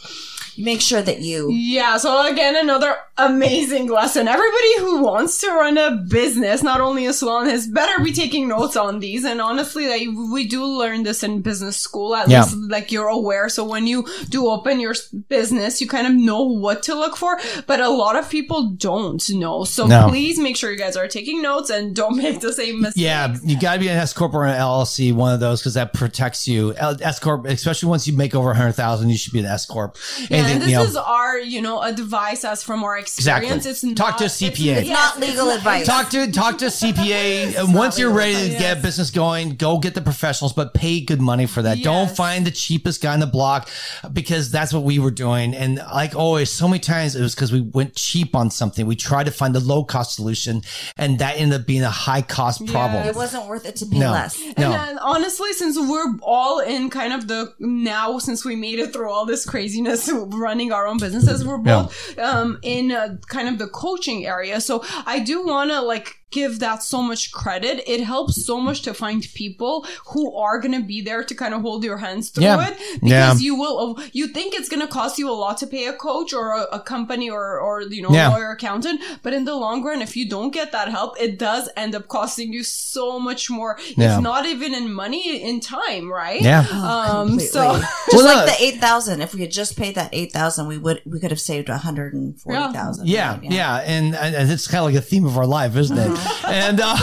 make 0.57 0.81
sure 0.81 1.01
that 1.01 1.21
you 1.21 1.49
Yeah, 1.51 1.97
so 1.97 2.25
again, 2.31 2.55
another 2.55 2.95
amazing 3.17 3.87
lesson. 3.87 4.27
Everybody 4.27 4.77
who 4.79 5.01
wants 5.03 5.39
to 5.39 5.47
run 5.47 5.77
a 5.77 5.91
business, 6.09 6.61
not 6.63 6.81
only 6.81 7.05
a 7.05 7.13
salon, 7.13 7.47
has 7.47 7.67
better 7.67 8.03
be 8.03 8.11
taking 8.11 8.47
notes 8.47 8.75
on 8.75 8.99
these. 8.99 9.23
And 9.23 9.41
honestly, 9.41 9.87
like, 9.87 10.07
we 10.31 10.47
do 10.47 10.63
learn 10.65 11.03
this 11.03 11.23
in 11.23 11.41
business 11.41 11.77
school. 11.77 12.15
At 12.15 12.27
Yeah. 12.29 12.43
least, 12.43 12.55
like, 12.69 12.91
you're 12.91 13.07
aware. 13.07 13.47
So 13.49 13.63
when 13.63 13.87
you 13.87 14.05
do 14.29 14.47
open 14.47 14.79
your 14.79 14.95
business, 15.29 15.79
you 15.81 15.87
kind 15.87 16.07
of 16.07 16.13
know 16.13 16.43
what 16.43 16.83
to 16.83 16.95
look 16.95 17.15
for. 17.17 17.39
But 17.67 17.79
a 17.79 17.89
lot 17.89 18.15
of 18.15 18.29
people 18.29 18.71
don't 18.71 19.27
know. 19.29 19.63
So 19.63 19.87
No. 19.87 20.09
please 20.09 20.37
make 20.39 20.57
sure 20.57 20.71
you 20.71 20.77
guys 20.77 20.95
are 20.97 21.07
taking 21.07 21.41
notes 21.41 21.69
and 21.69 21.95
don't 21.95 22.17
make 22.25 22.41
the 22.41 22.53
same 22.53 22.81
mistake. 22.81 23.03
Yeah, 23.03 23.35
you 23.43 23.59
got 23.59 23.73
to 23.75 23.79
be 23.79 23.87
an 23.87 23.97
S 23.97 24.13
corp 24.13 24.33
or 24.33 24.45
an 24.45 24.55
LLC, 24.59 25.13
one 25.13 25.33
of 25.33 25.39
those, 25.39 25.61
because 25.61 25.73
that 25.75 25.93
protects 25.93 26.47
you. 26.47 26.73
L- 26.77 26.97
S 27.01 27.19
corp, 27.19 27.45
especially 27.45 27.89
once 27.89 28.07
you 28.07 28.15
make 28.15 28.35
over 28.35 28.51
a 28.51 28.55
hundred 28.55 28.73
thousand, 28.73 29.09
you 29.09 29.17
should 29.17 29.33
be 29.33 29.39
an 29.39 29.45
S 29.45 29.65
corp. 29.65 29.95
Yeah, 30.29 30.37
and 30.37 30.44
this 30.59 30.69
you 30.69 30.75
know, 30.75 30.83
is 30.83 30.95
our, 30.95 31.37
you 31.39 31.61
know, 31.61 31.81
advice 31.81 32.43
as 32.45 32.63
from 32.63 32.83
our 32.83 32.97
experience. 32.97 33.65
Exactly. 33.65 33.89
It's 33.89 33.97
Talk 33.99 34.11
not, 34.11 34.17
to 34.19 34.23
a 34.25 34.27
CPA. 34.27 34.75
It's 34.77 34.89
not 34.89 35.19
legal 35.19 35.49
advice. 35.49 35.85
talk 35.85 36.09
to 36.11 36.31
talk 36.31 36.57
to 36.59 36.65
CPA. 36.65 37.57
and 37.59 37.73
once 37.73 37.97
you're 37.99 38.09
legal 38.09 38.17
ready 38.19 38.33
to 38.35 38.45
advice. 38.45 38.59
get 38.59 38.81
business 38.81 39.11
going, 39.11 39.55
go 39.55 39.77
get 39.79 39.93
the 39.95 40.01
professionals, 40.01 40.53
but 40.53 40.73
pay 40.73 41.01
good 41.01 41.21
money 41.21 41.45
for 41.45 41.61
that. 41.61 41.81
Don't 41.83 42.09
find 42.09 42.45
the 42.45 42.51
cheapest 42.51 43.01
guy 43.01 43.13
in 43.13 43.19
the 43.19 43.27
block 43.27 43.69
because 44.11 44.51
that's 44.51 44.73
what 44.73 44.83
we 44.83 44.99
were 44.99 45.11
doing. 45.11 45.53
And 45.55 45.77
like 45.77 46.15
always, 46.15 46.49
so 46.51 46.67
many 46.67 46.79
times 46.79 47.15
it 47.15 47.21
was 47.21 47.35
because 47.35 47.51
we 47.51 47.61
went 47.61 47.95
cheap 47.95 48.35
on 48.35 48.49
something. 48.51 48.85
We 48.85 48.95
tried 48.95 49.25
to 49.25 49.31
find 49.31 49.55
a 49.55 49.59
low 49.59 49.83
cost 49.83 50.15
solution, 50.15 50.61
and 50.97 51.19
that 51.19 51.37
ended 51.37 51.61
up 51.61 51.67
being 51.67 51.83
a 51.83 51.89
high 51.89 52.21
cost 52.21 52.65
problem. 52.67 53.07
it 53.07 53.15
wasn't 53.15 53.45
worth 53.47 53.65
it 53.65 53.75
to 53.77 53.85
pay 53.85 53.99
No. 53.99 54.11
less 54.11 54.39
And 54.41 54.57
No. 54.57 54.71
then 54.71 54.97
honestly, 54.99 55.53
since 55.53 55.77
we're 55.77 56.15
all 56.21 56.59
in 56.59 56.89
kind 56.89 57.13
of 57.13 57.27
the 57.27 57.53
now, 57.59 58.19
since 58.19 58.43
we 58.45 58.55
made 58.55 58.79
it 58.79 58.93
through 58.93 59.09
all 59.09 59.25
this 59.25 59.45
craziness 59.45 60.09
running 60.35 60.71
our 60.71 60.87
own 60.87 60.97
businesses, 60.97 61.45
we're 61.45 61.57
both 61.57 62.17
um, 62.19 62.59
in 62.61 62.91
uh, 62.91 63.17
kind 63.27 63.47
of 63.47 63.57
the 63.57 63.67
coaching 63.67 64.25
area. 64.25 64.61
So 64.61 64.83
I 65.05 65.19
do 65.19 65.45
want 65.45 65.71
to 65.71 65.81
like 65.81 66.17
give 66.39 66.53
that 66.65 66.79
so 66.93 66.99
much 67.09 67.23
credit. 67.41 67.75
It 67.93 68.01
helps 68.13 68.33
so 68.49 68.55
much 68.67 68.79
to 68.87 68.91
find 68.93 69.19
people 69.43 69.73
who 70.11 70.23
are 70.45 70.57
going 70.63 70.75
to 70.79 70.85
be 70.93 70.99
there 71.09 71.23
to 71.29 71.33
kind 71.43 71.53
of 71.55 71.59
hold 71.67 71.81
your 71.89 71.97
hands 72.05 72.25
through 72.29 72.43
Yeah. 72.49 72.67
it 72.67 72.75
because 73.01 73.37
Yeah. 73.41 73.45
you 73.47 73.53
will, 73.61 73.85
you 74.19 74.25
think 74.35 74.49
it's 74.57 74.69
going 74.73 74.81
to 74.87 74.91
cost 74.99 75.13
you 75.21 75.27
a 75.35 75.37
lot 75.43 75.55
to 75.61 75.67
pay 75.75 75.85
a 75.93 75.93
coach 76.07 76.29
or 76.39 76.47
a, 76.61 76.63
a 76.79 76.81
company 76.93 77.27
or, 77.37 77.45
or, 77.65 77.73
you 77.97 78.01
know, 78.03 78.11
Yeah. 78.19 78.29
lawyer 78.35 78.51
accountant. 78.57 78.97
But 79.23 79.31
in 79.37 79.43
the 79.49 79.55
long 79.65 79.77
run, 79.87 79.99
if 80.07 80.13
you 80.17 80.25
don't 80.35 80.51
get 80.59 80.67
that 80.77 80.87
help, 80.97 81.11
it 81.25 81.31
does 81.39 81.63
end 81.83 81.93
up 81.97 82.05
costing 82.17 82.49
you 82.55 82.63
so 82.63 83.05
much 83.19 83.49
more. 83.57 83.77
Yeah. 83.95 84.15
If 84.17 84.21
not 84.31 84.45
even 84.53 84.73
in 84.79 84.85
money, 84.93 85.23
in 85.49 85.55
time, 85.61 86.05
right? 86.11 86.41
Yeah. 86.41 86.65
Um, 86.71 87.27
completely. 87.39 87.47
so 87.47 87.61
just 87.79 88.13
Well, 88.13 88.25
like 88.25 88.45
no. 88.47 88.51
the 88.53 88.57
8000 88.63 89.21
if 89.21 89.33
we 89.35 89.41
had 89.45 89.51
just 89.51 89.77
paid 89.77 89.95
that 89.95 90.09
8000 90.13 90.67
we 90.67 90.77
would 90.85 90.99
we 91.11 91.19
could 91.21 91.31
have 91.35 91.39
saved 91.51 91.69
140000 91.69 93.07
Yeah, 93.07 93.39
yeah, 93.41 93.77
and, 93.77 94.15
and 94.15 94.51
it's 94.51 94.67
kind 94.67 94.79
of 94.79 94.85
like 94.85 94.95
a 94.95 95.05
theme 95.05 95.25
of 95.25 95.37
our 95.37 95.45
life, 95.45 95.75
isn't 95.75 95.97
it? 95.97 96.11
And 96.47 96.79
uh, 96.83 96.95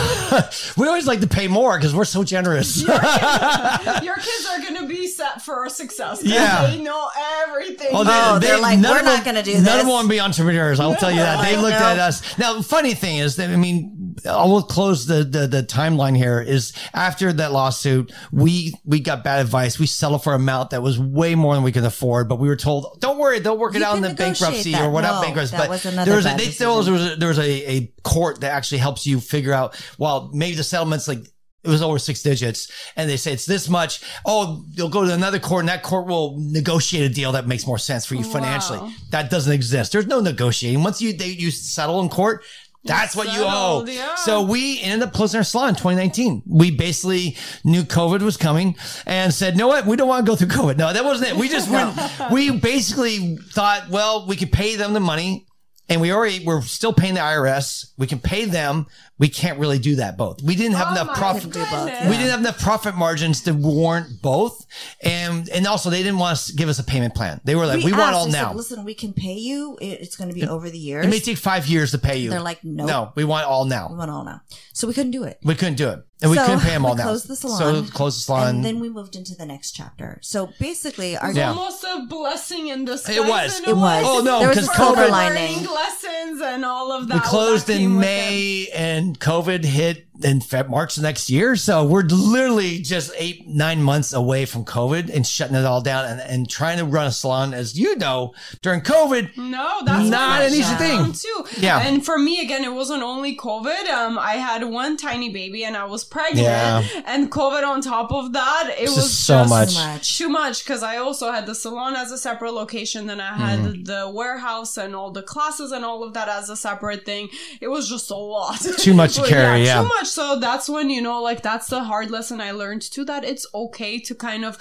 we 0.77 0.87
always 0.87 1.07
like 1.07 1.21
to 1.21 1.27
pay 1.27 1.47
more 1.47 1.77
because 1.77 1.93
we're 1.95 2.05
so 2.05 2.23
generous. 2.23 2.81
your 2.87 4.15
kids 4.15 4.47
are 4.51 4.61
going 4.61 4.75
to 4.77 4.87
be 4.87 5.07
set 5.07 5.41
for 5.41 5.67
success. 5.69 6.21
'cause 6.21 6.23
Yeah. 6.23 6.67
They 6.67 6.81
know 6.81 7.09
everything. 7.43 7.89
Oh, 7.91 8.03
Oh, 8.05 8.39
they're 8.39 8.59
like, 8.59 8.79
"We're 8.79 9.01
not 9.01 9.23
gonna 9.25 9.43
do 9.43 9.53
None 9.53 9.79
of 9.79 9.85
them 9.85 9.87
want 9.87 10.05
to 10.05 10.09
be 10.09 10.19
entrepreneurs. 10.19 10.79
I'll 10.79 10.95
tell 10.95 11.11
you 11.11 11.17
that. 11.17 11.43
They 11.43 11.55
looked 11.57 11.79
no. 11.79 11.85
at 11.85 11.99
us. 11.99 12.37
Now, 12.37 12.53
the 12.53 12.63
funny 12.63 12.93
thing 12.93 13.17
is 13.17 13.37
that 13.37 13.49
I 13.49 13.55
mean, 13.55 14.15
I 14.29 14.45
will 14.45 14.61
close 14.61 15.05
the, 15.05 15.23
the 15.23 15.47
the 15.47 15.63
timeline 15.63 16.15
here. 16.15 16.39
Is 16.41 16.73
after 16.93 17.33
that 17.33 17.51
lawsuit, 17.51 18.11
we 18.31 18.73
we 18.85 18.99
got 18.99 19.23
bad 19.23 19.41
advice. 19.41 19.79
We 19.79 19.87
settled 19.87 20.23
for 20.23 20.33
an 20.35 20.41
amount 20.41 20.69
that 20.71 20.81
was 20.81 20.99
way 20.99 21.35
more 21.35 21.55
than 21.55 21.63
we 21.63 21.71
could 21.71 21.83
afford, 21.83 22.29
but 22.29 22.37
we 22.39 22.47
were 22.47 22.55
told, 22.55 22.99
"Don't 22.99 23.17
worry, 23.17 23.39
they'll 23.39 23.57
work 23.57 23.75
it 23.75 23.79
You 23.79 23.85
out 23.85 23.95
in 23.95 24.01
the 24.01 24.09
bankruptcy 24.13 24.71
negotiate 24.71 24.75
or 24.75 24.79
that. 24.83 24.89
whatever 24.91 25.15
No, 25.15 25.21
bankruptcy." 25.21 25.57
But 25.57 25.69
was 25.69 25.83
there 25.83 26.15
was 26.15 26.25
a, 26.25 26.35
they 26.37 26.45
still 26.51 26.77
decision. 26.77 26.83
there 26.85 27.03
was 27.03 27.13
a, 27.13 27.15
there 27.17 27.29
was 27.29 27.39
a, 27.39 27.71
a 27.71 27.93
court 28.03 28.41
that 28.41 28.51
actually 28.51 28.77
helps 28.79 29.02
you 29.05 29.19
figure 29.19 29.53
out. 29.53 29.79
Well, 29.97 30.29
maybe 30.33 30.55
the 30.55 30.63
settlements 30.63 31.07
like 31.07 31.19
it 31.63 31.69
was 31.69 31.81
over 31.81 31.97
six 31.97 32.21
digits 32.21 32.69
and 32.97 33.09
they 33.09 33.15
say 33.17 33.31
it's 33.31 33.45
this 33.45 33.69
much. 33.69 34.01
Oh, 34.25 34.65
you'll 34.71 34.89
go 34.89 35.05
to 35.05 35.13
another 35.13 35.39
court 35.39 35.61
and 35.61 35.69
that 35.69 35.81
court 35.81 36.07
will 36.07 36.37
negotiate 36.39 37.09
a 37.09 37.13
deal 37.13 37.31
that 37.33 37.47
makes 37.47 37.65
more 37.65 37.77
sense 37.77 38.05
for 38.05 38.15
you 38.15 38.23
financially. 38.23 38.79
Wow. 38.79 38.91
That 39.11 39.29
doesn't 39.29 39.53
exist. 39.53 39.93
There's 39.93 40.07
no 40.07 40.19
negotiating. 40.19 40.83
Once 40.83 41.01
you, 41.01 41.13
they, 41.13 41.27
you 41.27 41.51
settle 41.51 42.01
in 42.01 42.09
court, 42.09 42.43
that's 42.85 43.15
what 43.15 43.27
you 43.27 43.43
owe. 43.45 43.85
yeah. 43.87 44.15
So 44.15 44.41
we 44.41 44.81
ended 44.81 45.07
up 45.07 45.13
closing 45.13 45.37
our 45.37 45.43
salon 45.45 45.69
in 45.69 45.75
2019. 45.75 46.43
We 46.45 46.69
basically 46.69 47.37
knew 47.63 47.83
COVID 47.83 48.21
was 48.21 48.35
coming 48.35 48.75
and 49.05 49.33
said, 49.33 49.55
"No, 49.55 49.69
what? 49.69 49.85
We 49.85 49.95
don't 49.95 50.09
want 50.09 50.25
to 50.25 50.29
go 50.29 50.35
through 50.35 50.49
COVID." 50.49 50.75
No, 50.75 50.91
that 50.91 51.05
wasn't 51.05 51.31
it. 51.31 51.37
We 51.37 51.47
just 51.47 51.71
went. 51.71 51.97
We 52.29 52.51
basically 52.59 53.37
thought, 53.37 53.89
well, 53.89 54.27
we 54.27 54.35
could 54.35 54.51
pay 54.51 54.75
them 54.75 54.91
the 54.91 54.99
money, 54.99 55.45
and 55.89 56.01
we 56.01 56.11
already 56.11 56.45
we're 56.45 56.61
still 56.61 56.93
paying 56.93 57.15
the 57.15 57.19
IRS. 57.19 57.91
We 57.97 58.07
can 58.07 58.19
pay 58.19 58.45
them. 58.45 58.87
We 59.19 59.29
can't 59.29 59.59
really 59.59 59.77
do 59.77 59.97
that 59.97 60.17
both. 60.17 60.41
We 60.41 60.55
didn't 60.55 60.75
have 60.75 60.87
Oh 60.89 60.91
enough 61.01 61.15
profit. 61.15 61.51
goodness. 61.51 62.09
We 62.09 62.17
didn't 62.17 62.31
have 62.31 62.39
enough 62.39 62.59
profit 62.59 62.95
margins 62.95 63.41
to 63.43 63.53
warrant 63.53 64.21
both, 64.23 64.65
and 65.01 65.47
and 65.49 65.67
also 65.67 65.89
they 65.91 66.01
didn't 66.01 66.17
want 66.17 66.33
us 66.33 66.47
to 66.47 66.53
give 66.55 66.67
us 66.67 66.79
a 66.79 66.83
payment 66.83 67.13
plan. 67.13 67.39
They 67.43 67.55
were 67.55 67.67
like, 67.67 67.83
"We, 67.83 67.91
want 67.91 68.03
asked, 68.03 68.13
all 68.15 68.25
we 68.25 68.31
said, 68.31 68.41
now." 68.41 68.53
listen 68.53 68.83
we 68.83 68.95
can 68.95 69.13
pay 69.13 69.33
you 69.35 69.77
it's 69.79 70.15
going 70.15 70.29
to 70.29 70.33
be 70.35 70.47
over 70.47 70.69
the 70.69 70.77
years 70.79 71.05
It 71.05 71.09
may 71.09 71.19
take 71.19 71.37
five 71.37 71.67
years 71.67 71.91
to 71.91 71.99
pay 71.99 72.17
you. 72.17 72.31
They're 72.31 72.41
like, 72.41 72.63
nope. 72.63 72.87
no, 72.87 73.11
we 73.15 73.23
want 73.23 73.45
all 73.45 73.65
now. 73.65 73.87
we 73.91 73.97
want 73.97 74.09
all 74.11 74.25
now 74.25 74.41
so 74.73 74.87
we 74.87 74.93
couldn't 74.95 75.11
do 75.11 75.23
it 75.23 75.37
We 75.43 75.53
couldn't 75.55 75.75
do 75.75 75.89
it, 75.89 75.99
and 76.21 76.31
we 76.31 76.37
couldn't 76.37 76.61
pay 76.61 76.71
them 76.71 76.85
all 76.87 76.93
we 76.93 76.97
now. 76.97 77.03
closed 77.03 77.27
the 77.27 77.35
salon, 77.35 77.85
So 77.85 77.91
close 77.91 78.15
the 78.17 78.21
salon. 78.23 78.47
and 78.55 78.65
then 78.65 78.79
we 78.79 78.89
moved 78.89 79.15
into 79.15 79.35
the 79.35 79.45
next 79.45 79.73
chapter 79.73 80.17
so 80.21 80.49
basically 80.59 81.15
our 81.17 81.29
It's 81.29 81.37
Yeah. 81.37 81.49
almost 81.49 81.83
a 81.83 82.05
blessing 82.09 82.67
in 82.67 82.85
disguise. 82.85 83.17
It 83.17 83.25
was. 83.27 83.59
It 83.61 83.75
was. 83.77 84.03
Oh, 84.07 84.21
no, 84.23 84.39
because 84.49 84.67
was 84.67 84.75
silver 84.75 85.01
COVID- 85.03 85.09
lining 85.11 85.65
lessons 85.65 86.41
and 86.41 86.65
all 86.65 86.91
of 86.91 87.07
that. 87.09 87.15
we 87.15 87.19
closed 87.21 87.67
that 87.67 87.73
in 87.73 87.79
came 87.79 87.95
with 87.97 88.05
it. 88.05 88.07
May, 88.07 88.67
and 88.73 89.02
COVID 89.11 89.65
hit 89.65 90.07
in 90.23 90.39
Feb- 90.39 90.69
March 90.69 90.95
the 90.95 91.01
next 91.01 91.29
year. 91.29 91.55
So 91.55 91.83
we're 91.85 92.03
literally 92.03 92.79
just 92.79 93.11
eight, 93.17 93.47
nine 93.47 93.81
months 93.81 94.13
away 94.13 94.45
from 94.45 94.65
COVID 94.65 95.13
and 95.13 95.25
shutting 95.25 95.55
it 95.55 95.65
all 95.65 95.81
down 95.81 96.05
and, 96.05 96.21
and 96.21 96.49
trying 96.49 96.77
to 96.77 96.85
run 96.85 97.07
a 97.07 97.11
salon, 97.11 97.53
as 97.53 97.77
you 97.77 97.95
know, 97.97 98.33
during 98.61 98.81
COVID. 98.81 99.37
No, 99.37 99.79
that's 99.85 100.09
Not 100.09 100.41
an 100.43 100.53
easy 100.53 100.75
thing. 100.75 101.11
Too. 101.13 101.45
Yeah. 101.59 101.79
And 101.85 102.03
for 102.05 102.17
me, 102.17 102.39
again, 102.41 102.63
it 102.63 102.73
wasn't 102.73 103.03
only 103.03 103.35
COVID. 103.37 103.87
Um, 103.89 104.17
I 104.17 104.33
had 104.33 104.63
one 104.63 104.97
tiny 104.97 105.29
baby 105.29 105.63
and 105.63 105.75
I 105.77 105.85
was 105.85 106.03
pregnant, 106.03 106.45
Yeah. 106.45 106.83
and 107.05 107.31
COVID 107.31 107.65
on 107.67 107.81
top 107.81 108.11
of 108.11 108.33
that, 108.33 108.73
it 108.77 108.83
It's 108.83 108.95
was 108.95 109.05
just 109.05 109.25
so 109.25 109.39
just 109.45 109.49
much. 109.77 110.17
Too 110.17 110.29
much. 110.29 110.63
Because 110.63 110.83
I 110.83 110.97
also 110.97 111.31
had 111.31 111.45
the 111.45 111.55
salon 111.55 111.95
as 111.95 112.11
a 112.11 112.17
separate 112.17 112.53
location, 112.53 113.07
then 113.07 113.19
I 113.21 113.33
had 113.35 113.59
Mm-hmm. 113.59 113.83
the 113.83 114.09
warehouse 114.09 114.77
and 114.77 114.95
all 114.95 115.11
the 115.11 115.21
classes 115.21 115.71
and 115.71 115.85
all 115.85 116.03
of 116.03 116.13
that 116.13 116.27
as 116.27 116.49
a 116.49 116.55
separate 116.57 117.05
thing. 117.05 117.29
It 117.61 117.67
was 117.67 117.87
just 117.89 118.09
a 118.09 118.15
lot. 118.15 118.59
Too 118.79 118.93
much 118.93 119.15
to 119.15 119.21
But 119.23 119.29
carry, 119.29 119.63
yeah. 119.65 119.81
Too 119.81 119.87
much. 119.87 120.07
So 120.13 120.39
that's 120.39 120.67
when 120.69 120.89
you 120.89 121.01
know, 121.01 121.21
like 121.21 121.41
that's 121.41 121.67
the 121.67 121.83
hard 121.83 122.09
lesson 122.11 122.39
I 122.41 122.51
learned 122.51 122.81
too. 122.93 123.03
That 123.05 123.23
it's 123.23 123.45
okay 123.53 123.99
to 123.99 124.13
kind 124.15 124.45
of 124.45 124.57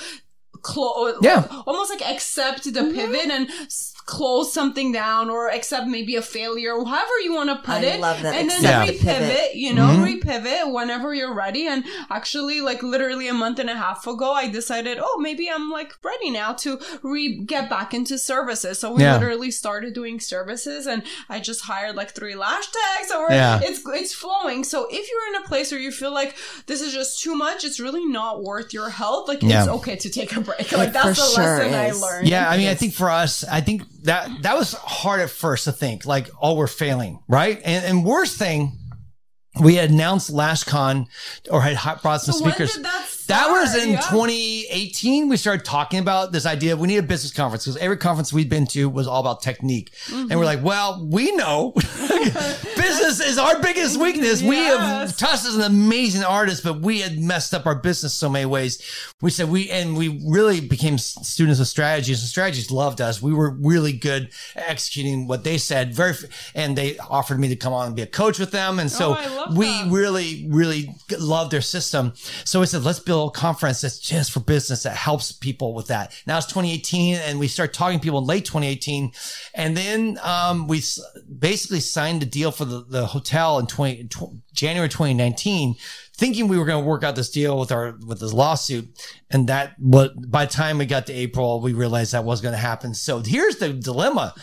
close, 0.62 1.16
Yeah. 1.22 1.46
almost 1.66 1.90
like 1.90 2.02
accept 2.14 2.64
the 2.64 2.70
Mm-hmm. 2.80 2.94
pivot 2.94 3.30
and 3.30 3.50
s- 3.66 3.91
close 4.16 4.52
something 4.52 4.92
down 4.92 5.30
or 5.30 5.48
accept 5.48 5.86
maybe 5.86 6.16
a 6.16 6.22
failure, 6.22 6.74
however 6.92 7.16
you 7.24 7.32
want 7.34 7.48
to 7.50 7.56
put 7.56 7.80
I 7.82 7.84
it. 7.92 8.00
love 8.00 8.20
that, 8.22 8.34
And 8.34 8.50
then 8.50 8.58
accept 8.64 8.86
the 8.88 8.92
repivot, 8.98 9.18
pivot. 9.18 9.54
you 9.54 9.72
know, 9.78 9.82
Mm-hmm. 9.92 10.04
repivot 10.28 10.72
whenever 10.72 11.14
you're 11.14 11.34
ready. 11.34 11.66
And 11.66 11.84
actually, 12.10 12.60
like 12.60 12.82
literally 12.82 13.26
a 13.28 13.34
month 13.34 13.58
and 13.58 13.70
a 13.70 13.74
half 13.74 14.06
ago, 14.06 14.32
I 14.32 14.48
decided, 14.48 14.98
oh, 15.00 15.16
maybe 15.20 15.48
I'm 15.50 15.70
like 15.70 15.92
ready 16.04 16.30
now 16.30 16.52
to 16.64 16.78
re 17.02 17.22
get 17.54 17.70
back 17.70 17.94
into 17.94 18.18
services. 18.18 18.78
So 18.78 18.92
we 18.94 19.02
Yeah. 19.02 19.14
literally 19.14 19.50
started 19.50 19.94
doing 19.94 20.20
services, 20.20 20.86
and 20.86 21.02
I 21.28 21.40
just 21.40 21.62
hired 21.62 21.96
like 21.96 22.10
three 22.18 22.34
lash 22.34 22.66
techs 22.76 23.08
So 23.08 23.20
we're, 23.22 23.32
Yeah. 23.32 23.60
it's 23.62 23.80
it's 24.00 24.14
flowing. 24.14 24.64
So 24.64 24.86
if 24.90 25.04
you're 25.10 25.26
in 25.34 25.36
a 25.42 25.46
place 25.48 25.70
where 25.72 25.80
you 25.80 25.92
feel 26.02 26.12
like 26.12 26.36
this 26.66 26.80
is 26.80 26.92
just 26.92 27.22
too 27.22 27.34
much, 27.34 27.64
it's 27.64 27.80
really 27.80 28.04
not 28.06 28.42
worth 28.42 28.72
your 28.78 28.90
health. 28.90 29.24
Like 29.28 29.42
Yeah. 29.42 29.60
it's 29.60 29.68
okay 29.78 29.96
to 30.04 30.08
take 30.18 30.30
a 30.36 30.40
break. 30.40 30.70
Like 30.72 30.92
that's 30.92 31.18
for 31.18 31.22
the 31.24 31.34
sure 31.36 31.58
lesson 31.58 31.74
I 31.74 31.90
learned. 32.04 32.28
Yeah, 32.28 32.48
I 32.52 32.56
mean, 32.58 32.68
I 32.68 32.74
think 32.74 32.92
for 32.94 33.08
us, 33.10 33.44
I 33.44 33.60
think 33.60 33.82
that 34.02 34.42
that 34.42 34.56
was 34.56 34.74
hard 34.74 35.20
at 35.20 35.30
first 35.30 35.64
to 35.64 35.72
think 35.72 36.04
like, 36.06 36.28
oh, 36.40 36.54
we're 36.54 36.66
failing, 36.66 37.20
right? 37.28 37.60
And, 37.64 37.84
and 37.84 38.04
worst 38.04 38.38
thing, 38.38 38.78
we 39.60 39.74
had 39.76 39.90
announced 39.90 40.32
LashCon 40.32 41.06
or 41.50 41.60
had 41.60 41.76
hot- 41.76 42.02
brought 42.02 42.22
some 42.22 42.34
So 42.34 42.44
speakers. 42.48 42.76
That 43.28 43.48
was 43.50 43.74
in 43.76 43.90
Yeah. 43.92 44.00
2018. 44.00 45.28
We 45.28 45.36
started 45.36 45.64
talking 45.64 45.98
about 45.98 46.32
this 46.32 46.46
idea 46.46 46.72
of 46.74 46.80
we 46.80 46.88
need 46.88 46.98
a 46.98 47.02
business 47.02 47.32
conference 47.32 47.64
because 47.64 47.76
every 47.78 47.96
conference 47.96 48.32
we'd 48.32 48.48
been 48.48 48.66
to 48.68 48.88
was 48.88 49.06
all 49.06 49.20
about 49.20 49.42
technique. 49.42 49.92
And 50.08 50.28
Mm-hmm. 50.30 50.38
we're 50.38 50.44
like, 50.44 50.62
well, 50.62 51.06
we 51.10 51.34
know 51.36 51.72
business 52.76 53.20
is 53.20 53.38
our 53.38 53.60
biggest 53.60 53.98
weakness. 54.00 54.42
We 54.42 54.56
have, 54.56 54.80
Yes. 54.80 55.16
Tuss 55.16 55.44
is 55.46 55.56
an 55.56 55.62
amazing 55.62 56.24
artist, 56.24 56.62
but 56.64 56.80
we 56.80 57.00
had 57.00 57.18
messed 57.18 57.54
up 57.54 57.66
our 57.66 57.74
business 57.74 58.14
so 58.14 58.28
many 58.28 58.46
ways. 58.46 58.80
We 59.20 59.30
said 59.30 59.48
we, 59.50 59.70
and 59.70 59.96
we 59.96 60.20
really 60.26 60.60
became 60.60 60.98
students 60.98 61.60
of 61.60 61.66
strategies 61.66 62.20
and 62.20 62.28
strategies 62.28 62.70
loved 62.70 63.00
us. 63.00 63.20
We 63.22 63.32
were 63.32 63.50
really 63.50 63.92
good 63.92 64.30
at 64.56 64.68
executing 64.68 65.26
what 65.26 65.44
they 65.44 65.58
said. 65.58 65.94
Very, 65.94 66.14
and 66.54 66.76
they 66.76 66.98
offered 66.98 67.38
me 67.38 67.48
to 67.48 67.56
come 67.56 67.72
on 67.72 67.86
and 67.88 67.96
be 67.96 68.02
a 68.02 68.06
coach 68.06 68.38
with 68.38 68.50
them. 68.50 68.78
And 68.78 68.90
so 68.90 69.16
Oh, 69.18 69.54
we 69.56 69.66
that. 69.66 69.90
really, 69.90 70.46
really 70.48 70.94
loved 71.18 71.50
their 71.52 71.60
system. 71.60 72.12
So 72.44 72.60
we 72.60 72.66
said, 72.66 72.82
let's 72.82 72.98
build 73.00 73.21
a 73.28 73.30
conference 73.32 73.80
that's 73.80 73.98
just 73.98 74.32
for 74.32 74.40
business 74.40 74.82
that 74.84 74.96
helps 74.96 75.32
people 75.32 75.74
with 75.74 75.88
that. 75.88 76.14
Now 76.26 76.38
it's 76.38 76.46
2018 76.46 77.16
and 77.16 77.38
we 77.38 77.48
start 77.48 77.72
talking 77.72 77.98
to 77.98 78.02
people 78.02 78.18
in 78.18 78.24
late 78.26 78.44
2018. 78.44 79.12
And 79.54 79.76
then, 79.76 80.18
um, 80.22 80.66
we 80.68 80.78
s- 80.78 81.00
basically 81.38 81.80
signed 81.80 82.22
a 82.22 82.26
deal 82.26 82.50
for 82.50 82.64
the, 82.64 82.84
the 82.84 83.06
hotel 83.06 83.58
in 83.58 83.66
20, 83.66 84.04
tw- 84.08 84.40
January 84.52 84.88
2019, 84.88 85.74
thinking 86.14 86.48
we 86.48 86.58
were 86.58 86.64
going 86.64 86.82
to 86.82 86.88
work 86.88 87.02
out 87.04 87.16
this 87.16 87.30
deal 87.30 87.58
with 87.58 87.72
our, 87.72 87.96
with 88.06 88.20
this 88.20 88.32
lawsuit. 88.32 88.88
And 89.30 89.48
that, 89.48 89.74
what 89.78 90.12
by 90.30 90.44
the 90.46 90.52
time 90.52 90.78
we 90.78 90.86
got 90.86 91.06
to 91.06 91.12
April, 91.12 91.60
we 91.60 91.72
realized 91.72 92.12
that 92.12 92.24
was 92.24 92.40
going 92.40 92.52
to 92.52 92.58
happen. 92.60 92.94
So 92.94 93.20
here's 93.20 93.56
the 93.56 93.72
dilemma. 93.72 94.34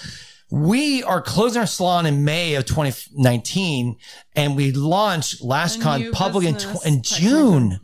We 0.51 1.03
are 1.03 1.21
closing 1.21 1.59
our 1.59 1.67
salon 1.67 2.07
in 2.07 2.25
May 2.25 2.55
of 2.55 2.65
2019 2.65 3.97
and 4.36 4.55
we 4.55 4.71
launched 4.71 5.41
A 5.41 5.43
LashCon 5.43 6.11
public 6.11 6.47
in, 6.47 6.55
tw- 6.55 6.86
in. 6.86 7.01
June. 7.03 7.80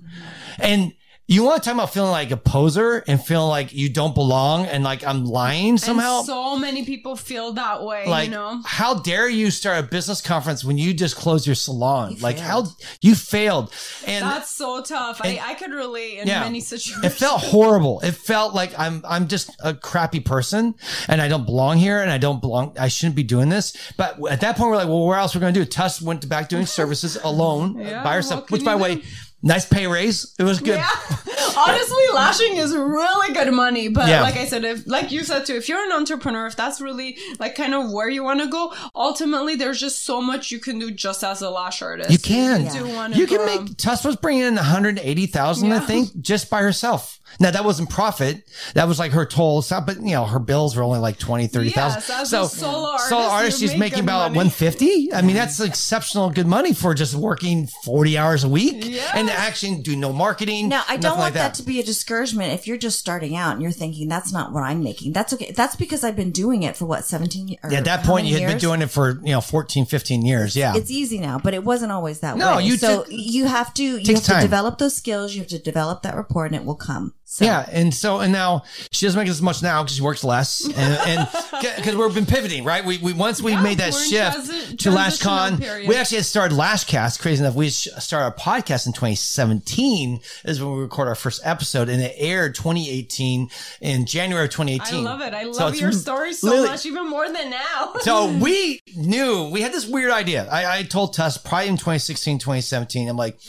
And 0.60 0.94
you 1.28 1.42
want 1.42 1.64
to 1.64 1.68
talk 1.68 1.74
about 1.74 1.92
feeling 1.92 2.12
like 2.12 2.30
a 2.30 2.38
poser 2.38 3.04
and 3.08 3.20
feeling 3.20 3.48
like 3.50 3.74
you 3.74 3.90
don't 3.90 4.14
belong 4.14 4.68
and 4.68 4.84
like 4.84 5.04
I'm 5.04 5.26
lying 5.26 5.80
somehow? 5.80 6.18
And 6.20 6.28
so 6.28 6.56
many 6.60 6.86
people 6.86 7.16
feel 7.16 7.54
that 7.54 7.84
way, 7.84 8.06
like, 8.06 8.26
you 8.30 8.36
know? 8.36 8.62
how 8.64 9.00
dare 9.00 9.28
you 9.28 9.50
start 9.50 9.84
a 9.84 9.88
business 9.88 10.22
conference 10.22 10.64
when 10.64 10.78
you 10.78 10.94
just 10.94 11.16
close 11.16 11.48
your 11.48 11.56
salon? 11.56 12.12
You 12.12 12.18
like, 12.20 12.38
failed. 12.38 12.68
how 12.68 12.88
you 13.02 13.16
failed. 13.16 13.74
And 14.06 14.24
That's 14.24 14.52
so 14.52 14.84
tough. 14.84 15.20
and- 15.24 15.40
I, 15.40 15.50
I 15.50 15.54
could 15.56 15.72
relate 15.72 16.20
in 16.20 16.28
Yeah. 16.28 16.42
many 16.42 16.60
situations. 16.60 17.04
it 17.04 17.18
felt 17.18 17.42
horrible. 17.42 18.02
It 18.02 18.12
felt 18.12 18.54
like 18.54 18.78
I'm 18.78 19.02
I'm 19.04 19.28
just 19.28 19.50
a 19.64 19.74
crappy 19.74 20.20
person 20.20 20.76
and 21.08 21.20
I 21.24 21.28
don't 21.28 21.46
belong 21.48 21.78
here 21.80 22.04
and 22.04 22.12
I 22.12 22.20
don't 22.20 22.40
belong. 22.40 22.76
I 22.80 22.88
shouldn't 22.88 23.16
be 23.16 23.24
doing 23.24 23.50
this. 23.50 23.76
But 23.98 24.20
at 24.30 24.42
that 24.42 24.58
point, 24.58 24.70
we're 24.70 24.78
like, 24.78 24.90
well, 24.90 25.08
where 25.08 25.18
else 25.18 25.34
we're 25.34 25.42
going 25.42 25.56
to 25.56 25.60
do 25.60 25.64
it? 25.64 25.72
Tuss 25.72 26.04
went 26.04 26.30
back 26.30 26.50
doing 26.50 26.68
services 26.68 27.18
alone 27.24 27.80
Yeah, 27.80 28.04
by 28.04 28.14
herself. 28.14 28.52
Which, 28.52 28.64
by 28.64 28.74
the 28.76 28.84
way, 28.84 28.96
do? 28.98 29.02
Nice 29.46 29.66
pay 29.66 29.88
raise. 29.88 30.34
It 30.38 30.44
was 30.44 30.60
good. 30.60 30.76
Yeah. 30.78 30.90
Honestly, 31.58 32.04
lashing 32.14 32.58
is 32.58 32.76
really 32.76 33.34
good 33.34 33.54
money. 33.54 33.88
But 33.88 34.10
Yeah. 34.10 34.22
like 34.22 34.36
I 34.36 34.46
said, 34.46 34.66
if 34.66 34.86
like 34.88 35.12
you 35.12 35.24
said 35.24 35.46
too, 35.46 35.56
if 35.56 35.70
you're 35.70 35.82
an 35.86 35.94
entrepreneur, 35.94 36.48
if 36.48 36.56
that's 36.58 36.82
really 36.82 37.18
like 37.40 37.56
kind 37.56 37.74
of 37.74 37.92
where 37.92 38.10
you 38.10 38.24
want 38.24 38.42
to 38.42 38.48
go, 38.48 38.74
ultimately 38.94 39.56
there's 39.56 39.80
just 39.80 40.04
so 40.04 40.22
much 40.22 40.52
you 40.52 40.60
can 40.60 40.80
do 40.80 40.92
just 40.92 41.24
as 41.24 41.42
a 41.42 41.50
lash 41.50 41.82
artist. 41.82 42.10
You 42.10 42.18
can. 42.20 42.66
do 42.74 42.86
wanna 42.88 43.16
You 43.16 43.28
can 43.28 43.46
make 43.46 43.78
Tuss 43.78 44.04
was 44.04 44.18
bringing 44.18 44.44
in 44.44 44.56
180,000, 44.56 45.72
I 45.72 45.80
think, 45.80 46.20
just 46.20 46.50
by 46.50 46.62
herself. 46.62 47.20
Now 47.40 47.52
that 47.52 47.66
wasn't 47.66 47.90
profit. 47.90 48.44
That 48.74 48.88
was 48.88 49.00
like 49.00 49.12
her 49.12 49.26
total 49.26 49.62
stuff, 49.62 49.86
but 49.86 49.98
you 49.98 50.12
know, 50.14 50.26
her 50.26 50.40
bills 50.40 50.76
were 50.76 50.84
only 50.84 51.00
like 51.00 51.18
20, 51.20 51.48
30,000. 51.48 51.76
Yes, 51.98 52.10
as 52.10 52.34
a 52.34 52.48
solo 52.48 52.88
artist, 52.92 53.10
solo 53.10 53.24
artist, 53.26 53.60
she's 53.60 53.72
make 53.72 53.80
making 53.80 54.00
about 54.00 54.32
money. 54.34 54.38
150. 54.38 55.14
I 55.14 55.22
mean, 55.22 55.36
that's 55.36 55.60
exceptional 55.60 56.30
good 56.30 56.48
money 56.48 56.74
for 56.74 56.94
just 56.94 57.14
working 57.16 57.68
40 57.84 58.18
hours 58.18 58.44
a 58.44 58.50
week 58.50 58.86
Yes. 58.86 59.12
and 59.14 59.30
actually 59.30 59.76
do 59.82 59.96
no 59.96 60.12
marketing. 60.14 60.70
Now, 60.70 60.84
I 60.88 60.98
don't 60.98 61.14
like 61.14 61.20
want 61.20 61.34
that. 61.36 61.54
to 61.56 61.64
be 61.64 61.80
a 61.80 61.84
discouragement 61.84 62.54
if 62.54 62.68
you're 62.68 62.78
just 62.78 63.00
starting 63.00 63.36
out 63.36 63.54
and 63.54 63.62
you're 63.62 63.72
thinking 63.72 64.08
that's 64.08 64.32
not 64.34 64.52
what 64.54 64.64
I'm 64.64 64.82
making. 64.84 65.14
That's 65.14 65.34
okay. 65.34 65.52
That's 65.52 65.76
because 65.76 66.04
I've 66.04 66.16
been 66.16 66.32
doing 66.32 66.64
it 66.64 66.76
for 66.78 66.86
what 66.86 67.06
17 67.06 67.48
years. 67.48 67.60
Yeah, 67.70 67.80
at 67.80 67.86
that 67.86 68.04
point, 68.04 68.26
you 68.28 68.38
had 68.40 68.48
been 68.48 68.58
doing 68.58 68.82
it 68.82 68.90
for, 68.90 69.20
you 69.24 69.32
know, 69.32 69.42
14, 69.42 69.86
15 69.86 70.26
years. 70.26 70.56
Yeah. 70.56 70.74
It's 70.76 70.90
easy 70.92 71.20
now, 71.20 71.40
but 71.40 71.54
it 71.54 71.64
wasn't 71.64 71.92
always 71.92 72.20
that 72.22 72.38
No, 72.38 72.58
way. 72.58 72.66
you 72.66 72.78
so 72.78 73.04
took- 73.04 73.08
you 73.12 73.46
have 73.46 73.74
to 73.76 73.84
you 73.84 74.00
takes 74.00 74.20
have 74.22 74.24
to 74.26 74.32
time. 74.34 74.42
develop 74.42 74.78
those 74.78 74.96
skills. 74.96 75.34
You 75.34 75.42
have 75.42 75.50
to 75.50 75.60
develop 75.60 76.02
that 76.04 76.16
rapport, 76.16 76.46
and 76.46 76.56
it 76.56 76.66
will 76.66 76.76
come. 76.76 77.14
So, 77.28 77.44
Yeah, 77.44 77.68
and 77.72 77.92
so 77.92 78.20
and 78.20 78.32
now 78.32 78.64
she 78.92 79.08
doesn't 79.08 79.20
make 79.20 79.28
as 79.28 79.42
much 79.42 79.64
now 79.64 79.82
because 79.82 79.96
she 79.96 80.02
works 80.04 80.24
less, 80.24 80.64
and 80.78 81.28
because 81.60 81.96
we've 81.98 82.14
been 82.14 82.28
pivoting, 82.28 82.64
right? 82.64 82.86
We, 82.86 83.00
we 83.00 83.14
once 83.14 83.42
we 83.42 83.52
Yeah, 83.52 83.62
made 83.64 83.80
that 83.80 83.96
shift 83.96 84.38
transi- 84.38 84.78
to 84.78 84.90
LashCon, 84.92 85.60
period. 85.60 85.90
we 85.90 85.96
actually 85.96 86.18
had 86.18 86.26
started 86.28 86.56
LashCast. 86.56 87.20
Crazy 87.20 87.44
enough, 87.44 87.56
we 87.56 87.70
started 87.70 88.26
our 88.26 88.34
podcast 88.36 88.86
in 88.86 88.94
2017 88.94 90.20
is 90.46 90.62
when 90.62 90.74
we 90.76 90.82
record 90.82 91.08
our 91.08 91.16
first 91.16 91.42
episode, 91.44 91.90
and 91.90 92.02
it 92.02 92.14
aired 92.16 92.54
2018 92.56 93.50
in 93.82 94.06
January 94.06 94.46
of 94.46 94.52
2018. 94.52 95.00
I 95.06 95.10
love 95.12 95.22
it. 95.22 95.34
I 95.34 95.44
love 95.44 95.72
it's 95.74 95.82
your 95.82 95.92
story 95.92 96.32
so 96.34 96.64
much, 96.68 96.86
even 96.86 97.10
more 97.10 97.26
than 97.30 97.50
now. 97.50 97.94
so 98.02 98.32
we 98.40 98.80
knew 98.96 99.50
we 99.52 99.62
had 99.62 99.74
this 99.74 99.88
weird 99.88 100.12
idea. 100.12 100.48
I, 100.50 100.78
I 100.80 100.84
told 100.84 101.14
Tuss 101.16 101.38
probably 101.38 101.70
in 101.70 101.76
2016, 101.76 102.38
2017, 102.40 103.10
I'm 103.10 103.18
like, 103.18 103.40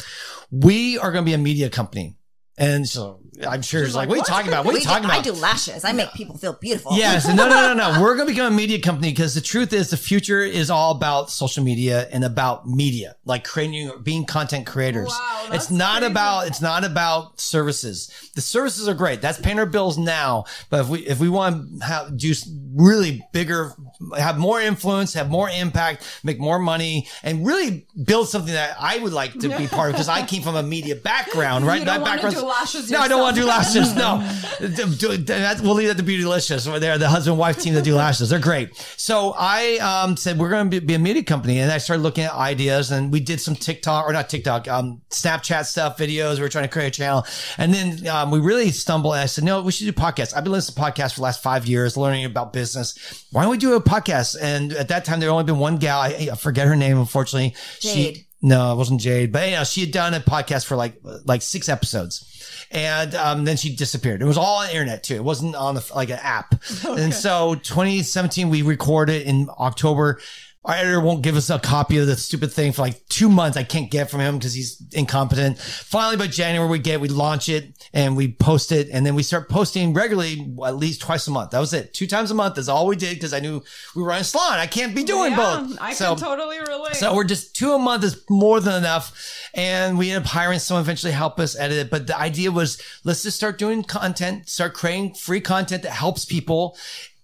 we 0.50 0.98
are 0.98 1.12
going 1.12 1.24
to 1.24 1.28
be 1.28 1.34
a 1.34 1.38
media 1.38 1.68
company. 1.70 2.15
And 2.58 2.88
so 2.88 3.20
I'm 3.46 3.60
sure 3.60 3.84
she's 3.84 3.94
like, 3.94 4.08
what 4.08 4.14
are 4.14 4.18
you 4.18 4.24
talking 4.24 4.48
about? 4.48 4.64
What 4.64 4.70
are 4.70 4.74
We 4.76 4.80
you 4.80 4.86
do- 4.86 4.90
talking 4.90 5.04
about? 5.04 5.18
I 5.18 5.22
do 5.22 5.32
lashes. 5.32 5.84
I 5.84 5.92
make 5.92 6.10
people 6.14 6.38
feel 6.38 6.54
beautiful. 6.54 6.96
Yes. 6.96 7.28
No, 7.28 7.46
no, 7.46 7.74
no, 7.74 7.74
no. 7.74 8.00
We're 8.02 8.14
going 8.16 8.26
to 8.26 8.32
become 8.32 8.50
a 8.50 8.56
media 8.56 8.80
company 8.80 9.10
because 9.10 9.34
the 9.34 9.42
truth 9.42 9.74
is 9.74 9.90
the 9.90 9.98
future 9.98 10.40
is 10.40 10.70
all 10.70 10.92
about 10.92 11.30
social 11.30 11.62
media 11.62 12.08
and 12.12 12.24
about 12.24 12.66
media, 12.66 13.14
like 13.26 13.44
creating, 13.44 13.90
being 14.02 14.24
content 14.24 14.66
creators. 14.66 15.08
Wow, 15.08 15.48
it's 15.52 15.70
not 15.70 15.98
crazy. 15.98 16.10
about, 16.12 16.46
it's 16.46 16.62
not 16.62 16.82
about 16.84 17.38
services. 17.38 18.10
The 18.34 18.40
services 18.40 18.88
are 18.88 18.94
great. 18.94 19.20
That's 19.20 19.38
paying 19.38 19.58
our 19.58 19.66
bills 19.66 19.98
now. 19.98 20.44
But 20.70 20.80
if 20.80 20.88
we, 20.88 21.00
if 21.00 21.20
we 21.20 21.28
want 21.28 21.80
to 21.80 21.84
have, 21.84 22.16
do 22.16 22.32
really 22.74 23.22
bigger, 23.32 23.74
have 24.16 24.38
more 24.38 24.62
influence, 24.62 25.12
have 25.12 25.28
more 25.28 25.50
impact, 25.50 26.20
make 26.24 26.38
more 26.38 26.58
money 26.58 27.06
and 27.22 27.46
really 27.46 27.86
build 28.02 28.30
something 28.30 28.54
that 28.54 28.76
I 28.80 28.96
would 28.98 29.12
like 29.12 29.32
to 29.40 29.48
be 29.58 29.66
part 29.66 29.90
of 29.90 29.94
because 29.96 30.08
I 30.08 30.24
came 30.24 30.42
from 30.42 30.56
a 30.56 30.62
media 30.62 30.96
background, 30.96 31.66
right? 31.66 31.80
You 31.80 31.84
don't 31.84 32.02
That 32.02 32.22
wanna 32.22 32.30
do 32.34 32.45
lashes 32.46 32.90
No, 32.90 33.00
I 33.00 33.08
don't 33.08 33.20
want 33.20 33.36
to 33.36 33.42
do 33.42 33.46
lashes. 33.46 33.94
No, 33.94 34.26
Do- 34.60 34.94
do- 34.94 35.16
that- 35.16 35.60
we'll 35.60 35.74
leave 35.74 35.88
that 35.88 35.96
to 35.96 36.02
Beautylicious. 36.02 36.66
Over 36.66 36.78
there, 36.80 36.98
the 36.98 37.08
husband 37.08 37.38
wife 37.38 37.58
team 37.58 37.74
that 37.74 37.84
do 37.84 37.94
lashes. 37.94 38.30
They're 38.30 38.38
great. 38.38 38.76
So 38.96 39.34
I 39.36 39.76
um, 39.78 40.16
said 40.16 40.38
we're 40.38 40.50
going 40.50 40.70
to 40.70 40.80
be, 40.80 40.86
be 40.86 40.94
a 40.94 40.98
media 40.98 41.22
company, 41.22 41.58
and 41.58 41.70
I 41.70 41.78
started 41.78 42.02
looking 42.02 42.24
at 42.24 42.32
ideas, 42.32 42.90
and 42.90 43.12
we 43.12 43.20
did 43.20 43.40
some 43.40 43.54
TikTok 43.54 44.06
or 44.08 44.12
not 44.12 44.28
TikTok, 44.28 44.68
um, 44.68 45.02
Snapchat 45.10 45.64
stuff, 45.66 45.98
videos. 45.98 46.36
We 46.36 46.42
were 46.42 46.48
trying 46.48 46.64
to 46.64 46.70
create 46.70 46.88
a 46.88 46.90
channel, 46.90 47.26
and 47.58 47.72
then 47.74 48.06
um, 48.08 48.30
we 48.30 48.40
really 48.40 48.70
stumbled. 48.70 49.14
And 49.14 49.22
I 49.22 49.26
said, 49.26 49.44
no, 49.44 49.62
we 49.62 49.72
should 49.72 49.86
do 49.86 49.92
podcasts. 49.92 50.36
I've 50.36 50.44
been 50.44 50.52
listening 50.52 50.76
to 50.76 50.90
podcasts 50.92 51.12
for 51.12 51.20
the 51.20 51.24
last 51.24 51.42
five 51.42 51.66
years, 51.66 51.96
learning 51.96 52.24
about 52.24 52.52
business. 52.52 53.26
Why 53.32 53.42
don't 53.42 53.50
we 53.50 53.58
do 53.58 53.74
a 53.74 53.80
podcast? 53.82 54.36
And 54.40 54.72
at 54.72 54.88
that 54.88 55.04
time, 55.04 55.20
there 55.20 55.28
had 55.28 55.32
only 55.32 55.44
been 55.44 55.58
one 55.58 55.76
gal. 55.78 56.00
I, 56.00 56.28
I 56.32 56.34
forget 56.36 56.66
her 56.66 56.76
name, 56.76 56.98
unfortunately. 56.98 57.54
Jade. 57.80 58.16
She, 58.16 58.26
no, 58.42 58.72
it 58.72 58.76
wasn't 58.76 59.00
Jade, 59.00 59.32
but 59.32 59.48
yeah, 59.48 59.64
she 59.64 59.80
had 59.80 59.90
done 59.92 60.14
a 60.14 60.20
podcast 60.20 60.66
for 60.66 60.76
like 60.76 60.94
like 61.24 61.40
six 61.42 61.68
episodes, 61.70 62.35
and 62.70 63.14
um, 63.14 63.44
then 63.44 63.56
she 63.56 63.74
disappeared. 63.74 64.22
It 64.22 64.26
was 64.26 64.38
all 64.38 64.58
on 64.58 64.66
the 64.66 64.72
internet 64.72 65.02
too. 65.02 65.14
It 65.14 65.24
wasn't 65.24 65.54
on 65.54 65.74
the, 65.74 65.90
like 65.94 66.10
an 66.10 66.18
app. 66.20 66.62
And 66.86 67.12
so 67.12 67.54
2017, 67.56 68.48
we 68.48 68.62
recorded 68.62 69.22
in 69.22 69.48
October. 69.58 70.18
Our 70.66 70.74
editor 70.74 71.00
won't 71.00 71.22
give 71.22 71.36
us 71.36 71.48
a 71.48 71.60
copy 71.60 71.96
of 71.98 72.08
the 72.08 72.16
stupid 72.16 72.52
thing 72.52 72.72
for 72.72 72.82
like 72.82 73.06
two 73.08 73.28
months. 73.28 73.56
I 73.56 73.62
can't 73.62 73.88
get 73.88 74.10
from 74.10 74.18
him 74.20 74.36
because 74.36 74.52
he's 74.52 74.82
incompetent. 74.92 75.58
Finally, 75.58 76.16
by 76.16 76.26
January, 76.26 76.68
we 76.68 76.80
get, 76.80 77.00
we 77.00 77.06
launch 77.06 77.48
it 77.48 77.86
and 77.94 78.16
we 78.16 78.32
post 78.32 78.72
it. 78.72 78.88
And 78.90 79.06
then 79.06 79.14
we 79.14 79.22
start 79.22 79.48
posting 79.48 79.94
regularly, 79.94 80.44
at 80.66 80.74
least 80.74 81.00
twice 81.00 81.24
a 81.28 81.30
month. 81.30 81.52
That 81.52 81.60
was 81.60 81.72
it. 81.72 81.94
Two 81.94 82.08
times 82.08 82.32
a 82.32 82.34
month 82.34 82.58
is 82.58 82.68
all 82.68 82.88
we 82.88 82.96
did 82.96 83.14
because 83.14 83.32
I 83.32 83.38
knew 83.38 83.62
we 83.94 84.02
were 84.02 84.12
on 84.12 84.22
a 84.22 84.24
salon. 84.24 84.58
I 84.58 84.66
can't 84.66 84.92
be 84.92 85.04
doing 85.04 85.30
yeah, 85.30 85.36
both. 85.66 85.78
I 85.80 85.92
So- 85.92 86.16
can 86.16 86.24
totally 86.24 86.58
relate. 86.58 86.96
so 86.96 87.14
we're 87.14 87.22
just 87.22 87.54
two 87.54 87.72
a 87.72 87.78
month 87.78 88.02
is 88.02 88.24
more 88.28 88.58
than 88.58 88.74
enough. 88.74 89.12
And 89.54 89.96
we 89.96 90.10
end 90.10 90.24
up 90.24 90.28
hiring 90.28 90.58
someone 90.58 90.82
eventually 90.82 91.12
to 91.12 91.16
help 91.16 91.38
us 91.38 91.56
edit 91.56 91.78
it. 91.78 91.90
But 91.90 92.08
the 92.08 92.18
idea 92.18 92.50
was 92.50 92.82
let's 93.04 93.22
just 93.22 93.36
start 93.36 93.56
doing 93.58 93.84
content, 93.84 94.48
start 94.48 94.74
creating 94.74 95.14
free 95.14 95.40
content 95.40 95.84
that 95.84 95.92
helps 95.92 96.24
people. 96.24 96.76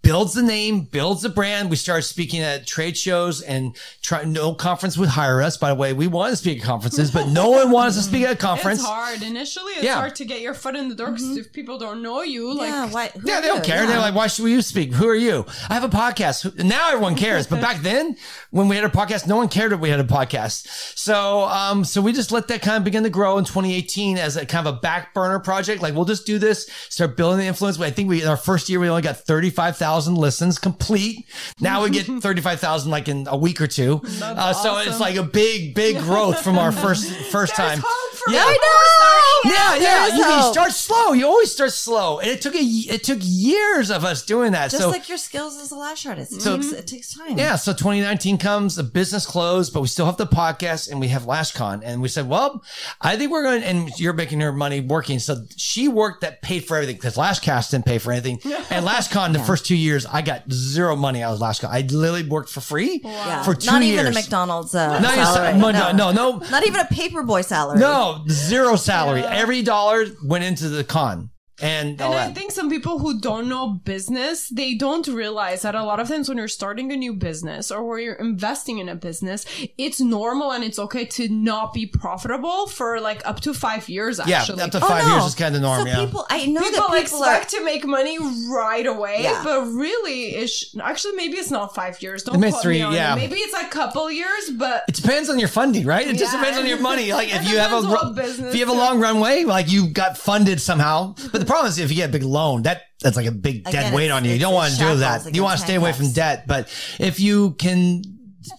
Builds 0.03 0.35
the 0.35 0.43
name, 0.43 0.81
builds 0.81 1.23
the 1.23 1.29
brand. 1.29 1.71
We 1.71 1.77
started 1.77 2.03
speaking 2.03 2.41
at 2.41 2.67
trade 2.67 2.97
shows 2.97 3.41
and 3.41 3.77
try, 4.03 4.25
no 4.25 4.53
conference 4.53 4.99
would 4.99 5.09
hire 5.11 5.41
us. 5.41 5.57
By 5.57 5.69
the 5.69 5.77
way, 5.77 5.93
we 5.93 6.09
want 6.09 6.33
to 6.33 6.37
speak 6.37 6.59
at 6.59 6.65
conferences, 6.65 7.13
but 7.13 7.29
no 7.29 7.51
one 7.51 7.71
wants 7.71 7.97
us 7.97 8.03
to 8.05 8.09
speak 8.11 8.25
at 8.25 8.33
a 8.35 8.37
conference. 8.37 8.81
It's 8.81 8.89
hard. 8.89 9.23
Initially, 9.23 9.75
it's 9.75 9.85
Yeah. 9.85 9.95
hard 9.95 10.17
to 10.17 10.25
get 10.25 10.41
your 10.41 10.55
foot 10.55 10.75
in 10.75 10.89
the 10.89 10.97
door 10.97 11.13
'cause 11.13 11.37
if 11.37 11.53
people 11.53 11.79
don't 11.79 12.03
know 12.03 12.23
you, 12.23 12.53
like 12.53 12.69
yeah, 12.69 12.87
why, 12.89 13.09
who 13.15 13.21
Yeah, 13.29 13.41
they 13.41 13.47
don't 13.47 13.59
you? 13.59 13.63
care. 13.63 13.83
Yeah. 13.83 13.87
They're 13.91 14.01
like, 14.01 14.15
why 14.17 14.27
should 14.27 14.45
we 14.45 14.51
you 14.53 14.61
speak? 14.61 14.93
Who 14.93 15.07
are 15.09 15.15
you? 15.15 15.47
I 15.71 15.75
have 15.75 15.85
a 15.85 15.89
podcast. 15.89 16.53
Now 16.65 16.89
everyone 16.89 17.15
cares. 17.15 17.47
But 17.47 17.61
back 17.61 17.77
then, 17.83 18.17
when 18.51 18.67
we 18.67 18.75
had 18.75 18.85
a 18.85 18.89
podcast, 18.89 19.29
no 19.29 19.37
one 19.37 19.49
cared 19.49 19.71
that 19.71 19.79
we 19.79 19.89
had 19.91 20.01
a 20.01 20.05
podcast. 20.05 20.67
So, 20.99 21.45
um, 21.45 21.85
so 21.85 22.01
we 22.03 22.13
just 22.13 22.33
let 22.33 22.49
that 22.49 22.61
kind 22.61 22.77
of 22.77 22.83
begin 22.83 23.05
to 23.05 23.11
grow 23.11 23.39
in 23.39 23.45
2018 23.45 24.19
as 24.19 24.37
a 24.37 24.45
kind 24.47 24.67
of 24.67 24.75
a 24.75 24.79
back 24.81 25.15
burner 25.15 25.39
project. 25.39 25.81
Like, 25.81 25.95
we'll 25.95 26.05
just 26.07 26.27
do 26.27 26.41
this, 26.41 26.69
start 26.89 27.17
building 27.17 27.39
the 27.39 27.47
influence. 27.47 27.81
I 27.81 27.91
think 27.93 28.09
we, 28.09 28.21
in 28.21 28.27
our 28.27 28.37
first 28.37 28.69
year, 28.69 28.81
we 28.81 28.89
only 28.89 29.03
got 29.03 29.17
35,000 29.17 29.92
listens 30.01 30.59
complete. 30.59 31.27
Now 31.61 31.83
we 31.85 31.91
get 31.91 32.07
35,000 32.23 32.91
like 32.91 33.09
in 33.09 33.27
a 33.29 33.37
week 33.37 33.61
or 33.61 33.67
two. 33.67 34.01
Uh, 34.05 34.53
so 34.53 34.71
awesome. 34.71 34.89
it's 34.91 35.01
like 35.01 35.17
a 35.17 35.23
big, 35.23 35.75
big 35.75 35.99
growth 36.03 36.43
from 36.43 36.59
our 36.59 36.73
first, 36.73 37.11
first 37.31 37.57
There's 37.57 37.71
time. 37.71 37.81
hope. 37.85 38.12
For 38.25 38.33
Yeah. 38.33 38.45
I 38.47 38.53
are 38.53 38.87
starting 38.99 39.83
Yeah, 39.83 40.09
yeah. 40.09 40.17
You, 40.17 40.37
you 40.47 40.53
start 40.53 40.73
slow. 40.73 41.13
You 41.13 41.27
always 41.27 41.51
start 41.53 41.73
slow, 41.73 42.19
and 42.19 42.29
it 42.29 42.41
took 42.41 42.55
a 42.55 42.59
it 42.63 43.05
took 43.05 43.19
years 43.23 43.91
of 43.91 44.05
us 44.05 44.23
doing 44.23 44.53
that. 44.53 44.71
Just 44.71 44.83
so 44.83 44.91
like 44.91 45.09
your 45.09 45.19
skills 45.19 45.57
as 45.61 45.71
a 45.73 45.77
lash 45.77 46.07
artist. 46.07 46.33
It, 46.33 46.43
So- 46.43 46.57
takes, 46.57 46.73
it 46.73 46.87
takes 46.87 47.15
time. 47.15 47.39
Yeah, 47.39 47.57
so 47.57 47.73
2019 47.73 48.39
comes, 48.39 48.77
the 48.77 48.83
business 48.83 49.27
closed, 49.27 49.73
but 49.73 49.81
we 49.81 49.89
still 49.89 50.07
have 50.07 50.17
the 50.17 50.27
podcast 50.27 50.91
and 50.91 51.01
we 51.01 51.09
have 51.09 51.25
LashCon. 51.25 51.83
And 51.85 52.01
we 52.03 52.09
said, 52.09 52.29
well, 52.29 52.63
I 53.01 53.17
think 53.17 53.31
we're 53.31 53.43
going 53.43 53.61
to, 53.63 53.67
and 53.67 53.89
you're 53.99 54.13
making 54.13 54.41
her 54.41 54.53
money 54.53 54.81
working. 54.81 55.19
So 55.19 55.45
she 55.57 55.89
worked 55.89 56.21
that 56.23 56.43
paid 56.43 56.65
for 56.65 56.77
everything 56.77 56.97
because 56.97 57.17
Lashcast 57.17 57.71
didn't 57.71 57.87
pay 57.87 57.99
for 57.99 58.13
anything. 58.13 58.39
And 58.71 58.87
LashCon, 58.87 59.33
the 59.33 59.39
first 59.51 59.67
two 59.67 59.77
years, 59.77 60.07
I 60.07 60.23
got 60.23 60.51
zero 60.51 60.97
money 60.97 61.23
out 61.23 61.35
of 61.35 61.41
LashCon. 61.41 61.69
I 61.71 61.81
literally 61.81 62.29
worked 62.29 62.49
for 62.51 62.61
free 62.61 63.01
Yeah. 63.03 63.43
for 63.43 63.55
two 63.55 63.67
Not 63.71 63.83
years. 63.83 63.97
Not 63.97 64.03
even 64.03 64.07
a 64.07 64.15
McDonald's 64.15 64.75
uh, 64.75 65.01
Not 65.01 65.13
even- 65.15 65.25
salary. 65.27 65.59
no, 65.59 65.71
no, 65.71 65.93
no, 65.93 66.13
no. 66.13 66.39
Not 66.51 66.67
even 66.67 66.81
a 66.81 66.85
paperboy 66.85 67.45
salary. 67.45 67.79
No, 67.79 68.12
Oh, 68.13 68.25
zero 68.29 68.77
salary. 68.77 69.23
Every 69.23 69.63
dollar 69.63 70.07
went 70.25 70.45
into 70.45 70.69
the 70.69 70.85
con 70.85 71.31
and 71.63 72.01
And 72.01 72.03
I 72.03 72.27
that. 72.27 72.35
think 72.35 72.51
some 72.53 72.69
people 72.69 72.99
who 72.99 73.21
don't 73.21 73.49
know 73.49 73.81
business, 73.85 74.49
they 74.49 74.75
don't 74.75 75.07
realize 75.07 75.63
that 75.63 75.75
a 75.75 75.85
lot 75.85 76.01
of 76.01 76.09
times 76.09 76.29
when 76.29 76.39
you're 76.39 76.49
starting 76.49 76.91
a 76.93 76.97
new 76.97 77.13
business 77.15 77.71
or 77.71 77.85
where 77.87 77.99
you're 77.99 78.15
investing 78.15 78.79
in 78.79 78.89
a 78.89 78.95
business, 78.95 79.47
it's 79.79 80.01
normal 80.01 80.51
and 80.53 80.65
it's 80.65 80.79
okay 80.79 81.05
to 81.05 81.29
not 81.29 81.73
be 81.73 81.87
profitable 81.87 82.67
for 82.67 83.01
like 83.01 83.21
up 83.27 83.41
to 83.41 83.55
five 83.55 83.89
years. 83.89 84.21
yeah, 84.27 84.43
up 84.43 84.71
to 84.73 84.79
Oh, 84.83 84.89
five 84.89 85.07
no. 85.07 85.13
years 85.15 85.27
is 85.27 85.35
kind 85.35 85.55
of 85.55 85.63
normal. 85.63 85.87
So 85.87 85.91
yeah. 85.93 86.05
people, 86.05 86.27
I 86.31 86.47
know 86.47 86.61
people 86.61 86.89
that 86.89 87.03
people 87.05 87.23
are. 87.23 87.31
expect 87.37 87.51
to 87.51 87.65
make 87.65 87.85
money 87.87 88.19
right 88.51 88.87
away, 88.87 89.23
Yeah. 89.23 89.41
but 89.45 89.63
really, 89.67 90.21
it's 90.43 90.75
actually 90.83 91.15
maybe 91.17 91.37
it's 91.39 91.51
not 91.51 91.75
five 91.75 92.03
years. 92.03 92.25
Don't 92.25 92.41
Maybe 92.41 92.53
three, 92.63 92.79
me 92.79 92.83
on 92.83 92.93
yeah. 92.95 93.13
it. 93.13 93.17
Maybe 93.17 93.37
it's 93.37 93.55
a 93.55 93.69
couple 93.69 94.11
years, 94.11 94.51
but 94.57 94.85
It 94.89 94.97
depends 94.97 95.29
on 95.31 95.39
your 95.39 95.49
funding, 95.49 95.87
right? 95.87 96.07
It 96.07 96.17
just 96.19 96.33
depends 96.33 96.59
on 96.59 96.67
your 96.67 96.81
money. 96.81 97.13
Like 97.13 97.29
if 97.39 97.49
you 97.49 97.59
have 97.59 97.73
a 97.73 97.77
depends 97.83 97.87
ru- 97.87 97.93
what 98.09 98.15
business 98.17 98.49
if 98.49 98.55
you 98.59 98.67
have 98.67 98.75
a 98.75 98.79
long 98.79 98.99
runway, 99.01 99.45
like 99.45 99.71
you 99.71 99.89
got 99.89 100.19
funded 100.19 100.61
somehow. 100.61 101.15
But 101.31 101.39
the 101.41 101.47
problem 101.53 101.69
is 101.69 101.79
if 101.79 101.91
you 101.91 101.97
get 101.97 102.09
a 102.09 102.13
big 102.13 102.23
loan, 102.23 102.63
that 102.63 102.83
that's 103.01 103.17
like 103.17 103.27
a 103.27 103.33
big 103.33 103.65
dead 103.65 103.75
Again, 103.75 103.95
weight 103.95 104.11
on 104.11 104.25
you. 104.25 104.33
You 104.33 104.39
don't 104.39 104.55
want 104.55 104.73
to 104.75 104.79
do 104.79 104.97
that. 104.97 105.35
You 105.35 105.43
want 105.43 105.59
to 105.59 105.65
stay 105.65 105.75
away 105.75 105.93
from 105.93 106.11
debt. 106.13 106.47
But 106.47 106.69
if 106.99 107.21
you 107.21 107.53
can 107.55 108.03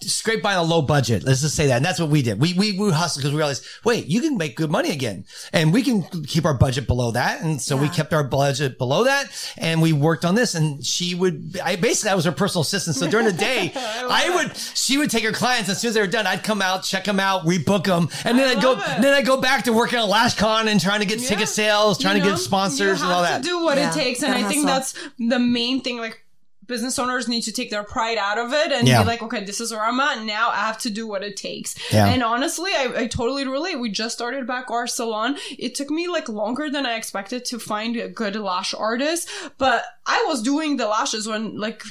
scrape 0.00 0.42
by 0.42 0.54
on 0.54 0.64
a 0.64 0.68
low 0.68 0.82
budget, 0.82 1.24
let's 1.24 1.40
just 1.42 1.54
say 1.54 1.66
that. 1.68 1.76
And 1.76 1.84
that's 1.84 2.00
what 2.00 2.08
we 2.10 2.22
did. 2.22 2.40
We 2.40 2.52
we, 2.54 2.78
we 2.78 2.90
hustled 2.90 3.22
because 3.22 3.32
we 3.32 3.38
realized, 3.38 3.64
wait, 3.84 4.06
you 4.06 4.20
can 4.20 4.36
make 4.36 4.56
good 4.56 4.70
money 4.70 4.90
again. 4.90 5.24
And 5.52 5.72
we 5.72 5.82
can 5.82 6.02
keep 6.24 6.44
our 6.44 6.54
budget 6.54 6.86
below 6.86 7.10
that. 7.12 7.42
And 7.42 7.60
so 7.60 7.76
we 7.76 7.88
kept 7.88 8.12
our 8.12 8.24
budget 8.24 8.78
below 8.78 9.04
that 9.04 9.26
and 9.58 9.80
we 9.82 9.92
worked 9.92 10.24
on 10.24 10.34
this. 10.34 10.54
And 10.54 10.84
she 10.84 11.14
would 11.14 11.58
I 11.62 11.76
basically 11.76 12.10
I 12.10 12.14
was 12.14 12.24
her 12.24 12.32
personal 12.32 12.62
assistant. 12.62 12.96
So 12.96 13.08
during 13.08 13.26
the 13.26 13.32
day, 13.32 13.72
I, 13.76 14.30
would 14.34 14.56
she 14.56 14.98
would 14.98 15.10
take 15.10 15.24
her 15.24 15.32
clients 15.32 15.68
as 15.68 15.80
soon 15.80 15.88
as 15.90 15.94
they 15.94 16.00
were 16.00 16.06
done, 16.06 16.26
I'd 16.26 16.42
come 16.42 16.62
out, 16.62 16.82
check 16.82 17.04
them 17.04 17.20
out, 17.20 17.44
rebook 17.44 17.84
them, 17.84 18.08
and 18.24 18.38
then 18.38 18.48
I 18.48 18.52
I'd 18.52 18.62
go 18.62 18.72
it. 18.72 19.02
then 19.02 19.14
I 19.14 19.22
go 19.22 19.40
back 19.40 19.64
to 19.64 19.72
working 19.72 19.98
on 19.98 20.08
LashCon 20.08 20.66
and 20.68 20.80
trying 20.80 21.00
to 21.00 21.06
get 21.06 21.20
ticket 21.20 21.48
sales, 21.48 21.98
trying 21.98 22.16
You 22.16 22.22
to 22.24 22.28
get 22.30 22.38
sponsors 22.38 22.98
you 23.00 23.04
and 23.04 23.12
all 23.12 23.22
that. 23.22 23.42
To 23.42 23.48
do 23.48 23.62
what 23.64 23.76
Yeah, 23.78 23.90
it 23.90 23.94
takes, 23.94 24.22
and 24.22 24.32
gotta 24.32 24.44
I 24.46 24.48
think 24.48 24.66
hustle. 24.68 25.02
that's 25.02 25.10
the 25.18 25.38
main 25.38 25.80
thing. 25.80 25.98
Like 25.98 26.23
business 26.66 26.98
owners 26.98 27.28
need 27.28 27.42
to 27.42 27.52
take 27.52 27.70
their 27.70 27.84
pride 27.84 28.18
out 28.18 28.38
of 28.38 28.52
it 28.52 28.72
and 28.72 28.86
Yeah. 28.88 29.02
be 29.02 29.06
like, 29.08 29.22
okay, 29.22 29.44
this 29.44 29.60
is 29.60 29.70
where 29.72 29.82
I'm 29.84 29.98
at. 30.00 30.22
Now 30.24 30.50
I 30.50 30.56
have 30.56 30.78
to 30.78 30.90
do 30.90 31.06
what 31.06 31.22
it 31.22 31.36
takes. 31.36 31.74
Yeah. 31.92 32.06
And 32.08 32.22
honestly, 32.22 32.70
I, 32.72 32.92
I 33.02 33.06
totally 33.06 33.46
relate. 33.46 33.78
We 33.80 33.90
just 33.90 34.14
started 34.14 34.46
back 34.46 34.70
our 34.70 34.86
salon. 34.86 35.36
It 35.58 35.74
took 35.74 35.90
me 35.90 36.08
like 36.08 36.28
longer 36.28 36.70
than 36.70 36.86
I 36.86 36.94
expected 36.96 37.44
to 37.46 37.58
find 37.58 37.96
a 37.96 38.08
good 38.08 38.36
lash 38.36 38.74
artist, 38.74 39.28
but 39.58 39.84
I 40.06 40.24
was 40.28 40.42
doing 40.42 40.76
the 40.76 40.86
lashes 40.86 41.26
when 41.26 41.58
like 41.58 41.82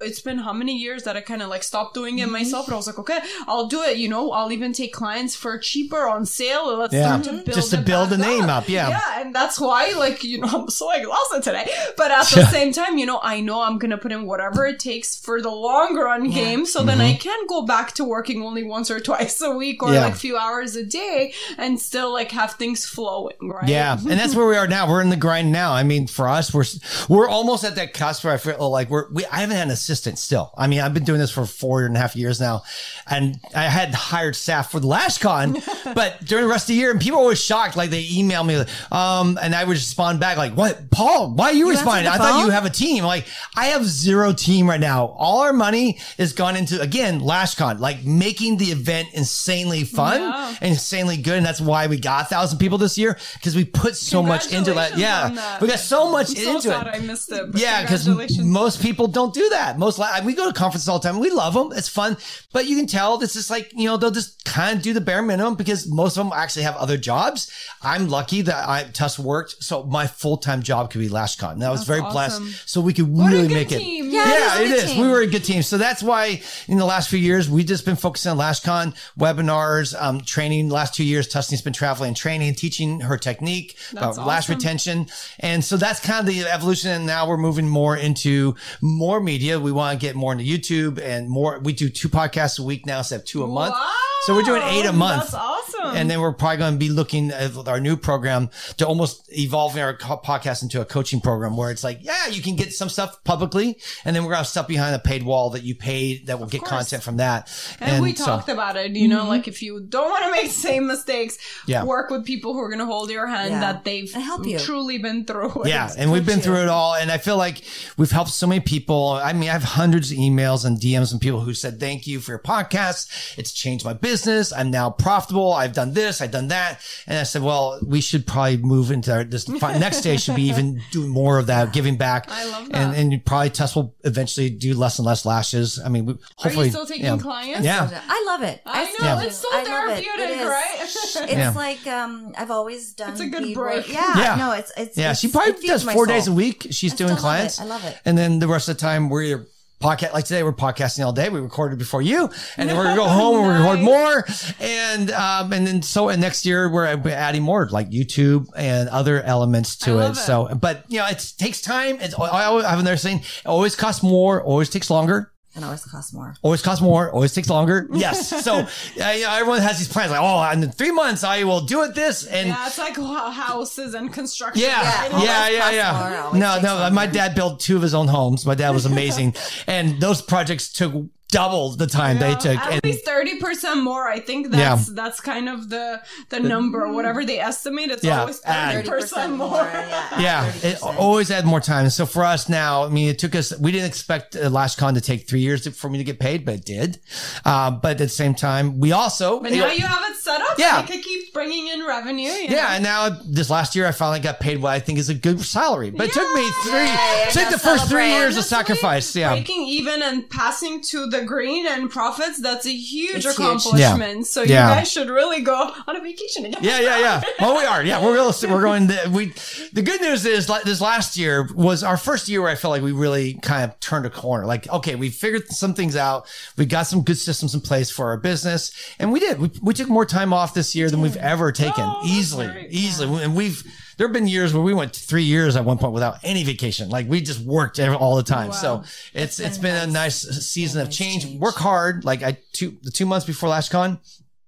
it's 0.00 0.20
been 0.20 0.38
how 0.38 0.52
many 0.52 0.76
years 0.76 1.02
that 1.04 1.16
I 1.16 1.20
kind 1.20 1.42
of 1.42 1.48
like 1.48 1.62
stopped 1.62 1.94
doing 1.94 2.16
Mm-hmm. 2.16 2.28
it 2.28 2.32
myself, 2.32 2.66
but 2.66 2.72
I 2.72 2.76
was 2.76 2.86
like, 2.86 2.98
okay, 2.98 3.18
I'll 3.46 3.66
do 3.66 3.82
it. 3.82 3.96
You 3.98 4.08
know, 4.08 4.32
I'll 4.32 4.50
even 4.52 4.72
take 4.72 4.92
clients 4.92 5.36
for 5.36 5.58
cheaper 5.58 6.08
on 6.08 6.26
sale. 6.26 6.76
Let's 6.76 6.92
Yeah. 6.94 7.20
start 7.20 7.24
to 7.24 7.44
build 7.44 7.54
Just 7.56 7.70
to 7.70 7.76
build 7.78 8.10
back 8.10 8.18
the 8.18 8.24
name 8.24 8.44
up, 8.44 8.68
yeah. 8.68 8.88
yeah, 8.88 9.20
and 9.20 9.34
that's 9.34 9.60
why, 9.60 9.92
like, 9.96 10.24
you 10.24 10.38
know, 10.40 10.48
I'm 10.52 10.70
so 10.70 10.90
exhausted 10.92 11.42
today. 11.42 11.70
But 11.96 12.10
at 12.10 12.26
the 12.28 12.44
same 12.46 12.72
time, 12.72 12.98
you 12.98 13.06
know, 13.06 13.20
I 13.22 13.40
know 13.40 13.60
I'm 13.62 13.78
gonna 13.78 13.98
put 13.98 14.12
in 14.12 14.26
whatever 14.26 14.66
it 14.66 14.78
takes 14.80 15.16
for 15.18 15.40
the 15.42 15.50
long 15.50 15.96
run 15.96 16.30
game, 16.30 16.66
so 16.66 16.82
then 16.82 17.00
I 17.00 17.14
can 17.14 17.46
go 17.46 17.62
back 17.62 17.92
to 17.92 18.04
working 18.04 18.42
only 18.42 18.62
once 18.62 18.90
or 18.90 19.00
twice 19.00 19.40
a 19.40 19.50
week 19.52 19.82
or 19.82 19.86
Mm-hmm. 19.86 19.94
Yeah. 19.94 20.04
like 20.04 20.14
a 20.14 20.16
few 20.16 20.36
hours 20.36 20.76
a 20.76 20.84
day 20.84 21.32
and 21.58 21.80
still 21.80 22.12
like 22.12 22.30
have 22.32 22.52
things 22.54 22.86
flowing, 22.86 23.36
right? 23.42 23.68
Yeah, 23.68 23.98
and 23.98 24.18
that's 24.18 24.34
where 24.34 24.46
we 24.46 24.56
are 24.56 24.66
now. 24.68 24.88
We're 24.88 25.00
in 25.02 25.10
the 25.10 25.16
grind 25.16 25.52
now. 25.52 25.72
I 25.72 25.82
mean, 25.82 26.06
for 26.06 26.28
us, 26.28 26.54
we're 26.54 26.64
we're 27.08 27.28
almost 27.28 27.64
at 27.64 27.74
that 27.76 27.92
cusp 27.94 28.24
where 28.24 28.32
I 28.32 28.36
feel 28.38 28.70
like 28.70 28.88
we're 28.88 29.08
we. 29.10 29.26
I 29.26 29.36
haven't 29.40 29.56
had 29.56 29.66
an 29.66 29.72
assistant 29.90 30.18
still. 30.18 30.52
I 30.56 30.68
mean, 30.68 30.80
I've 30.80 30.94
been 30.94 31.02
doing 31.04 31.18
this 31.18 31.32
for 31.32 31.44
four 31.44 31.84
and 31.84 31.96
a 31.96 31.98
half 31.98 32.14
years 32.14 32.40
now, 32.40 32.62
and 33.08 33.38
I 33.56 33.64
had 33.64 33.92
hired 33.92 34.36
staff 34.36 34.70
for 34.70 34.78
the 34.78 34.86
last 34.86 35.20
con, 35.20 35.56
but 35.94 36.24
during 36.24 36.44
the 36.44 36.50
rest 36.50 36.64
of 36.64 36.68
the 36.68 36.74
year, 36.74 36.92
and 36.92 37.00
people 37.00 37.18
were 37.18 37.24
always 37.24 37.42
shocked. 37.42 37.76
Like 37.76 37.90
they 37.90 38.06
email 38.10 38.44
me, 38.44 38.62
um, 38.92 39.36
and 39.42 39.52
I 39.54 39.64
would 39.64 39.76
respond 39.76 40.20
back 40.20 40.36
like, 40.36 40.52
"What, 40.56 40.90
Paul? 40.92 41.32
Why 41.34 41.46
are 41.46 41.52
you, 41.52 41.68
answered 41.70 41.80
responding? 41.84 42.06
I 42.12 42.18
thought 42.18 42.44
you 42.44 42.50
have 42.52 42.64
a 42.66 42.70
team." 42.70 43.02
Like 43.04 43.26
I 43.56 43.66
have 43.66 43.84
zero 43.84 44.32
team 44.32 44.68
right 44.68 44.80
now. 44.80 45.06
All 45.06 45.40
our 45.42 45.52
money 45.52 45.98
is 46.18 46.32
gone 46.32 46.56
into 46.56 46.80
again 46.80 47.20
LashCon, 47.20 47.80
like 47.80 48.04
making 48.04 48.58
the 48.58 48.66
event 48.66 49.08
insanely 49.14 49.82
fun 49.84 50.20
Yeah. 50.20 50.54
and 50.60 50.70
insanely 50.70 51.16
good, 51.16 51.36
and 51.38 51.44
that's 51.46 51.60
why 51.60 51.88
we 51.88 51.98
got 51.98 52.26
a 52.26 52.28
thousand 52.28 52.58
people 52.58 52.78
this 52.78 52.96
year 52.96 53.18
because 53.34 53.56
we 53.56 53.64
put 53.64 53.96
so 53.96 54.22
much 54.22 54.52
into 54.52 54.72
that. 54.74 54.96
Yeah, 54.96 55.30
that. 55.30 55.60
we 55.60 55.66
got 55.68 55.80
so 55.80 56.10
much 56.10 56.30
I'm 56.30 56.36
so 56.36 56.50
into 56.56 56.68
sad 56.68 56.86
it. 56.86 56.94
I 56.94 56.98
missed 57.00 57.32
it. 57.32 57.48
Yeah, 57.54 57.82
because 57.82 58.06
most 58.38 58.80
people 58.80 59.06
don't 59.08 59.34
do 59.34 59.48
that. 59.50 59.78
Most 59.80 59.98
li- 59.98 60.06
we 60.24 60.34
go 60.34 60.46
to 60.46 60.52
conferences 60.52 60.88
all 60.88 60.98
the 60.98 61.08
time. 61.08 61.18
We 61.18 61.30
love 61.30 61.54
them. 61.54 61.72
It's 61.74 61.88
fun, 61.88 62.16
but 62.52 62.66
you 62.66 62.76
can 62.76 62.86
tell 62.86 63.20
it's 63.22 63.32
just 63.32 63.50
like 63.50 63.72
you 63.74 63.86
know 63.86 63.96
they'll 63.96 64.10
just 64.10 64.44
kind 64.44 64.76
of 64.76 64.82
do 64.82 64.92
the 64.92 65.00
bare 65.00 65.22
minimum 65.22 65.54
because 65.54 65.88
most 65.88 66.16
of 66.18 66.24
them 66.24 66.32
actually 66.36 66.62
have 66.64 66.76
other 66.76 66.96
jobs. 66.98 67.50
I'm 67.82 68.08
lucky 68.08 68.42
that 68.42 68.68
I 68.68 68.84
Tuss 68.92 69.18
worked, 69.18 69.62
so 69.64 69.82
my 69.84 70.06
full 70.06 70.36
time 70.36 70.62
job 70.62 70.90
could 70.90 70.98
be 71.00 71.08
LashCon. 71.08 71.52
And 71.54 71.64
I 71.64 71.70
was 71.70 71.84
very 71.84 72.00
awesome. 72.00 72.44
blessed, 72.44 72.68
so 72.68 72.80
we 72.82 72.92
could 72.92 73.08
What 73.08 73.32
a 73.32 73.36
really 73.36 73.48
good 73.48 73.54
make 73.54 73.72
it. 73.72 73.80
Yeah, 73.82 74.28
Yeah, 74.28 74.60
it 74.60 74.62
it 74.62 74.70
is 74.70 74.82
a 74.82 74.86
is. 74.86 74.92
good 74.94 75.00
We 75.02 75.08
were 75.08 75.20
a 75.22 75.26
good 75.26 75.44
team. 75.44 75.62
So 75.62 75.78
that's 75.78 76.02
why 76.02 76.42
in 76.68 76.76
the 76.78 76.84
last 76.84 77.08
few 77.08 77.18
years, 77.18 77.48
we've 77.48 77.66
just 77.66 77.84
been 77.86 77.96
focusing 77.96 78.30
on 78.32 78.38
LashCon, 78.38 78.94
webinars, 79.18 79.94
um, 80.00 80.20
training. 80.20 80.68
Last 80.68 80.94
two 80.94 81.04
years, 81.04 81.26
Tussanee's 81.26 81.62
been 81.62 81.72
traveling 81.72 82.08
and 82.08 82.16
training, 82.16 82.54
teaching 82.54 83.00
her 83.00 83.16
technique 83.16 83.76
That's 83.92 84.16
about 84.18 84.26
lash 84.26 84.48
retention. 84.48 85.06
And 85.38 85.64
so 85.64 85.76
that's 85.76 86.00
kind 86.00 86.20
of 86.20 86.26
the 86.26 86.42
evolution. 86.48 86.90
And 86.90 87.06
now 87.06 87.26
we're 87.28 87.36
moving 87.38 87.68
more 87.68 87.96
into 87.96 88.56
more 88.82 89.20
media. 89.20 89.58
We 89.58 89.69
want 89.70 89.98
to 89.98 90.06
get 90.06 90.16
more 90.16 90.32
into 90.32 90.44
YouTube 90.44 91.00
and 91.00 91.28
more. 91.28 91.58
We 91.60 91.72
do 91.72 91.88
two 91.88 92.08
podcasts 92.08 92.58
a 92.58 92.62
week 92.62 92.86
now 92.86 92.98
instead 92.98 93.20
of 93.20 93.24
two 93.26 93.42
a 93.42 93.46
month. 93.46 93.74
Wow, 93.74 93.94
So 94.26 94.34
we're 94.34 94.42
doing 94.42 94.62
eight 94.64 94.84
a 94.86 94.92
month. 94.92 95.22
That's 95.22 95.34
awesome. 95.34 95.96
And 95.96 96.10
then 96.10 96.20
we're 96.20 96.32
probably 96.34 96.58
going 96.58 96.72
to 96.74 96.78
be 96.78 96.90
looking 96.90 97.30
at 97.30 97.56
our 97.66 97.80
new 97.80 97.96
program 97.96 98.50
to 98.76 98.86
almost 98.86 99.26
evolving 99.32 99.82
our 99.82 99.94
co- 99.96 100.18
podcast 100.22 100.62
into 100.62 100.80
a 100.80 100.84
coaching 100.84 101.22
program 101.22 101.56
where 101.56 101.70
it's 101.70 101.82
like, 101.82 102.00
yeah, 102.02 102.26
you 102.26 102.42
can 102.42 102.54
get 102.54 102.72
some 102.74 102.90
stuff 102.90 103.24
publicly, 103.24 103.78
and 104.04 104.14
then 104.14 104.22
we're 104.22 104.28
going 104.28 104.34
to 104.34 104.38
have 104.40 104.46
stuff 104.46 104.68
behind 104.68 104.94
a 104.94 104.98
paid 104.98 105.22
wall 105.22 105.50
that 105.50 105.62
you 105.62 105.74
pay 105.74 106.22
that 106.24 106.38
will 106.38 106.46
get 106.46 106.58
course. 106.60 106.70
content 106.70 107.02
from 107.02 107.16
that. 107.16 107.50
And, 107.80 108.02
we 108.02 108.14
so- 108.14 108.26
talked 108.26 108.50
about 108.50 108.76
it, 108.76 108.90
you 108.92 109.08
know, 109.08 109.26
like 109.26 109.48
if 109.48 109.62
you 109.62 109.80
don't 109.80 110.10
want 110.10 110.24
to 110.24 110.30
make 110.32 110.42
the 110.48 110.48
same 110.50 110.86
mistakes, 110.86 111.38
Mm-hmm. 111.40 111.70
Yeah. 111.70 111.84
work 111.84 112.10
with 112.10 112.24
people 112.26 112.52
who 112.52 112.60
are 112.60 112.68
going 112.68 112.78
to 112.80 112.86
hold 112.86 113.10
your 113.10 113.26
hand 113.26 113.50
Yeah. 113.52 113.60
that 113.60 113.84
they've 113.84 114.12
help 114.12 114.46
you. 114.46 114.58
truly 114.58 114.98
been 114.98 115.24
through 115.24 115.62
it. 115.64 115.68
Yeah, 115.68 115.90
and 115.96 116.12
we've 116.12 116.26
been 116.26 116.38
you. 116.38 116.42
through 116.44 116.62
it 116.62 116.68
all, 116.68 116.94
and 116.94 117.10
I 117.10 117.16
feel 117.18 117.36
like 117.38 117.62
we've 117.96 118.10
helped 118.10 118.30
so 118.32 118.46
many 118.46 118.60
people. 118.60 119.12
I 119.22 119.32
mean, 119.32 119.48
I 119.48 119.52
have 119.52 119.62
hundreds 119.64 120.10
of 120.12 120.18
emails 120.18 120.64
and 120.66 120.78
DMs 120.78 121.10
and 121.12 121.20
people 121.20 121.40
who 121.40 121.54
said, 121.54 121.80
"Thank 121.80 122.06
you 122.06 122.20
for 122.20 122.32
your 122.32 122.38
podcast. 122.38 123.08
It's 123.38 123.52
changed 123.52 123.84
my 123.84 123.92
business. 123.94 124.09
I'm 124.52 124.70
now 124.70 124.90
profitable. 124.90 125.52
I've 125.52 125.72
done 125.72 125.92
this. 125.94 126.20
I've 126.20 126.30
done 126.30 126.48
that." 126.48 126.80
And 127.06 127.18
I 127.18 127.22
said, 127.24 127.42
"Well, 127.42 127.78
we 127.86 128.00
should 128.00 128.26
probably 128.26 128.56
move 128.58 128.90
into 128.90 129.12
our, 129.12 129.24
this 129.24 129.48
next 129.62 129.98
stage. 129.98 130.22
Should 130.22 130.36
be 130.36 130.44
even 130.48 130.80
doing 130.90 131.08
more 131.08 131.38
of 131.38 131.46
that, 131.46 131.72
giving 131.72 131.96
back. 131.96 132.26
I 132.28 132.44
love 132.46 132.64
And 132.72 132.92
that. 132.92 132.98
and 132.98 133.12
you 133.12 133.20
probably 133.20 133.50
Tuss 133.50 133.74
will 133.76 133.94
eventually 134.04 134.50
do 134.50 134.74
less 134.74 134.98
and 134.98 135.06
less 135.06 135.24
lashes. 135.24 135.78
I 135.84 135.88
mean, 135.88 136.06
we, 136.06 136.12
Are 136.14 136.18
hopefully, 136.36 136.66
you 136.66 136.72
still 136.72 136.86
taking 136.86 137.04
yeah. 137.06 137.18
clients? 137.18 137.64
Yeah. 137.64 137.88
I 138.08 138.24
love 138.26 138.42
it. 138.42 138.60
I 138.66 138.86
still 138.86 139.06
know, 139.06 139.20
do. 139.20 139.26
it's 139.26 139.36
so 139.38 139.48
I 139.52 139.62
love 139.62 139.98
it. 139.98 140.04
therapeutic, 140.04 140.36
It 140.36 140.40
is. 140.40 140.46
right? 140.46 140.76
It's 141.30 141.32
Yeah. 141.32 141.52
like 141.54 141.86
um, 141.86 142.32
I've 142.36 142.50
always 142.50 142.92
done. 142.94 143.10
It's 143.12 143.20
a 143.20 143.26
good 143.26 143.42
beadwork. 143.42 143.84
break. 143.86 143.92
Yeah, 143.92 144.16
Yeah. 144.18 144.36
no, 144.36 144.52
it's 144.52 144.72
it's 144.76 144.96
Yeah, 144.96 145.10
it's, 145.12 145.20
she 145.20 145.28
probably 145.28 145.52
does 145.66 145.84
four 145.84 145.94
soul. 145.94 146.06
days 146.06 146.26
a 146.28 146.32
week. 146.32 146.66
She's 146.70 146.92
I 146.92 146.96
doing 146.96 147.08
still 147.08 147.14
love 147.16 147.18
clients. 147.20 147.60
I 147.60 147.64
love 147.64 147.84
it. 147.84 147.98
And 148.04 148.16
then 148.18 148.38
the 148.38 148.48
rest 148.48 148.68
of 148.68 148.76
the 148.76 148.80
time 148.80 149.08
we're 149.08 149.46
podcast 149.80 150.12
like 150.12 150.24
today 150.26 150.42
we're 150.42 150.52
podcasting 150.52 151.04
all 151.04 151.12
day. 151.12 151.30
We 151.30 151.40
recorded 151.40 151.78
before 151.78 152.02
you 152.02 152.28
and 152.58 152.68
then 152.68 152.76
we're 152.76 152.84
gonna 152.84 152.96
go 152.96 153.08
home 153.08 153.44
and 153.44 153.58
record 153.58 153.80
more. 153.80 154.26
And 154.60 155.10
um 155.10 155.52
and 155.52 155.66
then 155.66 155.82
so 155.82 156.10
and 156.10 156.20
next 156.20 156.44
year 156.44 156.68
we're 156.70 156.84
adding 156.84 157.42
more 157.42 157.66
like 157.70 157.90
youtube 157.90 158.46
and 158.54 158.88
other 158.90 159.22
elements 159.22 159.76
to 159.76 159.98
it. 160.00 160.10
it. 160.10 160.14
so 160.16 160.48
but 160.54 160.84
you 160.88 160.98
know 160.98 161.06
it 161.06 161.32
takes 161.38 161.62
time. 161.62 161.98
It's 162.00 162.14
i 162.18 162.44
always 162.44 162.66
have 162.66 162.78
another 162.78 162.98
saying 162.98 163.20
it 163.20 163.46
always 163.46 163.74
costs 163.74 164.02
more 164.02 164.42
always 164.42 164.68
takes 164.68 164.90
longer 164.90 165.29
and 165.54 165.64
always 165.64 165.84
costs 165.84 166.12
more. 166.12 166.34
always 166.42 166.62
costs 166.62 166.82
more, 166.82 167.10
always 167.10 167.32
takes 167.34 167.48
longer. 167.50 167.88
Yes. 167.92 168.28
So 168.44 168.54
uh, 168.60 168.66
you 168.96 169.00
know, 169.22 169.32
everyone 169.34 169.60
has 169.60 169.78
these 169.78 169.88
plans 169.88 170.10
like, 170.10 170.20
oh, 170.20 170.50
in 170.52 170.70
three 170.72 170.90
months 170.92 171.24
I 171.24 171.44
will 171.44 171.60
do 171.62 171.82
it 171.82 171.94
this. 171.94 172.24
And 172.26 172.48
Yeah, 172.48 172.66
it's 172.66 172.78
like 172.78 172.96
houses 172.96 173.94
and 173.94 174.12
construction. 174.12 174.62
yeah, 174.62 175.08
Yeah, 175.22 175.48
yeah, 175.48 175.70
yeah, 175.70 175.70
yeah. 175.70 176.30
No, 176.38 176.60
no. 176.60 176.78
longer. 176.78 176.94
My 176.94 177.06
dad 177.06 177.34
built 177.34 177.60
two 177.60 177.76
of 177.76 177.82
his 177.82 177.94
own 177.94 178.08
homes. 178.08 178.46
My 178.46 178.54
dad 178.54 178.70
was 178.70 178.86
amazing, 178.86 179.34
and 179.66 180.00
those 180.00 180.22
projects 180.22 180.72
took 180.72 180.92
doubled 181.30 181.78
the 181.78 181.86
time 181.86 182.18
they 182.18 182.34
took. 182.34 182.56
At 182.58 182.72
And 182.72 182.84
least 182.84 183.04
thirty 183.04 183.38
percent 183.38 183.82
more. 183.82 184.08
I 184.08 184.20
think 184.20 184.50
that's 184.50 184.86
that's 184.88 185.20
kind 185.20 185.48
of 185.48 185.68
the 185.70 186.02
the 186.28 186.40
number. 186.40 186.92
Whatever 186.92 187.24
they 187.24 187.38
estimate, 187.38 187.90
it's 187.90 188.02
Yeah, 188.04 188.20
always 188.20 188.38
thirty 188.40 188.88
percent 188.88 189.34
more. 189.36 189.56
Yeah. 189.62 190.20
yeah, 190.20 190.52
it 190.62 190.82
always 190.82 191.28
had 191.28 191.44
more 191.46 191.60
time. 191.60 191.88
So 191.90 192.06
for 192.06 192.24
us 192.24 192.48
now, 192.48 192.84
I 192.84 192.88
mean, 192.88 193.08
it 193.08 193.18
took 193.18 193.34
us, 193.34 193.56
we 193.58 193.72
didn't 193.72 193.86
expect 193.88 194.36
uh, 194.36 194.48
LashCon 194.50 194.94
to 194.94 195.00
take 195.00 195.28
three 195.28 195.40
years 195.40 195.62
to- 195.62 195.70
for 195.72 195.88
me 195.88 195.98
to 195.98 196.04
get 196.04 196.18
paid, 196.18 196.44
but 196.44 196.54
it 196.54 196.64
did. 196.64 196.98
Uh, 197.44 197.70
but 197.70 197.92
at 197.92 197.98
the 197.98 198.08
same 198.08 198.34
time, 198.34 198.78
we 198.80 198.92
also, 198.92 199.40
But 199.40 199.52
you 199.52 199.58
now 199.60 199.66
know, 199.68 199.72
you 199.72 199.86
have 199.86 200.10
it 200.10 200.16
set 200.16 200.40
up. 200.40 200.58
Yeah. 200.58 200.70
Yeah, 200.78 200.82
it 200.84 200.86
could 200.86 201.02
keep 201.02 201.32
bringing 201.32 201.68
in 201.68 201.84
revenue. 201.86 202.28
you 202.28 202.48
know? 202.50 202.54
yeah, 202.56 202.74
and 202.74 202.84
now 202.84 203.08
this 203.24 203.50
last 203.50 203.74
year 203.74 203.86
I 203.86 203.92
finally 203.92 204.20
got 204.20 204.38
paid 204.40 204.60
what 204.62 204.72
I 204.72 204.78
think 204.78 204.98
is 204.98 205.08
a 205.08 205.14
good 205.14 205.40
salary. 205.40 205.90
But 205.90 206.08
it 206.08 206.12
took 206.12 206.32
me 206.34 206.48
three, 206.64 206.72
Yay, 206.86 207.24
it 207.26 207.30
took 207.32 207.42
now 207.44 207.50
the 207.50 207.58
first 207.58 207.88
three 207.88 208.08
years 208.10 208.34
of 208.36 208.44
Honestly, 208.44 208.56
sacrifice. 208.56 209.16
Yeah. 209.16 209.30
breaking 209.32 209.62
even 209.66 210.00
and 210.02 210.28
passing 210.30 210.80
to 210.82 211.06
the 211.06 211.19
green 211.26 211.66
and 211.66 211.90
profits. 211.90 212.40
That's 212.40 212.66
a 212.66 212.74
huge 212.74 213.16
It's 213.16 213.24
huge. 213.26 213.34
accomplishment. 213.34 214.26
So 214.26 214.42
Yeah. 214.42 214.68
you 214.68 214.74
guys 214.80 214.90
should 214.92 215.08
really 215.08 215.40
go 215.42 215.72
on 215.86 215.96
a 215.96 216.00
vacation 216.00 216.46
again. 216.46 216.62
Yeah, 216.62 216.80
yeah, 216.80 216.98
yeah. 216.98 217.22
Well, 217.40 217.56
we 217.56 217.64
are. 217.64 217.82
Yeah, 217.82 218.04
we're 218.04 218.12
realistic. 218.14 218.50
We're 218.50 218.62
going. 218.62 218.88
To, 218.88 219.08
we. 219.12 219.32
The 219.72 219.82
good 219.82 220.00
news 220.00 220.24
is, 220.26 220.48
like 220.48 220.64
this 220.64 220.80
last 220.80 221.16
year 221.16 221.48
was 221.54 221.82
our 221.82 221.96
first 221.96 222.28
year 222.28 222.42
where 222.42 222.50
I 222.50 222.54
felt 222.54 222.72
like 222.72 222.82
we 222.82 222.92
really 222.92 223.34
kind 223.34 223.64
of 223.64 223.78
turned 223.80 224.06
a 224.06 224.10
corner. 224.10 224.46
Like, 224.46 224.68
okay, 224.68 224.94
we 224.94 225.10
figured 225.10 225.48
some 225.48 225.74
things 225.74 225.96
out. 225.96 226.26
We 226.56 226.66
got 226.66 226.82
some 226.86 227.02
good 227.02 227.18
systems 227.18 227.54
in 227.54 227.60
place 227.60 227.90
for 227.90 228.06
our 228.10 228.16
business, 228.16 228.72
and 228.98 229.12
we 229.12 229.20
did. 229.20 229.38
We, 229.38 229.50
we 229.62 229.74
took 229.74 229.88
more 229.88 230.04
time 230.06 230.32
off 230.32 230.54
this 230.54 230.74
year 230.74 230.90
than 230.90 231.00
we've 231.00 231.16
ever 231.16 231.52
taken, 231.52 231.84
Oh, 231.86 232.02
easily, 232.04 232.66
easily. 232.70 233.22
And 233.22 233.34
we've. 233.34 233.62
There 234.00 234.08
have 234.08 234.14
been 234.14 234.28
years 234.28 234.54
where 234.54 234.62
we 234.62 234.72
went 234.72 234.96
three 234.96 235.24
years 235.24 235.56
at 235.56 235.66
one 235.66 235.76
point 235.76 235.92
without 235.92 236.20
any 236.22 236.42
vacation. 236.42 236.88
Like 236.88 237.06
we 237.06 237.20
just 237.20 237.40
worked 237.40 237.78
every, 237.78 237.96
all 237.96 238.16
the 238.16 238.22
time. 238.22 238.50
So 238.50 238.82
it's 239.12 239.38
it's 239.38 239.58
been 239.58 239.76
a 239.76 239.92
nice 239.92 240.22
season 240.22 240.80
of 240.80 240.88
change. 240.88 241.24
change. 241.24 241.38
Work 241.38 241.56
hard. 241.56 242.02
Like 242.02 242.22
I 242.22 242.38
two 242.54 242.78
the 242.82 242.90
two 242.90 243.04
months 243.04 243.26
before 243.26 243.50
LashCon, 243.50 243.98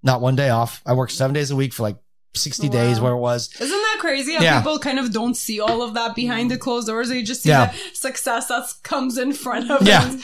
not 0.02 0.22
one 0.22 0.36
day 0.36 0.48
off. 0.48 0.80
I 0.86 0.94
worked 0.94 1.12
seven 1.12 1.34
days 1.34 1.50
a 1.50 1.56
week 1.56 1.74
for 1.74 1.82
like 1.82 1.98
60 2.34 2.68
days 2.68 3.00
where 3.00 3.12
it 3.12 3.18
was. 3.18 3.50
Isn't 3.60 3.68
that 3.70 3.96
crazy? 3.98 4.34
How 4.34 4.42
Yeah. 4.42 4.58
people 4.60 4.78
kind 4.78 4.98
of 4.98 5.12
don't 5.12 5.36
see 5.36 5.60
all 5.60 5.82
of 5.82 5.94
that 5.94 6.14
behind 6.14 6.50
the 6.50 6.56
closed 6.56 6.86
doors. 6.86 7.08
They 7.10 7.22
just 7.22 7.42
see 7.42 7.50
Yeah. 7.50 7.66
the 7.72 7.94
success 7.96 8.46
that 8.48 8.64
comes 8.82 9.18
in 9.18 9.32
front 9.32 9.70
of 9.70 9.86
Yeah. 9.86 10.10
it. 10.10 10.20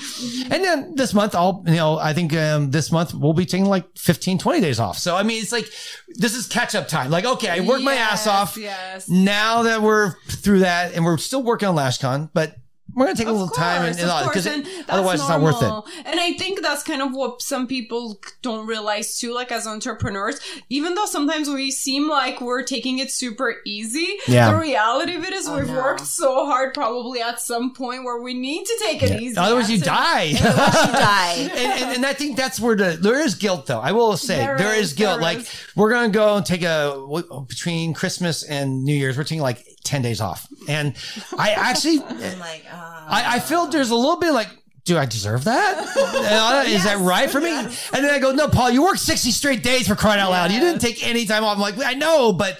And 0.52 0.64
then 0.64 0.94
this 0.94 1.12
month, 1.14 1.34
I'll, 1.34 1.62
you 1.66 1.74
know, 1.74 1.98
I 1.98 2.14
think 2.14 2.34
um, 2.34 2.70
this 2.70 2.90
month 2.90 3.12
we'll 3.14 3.34
be 3.34 3.44
taking 3.46 3.66
like 3.66 3.84
15, 3.96 4.38
20 4.38 4.60
days 4.60 4.80
off. 4.80 4.98
So, 4.98 5.16
I 5.16 5.22
mean, 5.22 5.42
it's 5.42 5.52
like, 5.52 5.70
this 6.14 6.34
is 6.34 6.46
catch 6.46 6.74
up 6.74 6.88
time. 6.88 7.10
Like, 7.10 7.24
okay, 7.26 7.50
I 7.50 7.60
worked 7.60 7.84
my 7.84 7.94
ass 7.94 8.26
off. 8.26 8.56
Yes. 8.56 9.08
Now 9.08 9.62
that 9.64 9.82
we're 9.82 10.14
through 10.28 10.60
that 10.60 10.94
and 10.94 11.04
we're 11.04 11.18
still 11.18 11.42
working 11.42 11.68
on 11.68 11.76
LashCon, 11.76 12.30
but 12.32 12.56
we're 12.94 13.04
going 13.06 13.16
to 13.16 13.22
take 13.22 13.28
a 13.28 13.30
Of 13.30 13.36
little 13.36 13.54
time 13.54 13.84
and, 13.84 13.94
course, 13.94 14.00
and 14.02 14.10
of 14.10 14.16
all 14.16 14.22
course, 14.24 14.44
because 14.44 14.46
and 14.46 14.64
that's 14.64 14.90
otherwise 14.90 15.20
it's 15.20 15.28
not 15.28 15.40
worth 15.40 15.62
it. 15.62 16.04
And 16.06 16.18
I 16.18 16.32
think 16.32 16.62
that's 16.62 16.82
kind 16.82 17.02
of 17.02 17.12
what 17.12 17.42
some 17.42 17.66
people 17.66 18.18
don't 18.42 18.66
realize 18.66 19.18
too, 19.18 19.32
like 19.34 19.52
as 19.52 19.66
entrepreneurs, 19.66 20.40
even 20.70 20.94
though 20.94 21.04
sometimes 21.06 21.48
we 21.48 21.70
seem 21.70 22.08
like 22.08 22.40
we're 22.40 22.62
taking 22.62 22.98
it 22.98 23.10
super 23.10 23.56
easy, 23.64 24.16
Yeah. 24.26 24.50
the 24.52 24.58
reality 24.58 25.14
of 25.14 25.22
it 25.24 25.32
is 25.32 25.46
oh, 25.48 25.56
we've 25.58 25.68
no. 25.68 25.74
worked 25.74 26.06
so 26.06 26.46
hard 26.46 26.74
probably 26.74 27.20
at 27.20 27.40
some 27.40 27.72
point 27.74 28.04
where 28.04 28.20
we 28.20 28.34
need 28.34 28.64
to 28.64 28.76
take 28.82 29.02
it 29.02 29.20
easy. 29.20 29.36
Otherwise, 29.36 29.70
you 29.70 29.78
die. 29.78 30.32
Otherwise 30.40 30.86
you 30.86 30.92
die. 30.92 31.34
and, 31.38 31.52
and, 31.82 31.96
and 31.96 32.06
I 32.06 32.14
think 32.14 32.36
that's 32.36 32.58
where 32.58 32.74
the 32.74 32.98
there 33.00 33.20
is 33.20 33.34
guilt 33.34 33.66
though. 33.66 33.80
I 33.80 33.92
will 33.92 34.16
say 34.16 34.36
There 34.38 34.58
there 34.58 34.74
is, 34.74 34.88
is, 34.88 34.92
guilt. 34.94 35.20
there 35.20 35.22
like 35.22 35.38
is. 35.40 35.66
we're 35.76 35.90
gonna 35.90 36.08
go 36.08 36.36
and 36.36 36.44
take 36.46 36.62
a 36.62 37.06
between 37.46 37.92
Christmas 37.94 38.42
and 38.42 38.82
New 38.84 38.94
Year's. 38.94 39.16
We're 39.16 39.24
taking 39.24 39.42
like 39.42 39.64
ten 39.88 40.02
days 40.02 40.20
off, 40.20 40.46
and 40.68 40.94
I 41.36 41.50
actually 41.50 42.00
I'm 42.08 42.38
like, 42.38 42.64
uh, 42.70 42.76
I, 42.76 43.36
I 43.36 43.40
feel 43.40 43.66
there's 43.66 43.90
a 43.90 43.96
little 43.96 44.18
bit 44.20 44.32
like. 44.32 44.48
Do 44.84 44.96
I 44.96 45.04
deserve 45.04 45.44
that? 45.44 45.80
Is 45.84 45.96
Uh, 45.96 46.64
Is 46.66 46.84
that 46.84 46.98
right 47.00 47.28
for 47.30 47.40
me? 47.42 47.54
And 47.54 47.68
then 47.92 48.10
I 48.10 48.18
go, 48.18 48.32
no, 48.32 48.48
Paul, 48.48 48.70
you 48.70 48.82
worked 48.82 49.00
60 49.00 49.32
straight 49.32 49.62
days 49.62 49.86
for 49.86 49.94
crying 49.94 50.18
out 50.18 50.30
loud. 50.30 50.50
You 50.50 50.60
didn't 50.60 50.80
take 50.80 51.06
any 51.06 51.26
time 51.26 51.44
off. 51.44 51.56
I'm 51.56 51.60
like, 51.60 51.74
I 51.84 51.92
know, 51.92 52.32
but 52.32 52.58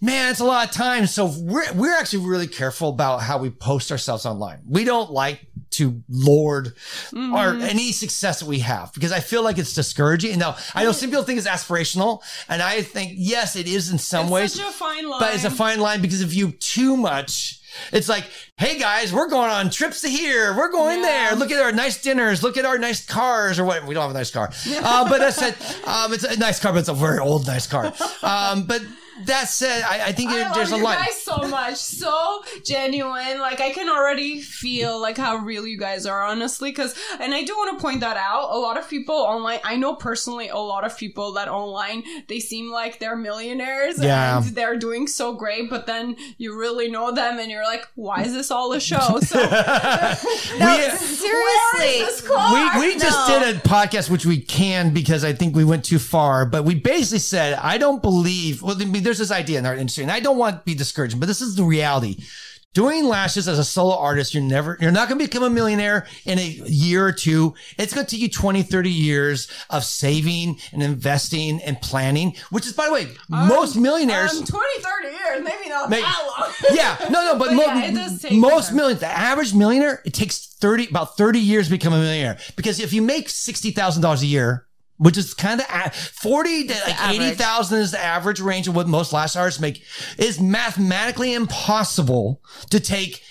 man, 0.00 0.30
it's 0.30 0.40
a 0.40 0.44
lot 0.44 0.68
of 0.68 0.74
time. 0.74 1.06
So 1.06 1.26
we're, 1.38 1.72
we're 1.74 1.96
actually 1.96 2.26
really 2.26 2.46
careful 2.46 2.88
about 2.90 3.18
how 3.22 3.38
we 3.38 3.50
post 3.50 3.90
ourselves 3.90 4.24
online. 4.26 4.60
We 4.68 4.84
don't 4.84 5.10
like 5.10 5.46
to 5.70 6.02
lord 6.08 6.72
our 7.14 7.54
any 7.56 7.92
success 7.92 8.40
that 8.40 8.46
we 8.46 8.60
have 8.60 8.92
because 8.94 9.12
I 9.12 9.20
feel 9.20 9.42
like 9.42 9.58
it's 9.58 9.74
discouraging. 9.74 10.30
And 10.32 10.40
now 10.40 10.56
I 10.74 10.82
know 10.84 10.92
some 10.92 11.10
people 11.10 11.24
think 11.24 11.38
it's 11.38 11.46
aspirational, 11.48 12.22
and 12.48 12.62
I 12.62 12.82
think 12.82 13.12
yes, 13.16 13.54
it 13.54 13.68
is 13.68 13.90
in 13.90 13.98
some 13.98 14.24
It's 14.26 14.32
ways, 14.32 14.52
such 14.54 14.66
a 14.66 14.72
fine 14.72 15.08
line. 15.08 15.20
but 15.20 15.34
it's 15.34 15.44
a 15.44 15.50
fine 15.50 15.78
line 15.80 16.00
because 16.00 16.20
if 16.20 16.34
you 16.34 16.52
too 16.52 16.96
much. 16.96 17.56
It's 17.92 18.08
like, 18.08 18.24
hey 18.56 18.76
guys, 18.78 19.12
we're 19.12 19.28
going 19.28 19.50
on 19.50 19.70
trips 19.70 20.00
to 20.00 20.08
here. 20.08 20.56
We're 20.56 20.70
going 20.72 20.98
Yeah. 21.00 21.28
there. 21.28 21.36
Look 21.36 21.52
at 21.52 21.60
our 21.62 21.70
nice 21.70 22.00
dinners. 22.02 22.42
Look 22.42 22.56
at 22.56 22.64
our 22.64 22.76
nice 22.78 23.04
cars 23.06 23.58
or 23.60 23.64
what. 23.66 23.86
We 23.86 23.94
don't 23.94 24.02
have 24.02 24.10
a 24.10 24.14
nice 24.18 24.32
car. 24.32 24.50
Uh, 24.82 25.08
but 25.08 25.18
that's 25.18 25.40
it. 25.42 25.86
Um, 25.86 26.12
it's 26.12 26.24
a 26.24 26.36
nice 26.38 26.58
car, 26.58 26.72
but 26.72 26.80
it's 26.80 26.88
a 26.88 26.94
very 26.94 27.18
old 27.20 27.46
nice 27.46 27.66
car. 27.68 27.92
Um, 28.22 28.64
but 28.64 28.82
that 29.26 29.48
said, 29.48 29.82
I, 29.82 30.06
I 30.06 30.12
think 30.12 30.30
I 30.30 30.48
it- 30.50 30.54
there's 30.54 30.72
a 30.72 30.76
you 30.76 30.84
line. 30.84 30.98
guys 30.98 31.22
so 31.22 31.36
much, 31.48 31.76
so 31.76 32.42
genuine. 32.64 33.38
Like 33.40 33.60
I 33.60 33.70
can 33.70 33.88
already 33.88 34.40
feel 34.40 35.00
like 35.00 35.16
how 35.16 35.36
real 35.36 35.66
you 35.66 35.78
guys 35.78 36.06
are, 36.06 36.22
honestly. 36.22 36.70
Because, 36.70 36.94
and 37.20 37.34
I 37.34 37.42
do 37.44 37.54
want 37.56 37.78
to 37.78 37.82
point 37.82 38.00
that 38.00 38.16
out. 38.16 38.50
A 38.52 38.58
lot 38.58 38.76
of 38.78 38.88
people 38.88 39.14
online, 39.14 39.60
I 39.64 39.76
know 39.76 39.94
personally, 39.94 40.48
a 40.48 40.56
lot 40.56 40.84
of 40.84 40.96
people 40.96 41.32
that 41.32 41.48
online 41.48 42.02
they 42.28 42.40
seem 42.40 42.70
like 42.70 42.98
they're 42.98 43.16
millionaires 43.16 44.02
Yeah. 44.02 44.38
and 44.38 44.46
they're 44.54 44.76
doing 44.76 45.06
so 45.06 45.32
great, 45.34 45.70
but 45.70 45.86
then 45.86 46.16
you 46.38 46.58
really 46.58 46.90
know 46.90 47.12
them 47.12 47.38
and 47.38 47.50
you're 47.50 47.64
like, 47.64 47.86
why 47.94 48.22
is 48.22 48.32
this 48.32 48.50
all 48.50 48.72
a 48.72 48.80
show? 48.80 49.18
So 49.28 49.38
no, 50.58 50.76
we- 50.76 50.96
seriously. 50.98 52.28
We, 52.30 52.80
we 52.80 52.98
just 52.98 53.28
No. 53.28 53.40
did 53.40 53.56
a 53.56 53.60
podcast, 53.60 54.10
which 54.10 54.24
we 54.26 54.40
can 54.40 54.92
because 54.94 55.24
I 55.24 55.32
think 55.32 55.54
we 55.54 55.64
went 55.64 55.84
too 55.84 55.98
far. 55.98 56.46
But 56.46 56.64
we 56.64 56.74
basically 56.74 57.18
said, 57.18 57.54
I 57.54 57.78
don't 57.78 58.00
believe. 58.02 58.62
Well, 58.62 58.80
I 58.80 58.84
mean, 58.84 59.02
there's 59.08 59.18
this 59.18 59.30
idea 59.30 59.58
in 59.58 59.64
our 59.64 59.74
industry, 59.74 60.02
and 60.04 60.12
I 60.12 60.20
don't 60.20 60.36
want 60.36 60.56
to 60.56 60.62
be 60.64 60.74
discouraging, 60.74 61.18
but 61.18 61.26
this 61.26 61.40
is 61.40 61.56
the 61.56 61.64
reality. 61.64 62.18
Doing 62.74 63.06
lashes 63.06 63.48
as 63.48 63.58
a 63.58 63.64
solo 63.64 63.96
artist, 63.96 64.34
you're 64.34 64.42
never, 64.42 64.76
you're 64.78 64.92
not 64.92 65.08
going 65.08 65.18
to 65.18 65.24
become 65.24 65.42
a 65.42 65.48
millionaire 65.48 66.06
in 66.26 66.38
a 66.38 66.42
year 66.66 67.06
or 67.06 67.12
two. 67.12 67.54
It's 67.78 67.94
going 67.94 68.06
to 68.06 68.10
take 68.10 68.20
you 68.20 68.28
20, 68.28 68.62
30 68.62 68.90
years 68.90 69.48
of 69.70 69.82
saving 69.84 70.58
and 70.72 70.82
investing 70.82 71.62
and 71.62 71.80
planning, 71.80 72.34
which 72.50 72.66
is, 72.66 72.74
by 72.74 72.86
the 72.86 72.92
way, 72.92 73.08
most 73.30 73.74
millionaires. 73.76 74.32
um, 74.38 74.44
20, 74.44 74.82
30 74.82 75.08
years, 75.08 75.42
maybe 75.42 75.70
not 75.70 75.88
Maybe- 75.88 76.02
that 76.02 76.34
long. 76.38 76.52
yeah, 76.76 77.08
no, 77.08 77.24
no, 77.32 77.38
but, 77.38 77.46
But 77.48 77.54
mo- 77.54 77.62
yeah, 77.62 77.84
it 77.86 77.94
does 77.94 78.20
take 78.20 78.32
most 78.34 78.74
millions, 78.74 79.00
the 79.00 79.06
average 79.08 79.54
millionaire, 79.54 80.02
it 80.04 80.12
takes 80.12 80.46
30, 80.60 80.88
about 80.90 81.16
30 81.16 81.40
years 81.40 81.66
to 81.68 81.70
become 81.70 81.94
a 81.94 81.98
millionaire. 81.98 82.38
Because 82.54 82.78
if 82.80 82.92
you 82.92 83.00
make 83.00 83.28
$60,000 83.28 84.22
a 84.22 84.26
year, 84.26 84.67
which 84.98 85.16
is 85.16 85.32
kind 85.34 85.60
of 85.60 85.66
a- 85.72 85.90
40 85.90 86.68
to 86.68 86.74
like 86.86 87.10
80,000 87.10 87.78
is 87.80 87.90
the 87.92 88.00
average 88.00 88.40
range 88.40 88.68
of 88.68 88.76
what 88.76 88.86
most 88.86 89.12
lash 89.12 89.34
artists 89.36 89.60
make, 89.60 89.82
is 90.18 90.38
mathematically 90.40 91.32
impossible 91.34 92.40
to 92.70 92.78
take 92.80 93.22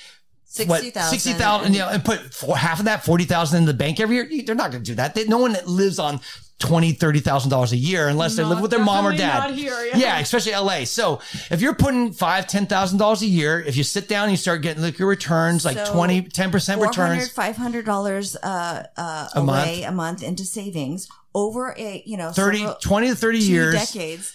60,000. 0.45 1.09
60,000 1.19 1.73
you 1.73 1.79
know, 1.79 1.89
and 1.89 2.03
put 2.03 2.33
for 2.33 2.57
half 2.57 2.79
of 2.79 2.85
that 2.85 3.05
40,000 3.05 3.59
in 3.59 3.65
the 3.65 3.73
bank 3.73 3.99
every 3.99 4.15
year. 4.15 4.43
They're 4.45 4.55
not 4.55 4.71
going 4.71 4.83
to 4.83 4.89
do 4.91 4.95
that. 4.95 5.13
They, 5.13 5.25
no 5.25 5.37
one 5.37 5.55
lives 5.65 5.99
on 5.99 6.19
20, 6.59 6.93
30,000 6.93 7.51
dollars 7.51 7.71
a 7.71 7.77
year 7.77 8.07
unless 8.07 8.35
they 8.35 8.43
live 8.43 8.59
with 8.61 8.71
their 8.71 8.83
mom 8.83 9.05
or 9.05 9.15
dad. 9.15 9.49
not 9.49 9.53
here, 9.53 9.91
yeah. 9.93 10.17
especially 10.17 10.53
LA. 10.53 10.85
So 10.85 11.21
if 11.51 11.61
you're 11.61 11.75
putting 11.75 12.13
five, 12.13 12.47
ten 12.47 12.65
thousand 12.65 12.97
dollars 12.97 13.21
a 13.21 13.27
year, 13.27 13.59
if 13.61 13.77
you 13.77 13.83
sit 13.83 14.07
down 14.07 14.23
and 14.23 14.31
you 14.31 14.37
start 14.37 14.63
getting 14.63 14.81
like 14.81 14.97
your 14.97 15.07
returns, 15.07 15.63
like 15.63 15.77
So, 15.77 15.93
20, 15.93 16.23
10 16.23 16.49
percent 16.49 16.79
400 16.81 17.13
returns. 17.13 17.33
$500 17.35 18.35
uh, 18.41 18.83
uh, 18.97 19.27
A 19.35 19.43
month. 19.43 19.85
a 19.85 19.91
month 19.91 20.23
into 20.23 20.45
savings 20.45 21.07
over 21.37 21.75
a, 21.77 22.01
you 22.05 22.17
know, 22.17 22.31
30, 22.31 22.57
several- 22.57 22.75
20 22.81 23.07
to 23.09 23.15
30 23.15 23.39
years. 23.39 23.73
decades. 23.73 24.33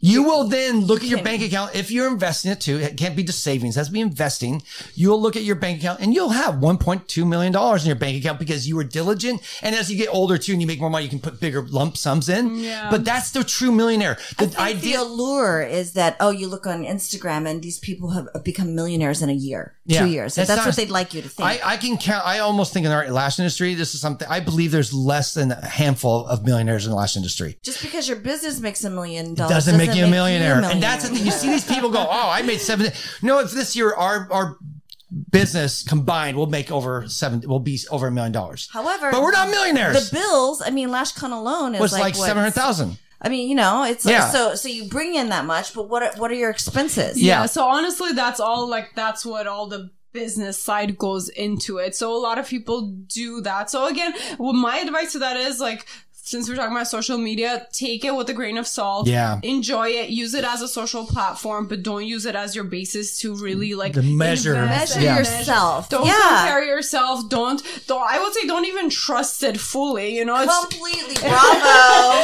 You 0.00 0.22
will 0.22 0.44
then 0.44 0.80
look 0.80 1.02
at 1.02 1.08
your 1.08 1.22
bank 1.22 1.42
account. 1.42 1.74
If 1.74 1.90
you're 1.90 2.08
investing 2.08 2.50
it 2.52 2.60
too, 2.60 2.78
it 2.78 2.96
can't 2.96 3.14
be 3.16 3.22
just 3.22 3.42
savings. 3.44 3.76
It 3.76 3.80
has 3.80 3.88
be 3.88 4.00
investing. 4.00 4.62
You'll 4.94 5.20
look 5.20 5.36
at 5.36 5.42
your 5.42 5.56
bank 5.56 5.78
account 5.80 6.00
and 6.00 6.14
you'll 6.14 6.30
have 6.30 6.54
$1.2 6.56 7.26
million 7.28 7.54
in 7.54 7.86
your 7.86 7.96
bank 7.96 8.16
account 8.18 8.38
because 8.38 8.66
you 8.68 8.76
were 8.76 8.84
diligent. 8.84 9.42
And 9.62 9.74
as 9.74 9.90
you 9.90 9.96
get 9.98 10.08
older 10.12 10.38
too 10.38 10.52
and 10.52 10.60
you 10.60 10.66
make 10.66 10.80
more 10.80 10.90
money, 10.90 11.04
you 11.04 11.10
can 11.10 11.18
put 11.20 11.40
bigger 11.40 11.62
lump 11.62 11.96
sums 11.96 12.28
in. 12.28 12.56
Yeah. 12.56 12.90
But 12.90 13.04
that's 13.04 13.30
the 13.32 13.44
true 13.44 13.72
millionaire. 13.72 14.16
The 14.38 14.44
I 14.44 14.46
think 14.46 14.58
idea. 14.78 14.98
the 14.98 15.02
allure 15.04 15.62
is 15.62 15.92
that 15.92 16.16
oh, 16.20 16.30
you 16.30 16.46
look 16.48 16.66
on 16.66 16.82
Instagram 16.84 17.48
and 17.48 17.62
these 17.62 17.78
people 17.78 18.10
have 18.10 18.28
become 18.44 18.74
millionaires 18.74 19.22
in 19.22 19.28
a 19.30 19.34
year, 19.34 19.74
Yeah. 19.86 20.02
two 20.04 20.08
years. 20.10 20.34
That's 20.34 20.48
That's, 20.48 20.58
not- 20.60 20.66
what 20.66 20.76
they'd 20.76 20.90
like 20.90 21.14
you 21.14 21.22
to 21.22 21.28
think. 21.28 21.46
I, 21.48 21.60
I 21.64 21.76
can 21.76 21.96
count. 21.98 22.26
I 22.26 22.38
almost 22.40 22.72
think 22.72 22.86
in 22.86 22.90
the 22.92 23.12
lash 23.12 23.38
industry, 23.38 23.74
this 23.74 23.94
is 23.94 24.00
something 24.00 24.26
I 24.28 24.40
believe 24.40 24.70
there's 24.72 24.92
less 24.92 25.34
than 25.34 25.52
a 25.52 25.66
handful 25.66 26.26
of 26.26 26.44
millionaires 26.44 26.84
in 26.84 26.90
the 26.90 26.96
lash 26.96 27.16
industry. 27.16 27.58
Just 27.62 27.82
because 27.82 28.08
your 28.08 28.18
business 28.18 28.60
makes 28.60 28.84
a 28.84 28.90
million 28.90 29.34
dollars 29.34 29.68
doesn't 29.72 29.86
make 29.86 29.96
you 29.96 30.04
a 30.04 30.10
millionaire. 30.10 30.62
And 30.62 30.82
that's 30.82 31.08
the 31.08 31.14
thing. 31.14 31.24
You 31.24 31.32
see 31.32 31.48
these 31.48 31.64
people 31.64 31.90
go, 31.90 32.00
"Oh, 32.00 32.30
I 32.30 32.42
made 32.42 32.60
seven. 32.60 32.92
No, 33.22 33.40
if 33.40 33.52
this 33.52 33.74
year 33.76 33.94
our 33.94 34.28
our 34.30 34.56
business 35.30 35.82
combined 35.82 36.36
will 36.36 36.46
make 36.46 36.70
over 36.70 37.08
seven, 37.08 37.42
will 37.46 37.58
be 37.60 37.78
over 37.90 38.06
a 38.06 38.10
million 38.10 38.32
dollars. 38.32 38.68
However, 38.72 39.10
but 39.10 39.22
we're 39.22 39.32
not 39.32 39.48
millionaires. 39.48 40.10
The 40.10 40.16
bills, 40.16 40.62
I 40.64 40.70
mean, 40.70 40.88
LashCon 40.90 41.32
alone 41.32 41.74
is 41.74 41.80
was 41.80 41.92
like, 41.92 42.02
like, 42.02 42.14
seven 42.14 42.42
hundred 42.42 42.54
thousand. 42.54 42.98
I 43.22 43.28
mean, 43.28 43.48
you 43.48 43.54
know, 43.54 43.84
it's 43.84 44.06
Yeah. 44.06 44.30
so 44.30 44.54
so 44.54 44.68
you 44.68 44.88
bring 44.88 45.14
in 45.14 45.28
that 45.28 45.44
much, 45.44 45.74
but 45.74 45.88
what 45.88 46.02
are, 46.02 46.12
what 46.16 46.30
are 46.30 46.34
your 46.34 46.50
expenses? 46.50 47.20
Yeah. 47.20 47.46
So 47.46 47.64
honestly, 47.64 48.12
that's 48.12 48.40
all. 48.40 48.68
Like 48.68 48.92
that's 48.94 49.26
what 49.26 49.46
all 49.46 49.66
the 49.66 49.90
business 50.12 50.58
side 50.58 50.96
goes 50.98 51.28
into 51.28 51.78
it. 51.78 51.94
So 51.94 52.12
a 52.12 52.18
lot 52.18 52.38
of 52.38 52.48
people 52.48 52.82
do 53.06 53.40
that. 53.42 53.70
So 53.70 53.86
again, 53.86 54.12
well, 54.38 54.52
my 54.52 54.78
advice 54.78 55.12
to 55.12 55.18
that 55.20 55.36
is 55.36 55.60
like, 55.60 55.86
since 56.22 56.48
we're 56.48 56.54
talking 56.56 56.72
about 56.76 56.86
social 56.86 57.18
media, 57.18 57.66
take 57.72 58.04
it 58.04 58.14
with 58.14 58.28
a 58.30 58.32
grain 58.32 58.56
of 58.58 58.66
salt. 58.66 59.06
Yeah. 59.08 59.40
Enjoy 59.42 59.88
it. 59.88 60.10
Use 60.10 60.34
it 60.34 60.44
as 60.44 60.62
a 60.62 60.68
social 60.68 61.04
platform, 61.06 61.66
but 61.66 61.82
don't 61.82 62.06
use 62.06 62.24
it 62.26 62.34
as 62.36 62.54
your 62.54 62.64
basis 62.64 63.18
to 63.20 63.34
really 63.34 63.74
like 63.74 63.94
The 63.94 64.02
measure. 64.02 64.54
Measure 64.54 65.00
and 65.00 65.18
yourself. 65.18 65.88
Don't 65.88 66.06
Yeah. 66.06 66.12
compare 66.18 66.64
yourself. 66.64 67.28
Don't, 67.28 67.62
don't, 67.86 68.02
I 68.08 68.20
would 68.22 68.32
say 68.34 68.46
don't 68.46 68.66
even 68.66 68.90
trust 68.90 69.42
it 69.42 69.58
fully. 69.58 70.16
You 70.16 70.24
know, 70.24 70.36
it's, 70.40 70.58
Completely. 70.60 71.14
Bravo. 71.20 72.20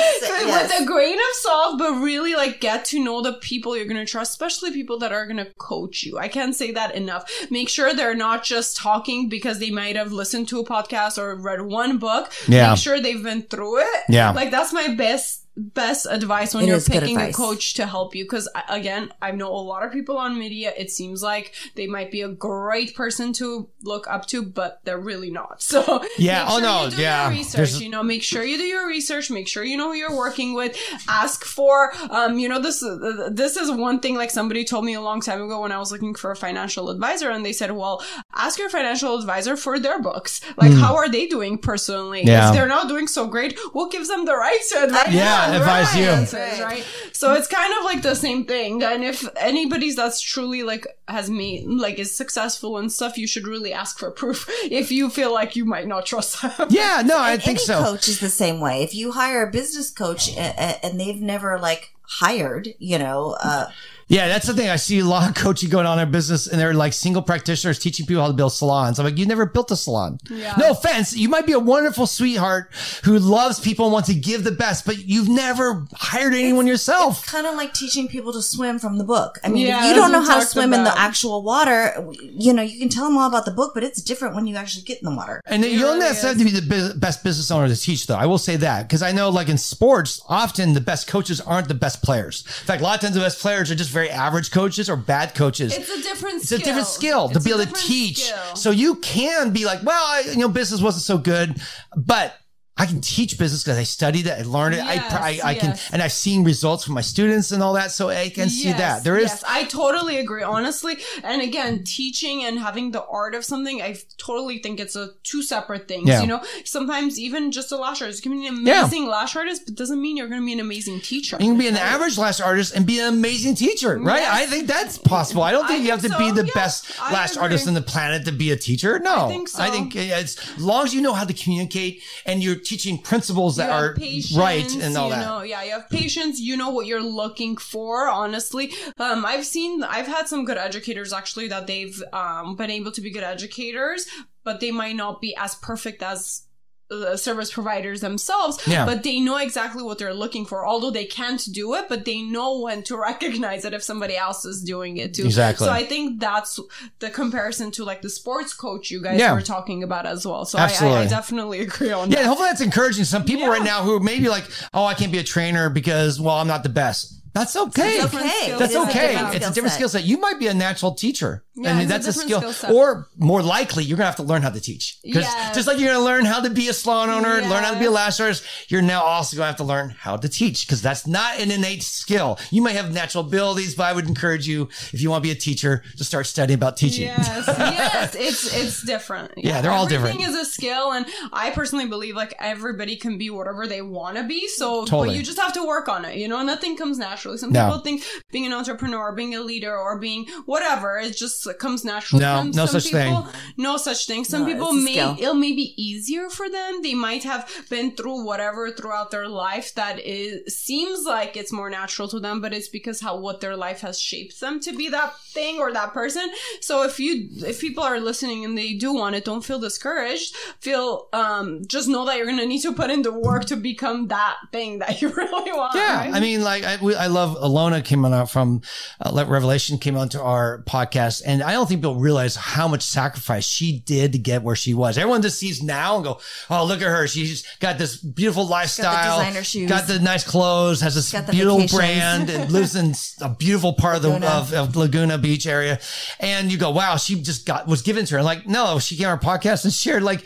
with 0.47 0.81
a 0.81 0.85
grain 0.85 1.15
of 1.19 1.35
salt, 1.35 1.79
but 1.79 1.93
really 1.95 2.35
like 2.35 2.61
get 2.61 2.85
to 2.87 3.01
know 3.03 3.23
the 3.23 3.35
people 3.35 3.77
you're 3.77 3.87
gonna 3.87 4.07
trust, 4.07 4.31
especially 4.33 4.71
people 4.73 4.99
that 5.01 5.13
are 5.13 5.27
gonna 5.27 5.47
coach 5.59 6.03
you. 6.05 6.19
I 6.19 6.29
can't 6.29 6.55
say 6.55 6.71
that 6.73 6.95
enough. 6.95 7.31
Make 7.51 7.69
sure 7.69 7.95
they're 7.95 8.15
not 8.15 8.45
just 8.45 8.77
talking 8.77 9.29
because 9.29 9.59
they 9.59 9.71
might 9.71 9.97
have 9.97 10.13
listened 10.13 10.49
to 10.49 10.61
a 10.61 10.65
podcast 10.65 11.19
or 11.19 11.35
read 11.37 11.63
one 11.63 11.99
book. 11.99 12.31
Yeah. 12.49 12.71
Make 12.71 12.79
sure 12.79 13.01
they've 13.01 13.23
been 13.23 13.43
through 13.43 13.81
it. 13.81 13.86
Yeah. 14.09 14.33
Like 14.33 14.51
that's 14.51 14.73
my 14.73 14.95
best 14.95 15.46
best 15.57 16.07
advice 16.11 16.55
when 16.55 16.65
It 16.65 16.69
you're 16.69 16.81
picking 16.81 17.19
a 17.19 17.33
coach 17.33 17.75
to 17.75 17.87
help 17.87 18.15
you 18.15 18.25
because 18.25 18.47
again 18.69 19.11
i 19.23 19.31
know 19.31 19.49
a 19.49 19.57
lot 19.57 19.85
of 19.85 19.91
people 19.93 20.19
on 20.19 20.39
media 20.39 20.73
it 20.77 20.91
seems 20.91 21.23
like 21.23 21.55
they 21.77 21.87
might 21.87 22.11
be 22.11 22.21
a 22.21 22.29
great 22.29 22.95
person 22.95 23.33
to 23.35 23.69
look 23.83 24.07
up 24.07 24.27
to 24.27 24.43
but 24.43 24.81
they're 24.85 24.99
really 24.99 25.31
not 25.31 25.63
so 25.73 26.05
Yeah, 26.19 26.45
make 26.45 26.51
oh, 26.51 26.59
sure 26.59 26.61
no, 26.63 26.85
you 26.85 26.91
do 26.91 27.03
yeah. 27.03 27.23
your 27.31 27.39
research 27.39 27.57
There's- 27.57 27.81
you 27.81 27.89
know 27.89 28.03
make 28.03 28.23
sure 28.23 28.45
you 28.45 28.59
do 28.59 28.65
your 28.65 28.87
research 28.87 29.31
make 29.31 29.49
sure 29.49 29.65
you 29.65 29.77
know 29.79 29.89
who 29.93 29.95
you're 29.95 30.15
working 30.17 30.53
with 30.55 30.77
ask 31.09 31.45
for 31.45 31.93
um 32.11 32.39
you 32.39 32.49
know 32.49 32.61
this 32.61 32.83
uh, 32.83 33.31
this 33.33 33.57
is 33.57 33.71
one 33.71 34.01
thing 34.01 34.15
like 34.15 34.31
somebody 34.31 34.63
told 34.65 34.85
me 34.85 34.93
a 34.95 35.01
long 35.01 35.21
time 35.23 35.41
ago 35.41 35.63
when 35.63 35.73
i 35.73 35.79
was 35.79 35.91
looking 35.91 36.15
for 36.15 36.31
a 36.31 36.37
financial 36.37 36.91
advisor 36.91 37.31
and 37.31 37.47
they 37.47 37.53
said 37.53 37.71
well 37.73 38.05
ask 38.35 38.59
your 38.59 38.69
financial 38.69 39.19
advisor 39.19 39.57
for 39.57 39.79
their 39.79 40.01
books 40.03 40.41
like 40.59 40.73
how 40.73 40.95
are 40.97 41.09
they 41.09 41.27
doing 41.27 41.57
personally. 41.57 42.23
Yeah. 42.25 42.49
if 42.49 42.55
they're 42.55 42.67
not 42.67 42.89
doing 42.89 43.07
so 43.09 43.27
great 43.27 43.59
what 43.73 43.91
gives 43.91 44.09
them 44.09 44.25
the 44.27 44.35
right 44.37 44.61
to 44.71 44.85
advise 44.85 45.15
Yeah, 45.15 45.46
them, 45.53 45.61
advise 45.63 45.87
right? 45.95 46.01
you. 46.01 46.07
Answers, 46.09 46.61
right 46.61 46.85
so 47.13 47.33
it's 47.33 47.49
kind 47.49 47.73
of 47.79 47.85
like 47.85 48.03
the 48.03 48.15
same 48.15 48.45
thing 48.45 48.83
and 48.83 49.03
if 49.03 49.27
anybody's 49.37 49.97
that's 49.97 50.21
truly 50.21 50.63
like 50.63 50.87
has 51.09 51.31
made 51.31 51.65
like 51.67 51.99
is 51.99 52.15
successful 52.15 52.77
and 52.77 52.93
stuff 52.93 53.17
you 53.17 53.27
should 53.27 53.47
really 53.47 53.73
ask 53.73 53.99
for 53.99 54.11
proof 54.11 54.47
if 54.71 54.93
you 54.93 55.09
feel 55.09 55.33
like 55.33 55.57
you 55.57 55.65
might 55.65 55.87
not 55.87 56.05
trust 56.05 56.43
them 56.43 56.53
Yeah, 56.71 57.03
no, 57.07 57.19
I 57.19 57.33
And 57.33 57.43
think 57.43 57.59
any 57.59 57.65
so. 57.67 57.83
coach 57.83 58.09
is 58.09 58.21
the 58.21 58.29
same 58.29 58.61
way. 58.61 58.83
If 58.83 58.95
you 58.95 59.13
hire 59.13 59.47
a 59.47 59.51
business 59.51 59.91
coach 59.91 60.29
and, 60.37 60.79
and 60.83 61.01
they've 61.01 61.21
never 61.21 61.59
like 61.59 61.93
hired, 62.03 62.69
you 62.79 62.99
know, 62.99 63.37
uh, 63.43 63.71
Yeah, 64.09 64.29
that's 64.29 64.47
the 64.47 64.55
thing. 64.55 64.69
I 64.69 64.77
see 64.77 65.01
a 65.01 65.05
lot 65.05 65.29
of 65.29 65.35
coaching 65.43 65.69
going 65.69 65.85
on 65.87 65.99
in 65.99 66.05
their 66.05 66.13
business, 66.13 66.47
and 66.47 66.61
they're 66.61 66.75
like 66.75 66.93
single 66.93 67.23
practitioners 67.23 67.79
teaching 67.79 68.07
people 68.07 68.23
how 68.23 68.29
to 68.29 68.35
build 68.35 68.53
salons. 68.53 68.99
I'm 68.99 69.05
like, 69.05 69.19
you 69.19 69.27
never 69.27 69.47
built 69.47 69.71
a 69.73 69.77
salon. 69.77 70.19
Yeah. 70.31 70.55
No 70.59 70.71
offense, 70.71 71.17
you 71.17 71.29
might 71.29 71.45
be 71.47 71.53
a 71.53 71.59
wonderful 71.59 72.07
sweetheart 72.07 72.71
who 73.05 73.19
loves 73.19 73.59
people 73.59 73.87
and 73.87 73.93
wants 73.93 74.09
to 74.09 74.15
give 74.15 74.45
the 74.45 74.53
best, 74.53 74.87
but 74.87 74.99
you've 75.07 75.29
never 75.29 75.87
hired 75.95 76.35
anyone 76.35 76.67
yourself. 76.67 77.27
kind 77.27 77.47
of 77.47 77.57
like 77.57 77.75
teaching 77.75 78.07
people 78.07 78.33
to 78.33 78.43
swim 78.43 78.79
from 78.79 78.99
the 78.99 79.05
book. 79.05 79.39
I 79.43 79.49
mean, 79.49 79.67
Yeah, 79.67 79.83
if 79.83 79.89
you 79.89 79.95
don't 80.01 80.13
know 80.13 80.21
how 80.21 80.35
to 80.35 80.41
talked 80.41 80.53
swim 80.53 80.73
in 80.73 80.85
the 80.85 80.97
actual 80.97 81.43
water, 81.43 82.09
you 82.23 82.53
know, 82.53 82.63
you 82.63 82.79
can 82.79 82.89
tell 82.89 83.05
them 83.07 83.17
all 83.17 83.29
about 83.29 83.45
the 83.45 83.51
book, 83.51 83.73
but 83.75 83.83
it's 83.83 84.01
different 84.03 84.35
when 84.37 84.47
you 84.47 84.55
actually 84.57 84.85
get 84.85 84.99
in 84.99 85.05
the 85.11 85.17
water. 85.17 85.41
And 85.47 85.65
you 85.65 85.81
don't 85.81 85.97
really 85.97 85.99
necessarily 86.01 86.45
have 86.45 86.55
to 86.55 86.69
be 86.69 86.81
the 86.81 86.95
best 86.95 87.25
business 87.25 87.51
owner 87.51 87.67
to 87.69 87.77
teach, 87.77 88.07
though. 88.07 88.15
I 88.17 88.27
will 88.27 88.39
say 88.39 88.57
that 88.57 88.83
because 88.87 89.03
I 89.03 89.11
know, 89.11 89.31
like 89.31 89.49
in 89.49 89.59
sports, 89.59 90.23
often 90.29 90.75
the 90.75 90.81
best 90.81 91.09
coaches 91.09 91.41
aren't 91.41 91.67
the 91.69 91.75
best 91.75 92.03
players. 92.03 92.45
In 92.47 92.67
fact, 92.67 92.81
a 92.81 92.85
lot 92.85 92.95
of 92.95 93.01
times 93.01 93.15
the 93.15 93.21
best 93.21 93.41
players 93.41 93.71
are 93.71 93.75
just 93.75 93.91
very 93.97 94.11
average 94.11 94.51
coaches 94.51 94.91
or 94.91 94.97
bad 94.97 95.35
coaches. 95.35 95.77
it's 95.77 95.89
a 95.91 96.03
different 96.03 96.43
skill. 96.43 96.57
it's 96.59 96.63
a 96.63 96.65
different 96.65 96.87
skill 96.87 97.29
to 97.31 97.37
It's 97.37 97.45
be 97.47 97.51
able 97.53 97.65
to 97.65 97.73
teach. 97.73 98.25
skill. 98.25 98.55
So 98.57 98.71
you 98.71 98.97
can 98.97 99.53
be 99.53 99.65
like, 99.65 99.83
well, 99.83 100.05
I, 100.05 100.21
you 100.31 100.37
know, 100.39 100.49
business 100.49 100.81
wasn't 100.83 101.05
so 101.05 101.17
good, 101.19 101.61
but 101.97 102.35
I 102.79 102.85
can 102.87 103.01
teach 103.01 103.39
business 103.39 103.65
because 103.65 103.79
I 103.79 103.85
studied 103.85 104.27
it, 104.27 104.39
I 104.39 104.43
learned 104.43 104.75
it. 104.75 104.83
I, 104.85 104.95
Yes, 104.97 105.13
I, 105.13 105.41
I 105.51 105.55
can, 105.55 105.71
yes. 105.71 105.91
and 105.93 106.03
I've 106.03 106.13
seen 106.13 106.45
results 106.45 106.85
from 106.85 106.95
my 106.95 107.01
students 107.01 107.51
and 107.53 107.63
all 107.63 107.73
that. 107.75 107.91
So 107.91 108.11
I 108.11 108.29
can 108.29 108.49
see 108.51 108.71
that 108.73 109.03
there 109.05 109.17
is. 109.17 109.31
yes, 109.31 109.45
I 109.49 109.65
totally 109.65 110.19
agree, 110.19 110.43
honestly. 110.43 110.99
And 111.23 111.41
again, 111.41 111.85
teaching 111.85 112.45
and 112.45 112.59
having 112.59 112.91
the 112.91 113.05
art 113.07 113.35
of 113.35 113.45
something, 113.45 113.81
I 113.81 113.97
totally 114.19 114.59
think 114.59 114.79
it's 114.81 114.95
a 114.97 115.11
two 115.23 115.43
separate 115.43 115.89
things. 115.89 116.09
Yeah. 116.09 116.21
You 116.21 116.27
know, 116.27 116.43
sometimes 116.65 117.19
even 117.19 117.51
just 117.53 117.73
a 117.73 117.77
lash 117.77 118.03
artist, 118.03 118.25
you 118.25 118.31
can 118.31 118.41
be 118.41 118.47
an 118.47 118.67
Yeah. 118.67 118.81
amazing 118.81 119.07
lash 119.09 119.37
artist, 119.37 119.63
but 119.67 119.75
doesn't 119.75 120.01
mean 120.01 120.17
you're 120.17 120.29
going 120.29 120.43
to 120.43 120.47
be 120.47 120.53
an 120.53 120.61
amazing 120.61 121.01
teacher. 121.01 121.37
You 121.41 121.47
can 121.53 121.59
be 121.59 121.69
an 121.69 121.77
average 121.77 122.19
lash 122.19 122.41
artist 122.41 122.75
and 122.77 122.85
be 122.87 123.01
an 123.01 123.07
amazing 123.09 123.55
teacher, 123.55 123.97
right? 123.99 124.21
Yes. 124.21 124.35
I 124.43 124.47
think 124.47 124.67
that's 124.67 124.99
possible. 124.99 125.43
I 125.43 125.51
don't 125.53 125.67
think 125.67 125.81
I 125.81 125.85
you 125.85 125.91
have 125.93 126.03
to 126.03 126.09
think 126.09 126.19
be 126.19 126.43
the 126.43 126.47
yeah. 126.47 126.53
best 126.55 126.93
I 127.01 127.13
lash 127.13 127.33
agree. 127.33 127.43
artist 127.43 127.69
on 127.69 127.75
the 127.75 127.83
planet 127.83 128.25
to 128.27 128.33
be 128.33 128.51
a 128.51 128.57
teacher. 128.57 128.99
No, 128.99 129.27
I 129.27 129.29
think 129.29 129.49
so. 129.49 129.63
I 129.63 129.71
think 129.71 129.97
it's 129.97 130.37
as 130.57 130.61
long 130.63 130.85
as 130.85 130.93
you 130.95 131.01
know 131.01 131.15
how 131.15 131.25
to 131.25 131.33
communicate 131.35 132.03
and 132.27 132.43
you're 132.43 132.57
teaching 132.67 132.99
principles 132.99 133.57
that 133.57 133.71
are 133.71 133.95
patience, 133.95 134.37
right 134.37 134.75
and 134.77 134.97
all 134.97 135.09
you 135.09 135.15
that. 135.15 135.21
Know, 135.21 135.43
yeah, 135.43 135.63
you 135.63 135.73
have 135.73 135.89
patience. 135.89 136.41
You 136.41 136.57
know 136.57 136.71
what 136.71 136.87
you're 136.87 137.03
looking 137.03 137.57
for. 137.57 138.09
Honestly, 138.09 138.73
um, 138.99 139.25
I've 139.25 139.47
seen, 139.47 139.83
I've 139.83 140.07
had 140.07 140.29
some 140.29 140.45
good 140.45 140.59
educators 140.59 141.13
actually 141.13 141.49
that 141.49 141.67
they've 141.67 142.03
um, 142.13 142.57
been 142.57 142.71
able 142.71 142.93
to 142.93 143.01
be 143.01 143.11
good 143.11 143.25
educators, 143.25 144.07
but 144.45 144.61
they 144.61 144.71
might 144.71 144.97
not 144.97 145.21
be 145.21 145.35
as 145.37 145.55
perfect 145.55 146.03
as 146.03 146.43
the 146.89 147.17
service 147.17 147.51
providers 147.53 148.01
themselves 148.01 148.59
Yeah. 148.67 148.87
but 148.87 149.03
they 149.03 149.19
know 149.19 149.39
exactly 149.39 149.83
what 149.83 149.99
they're 149.99 150.15
looking 150.15 150.47
for 150.47 150.65
although 150.67 150.91
they 150.93 151.05
can't 151.05 151.43
do 151.53 151.75
it 151.75 151.87
but 151.89 152.05
they 152.05 152.23
know 152.23 152.61
when 152.61 152.83
to 152.85 152.97
recognize 153.11 153.65
it 153.65 153.73
if 153.75 153.83
somebody 153.83 154.17
else 154.17 154.45
is 154.45 154.63
doing 154.63 154.97
it 154.99 155.13
too 155.15 155.25
Exactly. 155.25 155.67
so 155.67 155.73
i 155.73 155.85
think 155.85 156.21
that's 156.21 156.61
the 157.01 157.11
comparison 157.11 157.73
to 157.73 157.85
like 157.85 158.03
the 158.03 158.11
sports 158.11 158.55
coach 158.55 158.91
you 158.93 159.03
guys 159.03 159.19
Yeah. 159.19 159.33
were 159.35 159.43
talking 159.43 159.83
about 159.83 160.07
as 160.07 160.25
well 160.25 160.45
so 160.45 160.59
I, 160.59 160.73
I, 160.81 160.99
I 161.03 161.07
definitely 161.07 161.61
agree 161.61 161.91
on 161.91 162.09
Yeah, 162.11 162.17
that 162.17 162.23
Yeah, 162.23 162.29
hopefully 162.29 162.49
that's 162.51 162.61
encouraging 162.61 163.05
some 163.05 163.25
people 163.25 163.43
Yeah. 163.47 163.51
right 163.51 163.65
now 163.65 163.83
who 163.83 163.99
may 163.99 164.21
be 164.21 164.29
like, 164.29 164.45
"Oh, 164.73 164.85
I 164.85 164.95
can't 164.95 165.11
be 165.11 165.19
a 165.19 165.25
trainer 165.25 165.69
because 165.69 166.21
well, 166.21 166.37
I'm 166.37 166.47
not 166.47 166.63
the 166.63 166.69
best." 166.69 167.16
That's 167.37 167.55
okay. 167.57 168.01
different 168.01 168.27
okay. 168.27 168.51
That's 168.59 168.73
It 168.73 168.77
is 168.83 168.89
okay. 168.89 169.13
different 169.13 169.35
it's 169.35 169.35
a 169.35 169.39
skill 169.39 169.53
different 169.55 169.75
skill 169.75 169.89
set. 169.91 170.05
You 170.05 170.19
might 170.19 170.39
be 170.39 170.47
a 170.47 170.55
natural 170.55 170.93
teacher. 170.95 171.45
Yeah, 171.59 171.71
I 171.71 171.73
mean, 171.75 171.83
it's 171.83 171.91
a 171.91 171.95
that's 171.95 172.07
a, 172.07 172.09
different 172.11 172.29
skill. 172.29 172.41
skill 172.41 172.53
set. 172.53 172.71
Or 172.73 173.09
more 173.17 173.43
likely, 173.43 173.85
you're 173.85 173.97
gonna 173.97 174.07
have 174.07 174.17
to 174.17 174.23
learn 174.23 174.43
how 174.43 174.51
to 174.51 174.61
teach. 174.61 174.99
Because 175.03 175.25
Yes. 175.25 175.55
just 175.55 175.67
like 175.69 175.79
you're 175.79 175.93
gonna 175.93 176.05
learn 176.05 176.25
how 176.25 176.41
to 176.41 176.51
be 176.51 176.69
a 176.69 176.73
salon 176.75 177.09
owner, 177.11 177.41
learn 177.49 177.63
how 177.63 177.73
to 177.73 177.79
be 177.79 177.87
a 177.87 177.91
lash 177.91 178.21
artist, 178.21 178.43
you're 178.69 178.83
now 178.83 179.03
also 179.03 179.37
gonna 179.37 179.47
have 179.47 179.57
to 179.57 179.65
learn 179.65 179.91
how 179.99 180.17
to 180.17 180.29
teach 180.29 180.67
because 180.67 180.83
that's 180.83 181.07
not 181.07 181.39
an 181.41 181.51
innate 181.51 181.83
skill. 181.83 182.39
You 182.51 182.61
might 182.63 182.77
have 182.77 182.93
natural 182.93 183.25
abilities, 183.25 183.75
but 183.75 183.85
I 183.85 183.93
would 183.93 184.07
encourage 184.09 184.47
you 184.47 184.69
if 184.93 185.01
you 185.01 185.09
want 185.11 185.23
to 185.23 185.29
be 185.29 185.33
a 185.33 185.35
teacher 185.41 185.83
to 185.97 186.05
start 186.05 186.27
studying 186.27 186.59
about 186.59 186.77
teaching. 186.77 187.05
Yes, 187.07 187.45
yes, 187.49 188.15
it's 188.15 188.55
it's 188.55 188.83
different. 188.83 189.33
Yeah, 189.37 189.61
they're 189.63 189.71
all 189.73 189.87
different. 189.87 190.15
Everything 190.17 190.35
is 190.35 190.41
a 190.41 190.51
skill, 190.51 190.93
and 190.93 191.07
I 191.33 191.51
personally 191.51 191.87
believe 191.87 192.17
like 192.17 192.35
everybody 192.39 192.97
can 192.97 193.17
be 193.19 193.31
whatever 193.31 193.67
they 193.67 193.81
want 193.83 194.17
to 194.19 194.25
be. 194.25 194.47
So, 194.49 194.85
Totally. 194.85 195.09
but 195.09 195.17
you 195.17 195.23
just 195.23 195.39
have 195.39 195.53
to 195.55 195.65
work 195.67 195.89
on 195.89 196.05
it. 196.05 196.17
You 196.17 196.29
know, 196.29 196.43
nothing 196.43 196.77
comes 196.77 196.99
naturally. 197.27 197.39
Some 197.39 197.53
No. 197.53 197.65
people 197.67 197.79
think 197.81 198.03
being 198.33 198.47
an 198.47 198.53
entrepreneur, 198.53 199.13
being 199.13 199.35
a 199.35 199.41
leader, 199.41 199.77
or 199.77 199.99
being 199.99 200.27
whatever, 200.47 200.99
it 200.99 201.17
just 201.17 201.47
comes 201.59 201.85
naturally. 201.85 202.23
No, 202.23 202.37
Some- 202.39 202.51
no 202.53 202.67
some 202.67 202.81
such 202.81 202.93
thing. 202.93 203.15
people, 203.15 203.29
No 203.57 203.77
such 203.77 204.07
thing. 204.07 204.25
Some 204.25 204.43
No, 204.43 204.47
people 204.53 204.73
may 204.73 204.93
skill. 204.95 205.17
it 205.19 205.35
may 205.35 205.53
be 205.53 205.75
easier 205.77 206.29
for 206.31 206.49
them. 206.49 206.83
They 206.83 206.95
might 206.95 207.25
have 207.25 207.51
been 207.71 207.93
through 207.97 208.25
whatever 208.25 208.71
throughout 208.71 209.11
their 209.11 209.29
life 209.29 209.75
that 209.75 209.99
is 210.01 210.55
seems 210.57 211.05
like 211.05 211.37
it's 211.37 211.53
more 211.53 211.71
natural 211.71 212.09
to 212.09 212.21
them, 212.21 212.41
but 212.41 212.53
it's 212.53 212.69
because 212.69 213.01
how 213.01 213.17
what 213.19 213.41
their 213.41 213.57
life 213.57 213.81
has 213.81 214.01
shaped 214.01 214.41
them 214.41 214.61
to 214.61 214.73
be 214.73 214.89
that 214.89 215.13
thing 215.33 215.59
or 215.59 215.73
that 215.73 215.93
person. 215.93 216.27
So 216.61 216.83
if 216.85 216.99
you 217.01 217.29
if 217.47 217.61
people 217.61 217.83
are 217.83 218.01
listening 218.01 218.45
and 218.45 218.57
they 218.57 218.75
do 218.75 218.93
want 218.93 219.15
it, 219.17 219.25
don't 219.25 219.45
feel 219.45 219.59
discouraged. 219.59 220.35
Feel 220.61 221.09
um 221.13 221.63
just 221.67 221.89
know 221.89 222.05
that 222.07 222.17
you're 222.17 222.27
gonna 222.27 222.47
need 222.47 222.63
to 222.63 222.73
put 222.73 222.91
in 222.91 223.03
the 223.03 223.13
work 223.13 223.45
to 223.47 223.57
become 223.57 224.09
that 224.09 224.37
thing 224.53 224.79
that 224.81 224.93
you 225.03 225.09
really 225.09 225.53
want. 225.53 225.75
Yeah, 225.75 225.97
right? 225.99 226.15
I 226.15 226.21
mean, 226.21 226.43
like 226.43 226.65
I, 226.65 226.77
we, 226.81 226.95
I 226.95 227.07
love 227.17 227.37
Alona 227.39 227.83
came 227.83 228.05
on 228.05 228.13
out 228.13 228.31
from 228.31 228.61
uh, 229.01 229.25
Revelation 229.27 229.79
came 229.79 229.97
onto 229.97 230.21
our 230.21 230.63
podcast, 230.65 231.23
and 231.25 231.43
I 231.43 231.53
don't 231.53 231.67
think 231.67 231.81
people 231.81 231.97
realize 231.97 232.37
how 232.37 232.69
much 232.69 232.83
sacrifice 232.83 233.47
she 233.47 233.81
did 233.81 234.13
to 234.13 234.19
get 234.19 234.43
where 234.43 234.55
she 234.55 234.75
was. 234.75 234.99
Everyone 234.99 235.23
just 235.23 235.39
sees 235.39 235.63
now 235.63 235.97
and 235.97 236.05
go, 236.05 236.21
"Oh, 236.51 236.65
look 236.67 236.83
at 236.83 236.89
her! 236.89 237.07
She's 237.07 237.45
got 237.59 237.79
this 237.79 237.97
beautiful 237.97 238.47
lifestyle, 238.47 239.19
designer 239.19 239.43
shoes. 239.43 239.69
got 239.69 239.87
the 239.87 239.99
nice 239.99 240.25
clothes, 240.25 240.83
has 240.83 240.95
this 240.95 241.11
beautiful 241.31 241.57
vacations. 241.57 241.79
brand, 241.79 242.31
and 242.31 242.53
lives 242.53 242.77
in 242.77 242.95
a 243.23 243.35
beautiful 243.35 243.73
part 243.73 243.97
of 243.97 244.03
the 244.03 244.11
Laguna. 244.11 244.27
of, 244.27 244.53
of 244.53 244.77
Laguna 244.77 245.19
Beach 245.19 245.47
area." 245.47 245.81
And 246.21 246.53
you 246.53 246.59
go, 246.59 246.71
"Wow, 246.71 246.97
she 246.99 247.21
just 247.23 247.47
got 247.47 247.67
was 247.67 247.81
given 247.83 248.05
to 248.07 248.17
her." 248.17 248.23
Like, 248.23 248.47
no, 248.47 248.79
she 248.79 248.97
came 248.97 249.07
on 249.07 249.13
our 249.13 249.19
podcast 249.19 249.65
and 249.65 249.73
shared 249.73 250.03
like. 250.03 250.25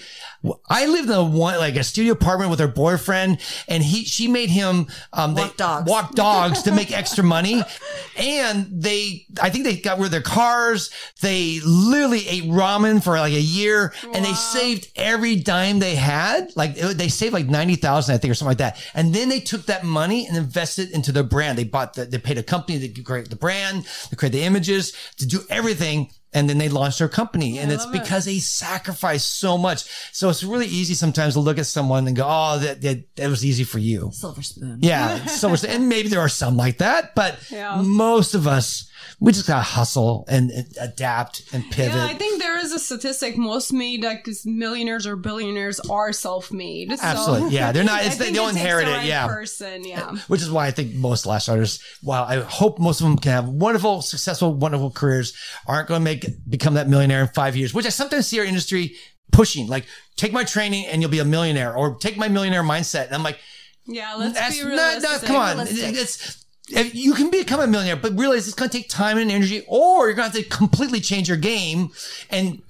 I 0.70 0.86
lived 0.86 1.08
in 1.10 1.14
a 1.14 1.22
one 1.22 1.58
like 1.58 1.76
a 1.76 1.84
studio 1.84 2.12
apartment 2.14 2.50
with 2.50 2.60
her 2.60 2.68
boyfriend, 2.68 3.40
and 3.68 3.82
he 3.82 4.04
she 4.04 4.26
made 4.26 4.48
him 4.48 4.86
um 5.12 5.34
Walk 5.34 5.56
dogs. 5.58 5.90
walk 5.90 6.14
dogs 6.14 6.62
to 6.62 6.72
make 6.72 6.90
extra 6.92 7.22
money, 7.22 7.62
and 8.16 8.66
they 8.70 9.26
I 9.40 9.50
think 9.50 9.64
they 9.64 9.76
got 9.76 9.98
rid 9.98 10.06
of 10.06 10.10
their 10.12 10.22
cars. 10.22 10.90
They 11.20 11.60
literally 11.64 12.26
ate 12.26 12.44
ramen 12.44 13.02
for 13.04 13.18
like 13.18 13.34
a 13.34 13.40
year, 13.40 13.92
and 14.14 14.24
they 14.24 14.32
saved 14.32 14.88
every 14.96 15.36
dime 15.36 15.78
they 15.78 15.94
had. 15.96 16.56
Like 16.56 16.72
it- 16.76 16.96
they 16.96 17.08
saved 17.08 17.34
like 17.34 17.46
ninety 17.46 17.76
thousand, 17.76 18.14
I 18.14 18.18
think, 18.18 18.30
or 18.30 18.34
something 18.34 18.50
like 18.50 18.58
that. 18.58 18.78
And 18.94 19.14
then 19.14 19.28
they 19.28 19.40
took 19.40 19.66
that 19.66 19.84
money 19.84 20.26
and 20.26 20.36
invested 20.38 20.90
into 20.90 21.12
their 21.12 21.22
brand. 21.22 21.58
They 21.58 21.64
bought 21.64 21.94
the 21.94 22.06
they 22.06 22.18
paid 22.18 22.38
a 22.38 22.42
company 22.42 22.88
to 22.88 23.02
create 23.02 23.28
the 23.28 23.36
brand, 23.36 23.84
to 24.08 24.16
create 24.16 24.32
the 24.32 24.42
images, 24.42 24.94
to 25.18 25.26
do 25.26 25.40
everything. 25.50 26.10
And 26.32 26.48
then 26.48 26.58
they 26.58 26.68
launched 26.68 26.98
their 26.98 27.08
company. 27.08 27.58
And 27.58 27.72
it's 27.72 27.84
love 27.86 27.94
it. 27.94 28.00
because 28.02 28.24
they 28.24 28.38
sacrificed 28.38 29.34
so 29.38 29.58
much. 29.58 29.84
So 30.12 30.28
it's 30.28 30.42
really 30.44 30.66
easy 30.66 30.94
sometimes 30.94 31.34
to 31.34 31.40
look 31.40 31.58
at 31.58 31.66
someone 31.66 32.06
and 32.06 32.16
go, 32.16 32.26
Oh, 32.28 32.58
that, 32.58 32.80
that, 32.82 33.16
that 33.16 33.28
was 33.28 33.44
easy 33.44 33.64
for 33.64 33.78
you. 33.78 34.10
Silver 34.12 34.42
spoon. 34.42 34.78
Yeah. 34.80 35.24
So 35.26 35.48
much, 35.48 35.64
and 35.64 35.88
maybe 35.88 36.08
there 36.08 36.20
are 36.20 36.28
some 36.28 36.56
like 36.56 36.78
that, 36.78 37.14
but 37.14 37.38
Yeah. 37.50 37.80
most 37.82 38.34
of 38.34 38.46
us, 38.46 38.89
we 39.20 39.32
just 39.32 39.46
gotta 39.46 39.62
hustle 39.62 40.24
and 40.28 40.50
uh, 40.50 40.62
adapt 40.80 41.42
and 41.52 41.64
pivot. 41.70 41.94
Yeah, 41.94 42.06
I 42.06 42.14
think 42.14 42.40
there 42.40 42.58
is 42.58 42.72
a 42.72 42.78
statistic. 42.78 43.36
Most 43.36 43.72
made 43.72 44.02
like 44.02 44.26
millionaires 44.44 45.06
or 45.06 45.16
billionaires 45.16 45.80
are 45.80 46.12
self-made. 46.12 46.90
So 46.98 47.04
Absolutely. 47.04 47.50
Yeah. 47.50 47.72
They're 47.72 47.84
not, 47.84 48.04
it's, 48.04 48.16
they 48.16 48.32
don't 48.32 48.48
it 48.50 48.60
inherit 48.60 48.88
it. 48.88 48.92
right 48.92 49.06
Yeah. 49.06 49.26
Person. 49.26 49.84
Yeah. 49.84 50.16
which 50.28 50.42
is 50.42 50.50
why 50.50 50.66
I 50.66 50.70
think 50.70 50.94
most 50.94 51.26
lash 51.26 51.48
artists, 51.48 51.82
while 52.02 52.24
I 52.24 52.40
hope 52.40 52.78
most 52.78 53.00
of 53.00 53.06
them 53.06 53.16
can 53.18 53.32
have 53.32 53.48
wonderful, 53.48 54.02
successful, 54.02 54.54
wonderful 54.54 54.90
careers, 54.90 55.32
aren't 55.66 55.88
going 55.88 56.00
to 56.00 56.04
make 56.04 56.26
become 56.48 56.74
that 56.74 56.88
millionaire 56.88 57.22
in 57.22 57.28
five 57.28 57.56
years. 57.56 57.74
Which 57.74 57.86
I 57.86 57.90
sometimes 57.90 58.26
see 58.26 58.38
our 58.38 58.44
industry 58.44 58.96
pushing, 59.32 59.66
like 59.68 59.86
take 60.16 60.32
my 60.32 60.44
training 60.44 60.86
and 60.86 61.00
you'll 61.02 61.10
be 61.10 61.18
a 61.20 61.24
millionaire, 61.24 61.74
or 61.76 61.96
take 61.96 62.16
my 62.16 62.28
millionaire 62.28 62.62
mindset. 62.62 63.06
And 63.06 63.14
I'm 63.14 63.22
like, 63.22 63.38
Yeah. 63.86 64.14
Let's 64.18 64.34
that's 64.34 64.58
be 64.58 64.66
realistic. 64.66 65.02
no, 65.22 65.26
come 65.26 65.36
on, 65.36 65.56
Realistic. 65.58 65.94
it's. 65.96 66.39
You 66.70 67.14
can 67.14 67.30
become 67.30 67.60
a 67.60 67.66
millionaire, 67.66 67.96
but 67.96 68.18
realize 68.18 68.46
it's 68.46 68.54
going 68.54 68.70
to 68.70 68.76
take 68.76 68.88
time 68.88 69.18
and 69.18 69.30
energy, 69.30 69.64
or 69.66 70.06
you're 70.06 70.14
going 70.14 70.30
to 70.30 70.38
have 70.38 70.48
to 70.48 70.56
completely 70.56 71.00
change 71.00 71.28
your 71.28 71.36
game 71.36 71.90
and 72.30 72.62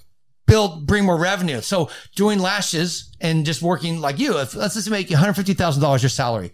build, 0.46 0.86
bring 0.86 1.04
more 1.04 1.16
revenue. 1.16 1.60
So 1.60 1.90
doing 2.16 2.38
lashes 2.38 3.14
and 3.20 3.46
just 3.46 3.62
working 3.62 4.00
like 4.00 4.18
you, 4.18 4.38
if 4.38 4.54
let's 4.54 4.74
just 4.74 4.90
make 4.90 5.08
$150,000 5.08 6.02
your 6.02 6.08
salary, 6.08 6.52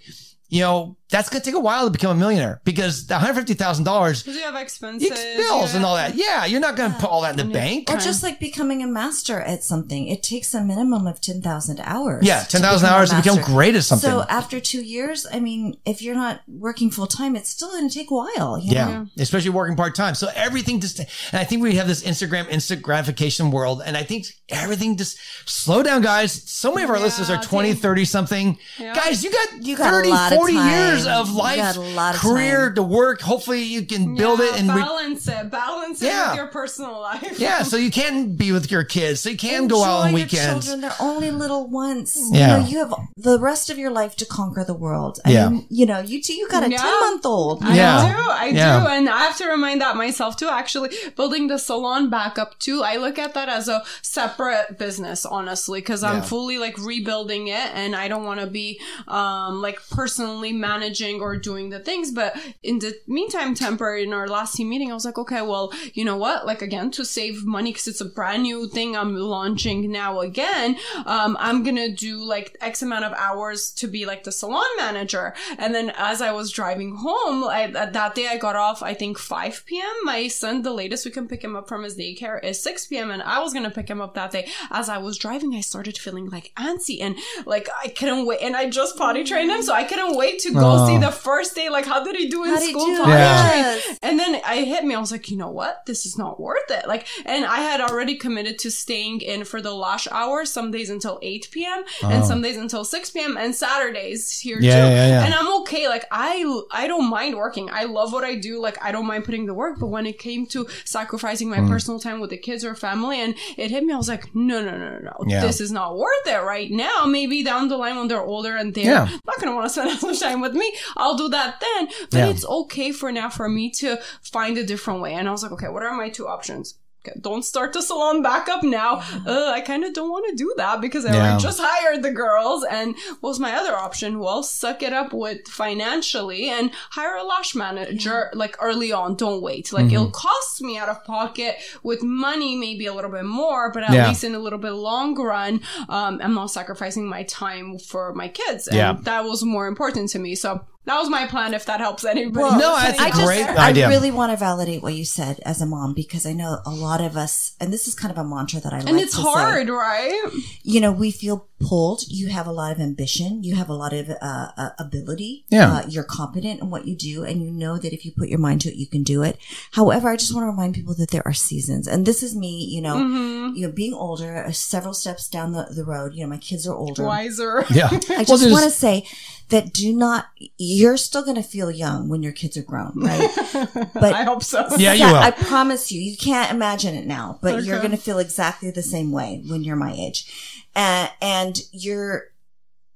you 0.49 0.61
know, 0.61 0.97
that's 1.09 1.29
going 1.29 1.41
to 1.41 1.45
take 1.45 1.55
a 1.55 1.61
while 1.61 1.85
to 1.85 1.91
become 1.91 2.17
a 2.17 2.19
millionaire 2.19 2.61
because 2.65 3.07
the 3.07 3.15
$150,000 3.15 3.85
Because 4.25 4.27
you 4.37 4.43
have 4.43 4.57
expenses, 4.57 5.09
bills 5.37 5.73
you 5.73 5.77
and 5.77 5.85
all 5.87 5.95
that. 5.95 6.15
Yeah. 6.17 6.45
You're 6.47 6.61
not 6.61 6.77
going 6.77 6.93
to 6.93 6.99
put 6.99 7.09
all 7.11 7.23
that 7.23 7.39
in 7.39 7.47
the 7.47 7.53
bank. 7.53 7.91
Or 7.91 7.97
just 7.99 8.23
like 8.23 8.41
becoming 8.41 8.83
a 8.83 8.87
master 8.87 9.41
at 9.41 9.63
something. 9.63 10.09
It 10.09 10.23
takes 10.23 10.53
a 10.55 10.63
minimum 10.65 11.07
of 11.07 11.21
10,000 11.21 11.81
hours. 11.81 12.27
Yeah. 12.27 12.41
to 12.43 12.49
10,000 12.49 12.89
hours 12.89 13.11
to 13.11 13.17
become 13.17 13.41
great 13.43 13.75
at 13.77 13.85
something. 13.85 14.09
So 14.11 14.23
after 14.29 14.59
two 14.61 14.83
years, 14.83 15.27
I 15.33 15.39
mean, 15.39 15.77
if 15.85 16.03
you're 16.03 16.15
not 16.17 16.41
working 16.49 16.91
full 16.91 17.07
time, 17.07 17.37
it's 17.37 17.51
still 17.51 17.69
going 17.71 17.89
to 17.89 17.95
take 17.95 18.11
a 18.11 18.15
while. 18.15 18.59
you 18.61 18.73
Yeah. 18.73 18.87
know? 18.89 19.07
Especially 19.19 19.51
working 19.51 19.77
part 19.77 19.95
time. 19.95 20.15
So 20.17 20.29
everything 20.35 20.81
just, 20.81 20.99
and 20.99 21.09
I 21.35 21.45
think 21.45 21.63
we 21.63 21.77
have 21.77 21.87
this 21.87 22.03
Instagram 22.03 22.49
instant 22.49 22.83
gratification 22.83 23.51
world. 23.51 23.83
And 23.85 23.97
I 23.97 24.03
think 24.03 24.27
everything 24.49 24.97
just 24.97 25.19
slow 25.45 25.83
down, 25.83 26.03
guys. 26.03 26.33
So 26.51 26.71
many 26.73 26.83
of 26.85 26.91
our 26.91 26.97
Yeah, 26.97 27.03
listeners 27.05 27.31
are 27.31 27.39
I 27.39 27.43
20, 27.43 27.75
30 27.75 28.05
something. 28.05 28.59
Yeah. 28.79 28.95
Guys, 28.95 29.23
you 29.23 29.31
got, 29.31 29.65
You 29.65 29.77
got 29.77 29.93
a 29.93 29.97
30, 30.31 30.37
40 30.37 30.53
years 30.53 30.96
time. 31.05 31.21
of 31.21 31.33
life, 31.35 31.77
a 31.77 31.81
lot 31.81 32.15
of 32.15 32.21
career 32.21 32.67
time. 32.67 32.75
to 32.77 32.83
work. 32.83 33.21
Hopefully 33.21 33.63
you 33.63 33.83
can 33.85 34.15
build 34.15 34.41
it 34.41 34.53
Yeah, 34.53 34.59
and 34.61 34.69
re- 34.75 34.83
balance 34.83 35.29
it. 35.29 35.51
Balance 35.51 36.03
it 36.03 36.07
Yeah. 36.07 36.31
with 36.31 36.37
your 36.39 36.47
personal 36.49 37.01
life. 37.01 37.39
yeah. 37.39 37.63
So 37.63 37.77
you 37.77 37.91
can 37.91 38.35
be 38.37 38.53
with 38.53 38.71
your 38.71 38.85
kids. 38.85 39.21
So 39.21 39.31
you 39.31 39.37
can 39.37 39.69
go 39.69 39.85
out 39.85 40.01
on 40.05 40.11
your 40.11 40.21
weekends. 40.25 40.67
Children, 40.67 40.81
they're 40.81 40.95
only 41.01 41.31
little 41.31 41.67
once. 41.69 42.17
Yeah. 42.33 42.57
You 42.59 42.63
know, 42.63 42.69
you 42.69 42.79
have 42.79 42.95
the 43.17 43.39
rest 43.39 43.71
of 43.71 43.79
your 43.79 43.91
life 43.91 44.17
to 44.17 44.27
conquer 44.27 44.65
the 44.65 44.75
world. 44.75 45.21
I 45.25 45.31
Yeah. 45.33 45.49
mean, 45.49 45.67
you 45.71 45.87
know, 45.87 46.01
you 46.01 46.23
too, 46.23 46.35
you 46.35 46.49
got 46.49 46.63
a 46.65 46.71
Yeah. 46.71 46.79
10 46.79 47.01
month 47.01 47.27
old. 47.27 47.63
I 47.63 47.75
Yeah. 47.77 48.13
do, 48.17 48.31
I 48.31 48.47
Yeah. 48.47 48.81
do, 48.81 48.87
and 48.87 49.09
I 49.09 49.19
have 49.25 49.37
to 49.39 49.47
remind 49.47 49.81
that 49.81 49.97
myself 49.97 50.37
too. 50.37 50.49
Actually, 50.49 50.91
building 51.17 51.49
the 51.49 51.59
salon 51.59 52.09
back 52.11 52.39
up 52.39 52.59
too, 52.59 52.83
I 52.83 52.97
look 52.97 53.19
at 53.19 53.35
that 53.35 53.49
as 53.49 53.69
a 53.69 53.83
separate 54.03 54.79
business, 54.79 55.25
honestly, 55.27 55.81
because 55.81 56.03
I'm 56.03 56.17
Yeah. 56.17 56.23
fully 56.23 56.59
like 56.59 56.77
rebuilding 56.79 57.49
it, 57.49 57.71
and 57.75 57.95
I 57.97 58.09
don't 58.09 58.25
want 58.25 58.41
to 58.41 58.47
be 58.47 58.81
um 59.09 59.61
like 59.63 59.79
personally 59.91 60.53
managing 60.87 61.21
or 61.21 61.37
doing 61.37 61.71
the 61.71 61.81
things. 61.81 62.13
But 62.13 62.37
in 62.63 62.79
the 62.79 62.95
meantime, 63.07 63.55
temporary 63.55 64.05
in 64.05 64.13
our 64.13 64.29
last 64.29 64.55
team 64.55 64.69
meeting, 64.69 64.91
I 64.91 64.95
was 64.95 65.05
like, 65.05 65.19
okay, 65.19 65.43
well, 65.43 65.73
you 65.95 66.05
know 66.05 66.17
what? 66.17 66.47
Like 66.47 66.63
again, 66.63 66.91
to 66.93 67.05
save 67.05 67.45
money 67.45 67.73
because 67.73 67.89
it's 67.89 68.01
a 68.01 68.05
brand 68.05 68.45
new 68.45 68.69
thing 68.69 68.97
I'm 68.97 69.17
launching 69.17 69.91
now 69.91 70.21
again. 70.21 70.77
Um, 71.05 71.37
I'm 71.41 71.63
gonna 71.63 71.89
do 71.89 72.25
like 72.25 72.57
X 72.61 72.83
amount 72.83 73.05
of 73.05 73.13
hours 73.15 73.73
to 73.73 73.89
be 73.89 74.07
like 74.07 74.25
the 74.25 74.33
salon 74.33 74.65
manager, 74.77 75.35
and 75.59 75.75
then 75.75 75.93
as 75.97 76.23
I 76.23 76.33
was 76.33 76.53
driving 76.53 76.97
home, 76.97 77.45
I, 77.45 77.67
that 77.67 78.15
day 78.15 78.29
I 78.29 78.37
got 78.37 78.57
off 78.57 78.83
I 78.83 78.95
think 78.95 79.19
5 79.19 79.65
p.m. 79.67 79.95
My 80.05 80.29
son, 80.29 80.63
the 80.63 80.73
latest 80.73 81.05
we 81.05 81.11
can 81.11 81.29
pick 81.29 81.43
him 81.43 81.57
up 81.57 81.69
from 81.69 81.83
his 81.83 81.97
daycare 81.97 82.43
is 82.43 82.63
6 82.63 82.87
p.m. 82.87 83.11
and 83.11 83.23
I 83.23 83.41
was 83.41 83.53
gonna 83.53 83.71
pick 83.71 83.89
him 83.89 84.01
up 84.01 84.15
that 84.15 84.31
day. 84.31 84.49
As 84.71 84.89
I 84.89 84.99
was 84.99 85.19
driving, 85.19 85.55
I 85.55 85.61
started 85.61 85.99
feeling 85.99 86.31
like 86.31 86.53
antsy 86.57 87.01
and 87.01 87.17
like 87.45 87.69
I 87.83 87.89
couldn't 87.89 88.27
wait, 88.27 88.41
and 88.43 88.57
I 88.57 88.71
just 88.71 88.97
potty 88.97 89.25
trained 89.25 89.51
him, 89.51 89.63
so 89.63 89.73
I 89.73 89.85
couldn't 89.85 90.17
wait 90.17 90.39
to 90.41 90.53
go 90.53 90.76
Oh. 90.79 90.87
see 90.87 90.99
the 90.99 91.11
first 91.13 91.55
day. 91.55 91.69
Like, 91.69 91.87
how 91.87 92.03
did 92.05 92.17
he 92.17 92.29
do 92.29 92.45
in 92.45 92.51
How 92.51 92.57
school? 92.61 92.87
do? 92.87 92.97
potty 92.99 93.11
Yeah. 93.11 93.57
Yes. 93.57 93.99
And 94.03 94.19
then 94.19 94.41
I 94.45 94.63
hit 94.63 94.85
me. 94.85 94.95
I 94.95 95.01
was 95.01 95.13
like, 95.13 95.31
you 95.31 95.37
know 95.37 95.51
what? 95.51 95.85
This 95.87 96.07
is 96.07 96.17
not 96.19 96.39
worth 96.41 96.71
it. 96.71 96.87
Like, 96.87 97.07
and 97.25 97.45
I 97.45 97.59
had 97.61 97.81
already 97.81 98.17
committed 98.17 98.59
to 98.61 98.71
staying 98.71 99.21
in 99.21 99.45
for 99.45 99.61
the 99.61 99.75
lash 99.75 100.07
hours, 100.11 100.51
some 100.51 100.71
days 100.71 100.91
until 100.91 101.19
8 101.23 101.49
p.m. 101.51 101.85
and 102.03 102.23
oh. 102.23 102.27
some 102.27 102.43
days 102.43 102.57
until 102.57 102.85
6 102.85 103.11
p.m. 103.11 103.37
and 103.37 103.55
Saturdays 103.55 104.39
here 104.41 104.57
Oh. 104.57 104.65
Yeah, 104.65 104.89
too. 104.89 104.95
yeah, 104.95 105.09
yeah. 105.09 105.25
And 105.25 105.35
I'm 105.35 105.61
okay. 105.63 105.89
Like, 105.89 106.05
I, 106.11 106.63
I 106.71 106.87
don't 106.87 107.09
mind 107.11 107.37
working. 107.37 107.69
I 107.71 107.85
love 107.85 108.13
what 108.13 108.25
I 108.25 108.35
do. 108.37 108.61
Like, 108.61 108.83
I 108.83 108.93
don't 108.93 109.07
mind 109.07 109.25
putting 109.25 109.47
the 109.47 109.55
work. 109.55 109.79
But 109.79 109.89
when 109.89 110.07
it 110.07 110.19
came 110.19 110.47
to 110.49 110.67
sacrificing 110.85 111.51
my 111.51 111.59
mm. 111.59 111.69
personal 111.69 112.01
time 112.01 112.21
with 112.21 112.31
the 112.31 112.37
kids 112.37 112.65
or 112.65 112.75
family, 112.75 113.21
and 113.21 113.35
it 113.57 113.71
hit 113.71 113.85
me, 113.85 113.93
I 113.93 113.97
was 113.97 114.09
like, 114.09 114.35
no, 114.35 114.65
no, 114.65 114.77
no, 114.77 114.91
no, 114.91 114.99
no. 114.99 115.17
Yeah. 115.27 115.41
This 115.47 115.61
is 115.61 115.71
not 115.71 115.97
worth 115.97 116.27
it 116.27 116.39
right 116.43 116.71
now. 116.71 117.05
Maybe 117.07 117.43
down 117.43 117.69
the 117.69 117.77
line 117.77 117.97
when 117.97 118.09
they're 118.09 118.21
older 118.23 118.57
and 118.57 118.75
they're 118.75 118.85
Yeah. 118.85 119.05
not 119.27 119.37
going 119.41 119.49
to 119.49 119.55
want 119.55 119.67
to 119.67 119.71
spend 119.71 119.91
as 119.97 120.03
much 120.03 120.21
time 120.21 120.41
with 120.41 120.55
me, 120.55 120.66
I'll 120.97 121.17
do 121.17 121.29
that 121.29 121.61
then. 121.61 121.89
But 122.11 122.19
Yeah. 122.19 122.29
it's 122.29 122.45
okay 122.45 122.93
for 122.93 123.13
now 123.13 123.29
for 123.31 123.49
me 123.49 123.71
to 123.73 123.99
find 124.23 124.57
a 124.59 124.65
different 124.65 125.01
way. 125.01 125.15
And 125.15 125.29
I 125.29 125.33
was 125.33 125.43
like, 125.43 125.53
okay, 125.53 125.69
what 125.69 125.83
are 125.83 125.97
my 125.97 126.09
two 126.09 126.27
options? 126.29 126.75
Okay, 127.07 127.19
don't 127.21 127.45
start 127.45 127.73
the 127.73 127.83
salon 127.83 128.23
back 128.23 128.49
up 128.49 128.63
now. 128.63 129.03
Uh, 129.27 129.51
I 129.55 129.61
kind 129.61 129.85
of 129.85 129.93
don't 129.93 130.11
want 130.11 130.27
to 130.31 130.35
do 130.37 130.53
that 130.57 130.81
because 130.81 131.05
I 131.05 131.13
Yeah. 131.15 131.23
already 131.31 131.43
just 131.43 131.61
hired 131.63 132.03
the 132.03 132.11
girls. 132.11 132.65
And 132.65 132.95
what 133.21 133.31
was 133.31 133.41
my 133.41 133.55
other 133.55 133.77
option? 133.77 134.19
Well, 134.19 134.43
suck 134.43 134.83
it 134.83 134.93
up 134.93 135.13
with 135.13 135.47
financially 135.49 136.49
and 136.49 136.71
hire 136.91 137.17
a 137.17 137.23
lash 137.25 137.55
manager 137.55 138.31
like 138.35 138.57
early 138.61 138.93
on. 138.93 139.15
Don't 139.17 139.43
wait. 139.43 139.73
Like 139.73 139.87
Mm-hmm. 139.87 139.95
it'll 139.95 140.11
cost 140.11 140.63
me 140.63 140.79
out 140.79 140.89
of 140.89 141.05
pocket 141.05 141.57
with 141.83 142.03
money, 142.03 142.57
maybe 142.57 142.87
a 142.87 142.95
little 142.95 143.11
bit 143.11 143.25
more, 143.25 143.71
but 143.73 143.83
at 143.85 143.93
Yeah. 143.93 144.09
least 144.09 144.25
in 144.25 144.35
a 144.35 144.39
little 144.39 144.59
bit 144.59 144.73
long 144.73 145.15
run, 145.21 145.61
um, 145.89 146.21
I'm 146.23 146.35
not 146.35 146.51
sacrificing 146.51 147.07
my 147.09 147.23
time 147.25 147.79
for 147.79 148.13
my 148.15 148.29
kids. 148.29 148.67
And 148.69 148.77
Yeah. 148.77 148.97
that 149.03 149.25
was 149.25 149.45
more 149.45 149.67
important 149.67 150.11
to 150.11 150.19
me. 150.19 150.35
So 150.35 150.61
that 150.87 150.99
was 150.99 151.11
my 151.11 151.27
plan. 151.27 151.53
If 151.53 151.67
that 151.67 151.81
helps 151.81 152.05
anybody. 152.05 152.43
Well, 152.43 152.59
No, 152.59 152.77
that's 152.77 152.99
a 152.99 153.03
I 153.03 153.11
just, 153.11 153.25
great 153.25 153.45
I 153.45 153.89
really 153.89 154.11
want 154.11 154.33
to 154.33 154.37
validate 154.37 154.83
what 154.83 154.95
you 154.95 155.05
said 155.05 155.41
as 155.45 155.61
a 155.61 155.67
mom 155.67 155.93
because 155.95 156.25
I 156.25 156.33
know 156.33 156.61
a 156.65 156.71
lot 156.71 157.01
of 157.01 157.17
us, 157.17 157.55
and 157.61 157.73
this 157.73 157.87
is 157.89 157.95
kind 157.95 158.11
of 158.11 158.19
a 158.19 158.25
mantra 158.25 158.61
that 158.61 158.73
I 158.73 158.79
like 158.79 158.89
and 158.89 158.99
it's 158.99 159.17
to 159.17 159.23
say. 159.23 159.29
hard, 159.29 159.69
right? 159.69 160.31
you 160.63 160.81
know, 160.81 160.93
we 160.93 161.11
feel 161.11 161.49
pulled. 161.59 162.03
You 162.09 162.29
have 162.29 162.47
a 162.47 162.53
lot 162.53 162.73
of 162.73 162.81
ambition. 162.81 163.43
You 163.43 163.55
have 163.55 163.69
a 163.69 163.75
lot 163.75 163.93
of 163.93 164.11
uh, 164.11 164.17
uh, 164.57 164.71
ability. 164.79 165.45
Yeah. 165.49 165.73
Uh, 165.73 165.87
you're 165.89 166.05
competent 166.05 166.61
in 166.61 166.71
what 166.71 166.87
you 166.87 166.95
do, 166.95 167.25
and 167.25 167.43
you 167.43 167.51
know 167.51 167.79
that 167.79 167.93
if 167.93 168.05
you 168.05 168.13
put 168.13 168.29
your 168.29 168.39
mind 168.39 168.61
to 168.63 168.69
it, 168.71 168.77
you 168.77 168.87
can 168.87 169.03
do 169.03 169.23
it. 169.23 169.39
However, 169.73 170.09
I 170.11 170.17
just 170.17 170.35
want 170.35 170.45
to 170.45 170.51
remind 170.51 170.75
people 170.75 170.95
that 170.95 171.11
there 171.11 171.23
are 171.27 171.33
seasons, 171.33 171.87
and 171.87 172.05
this 172.07 172.23
is 172.23 172.37
me. 172.37 172.65
You 172.71 172.83
know, 172.83 172.97
Mm-hmm. 172.97 173.57
you 173.57 173.67
know, 173.67 173.73
being 173.73 173.95
older, 173.95 174.45
uh, 174.45 174.53
several 174.53 174.95
steps 174.95 175.29
down 175.29 175.53
the, 175.53 175.67
the 175.71 175.85
road. 175.85 176.15
You 176.15 176.23
know, 176.25 176.31
my 176.31 176.39
kids 176.39 176.67
are 176.67 176.75
older. 176.75 177.05
Wiser. 177.05 177.65
Yeah. 177.71 177.89
I 178.11 178.25
just 178.25 178.51
want 178.51 178.65
to 178.65 178.71
say 178.71 179.07
that 179.49 179.73
do 179.73 179.93
not. 179.93 180.27
You're 180.59 180.97
still 180.97 181.23
going 181.23 181.37
to 181.37 181.43
feel 181.43 181.71
young 181.71 182.09
when 182.09 182.23
your 182.23 182.33
kids 182.33 182.57
are 182.57 182.63
grown, 182.63 182.93
right? 182.97 183.31
But 183.95 184.13
I 184.13 184.25
hope 184.25 184.43
so. 184.43 184.67
Yeah, 184.77 184.93
you 184.93 184.99
that- 185.01 185.13
will. 185.13 185.19
I 185.21 185.31
promise 185.31 185.91
you, 185.93 186.01
you 186.01 186.17
can't 186.17 186.51
imagine 186.51 186.95
it 186.95 187.07
now, 187.07 187.39
but 187.43 187.65
you're 187.65 187.79
going 187.79 187.91
to 187.93 187.97
feel 187.97 188.19
exactly 188.19 188.71
the 188.71 188.83
same 188.83 189.11
way 189.13 189.43
when 189.49 189.65
you're 189.65 189.77
my 189.77 189.93
age. 189.93 190.63
And 190.77 191.59
you're, 191.73 192.25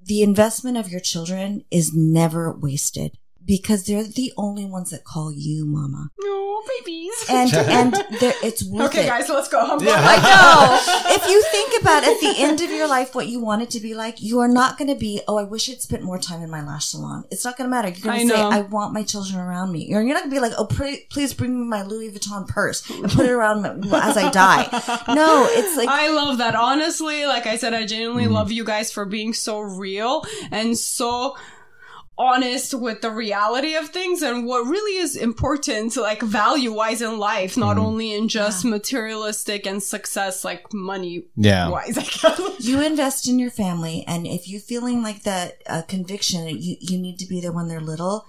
the 0.00 0.22
investment 0.22 0.76
of 0.76 0.88
your 0.88 1.00
children 1.00 1.64
is 1.70 1.94
never 1.94 2.52
wasted 2.52 3.18
because 3.50 3.84
they're 3.84 4.04
the 4.04 4.32
only 4.36 4.64
ones 4.64 4.90
that 4.90 5.02
call 5.02 5.32
you 5.32 5.66
mama. 5.66 6.08
Oh, 6.22 6.62
babies. 6.78 7.12
And, 7.28 7.52
and 7.78 7.94
it's 8.44 8.62
worth 8.64 8.90
okay, 8.90 9.04
it. 9.04 9.08
guys, 9.08 9.28
let's 9.28 9.48
go. 9.48 9.58
I'm 9.58 9.80
Yeah. 9.82 9.96
I 9.96 10.16
know. 10.22 11.14
if 11.16 11.28
you 11.28 11.42
think 11.50 11.82
about 11.82 12.04
at 12.04 12.20
the 12.20 12.32
end 12.38 12.60
of 12.60 12.70
your 12.70 12.86
life 12.86 13.12
what 13.12 13.26
you 13.26 13.40
want 13.40 13.62
it 13.62 13.70
to 13.70 13.80
be 13.80 13.92
like, 13.92 14.22
you 14.22 14.38
are 14.38 14.46
not 14.46 14.78
going 14.78 14.86
to 14.86 14.94
be, 14.94 15.20
oh, 15.26 15.36
I 15.36 15.42
wish 15.42 15.68
I'd 15.68 15.82
spent 15.82 16.04
more 16.04 16.16
time 16.18 16.42
in 16.42 16.50
my 16.50 16.62
lash 16.64 16.86
salon. 16.86 17.24
It's 17.32 17.44
not 17.44 17.56
going 17.56 17.68
to 17.68 17.70
matter. 17.74 17.88
You're 17.88 18.04
going 18.04 18.28
to 18.28 18.34
say, 18.36 18.40
know. 18.40 18.50
I 18.50 18.60
want 18.60 18.92
my 18.94 19.02
children 19.02 19.40
around 19.40 19.72
me. 19.72 19.84
You're, 19.86 20.00
you're 20.02 20.14
not 20.14 20.20
going 20.22 20.30
to 20.30 20.36
be 20.36 20.40
like, 20.40 20.52
oh, 20.56 20.66
pre- 20.66 21.06
please 21.10 21.34
bring 21.34 21.58
me 21.60 21.66
my 21.66 21.82
Louis 21.82 22.12
Vuitton 22.12 22.46
purse 22.46 22.88
and 22.88 23.10
put 23.10 23.26
it 23.26 23.32
around 23.32 23.62
me 23.80 23.90
as 23.92 24.16
I 24.16 24.30
die. 24.30 24.68
No, 25.20 25.48
it's 25.50 25.76
like, 25.76 25.88
I 25.88 26.08
love 26.10 26.38
that. 26.38 26.54
Honestly, 26.54 27.26
like 27.26 27.46
I 27.46 27.56
said, 27.56 27.74
I 27.74 27.84
genuinely 27.84 28.24
Mm-hmm. 28.26 28.34
love 28.34 28.52
you 28.52 28.64
guys 28.64 28.92
for 28.92 29.04
being 29.06 29.32
so 29.34 29.58
real 29.58 30.24
and 30.52 30.78
so 30.78 31.36
honest 32.28 32.74
with 32.74 33.00
the 33.00 33.10
reality 33.10 33.74
of 33.80 33.88
things 33.88 34.20
and 34.22 34.44
what 34.46 34.66
really 34.74 34.96
is 35.04 35.16
important 35.16 35.96
like 35.96 36.20
value 36.22 36.72
wise 36.80 37.00
in 37.08 37.18
life 37.18 37.56
not 37.56 37.76
Mm-hmm. 37.76 37.86
only 37.86 38.08
in 38.18 38.28
just 38.28 38.64
materialistic 38.64 39.66
and 39.66 39.82
success 39.82 40.44
like 40.44 40.62
money 40.74 41.24
Yeah. 41.36 41.68
wise 41.76 41.96
i 41.98 42.02
guess 42.02 42.64
you 42.68 42.80
invest 42.82 43.22
in 43.28 43.38
your 43.38 43.50
family 43.50 44.04
and 44.06 44.26
if 44.26 44.42
you're 44.48 44.60
feeling 44.72 45.02
like 45.02 45.22
that 45.22 45.48
uh, 45.66 45.82
conviction 45.94 46.40
you, 46.48 46.76
you 46.80 46.98
need 46.98 47.18
to 47.20 47.26
be 47.26 47.40
there 47.40 47.52
when 47.52 47.68
they're 47.68 47.80
little 47.94 48.26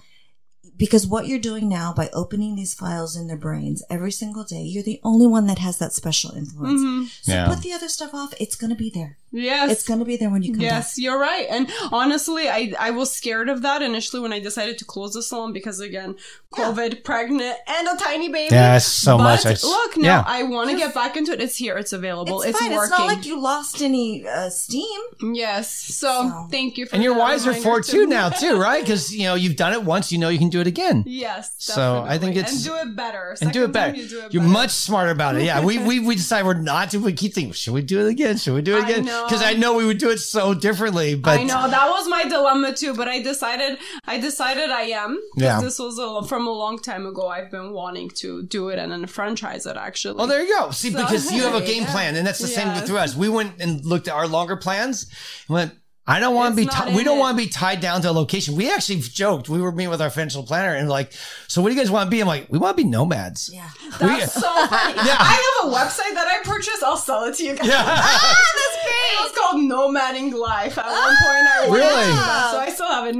because 0.76 1.06
what 1.06 1.26
you're 1.26 1.38
doing 1.50 1.68
now 1.68 1.92
by 1.92 2.08
opening 2.12 2.54
these 2.56 2.74
files 2.74 3.16
in 3.16 3.26
their 3.28 3.36
brains 3.36 3.82
every 3.90 4.10
single 4.10 4.42
day, 4.42 4.62
you're 4.62 4.82
the 4.82 5.00
only 5.04 5.26
one 5.26 5.46
that 5.46 5.58
has 5.58 5.76
that 5.78 5.92
special 5.92 6.30
influence. 6.34 7.12
So 7.22 7.32
Yeah. 7.32 7.46
put 7.48 7.60
the 7.62 7.72
other 7.72 7.88
stuff 7.88 8.14
off. 8.14 8.32
It's 8.40 8.56
going 8.56 8.70
to 8.70 8.76
be 8.76 8.90
there. 8.90 9.18
Yes. 9.32 9.70
It's 9.72 9.86
going 9.88 9.98
to 9.98 10.04
be 10.04 10.16
there 10.16 10.30
when 10.30 10.42
you 10.42 10.52
come 10.52 10.60
back. 10.60 10.70
Yes, 10.70 10.98
you're 10.98 11.18
right. 11.18 11.46
And 11.50 11.70
honestly, 11.90 12.48
I, 12.48 12.72
I 12.78 12.90
was 12.90 13.10
scared 13.10 13.48
of 13.48 13.62
that 13.62 13.80
initially 13.82 14.20
when 14.20 14.32
I 14.32 14.40
decided 14.40 14.78
to 14.78 14.84
close 14.84 15.14
the 15.14 15.22
salon 15.22 15.52
because 15.52 15.80
again, 15.80 16.16
COVID, 16.54 17.02
pregnant, 17.02 17.56
and 17.66 17.88
a 17.88 17.96
tiny 17.96 18.28
baby. 18.28 18.54
Yeah, 18.54 18.76
so 18.78 19.16
but 19.16 19.24
much. 19.24 19.46
I 19.46 19.52
s- 19.52 19.64
look, 19.64 19.96
no, 19.96 20.04
yeah. 20.04 20.22
I 20.26 20.42
want 20.42 20.70
to 20.70 20.76
get 20.76 20.92
back 20.94 21.16
into 21.16 21.32
it. 21.32 21.40
It's 21.40 21.56
here. 21.56 21.78
It's 21.78 21.92
available. 21.94 22.42
It's, 22.42 22.50
It's, 22.50 22.58
fine. 22.60 22.72
working. 22.72 22.90
It's 22.92 22.98
not 22.98 23.06
like 23.06 23.24
you 23.26 23.40
lost 23.40 23.80
any 23.80 24.26
uh, 24.26 24.50
steam. 24.50 25.00
yes. 25.32 25.72
So, 25.72 26.06
So- 26.28 26.48
thank 26.50 26.76
you 26.76 26.86
for 26.86 26.94
And 26.94 27.02
you're 27.02 27.16
wiser 27.16 27.54
for 27.54 27.78
it 27.78 27.84
too 27.86 28.06
now 28.06 28.28
too, 28.28 28.60
right? 28.60 28.82
Because 28.82 29.14
you 29.14 29.24
know 29.24 29.34
you've 29.34 29.56
done 29.56 29.72
it 29.72 29.82
once, 29.82 30.12
you 30.12 30.18
know 30.18 30.28
you 30.28 30.38
can 30.38 30.50
do 30.50 30.60
it 30.60 30.66
again. 30.66 31.04
Yes. 31.06 31.54
So, 31.58 32.04
I 32.06 32.18
think 32.18 32.36
it's- 32.36 32.52
and 32.54 32.64
do 32.64 32.74
it 32.90 32.94
better. 32.96 33.34
and 33.40 33.50
do 33.52 33.64
it 33.64 33.68
Second 33.68 33.72
time 33.72 33.92
better. 33.92 33.96
You 33.96 34.08
do 34.08 34.18
it 34.26 34.34
You're 34.34 34.42
better. 34.42 34.52
much 34.52 34.70
smarter 34.72 35.10
about 35.10 35.36
it. 35.36 35.44
Yeah, 35.44 35.64
we 35.64 35.78
we 35.78 36.00
we 36.00 36.14
decide 36.16 36.44
we're 36.44 36.54
not 36.54 36.90
to. 36.90 36.98
We 36.98 37.12
keep 37.14 37.32
thinking, 37.34 37.52
should 37.54 37.72
we 37.74 37.82
do 37.82 38.06
it 38.06 38.10
again? 38.10 38.36
Should 38.36 38.54
we 38.54 38.62
do 38.62 38.76
it 38.76 38.84
I 38.84 38.90
again? 38.90 39.04
Because 39.24 39.42
I 39.42 39.54
know 39.54 39.74
we 39.74 39.84
would 39.86 39.98
do 39.98 40.10
it 40.10 40.18
so 40.18 40.54
differently. 40.54 41.14
But 41.14 41.40
I 41.40 41.44
know 41.44 41.68
that 41.68 41.88
was 41.88 42.08
my 42.08 42.24
dilemma 42.24 42.74
too, 42.74 42.94
but 42.94 43.08
I 43.08 43.20
decided 43.22 43.78
I 44.06 44.18
decided 44.18 44.70
I 44.70 44.82
am 44.82 45.20
Yeah. 45.36 45.60
this 45.60 45.78
was 45.78 45.98
a, 45.98 46.26
from 46.28 46.46
a 46.46 46.50
long 46.52 46.78
time 46.78 47.06
ago. 47.06 47.28
I've 47.28 47.50
been 47.50 47.72
wanting 47.72 48.10
to 48.16 48.42
do 48.42 48.68
it 48.68 48.78
and 48.78 48.92
then 48.92 49.06
franchise 49.06 49.66
it 49.66 49.76
actually. 49.76 50.16
Oh, 50.18 50.26
there 50.26 50.42
you 50.42 50.48
go. 50.58 50.70
See, 50.70 50.90
because 50.90 51.32
you 51.32 51.42
have 51.42 51.54
a 51.54 51.64
game 51.72 51.84
go. 51.84 51.90
plan, 51.90 52.16
and 52.16 52.26
that's 52.26 52.38
the 52.38 52.46
same 52.48 52.68
Yes. 52.68 52.86
through 52.86 52.98
us. 52.98 53.14
We 53.16 53.28
went 53.28 53.60
and 53.60 53.84
looked 53.84 54.08
at 54.08 54.14
our 54.14 54.26
longer 54.28 54.56
plans 54.56 55.06
and 55.48 55.54
went. 55.54 55.72
I 56.04 56.18
don't 56.18 56.34
want 56.34 56.52
to 56.52 56.56
be. 56.56 56.64
It's 56.64 56.74
Ti- 56.74 56.96
we 56.96 57.04
don't 57.04 57.18
want 57.18 57.38
to 57.38 57.44
be 57.44 57.48
tied 57.48 57.80
down 57.80 58.02
to 58.02 58.10
a 58.10 58.12
location. 58.12 58.56
We 58.56 58.72
actually 58.72 59.00
joked. 59.00 59.48
We 59.48 59.60
were 59.60 59.70
meeting 59.70 59.90
with 59.90 60.02
our 60.02 60.10
financial 60.10 60.42
planner 60.42 60.74
and 60.74 60.88
like, 60.88 61.12
so 61.46 61.62
what 61.62 61.68
do 61.68 61.76
you 61.76 61.80
guys 61.80 61.92
want 61.92 62.08
to 62.08 62.10
be? 62.10 62.20
I'm 62.20 62.26
like, 62.26 62.48
we 62.50 62.58
want 62.58 62.76
to 62.76 62.82
be 62.82 62.88
nomads. 62.88 63.50
Yeah. 63.52 63.70
That's 64.00 64.34
so 64.34 64.40
funny. 64.66 64.94
Yeah. 64.96 65.16
I 65.18 65.60
have 65.62 65.70
a 65.70 65.74
website 65.74 66.14
that 66.14 66.26
I 66.26 66.42
purchased. 66.42 66.82
I'll 66.82 66.96
sell 66.96 67.24
it 67.24 67.36
to 67.36 67.44
you 67.44 67.54
guys. 67.54 67.68
Yeah. 67.68 67.82
Ah, 68.04 68.52
that's 68.54 68.84
great. 68.84 69.12
It 69.12 69.22
was 69.22 69.38
called 69.38 69.62
Nomading 69.62 70.32
Life. 70.32 70.76
At 70.78 70.86
one 70.86 70.94
oh, 70.94 71.16
point, 71.24 71.46
I 71.46 71.66
Really? 71.66 72.12
that, 72.12 72.50
so 72.50 72.58
I 72.58 72.70
still 72.70 72.88
have 72.88 73.06
it. 73.06 73.12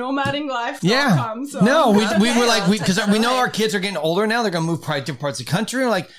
Life. 0.48 0.80
Yeah. 0.82 1.44
So. 1.44 1.60
no, 1.60 1.90
we, 1.90 2.06
we 2.18 2.36
were 2.38 2.46
like, 2.46 2.66
we 2.68 2.78
because 2.78 2.98
we 3.08 3.18
know 3.18 3.36
our 3.36 3.48
kids 3.48 3.74
are 3.74 3.80
getting 3.80 3.96
older 3.96 4.26
now. 4.26 4.42
They're 4.42 4.50
going 4.50 4.64
to 4.64 4.70
move 4.70 4.82
probably 4.82 5.02
different 5.02 5.20
parts 5.20 5.40
of 5.40 5.46
the 5.46 5.52
country. 5.52 5.82
And 5.82 5.90
like, 5.90 6.10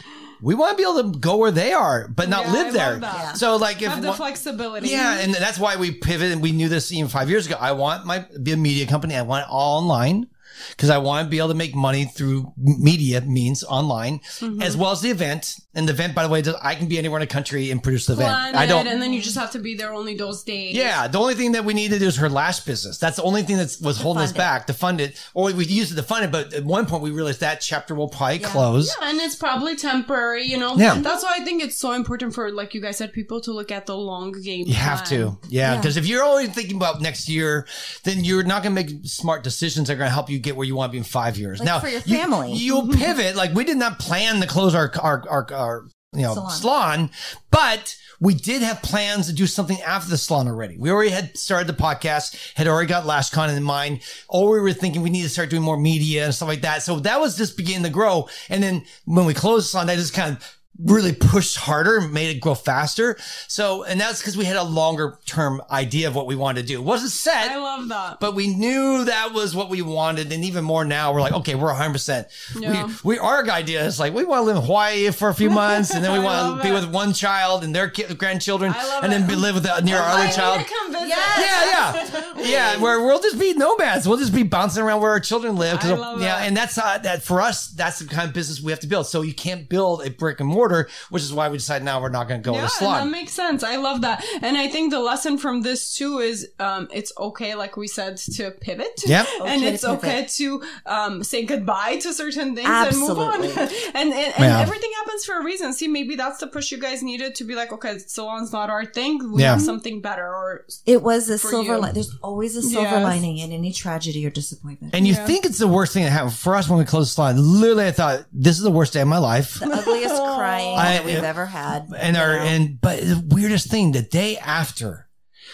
we 0.43 0.55
want 0.55 0.71
to 0.71 0.77
be 0.77 0.83
able 0.83 1.11
to 1.13 1.17
go 1.19 1.37
where 1.37 1.51
they 1.51 1.71
are, 1.71 2.07
but 2.09 2.27
not 2.27 2.45
Yeah, 2.45 2.51
live 2.51 2.67
I 2.67 2.71
there. 2.71 2.99
Yeah. 3.01 3.33
So 3.33 3.55
like, 3.55 3.81
if 3.81 3.87
have 3.89 4.01
the 4.01 4.09
one- 4.09 4.17
flexibility. 4.17 4.89
yeah, 4.89 5.19
and 5.19 5.33
that's 5.33 5.57
why 5.57 5.77
we 5.77 5.91
pivoted. 5.91 6.41
We 6.41 6.51
knew 6.51 6.67
this 6.69 6.91
even 6.91 7.09
five 7.09 7.29
years 7.29 7.45
ago. 7.47 7.55
I 7.59 7.71
want 7.71 8.05
my 8.05 8.25
be 8.41 8.51
a 8.51 8.57
media 8.57 8.85
company. 8.85 9.15
I 9.15 9.21
want 9.21 9.43
it 9.45 9.49
all 9.49 9.79
online 9.81 10.27
because 10.71 10.89
I 10.89 10.97
want 10.97 11.25
to 11.25 11.29
be 11.29 11.37
able 11.37 11.49
to 11.49 11.53
make 11.55 11.75
money 11.75 12.05
through 12.05 12.51
media 12.57 13.21
means 13.21 13.63
online, 13.63 14.19
Mm-hmm. 14.39 14.61
as 14.61 14.75
well 14.77 14.91
as 14.91 15.01
the 15.01 15.09
event. 15.09 15.55
And 15.75 15.87
the 15.87 15.93
event, 15.93 16.13
by 16.13 16.21
the 16.23 16.29
way, 16.29 16.43
I 16.61 16.75
can 16.75 16.87
be 16.87 16.99
anywhere 16.99 17.19
in 17.19 17.27
the 17.27 17.33
country 17.33 17.71
and 17.71 17.81
produce 17.81 18.05
the 18.05 18.13
event. 18.13 18.55
I 18.55 18.65
don't. 18.67 18.85
and 18.87 19.01
then 19.01 19.11
you 19.11 19.21
just 19.21 19.37
have 19.37 19.51
to 19.51 19.59
be 19.59 19.73
there 19.75 19.91
only 19.91 20.15
those 20.15 20.43
days. 20.43 20.75
Yeah, 20.75 21.07
the 21.07 21.17
only 21.19 21.33
thing 21.33 21.53
that 21.53 21.65
we 21.65 21.73
needed 21.73 22.01
is 22.03 22.17
her 22.17 22.29
lash 22.29 22.59
business. 22.59 22.99
That's 22.99 23.15
the 23.15 23.23
only 23.23 23.41
thing 23.41 23.57
that 23.57 23.75
was 23.81 23.99
holding 23.99 24.21
us 24.23 24.31
it. 24.31 24.37
back 24.37 24.67
to 24.67 24.73
fund 24.73 25.01
it, 25.01 25.19
or 25.33 25.51
we 25.51 25.65
used 25.65 25.91
it 25.91 25.95
to 25.95 26.03
fund 26.03 26.25
it. 26.25 26.31
But 26.31 26.53
at 26.53 26.63
one 26.63 26.85
point, 26.85 27.01
we 27.01 27.09
realized 27.09 27.39
that 27.39 27.59
chapter 27.61 27.95
will 27.95 28.07
probably 28.07 28.39
close. 28.39 28.95
and 29.01 29.19
it's 29.19 29.35
probably 29.35 29.75
temporary, 29.75 30.43
you 30.43 30.57
know. 30.57 30.75
Yeah. 30.75 30.99
That's 30.99 31.23
why 31.23 31.37
I 31.39 31.43
think 31.43 31.63
it's 31.63 31.77
so 31.79 31.93
important 31.93 32.35
for, 32.35 32.51
like 32.51 32.75
you 32.75 32.81
guys 32.81 32.97
said, 32.97 33.11
people 33.13 33.41
to 33.41 33.51
look 33.51 33.71
at 33.71 33.87
the 33.87 33.97
long 33.97 34.31
game. 34.33 34.67
You 34.67 34.75
have 34.75 35.03
to, 35.09 35.37
yeah, 35.49 35.71
Yeah. 35.73 35.77
because 35.77 35.97
if 35.97 36.05
you're 36.05 36.23
always 36.23 36.49
thinking 36.49 36.75
about 36.75 37.01
next 37.01 37.27
year, 37.27 37.65
then 38.03 38.23
you're 38.23 38.43
not 38.43 38.61
going 38.63 38.75
to 38.75 38.83
make 38.83 39.05
smart 39.05 39.43
decisions 39.43 39.87
that 39.87 39.93
are 39.93 39.97
going 39.97 40.07
to 40.09 40.13
help 40.13 40.29
you 40.29 40.37
get 40.43 40.55
where 40.55 40.67
you 40.67 40.75
want 40.75 40.91
to 40.91 40.93
be 40.93 40.97
in 40.97 41.03
five 41.03 41.37
years. 41.37 41.61
now, 41.61 41.79
for 41.79 41.87
your 41.87 42.01
you- 42.05 42.17
family. 42.17 42.53
you'll 42.53 42.83
mm-hmm. 42.83 42.99
pivot. 42.99 43.35
Like 43.35 43.53
we 43.53 43.63
did 43.63 43.77
not 43.77 43.99
plan 43.99 44.41
to 44.41 44.47
close 44.47 44.75
our 44.75 44.91
our 44.99 45.23
our, 45.29 45.53
our 45.53 45.87
you 46.13 46.21
know 46.21 46.33
salon. 46.33 46.51
Salon. 46.51 47.09
but 47.51 47.95
we 48.19 48.33
did 48.33 48.61
have 48.61 48.81
plans 48.81 49.27
to 49.27 49.33
do 49.33 49.45
something 49.45 49.81
after 49.81 50.09
the 50.09 50.17
salon 50.17 50.47
already. 50.47 50.77
We 50.77 50.89
already 50.91 51.09
had 51.09 51.37
started 51.37 51.67
the 51.67 51.73
podcast, 51.73 52.53
had 52.55 52.69
already 52.69 52.87
got 52.87 53.03
LashCon 53.03 53.55
in 53.55 53.61
mind, 53.63 53.99
or 54.29 54.51
we 54.51 54.61
were 54.61 54.71
thinking 54.71 55.01
we 55.01 55.09
need 55.09 55.23
to 55.23 55.29
start 55.29 55.49
doing 55.49 55.61
more 55.61 55.77
media 55.77 56.23
and 56.23 56.33
stuff 56.33 56.47
like 56.47 56.61
that. 56.61 56.83
So 56.83 56.99
that 57.01 57.19
was 57.19 57.35
just 57.35 57.57
beginning 57.57 57.83
to 57.83 57.89
grow. 57.89 58.29
And 58.47 58.63
then 58.63 58.85
when 59.03 59.25
we 59.25 59.33
closed 59.33 59.65
the 59.65 59.69
salon, 59.71 59.87
that 59.87 59.97
just 59.97 60.13
kind 60.13 60.37
of 60.37 60.57
really 60.79 61.13
pushed 61.13 61.57
harder 61.57 61.97
and 61.97 62.13
made 62.13 62.35
it 62.35 62.39
grow 62.39 62.55
faster. 62.55 63.15
So, 63.47 63.83
and 63.83 63.99
that's 63.99 64.19
because 64.19 64.35
we 64.35 64.45
had 64.45 64.55
a 64.55 64.63
longer 64.63 65.19
term 65.25 65.61
idea 65.69 66.07
of 66.07 66.15
what 66.15 66.25
we 66.25 66.35
wanted 66.35 66.61
to 66.61 66.67
do. 66.67 66.79
It 66.79 66.83
wasn't 66.83 67.11
set. 67.11 67.51
I 67.51 67.57
love 67.57 67.87
that. 67.89 68.19
But 68.19 68.35
we 68.35 68.53
knew 68.53 69.05
that 69.05 69.33
was 69.33 69.55
what 69.55 69.69
we 69.69 69.81
wanted, 69.81 70.31
and 70.31 70.43
even 70.43 70.63
more 70.63 70.83
now, 70.83 71.13
we're 71.13 71.21
like, 71.21 71.33
okay, 71.33 71.55
we're 71.55 71.67
100. 71.67 71.93
percent 71.93 72.27
Yeah. 72.59 72.87
We, 73.03 73.15
we 73.15 73.19
our 73.19 73.47
idea 73.49 73.85
is 73.85 73.99
like 73.99 74.13
we 74.13 74.23
want 74.25 74.41
to 74.41 74.45
live 74.45 74.57
in 74.57 74.63
Hawaii 74.63 75.11
for 75.11 75.29
a 75.29 75.33
few 75.33 75.49
months, 75.63 75.93
and 75.93 76.03
then 76.03 76.11
we 76.11 76.19
want 76.19 76.57
to 76.57 76.63
be 76.63 76.69
it. 76.69 76.73
with 76.73 76.91
one 76.91 77.13
child 77.13 77.63
and 77.63 77.73
their 77.73 77.89
ki- 77.89 78.13
grandchildren, 78.15 78.73
and 79.01 79.11
then 79.11 79.23
it. 79.23 79.27
be, 79.27 79.35
live 79.35 79.55
with 79.55 79.63
the, 79.63 79.79
near 79.81 79.97
our 79.97 80.19
other 80.19 80.31
child. 80.31 80.65
come 80.65 80.91
visit. 80.91 81.07
Yes. 81.09 82.09
Yeah, 82.09 82.43
yeah, 82.43 82.73
yeah. 82.73 82.81
Where 82.81 83.01
we'll 83.05 83.21
just 83.21 83.39
be 83.39 83.53
nomads. 83.53 84.07
We'll 84.07 84.17
just 84.17 84.33
be 84.33 84.43
bouncing 84.43 84.83
around 84.83 85.01
where 85.01 85.11
our 85.11 85.19
children 85.19 85.55
live. 85.55 85.79
I 85.81 85.93
love 85.93 86.21
yeah, 86.21 86.43
it. 86.43 86.47
and 86.47 86.57
that's 86.57 86.77
uh, 86.77 86.97
that 86.99 87.21
for 87.21 87.41
us. 87.41 87.67
That's 87.67 87.99
the 87.99 88.05
kind 88.05 88.27
of 88.27 88.33
business 88.33 88.61
we 88.61 88.71
have 88.71 88.79
to 88.81 88.87
build. 88.87 89.07
So 89.07 89.21
you 89.21 89.33
can't 89.33 89.69
build 89.69 90.05
a 90.05 90.09
brick 90.09 90.39
and 90.39 90.49
mortar, 90.49 90.62
which 91.09 91.23
is 91.23 91.33
why 91.33 91.49
we 91.49 91.57
decided 91.57 91.83
now 91.85 92.01
we're 92.01 92.09
not 92.09 92.27
going 92.27 92.41
to 92.41 92.45
go 92.45 92.55
Yeah, 92.55 92.63
with 92.63 92.81
a 92.81 92.85
and 92.85 93.07
that 93.07 93.11
makes 93.11 93.31
sense. 93.33 93.63
I 93.63 93.75
love 93.77 94.01
that. 94.01 94.23
And 94.41 94.57
I 94.57 94.67
think 94.67 94.91
the 94.91 94.99
lesson 94.99 95.37
from 95.37 95.61
this 95.61 95.95
too 95.95 96.19
is 96.19 96.47
um, 96.59 96.87
it's 96.93 97.11
okay, 97.17 97.55
like 97.55 97.77
we 97.77 97.87
said, 97.87 98.17
to 98.17 98.51
pivot. 98.51 99.01
Yep. 99.05 99.27
and 99.45 99.61
Okay 99.61 99.69
to 99.69 99.73
it's 99.73 99.83
okay 99.85 100.25
to 100.37 100.63
um, 100.85 101.23
say 101.23 101.43
goodbye 101.45 101.97
to 101.97 102.13
certain 102.13 102.55
things 102.55 102.69
and 102.69 102.97
move 102.97 103.17
on. 103.17 103.43
Absolutely. 103.43 103.77
and 103.95 104.13
and, 104.13 104.13
and 104.13 104.43
Yeah. 104.43 104.59
everything 104.61 104.91
happens 104.97 105.25
for 105.25 105.39
a 105.39 105.43
reason. 105.43 105.73
See, 105.73 105.87
maybe 105.87 106.15
that's 106.15 106.39
the 106.39 106.47
push 106.47 106.71
you 106.71 106.77
guys 106.77 107.01
needed 107.03 107.35
to 107.35 107.43
be 107.43 107.55
like, 107.55 107.71
okay, 107.73 107.97
salon's 107.99 108.51
not 108.51 108.69
our 108.69 108.85
thing. 108.85 109.31
We 109.31 109.41
Yeah. 109.41 109.51
have 109.53 109.61
something 109.61 110.01
better. 110.01 110.25
Or 110.27 110.65
It 110.85 111.01
was 111.03 111.29
a 111.29 111.37
silver 111.37 111.73
you. 111.73 111.77
lining. 111.79 111.93
There's 111.95 112.15
always 112.21 112.55
a 112.55 112.61
silver 112.61 112.89
Yes. 112.89 113.03
lining 113.03 113.37
in 113.39 113.51
any 113.51 113.71
tragedy 113.71 114.25
or 114.25 114.29
disappointment. 114.29 114.93
and 114.95 115.07
you 115.07 115.13
Yeah. 115.13 115.25
think 115.25 115.45
it's 115.45 115.59
the 115.59 115.67
worst 115.67 115.93
thing 115.93 116.03
that 116.03 116.11
happened 116.11 116.33
for 116.33 116.55
us 116.55 116.67
when 116.69 116.79
we 116.79 116.85
closed 116.85 117.09
the 117.11 117.13
salon. 117.15 117.35
Literally, 117.61 117.85
I 117.87 117.91
thought 117.91 118.25
this 118.33 118.57
is 118.57 118.63
the 118.63 118.71
worst 118.71 118.93
day 118.93 119.01
of 119.01 119.07
my 119.07 119.17
life. 119.17 119.59
the 119.59 119.71
ugliest 119.71 120.15
crying 120.53 120.77
I- 120.77 120.93
that 120.93 121.05
we've 121.05 121.17
uh, 121.23 121.25
ever 121.25 121.45
had. 121.45 121.87
and 121.97 122.17
our 122.17 122.35
know? 122.35 122.41
and 122.41 122.79
but 122.81 122.99
the 123.01 123.23
weirdest 123.27 123.69
thing 123.69 123.91
the 123.91 124.01
day 124.01 124.37
after 124.37 125.07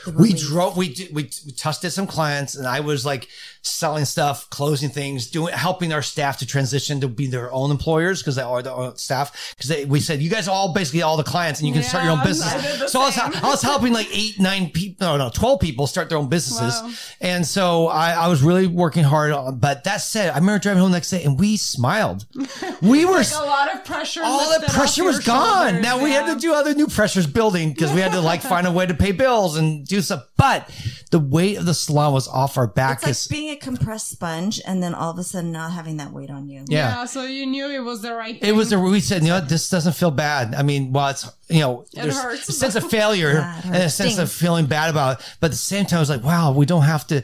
The 0.05 0.11
we 0.13 0.33
drove 0.33 0.77
we 0.77 0.95
we, 1.11 1.29
we 1.45 1.51
tested 1.51 1.91
some 1.91 2.07
clients 2.07 2.55
and 2.55 2.65
i 2.67 2.79
was 2.79 3.05
like 3.05 3.27
selling 3.61 4.05
stuff 4.05 4.49
closing 4.49 4.89
things 4.89 5.27
doing 5.29 5.53
helping 5.53 5.91
our 5.91 6.01
staff 6.01 6.37
to 6.39 6.45
transition 6.45 7.01
to 7.01 7.07
be 7.07 7.27
their 7.27 7.51
own 7.51 7.71
employers 7.71 8.21
because 8.21 8.35
they 8.35 8.41
are 8.41 8.61
the 8.61 8.71
own 8.73 8.95
staff 8.95 9.53
because 9.57 9.85
we 9.87 9.99
said 9.99 10.21
you 10.21 10.29
guys 10.29 10.47
are 10.47 10.51
all 10.51 10.73
basically 10.73 11.01
all 11.01 11.17
the 11.17 11.23
clients 11.23 11.59
and 11.59 11.67
you 11.67 11.73
can 11.73 11.83
start 11.83 12.03
your 12.05 12.13
own 12.13 12.23
business 12.23 12.53
I 12.53 12.61
did 12.61 12.79
the 12.79 12.87
so 12.87 13.01
I 13.01 13.05
was. 13.05 13.17
I 13.17 13.47
was 13.49 13.61
helping 13.61 13.91
like 13.93 14.07
eight 14.13 14.39
nine 14.39 14.69
people 14.69 15.05
no 15.07 15.17
no 15.17 15.29
12 15.29 15.59
people 15.59 15.87
start 15.87 16.07
their 16.09 16.17
own 16.17 16.29
businesses 16.29 16.81
Wow. 16.81 16.91
and 17.21 17.45
so 17.45 17.87
I, 17.87 18.11
I 18.13 18.27
was 18.27 18.41
really 18.41 18.67
working 18.67 19.03
hard 19.03 19.31
on, 19.31 19.59
but 19.59 19.83
that 19.83 19.97
said 19.97 20.31
i 20.31 20.37
remember 20.37 20.59
driving 20.59 20.81
home 20.81 20.91
the 20.91 20.97
next 20.97 21.09
day 21.09 21.23
and 21.23 21.37
we 21.39 21.57
smiled 21.57 22.25
we 22.81 23.03
were 23.05 23.17
like 23.17 23.27
a 23.33 23.43
lot 23.43 23.73
of 23.75 23.83
pressure. 23.85 24.21
all 24.23 24.57
that 24.59 24.69
pressure 24.71 25.03
was 25.03 25.19
gone. 25.19 25.65
shoulders. 25.67 25.83
Now 25.83 26.01
we 26.03 26.11
had 26.11 26.33
to 26.33 26.39
do 26.39 26.53
other 26.53 26.73
new 26.73 26.87
pressures 26.87 27.27
building 27.27 27.73
because 27.73 27.91
we 27.91 27.99
had 27.99 28.11
to 28.13 28.21
like 28.21 28.41
find 28.53 28.65
a 28.67 28.71
way 28.71 28.85
to 28.85 28.93
pay 28.93 29.11
bills 29.11 29.57
and 29.57 29.85
do 29.85 30.01
stuff. 30.01 30.23
But 30.37 30.69
the 31.11 31.19
weight 31.19 31.57
of 31.57 31.65
the 31.65 31.73
salon 31.73 32.13
was 32.13 32.27
off 32.27 32.55
our 32.55 32.67
back. 32.67 32.97
It's 32.97 33.03
like 33.03 33.09
'cause- 33.09 33.27
being 33.27 33.49
a 33.49 33.55
compressed 33.55 34.09
sponge 34.09 34.61
and 34.63 34.83
then 34.83 34.93
all 34.93 35.09
of 35.09 35.17
a 35.17 35.23
sudden 35.23 35.51
not 35.51 35.71
having 35.71 35.97
that 35.97 36.13
weight 36.13 36.29
on 36.29 36.47
you. 36.47 36.59
yeah. 36.67 36.89
Yeah, 36.99 37.05
so 37.05 37.23
you 37.23 37.47
knew 37.47 37.67
it 37.67 37.79
was 37.79 38.01
the 38.03 38.13
right. 38.13 38.39
Thing. 38.39 38.47
It 38.47 38.53
was 38.53 38.71
a, 38.71 38.79
we 38.79 38.99
said, 38.99 39.23
you 39.23 39.29
know, 39.29 39.39
what, 39.39 39.49
this 39.49 39.69
doesn't 39.71 39.93
feel 39.93 40.11
bad. 40.11 40.53
I 40.53 40.61
mean, 40.61 40.91
well, 40.93 41.07
it's, 41.07 41.27
you 41.47 41.61
know, 41.61 41.85
there's 41.93 42.15
hurts. 42.15 42.47
a 42.49 42.51
sense 42.51 42.75
of 42.75 42.87
failure 42.91 43.33
Yeah, 43.33 43.61
and 43.65 43.75
a 43.75 43.79
hurts. 43.79 43.95
sense 43.95 44.17
of 44.19 44.31
feeling 44.31 44.67
bad 44.67 44.91
about 44.91 45.19
it. 45.19 45.25
But 45.39 45.47
at 45.47 45.51
the 45.53 45.57
same 45.57 45.85
time, 45.87 45.97
I 45.97 46.01
was 46.01 46.09
like, 46.11 46.23
wow, 46.23 46.51
we 46.51 46.67
don't 46.67 46.83
have 46.83 47.07
to, 47.07 47.23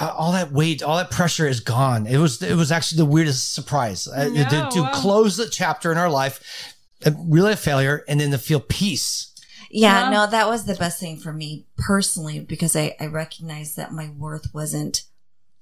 uh, 0.00 0.12
all 0.16 0.32
that 0.32 0.50
weight, 0.50 0.82
all 0.82 0.96
that 0.96 1.12
pressure 1.12 1.46
is 1.46 1.60
gone. 1.60 2.08
It 2.08 2.18
was, 2.18 2.42
it 2.42 2.56
was 2.56 2.72
actually 2.72 2.98
the 2.98 3.04
weirdest 3.06 3.54
surprise 3.54 4.08
uh, 4.08 4.30
Yeah, 4.32 4.48
to, 4.48 4.68
to 4.72 4.82
wow. 4.82 4.90
close 4.94 5.36
the 5.36 5.48
chapter 5.48 5.92
in 5.92 5.98
our 5.98 6.10
life, 6.10 6.74
uh, 7.06 7.12
really 7.16 7.52
a 7.52 7.56
failure 7.56 8.04
and 8.08 8.18
then 8.20 8.32
to 8.32 8.38
feel 8.38 8.58
peace. 8.58 9.28
Yeah, 9.72 10.04
Yeah. 10.04 10.10
no, 10.10 10.26
that 10.26 10.48
was 10.48 10.64
the 10.66 10.74
best 10.74 11.00
thing 11.00 11.16
for 11.16 11.32
me 11.32 11.66
personally 11.78 12.38
because 12.40 12.76
I, 12.76 12.94
I 13.00 13.06
recognized 13.06 13.76
that 13.76 13.92
my 13.92 14.10
worth 14.10 14.52
wasn't 14.54 15.04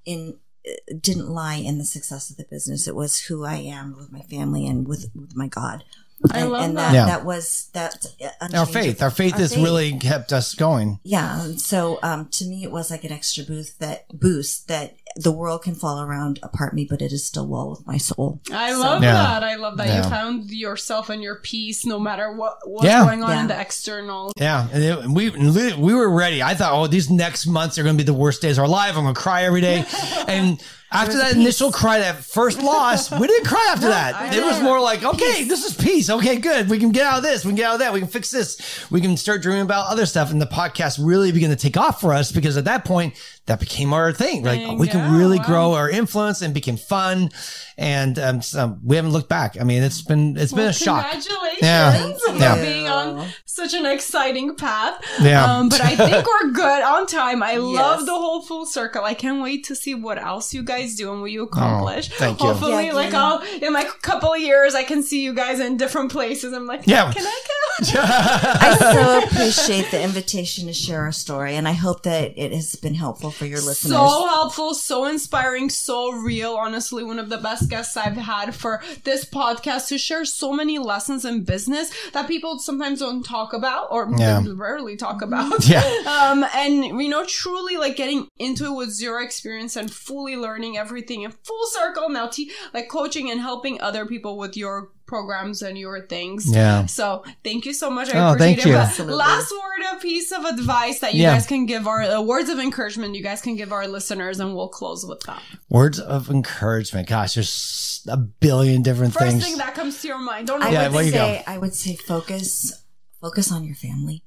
in, 0.05 0.37
uh, 0.69 0.73
didn't 1.01 1.29
lie 1.31 1.55
in 1.55 1.79
the 1.79 1.85
success 1.85 2.29
of 2.31 2.37
the 2.37 2.45
business. 2.51 2.89
It 2.89 2.97
was 2.97 3.21
who 3.21 3.45
I 3.45 3.57
am 3.57 3.97
with 3.97 4.11
my 4.13 4.23
family 4.23 4.67
and 4.67 4.87
with, 4.89 5.11
with 5.15 5.37
my 5.37 5.47
God. 5.47 5.85
I 6.31 6.41
and, 6.41 6.51
love 6.51 6.65
and 6.65 6.77
that. 6.77 6.89
that, 6.93 6.95
Yeah. 6.95 7.07
that 7.07 7.25
was 7.25 7.71
that 7.73 8.05
uh, 8.43 8.49
Our 8.55 8.67
faith, 8.67 9.01
our 9.03 9.11
faith 9.11 9.33
Our 9.35 9.39
has 9.41 9.55
faith. 9.55 9.65
really 9.65 9.97
kept 9.99 10.35
us 10.35 10.55
going. 10.55 10.99
Yeah. 11.03 11.43
and 11.45 11.59
So, 11.59 11.99
um, 12.03 12.29
to 12.33 12.45
me, 12.45 12.63
it 12.63 12.71
was 12.71 12.91
like 12.91 13.05
an 13.05 13.13
extra 13.13 13.43
boost 13.43 13.81
that 13.81 14.05
boost 14.13 14.69
that 14.69 14.97
the 15.17 15.33
world 15.33 15.63
can 15.63 15.75
fall 15.75 15.99
around 16.03 16.39
apart 16.43 16.75
me, 16.75 16.85
but 16.85 17.01
it 17.01 17.11
is 17.11 17.25
still 17.25 17.47
well 17.47 17.71
with 17.71 17.87
my 17.87 17.97
soul. 17.97 18.41
I 18.53 18.73
So- 18.73 18.81
love 18.81 19.03
Yeah. 19.03 19.15
that. 19.15 19.43
I 19.43 19.50
love 19.71 19.79
that 19.79 19.89
Yeah. 19.89 20.05
you 20.05 20.11
found 20.11 20.51
yourself 20.51 21.09
and 21.11 21.23
your 21.23 21.37
peace, 21.37 21.87
no 21.87 21.99
matter 21.99 22.33
what 22.33 22.59
what's 22.65 22.85
Yeah. 22.87 23.05
going 23.05 23.23
on 23.23 23.31
Yeah. 23.31 23.41
in 23.43 23.47
the 23.49 23.61
external. 23.61 24.33
Yeah, 24.37 24.67
and, 24.73 24.83
it, 24.85 25.07
we 25.09 25.31
we 25.31 25.95
were 25.95 26.11
ready. 26.11 26.43
I 26.43 26.55
thought, 26.55 26.73
oh, 26.73 26.87
these 26.87 27.09
next 27.11 27.47
months 27.47 27.79
are 27.79 27.83
going 27.83 27.97
to 27.97 28.03
be 28.03 28.07
the 28.07 28.13
worst 28.15 28.43
days 28.43 28.59
of 28.59 28.63
our 28.63 28.69
life. 28.69 28.97
I'm 28.97 29.03
going 29.05 29.15
to 29.15 29.21
cry 29.21 29.45
every 29.45 29.61
day, 29.61 29.85
and 30.29 30.61
After 30.93 31.19
that 31.19 31.35
peace. 31.35 31.43
initial 31.43 31.71
cry, 31.71 31.99
that 32.01 32.17
first 32.25 32.61
loss, 32.63 33.11
we 33.13 33.27
didn't 33.29 33.47
cry 33.47 33.69
after 33.73 33.89
that. 33.89 34.15
I 34.17 34.37
It 34.37 34.43
was 34.45 34.61
more 34.61 34.81
like, 34.81 35.05
okay, 35.05 35.37
Peace. 35.39 35.49
this 35.49 35.65
is 35.65 35.75
peace. 35.75 36.11
Okay, 36.11 36.37
good. 36.37 36.69
We 36.69 36.79
can 36.79 36.91
get 36.91 37.07
out 37.07 37.19
of 37.19 37.23
this. 37.23 37.45
We 37.45 37.51
can 37.51 37.57
get 37.57 37.67
out 37.67 37.75
of 37.75 37.79
that. 37.81 37.93
We 37.93 38.01
can 38.01 38.09
fix 38.09 38.31
this. 38.33 38.91
We 38.91 39.01
can 39.01 39.17
start 39.17 39.41
dreaming 39.43 39.63
about 39.63 39.87
other 39.87 40.05
stuff. 40.05 40.33
And 40.33 40.41
the 40.43 40.47
podcast 40.47 40.99
really 41.01 41.31
began 41.31 41.51
to 41.51 41.57
take 41.57 41.77
off 41.77 42.01
for 42.01 42.13
us 42.13 42.33
because 42.33 42.57
at 42.57 42.65
that 42.65 42.85
point, 42.85 43.15
that 43.47 43.59
became 43.61 43.93
our 43.93 44.13
thing. 44.13 44.45
Like 44.45 44.61
Thing, 44.61 44.79
we 44.79 44.87
can 44.87 44.99
yeah, 45.13 45.19
really 45.19 45.39
wow. 45.39 45.47
grow 45.47 45.73
our 45.75 45.91
influence 45.91 46.41
and 46.43 46.55
became 46.55 46.77
fun. 46.77 47.31
And 47.79 48.17
um, 48.19 48.43
so 48.43 48.79
we 48.85 48.95
haven't 48.97 49.11
looked 49.13 49.29
back. 49.29 49.61
I 49.61 49.65
mean, 49.65 49.83
it's 49.83 50.03
been 50.03 50.37
it's 50.37 50.53
been 50.53 50.69
a 50.69 50.73
shock. 50.73 51.11
Congratulations 51.11 51.63
Yeah. 51.63 52.13
for 52.27 52.35
Yeah. 52.37 52.55
being 52.63 52.89
on 52.89 53.29
such 53.47 53.75
an 53.75 53.87
exciting 53.87 54.55
path. 54.55 55.03
Yeah. 55.21 55.45
Um, 55.53 55.69
but 55.69 55.81
I 55.81 55.97
think 55.97 56.25
we're 56.27 56.51
good 56.53 56.83
on 56.83 57.07
time. 57.07 57.43
I 57.43 57.57
love 57.57 58.07
the 58.07 58.13
whole 58.13 58.43
full 58.43 58.67
circle. 58.67 59.05
I 59.05 59.15
can't 59.15 59.43
wait 59.43 59.65
to 59.65 59.75
see 59.75 59.95
what 59.95 60.19
else 60.19 60.55
you 60.55 60.63
guys 60.63 60.80
do 60.89 61.13
and 61.13 61.21
what 61.21 61.31
you 61.31 61.43
accomplish. 61.45 62.11
Oh, 62.13 62.15
thank 62.19 62.41
you. 62.41 62.47
Hopefully, 62.49 62.87
Yeah, 62.87 62.93
like 62.93 63.13
yeah. 63.13 63.25
I'll 63.25 63.43
in 63.63 63.73
like 63.73 63.89
a 63.89 63.99
couple 64.01 64.33
of 64.33 64.41
years, 64.41 64.75
I 64.75 64.83
can 64.85 65.03
see 65.03 65.23
you 65.23 65.35
guys 65.35 65.61
in 65.61 65.77
different 65.77 66.11
places. 66.13 66.53
I'm 66.53 66.67
like, 66.67 66.83
Yeah. 66.87 67.13
can 67.13 67.25
I 67.27 67.41
go? 67.47 67.55
I 68.03 68.77
so 68.93 69.27
appreciate 69.27 69.91
the 69.91 70.03
invitation 70.03 70.67
to 70.67 70.73
share 70.73 71.01
our 71.03 71.13
story, 71.13 71.55
and 71.57 71.67
I 71.67 71.73
hope 71.73 72.03
that 72.03 72.35
it 72.37 72.53
has 72.53 72.75
been 72.77 72.95
helpful 72.95 73.31
for 73.31 73.47
your 73.47 73.61
listeners. 73.61 73.93
So 73.93 74.27
helpful, 74.27 74.75
so 74.75 75.07
inspiring, 75.07 75.71
so 75.71 76.13
real. 76.13 76.55
Honestly, 76.57 77.03
one 77.05 77.19
of 77.19 77.31
the 77.31 77.39
best 77.39 77.71
guests 77.71 77.97
I've 77.97 78.17
had 78.17 78.55
for 78.55 78.83
this 79.05 79.25
podcast 79.25 79.89
to 79.89 79.99
share 79.99 80.25
so 80.27 80.53
many 80.53 80.79
lessons 80.79 81.25
in 81.25 81.45
business 81.45 81.91
that 82.13 82.29
people 82.29 82.59
sometimes 82.59 82.99
don't 83.01 83.23
talk 83.25 83.53
about 83.55 83.89
or 83.91 84.11
Yeah. 84.17 84.43
rarely 84.47 84.97
talk 84.97 85.23
about. 85.23 85.67
Yeah. 85.67 85.81
Um, 86.11 86.45
and 86.55 86.85
you 86.85 87.09
know, 87.09 87.25
truly 87.25 87.77
like 87.77 87.97
getting 87.97 88.29
into 88.39 88.67
it 88.67 88.77
with 88.77 88.91
zero 88.91 89.23
experience 89.23 89.77
and 89.77 89.91
fully 89.91 90.37
learning 90.37 90.70
everything 90.77 91.23
in 91.23 91.31
full 91.31 91.67
circle 91.73 92.09
now, 92.09 92.27
te- 92.29 92.51
like 92.75 92.89
coaching 92.89 93.31
and 93.31 93.41
helping 93.41 93.81
other 93.81 94.07
people 94.07 94.37
with 94.39 94.57
your 94.57 94.91
programs 95.07 95.61
and 95.63 95.77
your 95.77 96.07
things. 96.07 96.45
Yeah. 96.49 96.87
So 96.87 97.25
thank 97.43 97.67
you 97.67 97.75
so 97.75 97.91
much. 97.91 98.15
I 98.15 98.19
Oh, 98.19 98.33
appreciate 98.35 98.39
thank 98.57 98.59
it. 98.67 98.69
you. 98.71 98.77
Absolutely. 98.77 99.17
Last 99.19 99.51
word, 99.51 99.97
a 99.97 100.01
piece 100.01 100.31
of 100.31 100.45
advice 100.45 101.01
that 101.01 101.15
you 101.15 101.23
Yeah. 101.23 101.33
guys 101.35 101.47
can 101.47 101.67
give 101.67 101.89
our 101.89 102.03
uh, 102.03 102.21
words 102.21 102.49
of 102.49 102.59
encouragement 102.61 103.15
you 103.17 103.23
guys 103.23 103.43
can 103.43 103.57
give 103.57 103.73
our 103.73 103.89
listeners, 103.89 104.39
and 104.39 104.55
we'll 104.55 104.69
close 104.69 105.05
with 105.05 105.21
that. 105.27 105.43
Words 105.69 105.99
of 105.99 106.31
encouragement. 106.31 107.09
Gosh, 107.09 107.35
there's 107.35 108.07
a 108.09 108.17
billion 108.17 108.83
different 108.83 109.13
First 109.15 109.27
things. 109.33 109.45
thing 109.47 109.59
that 109.59 109.75
comes 109.75 110.01
to 110.03 110.09
your 110.09 110.19
mind. 110.19 110.47
Don't 110.47 110.61
know. 110.61 110.67
I 110.67 110.71
Yeah, 110.71 110.83
what 110.85 110.93
where 110.93 111.05
would 111.05 111.07
you 111.07 111.13
go? 111.13 111.19
say 111.19 111.45
I 111.47 111.59
would 111.59 111.75
say 111.75 111.97
focus 111.97 112.85
focus 113.21 113.51
on 113.51 113.65
your 113.65 113.75
family. 113.75 114.23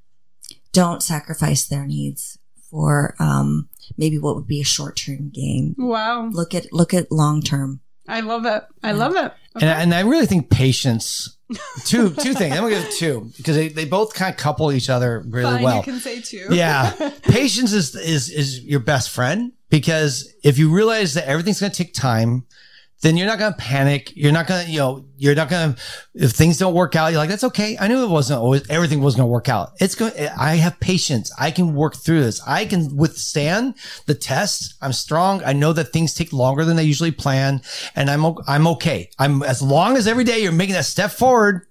Don't 0.74 1.02
sacrifice 1.02 1.66
their 1.66 1.86
needs 1.86 2.38
for 2.74 3.14
um, 3.20 3.70
maybe 3.98 4.18
what 4.18 4.36
would 4.36 4.48
be 4.48 4.60
a 4.60 4.66
short 4.66 4.98
term 4.98 5.30
gain. 5.30 5.76
Wow, 5.78 6.30
Look 6.32 6.56
at 6.56 6.74
look 6.74 6.94
at 6.94 7.12
long 7.12 7.42
term. 7.44 7.82
I 8.08 8.20
love 8.22 8.46
it. 8.46 8.64
I 8.82 8.92
love 8.92 9.16
it. 9.16 9.32
And, 9.56 9.64
and 9.64 9.94
I 9.94 10.02
really 10.02 10.26
think 10.26 10.50
patience. 10.50 11.38
Two 11.86 12.10
two 12.10 12.34
things. 12.34 12.56
I'm 12.56 12.64
gonna 12.64 12.82
give 12.82 12.90
two 12.96 13.32
because 13.38 13.56
they, 13.56 13.68
they 13.68 13.86
both 13.86 14.16
kind 14.16 14.34
of 14.34 14.38
couple 14.40 14.72
each 14.72 14.90
other 14.90 15.24
really 15.28 15.54
Fine, 15.54 15.64
well. 15.64 15.78
you 15.78 15.84
can 15.84 16.00
say 16.00 16.20
two. 16.20 16.48
yeah, 16.50 17.12
patience 17.22 17.74
is 17.74 17.96
is 17.96 18.32
is 18.32 18.64
your 18.64 18.80
best 18.80 19.12
friend 19.12 19.52
because 19.70 20.34
if 20.44 20.58
you 20.58 20.74
realize 20.74 21.14
that 21.14 21.28
everything's 21.28 21.60
gonna 21.60 21.72
take 21.72 21.94
time, 21.94 22.46
then 23.04 23.18
you're 23.18 23.28
not 23.28 23.38
gonna 23.38 23.56
panic. 23.58 24.14
You're 24.16 24.32
not 24.32 24.48
gonna 24.48 24.64
you 24.68 24.80
know 24.80 25.06
you're 25.18 25.36
not 25.36 25.50
gonna 25.50 25.76
if 26.16 26.32
things 26.32 26.58
don't 26.58 26.74
work 26.74 26.96
out. 26.96 27.08
You're 27.12 27.20
like 27.20 27.30
that's 27.30 27.44
okay. 27.44 27.78
I 27.80 27.88
knew 27.88 28.04
it 28.04 28.10
wasn't 28.10 28.40
always 28.40 28.68
everything 28.70 29.02
was 29.02 29.16
gonna 29.16 29.28
work 29.28 29.50
out. 29.50 29.74
It's 29.80 29.94
going. 29.94 30.14
I 30.40 30.56
have 30.56 30.80
patience. 30.80 31.30
I 31.38 31.52
can 31.52 31.76
work 31.76 31.96
through 31.98 32.22
this. 32.24 32.42
I 32.48 32.66
can 32.66 32.96
withstand 32.96 33.76
the 34.06 34.16
test. 34.16 34.76
I'm 34.82 34.94
strong. 34.94 35.44
I 35.44 35.54
know 35.54 35.74
that 35.74 35.92
things 35.94 36.14
take 36.14 36.34
longer 36.34 36.66
than 36.66 36.78
they 36.78 36.84
usually 36.86 37.12
plan, 37.12 37.62
and 37.96 38.10
I'm 38.10 38.26
I'm 38.48 38.66
okay. 38.68 39.10
I'm 39.20 39.44
as 39.44 39.62
long 39.62 39.98
as 39.98 40.08
every 40.08 40.24
day 40.24 40.42
you're 40.42 40.52
making 40.52 40.76
that 40.76 40.86
step 40.86 41.12
forward. 41.12 41.68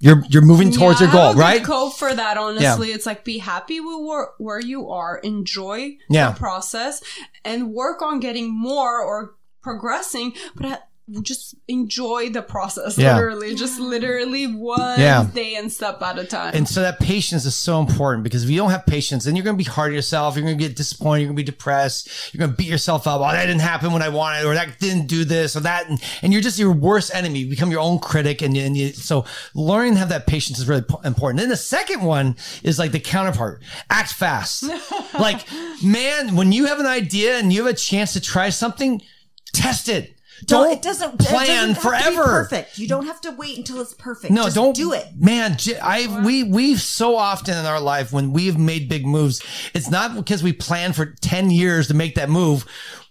You're 0.00 0.24
you're 0.28 0.42
moving 0.42 0.72
towards 0.72 1.00
Yeah, 1.00 1.06
your 1.06 1.12
goal, 1.14 1.34
right? 1.34 1.64
Quote 1.64 1.96
for 1.96 2.12
that, 2.12 2.36
honestly, 2.36 2.90
it's 2.90 3.06
like 3.06 3.24
be 3.24 3.38
happy 3.38 3.78
with 3.80 4.04
where, 4.04 4.28
where 4.38 4.60
you 4.60 4.90
are, 4.90 5.18
enjoy 5.18 5.96
Yeah. 6.10 6.32
the 6.32 6.36
process, 6.38 7.00
and 7.44 7.72
work 7.72 8.02
on 8.02 8.18
getting 8.20 8.52
more 8.52 9.00
or 9.00 9.36
progressing, 9.64 10.34
but. 10.54 10.66
uh, 10.66 10.76
just 11.20 11.54
enjoy 11.68 12.30
the 12.30 12.40
process, 12.40 12.96
Yeah. 12.96 13.14
literally. 13.14 13.54
Just 13.54 13.78
literally 13.78 14.46
one 14.46 14.98
Yeah. 14.98 15.26
day 15.34 15.54
and 15.54 15.70
step 15.70 16.00
at 16.00 16.18
a 16.18 16.24
time. 16.24 16.52
And 16.54 16.66
so 16.66 16.80
that 16.80 16.98
patience 16.98 17.44
is 17.44 17.54
so 17.54 17.78
important 17.78 18.24
because 18.24 18.42
if 18.42 18.48
you 18.48 18.56
don't 18.56 18.70
have 18.70 18.86
patience, 18.86 19.24
then 19.26 19.36
you're 19.36 19.44
going 19.44 19.58
to 19.58 19.62
be 19.62 19.68
hard 19.70 19.90
on 19.90 19.94
yourself. 19.94 20.34
You're 20.34 20.46
going 20.46 20.56
to 20.56 20.64
get 20.66 20.76
disappointed. 20.76 21.20
You're 21.20 21.28
going 21.28 21.36
to 21.36 21.42
be 21.42 21.44
depressed. 21.44 22.08
You're 22.32 22.38
going 22.38 22.52
to 22.52 22.56
beat 22.56 22.68
yourself 22.70 23.06
up. 23.06 23.20
Oh, 23.20 23.24
that 23.30 23.44
didn't 23.44 23.60
happen 23.60 23.92
when 23.92 24.00
I 24.00 24.08
wanted, 24.08 24.46
or 24.46 24.54
that 24.54 24.78
didn't 24.80 25.06
do 25.06 25.26
this 25.26 25.54
or 25.54 25.60
that. 25.60 25.90
And, 25.90 26.00
and 26.22 26.32
you're 26.32 26.40
just 26.40 26.58
your 26.58 26.72
worst 26.72 27.14
enemy. 27.14 27.40
You 27.40 27.50
become 27.50 27.70
your 27.70 27.80
own 27.80 27.98
critic. 27.98 28.40
And, 28.40 28.56
and 28.56 28.74
you, 28.74 28.94
so 28.94 29.26
learning 29.54 29.92
to 29.92 29.98
have 29.98 30.08
that 30.08 30.26
patience 30.26 30.58
is 30.58 30.66
really 30.66 30.80
po- 30.88 31.02
important. 31.04 31.38
Then 31.38 31.50
the 31.50 31.56
second 31.58 32.00
one 32.00 32.34
is 32.62 32.78
like 32.78 32.92
the 32.92 32.98
counterpart. 33.00 33.60
Act 33.90 34.10
fast. 34.14 34.64
like, 35.18 35.44
man, 35.82 36.34
when 36.34 36.50
you 36.50 36.64
have 36.64 36.80
an 36.80 36.86
idea 36.86 37.36
and 37.38 37.52
you 37.52 37.62
have 37.66 37.74
a 37.74 37.76
chance 37.76 38.14
to 38.14 38.22
try 38.22 38.48
something, 38.48 39.02
test 39.54 39.88
it. 39.88 40.10
Don't, 40.46 40.70
it 40.70 40.82
doesn't 40.82 41.18
plan 41.20 41.70
it 41.70 41.74
doesn't 41.74 41.84
have 41.84 42.02
to 42.02 42.08
be 42.10 42.14
forever. 42.14 42.24
perfect. 42.24 42.76
You 42.78 42.88
don't 42.88 43.06
have 43.06 43.20
to 43.22 43.30
wait 43.30 43.56
until 43.56 43.80
it's 43.80 43.94
perfect. 43.94 44.32
No, 44.32 44.42
Just 44.44 44.56
don't 44.56 44.74
do 44.74 44.92
it. 44.92 45.06
man. 45.16 45.56
I 45.80 46.22
we 46.24 46.42
we've 46.42 46.80
so 46.80 47.16
often 47.16 47.56
in 47.56 47.64
our 47.64 47.80
life 47.80 48.12
when 48.12 48.32
we've 48.32 48.58
made 48.58 48.88
big 48.88 49.06
moves, 49.06 49.42
it's 49.74 49.88
not 49.88 50.16
because 50.16 50.42
we 50.42 50.52
planned 50.52 50.96
for 50.96 51.06
ten 51.06 51.50
years 51.50 51.86
to 51.88 51.94
make 51.94 52.16
that 52.16 52.28
move. 52.28 52.66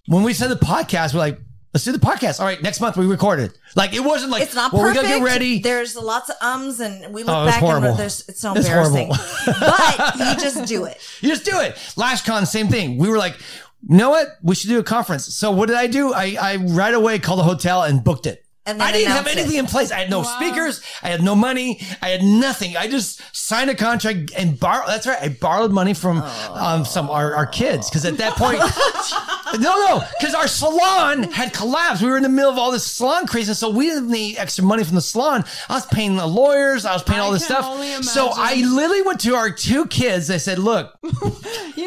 When 0.05 0.23
we 0.23 0.33
said 0.33 0.49
the 0.49 0.57
podcast, 0.57 1.13
we're 1.13 1.21
like, 1.21 1.39
let's 1.73 1.85
do 1.85 1.93
the 1.93 1.97
podcast. 1.97 2.41
All 2.41 2.45
right, 2.45 2.61
next 2.61 2.81
month 2.81 2.97
we 2.97 3.05
record 3.05 3.39
it. 3.39 3.57
Like 3.75 3.93
it 3.93 4.01
wasn't 4.03 4.31
like 4.31 4.43
It's 4.43 4.53
not 4.53 4.73
well, 4.73 4.83
perfect. 4.83 5.03
we 5.03 5.09
gotta 5.09 5.19
get 5.19 5.25
ready. 5.25 5.59
There's 5.59 5.95
lots 5.95 6.29
of 6.29 6.35
ums, 6.41 6.81
and 6.81 7.13
we 7.13 7.23
look 7.23 7.35
Oh, 7.35 7.45
back 7.45 7.61
horrible. 7.61 7.87
and 7.91 7.97
there's 7.99 8.27
it's 8.27 8.41
so 8.41 8.53
It's 8.53 8.67
embarrassing. 8.67 9.09
but 9.47 10.15
you 10.19 10.35
just 10.43 10.65
do 10.67 10.83
it. 10.85 10.97
You 11.21 11.29
just 11.29 11.45
do 11.45 11.57
it. 11.61 11.75
LashCon, 11.95 12.45
same 12.45 12.67
thing. 12.67 12.97
We 12.97 13.07
were 13.07 13.17
like, 13.17 13.37
know 13.83 14.09
what? 14.11 14.27
We 14.41 14.55
should 14.55 14.69
do 14.69 14.79
a 14.79 14.83
conference. 14.83 15.33
So 15.33 15.51
what 15.51 15.67
did 15.67 15.77
I 15.77 15.87
do? 15.87 16.13
I, 16.13 16.37
I 16.39 16.55
right 16.57 16.93
away 16.93 17.19
called 17.19 17.39
a 17.39 17.43
hotel 17.43 17.83
and 17.83 18.03
booked 18.03 18.25
it. 18.25 18.42
And 18.65 18.79
then 18.79 18.87
I 18.87 18.91
didn't 18.93 19.09
have 19.09 19.25
announce 19.25 19.35
it. 19.35 19.39
anything 19.39 19.59
in 19.59 19.65
place. 19.65 19.91
I 19.91 19.99
had 19.99 20.09
no 20.09 20.23
speakers. 20.23 20.81
I 21.01 21.09
had 21.09 21.21
no 21.21 21.35
money. 21.35 21.81
I 22.01 22.09
had 22.09 22.23
nothing. 22.23 22.77
I 22.77 22.87
just 22.87 23.21
signed 23.35 23.69
a 23.69 23.75
contract 23.75 24.31
and 24.37 24.57
borrowed. 24.57 24.87
That's 24.87 25.05
right. 25.05 25.21
I 25.21 25.29
borrowed 25.29 25.71
money 25.71 25.93
from 25.93 26.21
um, 26.21 26.85
some 26.85 27.09
our, 27.09 27.35
our 27.35 27.45
kids 27.45 27.89
because 27.89 28.05
at 28.05 28.17
that 28.17 28.35
point, 28.37 28.59
no, 29.59 29.75
no, 29.85 30.03
because 30.17 30.33
our 30.33 30.47
salon 30.47 31.23
had 31.23 31.53
collapsed. 31.53 32.01
We 32.01 32.09
were 32.09 32.15
in 32.15 32.23
the 32.23 32.29
middle 32.29 32.51
of 32.51 32.57
all 32.57 32.71
this 32.71 32.85
salon 32.89 33.27
craziness, 33.27 33.59
so 33.59 33.69
we 33.69 33.87
didn't 33.87 34.09
need 34.09 34.37
extra 34.37 34.63
money 34.63 34.85
from 34.85 34.95
the 34.95 35.01
salon. 35.01 35.43
I 35.67 35.73
was 35.73 35.85
paying 35.87 36.15
the 36.15 36.25
lawyers. 36.25 36.85
I 36.85 36.93
was 36.93 37.03
paying 37.03 37.19
I 37.19 37.23
all 37.23 37.31
this 37.31 37.43
stuff. 37.43 37.65
only 37.65 38.01
So 38.03 38.31
I 38.33 38.55
literally 38.61 39.01
went 39.01 39.19
to 39.21 39.35
our 39.35 39.51
two 39.51 39.87
kids. 39.87 40.29
I 40.31 40.37
said, 40.37 40.57
"Look, 40.57 40.95
you 41.03 41.09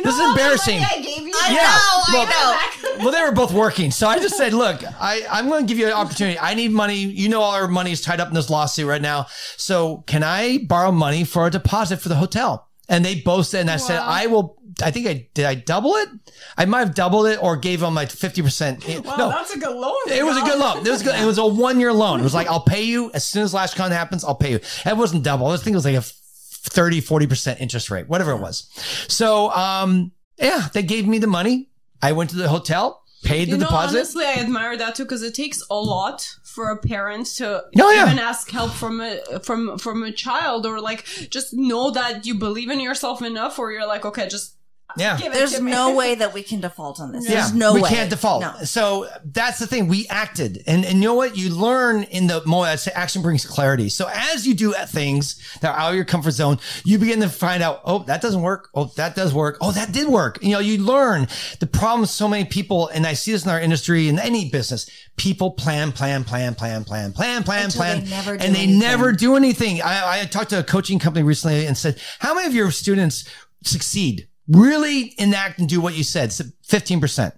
know 0.03 0.11
this 0.11 0.15
is 0.15 0.29
embarrassing. 0.29 0.81
I 0.81 1.01
gave 1.01 1.27
you? 1.27 1.33
I 1.35 1.53
yeah. 1.55 1.63
know, 1.63 2.19
well, 2.19 2.27
I 2.29 2.77
know. 2.99 2.99
well, 3.05 3.13
they 3.13 3.23
were 3.23 3.33
both 3.33 3.53
working. 3.53 3.91
So 3.91 4.09
I 4.09 4.19
just 4.19 4.37
said, 4.37 4.53
look, 4.53 4.83
I, 5.01 5.27
I'm 5.31 5.49
going 5.49 5.67
to 5.67 5.69
give 5.69 5.79
you 5.79 5.87
an 5.87 5.93
opportunity. 5.93 6.39
I 6.39 6.55
need 6.55 6.66
money. 6.73 6.97
You 6.97 7.29
know, 7.29 7.41
all 7.41 7.55
our 7.55 7.69
money 7.69 7.93
is 7.93 8.01
tied 8.01 8.21
up 8.21 8.29
in 8.29 8.35
this 8.35 8.51
lawsuit 8.51 8.87
right 8.87 9.03
now. 9.03 9.27
So 9.57 9.99
can 10.07 10.23
I 10.23 10.59
borrow 10.59 10.93
money 10.93 11.25
for 11.25 11.47
a 11.47 11.51
deposit 11.51 12.01
for 12.01 12.09
the 12.09 12.17
hotel? 12.17 12.69
And 12.89 13.05
they 13.05 13.17
both 13.21 13.47
said, 13.47 13.63
and 13.63 13.71
I 13.71 13.79
said, 13.79 13.99
I 13.99 14.27
will, 14.27 14.63
I 14.81 14.93
think 14.93 15.09
I, 15.09 15.29
did 15.35 15.45
I 15.45 15.57
double 15.57 15.95
it? 15.97 16.09
I 16.57 16.67
might 16.67 16.81
have 16.81 16.95
doubled 16.95 17.27
it 17.27 17.43
or 17.43 17.57
gave 17.57 17.81
them 17.81 17.97
like 17.97 18.11
50%. 18.11 19.05
Wow, 19.05 19.17
no, 19.17 19.29
that's 19.29 19.53
a 19.53 19.59
good 19.59 19.77
loan. 19.77 19.95
it 20.07 20.25
was 20.25 20.37
a 20.37 20.43
good 20.43 20.59
loan. 20.59 20.87
It 20.87 20.91
was 20.91 21.03
good. 21.03 21.21
It 21.21 21.27
was 21.27 21.39
a 21.39 21.47
one 21.47 21.81
year 21.81 21.93
loan. 21.93 22.21
It 22.21 22.23
was 22.23 22.35
like, 22.35 22.47
I'll 22.47 22.61
pay 22.61 22.85
you 22.85 23.11
as 23.13 23.25
soon 23.25 23.43
as 23.43 23.53
LashCon 23.53 23.91
happens. 23.91 24.23
I'll 24.23 24.37
pay 24.37 24.53
you. 24.53 24.61
It 24.85 24.97
wasn't 24.97 25.25
double. 25.25 25.49
I 25.49 25.57
think 25.57 25.75
it 25.75 25.79
was 25.79 25.85
like 25.85 25.97
a 25.97 26.03
30, 26.03 27.01
40% 27.01 27.61
interest 27.61 27.91
rate, 27.91 28.09
whatever 28.09 28.33
it 28.33 28.41
was. 28.41 28.69
So, 29.09 29.51
um, 29.51 30.13
yeah, 30.39 30.69
they 30.73 30.83
gave 30.83 31.09
me 31.09 31.19
the 31.19 31.27
money. 31.27 31.71
I 32.03 32.13
went 32.13 32.31
to 32.31 32.37
the 32.37 32.49
hotel, 32.49 33.03
paid 33.27 33.49
You 33.49 33.55
the 33.55 33.61
know, 33.61 33.67
deposit. 33.67 33.97
honestly, 33.99 34.25
I 34.25 34.35
admire 34.35 34.77
that 34.77 34.95
too 34.97 35.05
because 35.05 35.23
it 35.23 35.35
takes 35.35 35.63
a 35.71 35.75
lot 35.95 36.37
for 36.43 36.71
a 36.71 36.77
parent 36.79 37.27
to 37.39 37.47
Oh, 37.79 37.91
yeah. 37.91 38.07
even 38.07 38.19
ask 38.19 38.51
help 38.51 38.73
from 38.73 39.01
a 39.01 39.11
from 39.41 39.79
from 39.79 40.03
a 40.03 40.13
child 40.13 40.65
or 40.67 40.81
like 40.81 41.05
just 41.37 41.53
know 41.53 41.91
that 41.91 42.25
you 42.27 42.35
believe 42.35 42.71
in 42.71 42.81
yourself 42.81 43.23
enough, 43.23 43.59
or 43.59 43.73
you're 43.73 43.87
like, 43.95 44.05
okay, 44.11 44.27
just 44.29 44.55
yeah. 44.99 45.17
give 45.19 45.33
it 45.33 45.35
There's 45.35 45.55
to 45.55 45.63
me. 45.63 45.71
no 45.71 45.95
way 45.95 46.15
that 46.15 46.33
we 46.35 46.43
can 46.43 46.61
default 46.61 47.01
on 47.01 47.13
this. 47.13 47.25
Yeah, 47.29 47.37
There's 47.37 47.55
no 47.55 47.75
we 47.75 47.81
way. 47.83 47.91
We 47.91 47.95
can't 47.97 48.11
default. 48.11 48.41
No. 48.43 48.55
So 48.65 49.09
that's 49.25 49.59
the 49.59 49.67
thing. 49.67 49.89
We 49.89 50.07
acted, 50.09 50.63
and 50.67 50.85
and 50.85 50.97
you 50.99 51.05
know 51.09 51.15
what? 51.15 51.37
You 51.37 51.51
learn 51.51 52.05
in 52.05 52.27
the 52.27 52.43
more. 52.47 52.67
I 52.67 52.77
say 52.77 52.93
action 52.95 53.23
brings 53.23 53.45
clarity. 53.45 53.89
So 53.89 54.09
as 54.13 54.47
you 54.47 54.55
do 54.55 54.73
things 54.89 55.41
that 55.61 55.75
are 55.75 55.79
out 55.79 55.91
of 55.91 55.97
your 55.97 56.05
comfort 56.05 56.33
zone, 56.33 56.59
you 56.85 56.99
begin 56.99 57.21
to 57.21 57.29
find 57.29 57.63
out. 57.63 57.81
Oh, 57.85 58.01
that 58.01 58.21
doesn't 58.21 58.43
work. 58.43 58.69
Oh, 58.75 58.87
that 58.97 59.15
does 59.15 59.33
work. 59.35 59.59
Oh, 59.61 59.73
that 59.73 59.93
did 59.93 60.09
work. 60.09 60.39
You 60.43 60.51
know, 60.53 60.59
you 60.61 60.79
learn 60.79 61.29
the 61.61 61.67
problem. 61.67 62.03
with 62.03 62.11
So 62.11 62.29
many 62.29 62.45
people, 62.45 62.89
and 62.89 63.07
I 63.07 63.15
see 63.15 63.33
this 63.33 63.45
in 63.45 63.51
our 63.51 63.61
industry 63.61 64.09
in 64.09 64.19
any 64.19 64.51
business. 64.51 64.89
People 65.17 65.53
plan, 65.53 65.93
plan, 65.93 66.25
plan, 66.25 66.55
plan, 66.55 66.85
plan, 66.85 67.13
plan, 67.13 67.43
plan, 67.43 67.65
Until 67.67 67.81
plan, 67.81 68.05
they 68.05 68.11
never 68.11 68.37
do 68.37 68.45
and 68.45 68.55
they 68.55 68.63
anything. 68.65 68.79
never 68.79 69.13
do 69.13 69.37
anything. 69.37 69.81
I, 69.83 70.21
I 70.21 70.25
talked 70.27 70.51
to 70.51 70.59
a 70.59 70.63
coaching 70.63 70.99
company 70.99 71.23
recently 71.25 71.67
and 71.67 71.77
said, 71.77 71.99
"How 72.19 72.35
many 72.35 72.47
of 72.47 72.55
your 72.55 72.71
students 72.71 73.25
succeed?" 73.65 74.29
Really 74.49 75.15
enact 75.19 75.59
and 75.59 75.69
do 75.69 75.81
what 75.81 75.95
you 75.95 76.05
said. 76.05 76.33
Fifteen 76.65 77.01
percent. 77.01 77.35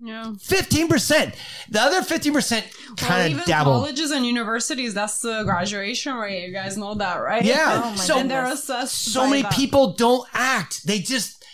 Yeah. 0.00 0.32
Fifteen 0.40 0.88
percent. 0.88 1.34
The 1.70 1.80
other 1.80 2.02
fifteen 2.02 2.32
percent 2.32 2.66
kind 2.96 3.30
even 3.30 3.40
of 3.40 3.46
dabble. 3.46 3.72
colleges 3.72 4.10
and 4.10 4.26
universities, 4.26 4.94
that's 4.94 5.20
the 5.20 5.44
graduation 5.44 6.14
rate. 6.14 6.46
You 6.46 6.52
guys 6.52 6.76
know 6.76 6.94
that, 6.94 7.16
right? 7.16 7.44
Yeah. 7.44 7.82
Oh 7.84 7.90
my 7.90 7.96
so 7.96 8.18
and 8.18 8.30
they're 8.30 8.46
assessed. 8.46 9.12
so 9.12 9.28
many 9.28 9.42
that. 9.42 9.52
people 9.52 9.94
don't 9.94 10.28
act. 10.34 10.86
They 10.86 10.98
just 10.98 11.44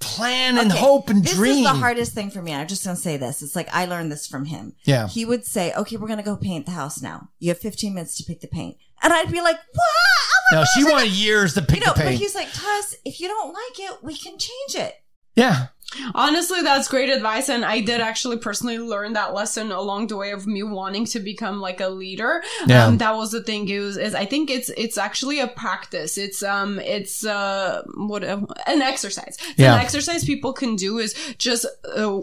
plan 0.00 0.56
and 0.56 0.70
Okay, 0.70 0.80
hope 0.80 1.10
and 1.10 1.22
this 1.22 1.34
dream. 1.34 1.62
This 1.62 1.66
is 1.66 1.72
the 1.72 1.78
hardest 1.78 2.12
thing 2.14 2.30
for 2.30 2.40
me. 2.40 2.54
I'm 2.54 2.66
just 2.66 2.84
gonna 2.84 2.96
say 2.96 3.18
this. 3.18 3.42
It's 3.42 3.54
like 3.54 3.68
I 3.72 3.84
learned 3.84 4.10
this 4.10 4.26
from 4.26 4.46
him. 4.46 4.74
Yeah. 4.84 5.06
He 5.08 5.26
would 5.26 5.44
say, 5.44 5.72
"Okay, 5.74 5.96
we're 5.98 6.08
gonna 6.08 6.22
go 6.22 6.36
paint 6.36 6.64
the 6.64 6.72
house 6.72 7.02
now. 7.02 7.28
You 7.38 7.50
have 7.50 7.58
15 7.58 7.92
minutes 7.94 8.16
to 8.16 8.24
pick 8.24 8.40
the 8.40 8.48
paint," 8.48 8.78
and 9.02 9.12
I'd 9.12 9.30
be 9.30 9.40
like, 9.40 9.56
"What? 9.56 9.86
Oh 9.86 10.40
my 10.52 10.56
no, 10.58 10.62
gosh, 10.62 10.68
she 10.74 10.86
I 10.86 10.90
wanted 10.90 11.10
years 11.12 11.54
to 11.54 11.60
got-" 11.60 11.68
pick 11.68 11.80
You 11.80 11.86
know, 11.86 11.92
the 11.94 12.04
but 12.04 12.14
he's 12.14 12.34
like, 12.34 12.52
Tess, 12.52 12.96
if 13.04 13.20
you 13.20 13.28
don't 13.28 13.52
like 13.52 13.78
it, 13.90 14.02
we 14.02 14.16
can 14.16 14.38
change 14.38 14.74
it. 14.74 14.94
Yeah. 15.36 15.68
Honestly, 16.14 16.62
that's 16.62 16.88
great 16.88 17.08
advice. 17.10 17.48
And 17.48 17.64
I 17.64 17.80
did 17.80 18.00
actually 18.00 18.38
personally 18.38 18.78
learn 18.78 19.12
that 19.14 19.34
lesson 19.34 19.72
along 19.72 20.06
the 20.08 20.16
way 20.16 20.30
of 20.32 20.46
me 20.46 20.62
wanting 20.62 21.04
to 21.06 21.20
become 21.20 21.60
like 21.60 21.80
a 21.80 21.88
leader. 21.88 22.42
Yeah. 22.66 22.86
Um, 22.86 22.98
that 22.98 23.16
was 23.16 23.32
the 23.32 23.42
thing 23.42 23.68
is, 23.68 23.96
is 23.96 24.14
I 24.14 24.24
think 24.26 24.50
it's, 24.50 24.68
it's 24.70 24.98
actually 24.98 25.40
a 25.40 25.46
practice. 25.48 26.16
It's, 26.18 26.42
um, 26.42 26.78
it's, 26.80 27.24
uh, 27.24 27.82
what, 27.94 28.24
uh, 28.24 28.40
an 28.66 28.82
exercise. 28.82 29.36
It's 29.50 29.58
Yeah. 29.58 29.74
An 29.74 29.80
exercise 29.80 30.24
people 30.24 30.52
can 30.52 30.76
do 30.76 30.98
is 30.98 31.14
just, 31.38 31.66
uh, 31.96 32.20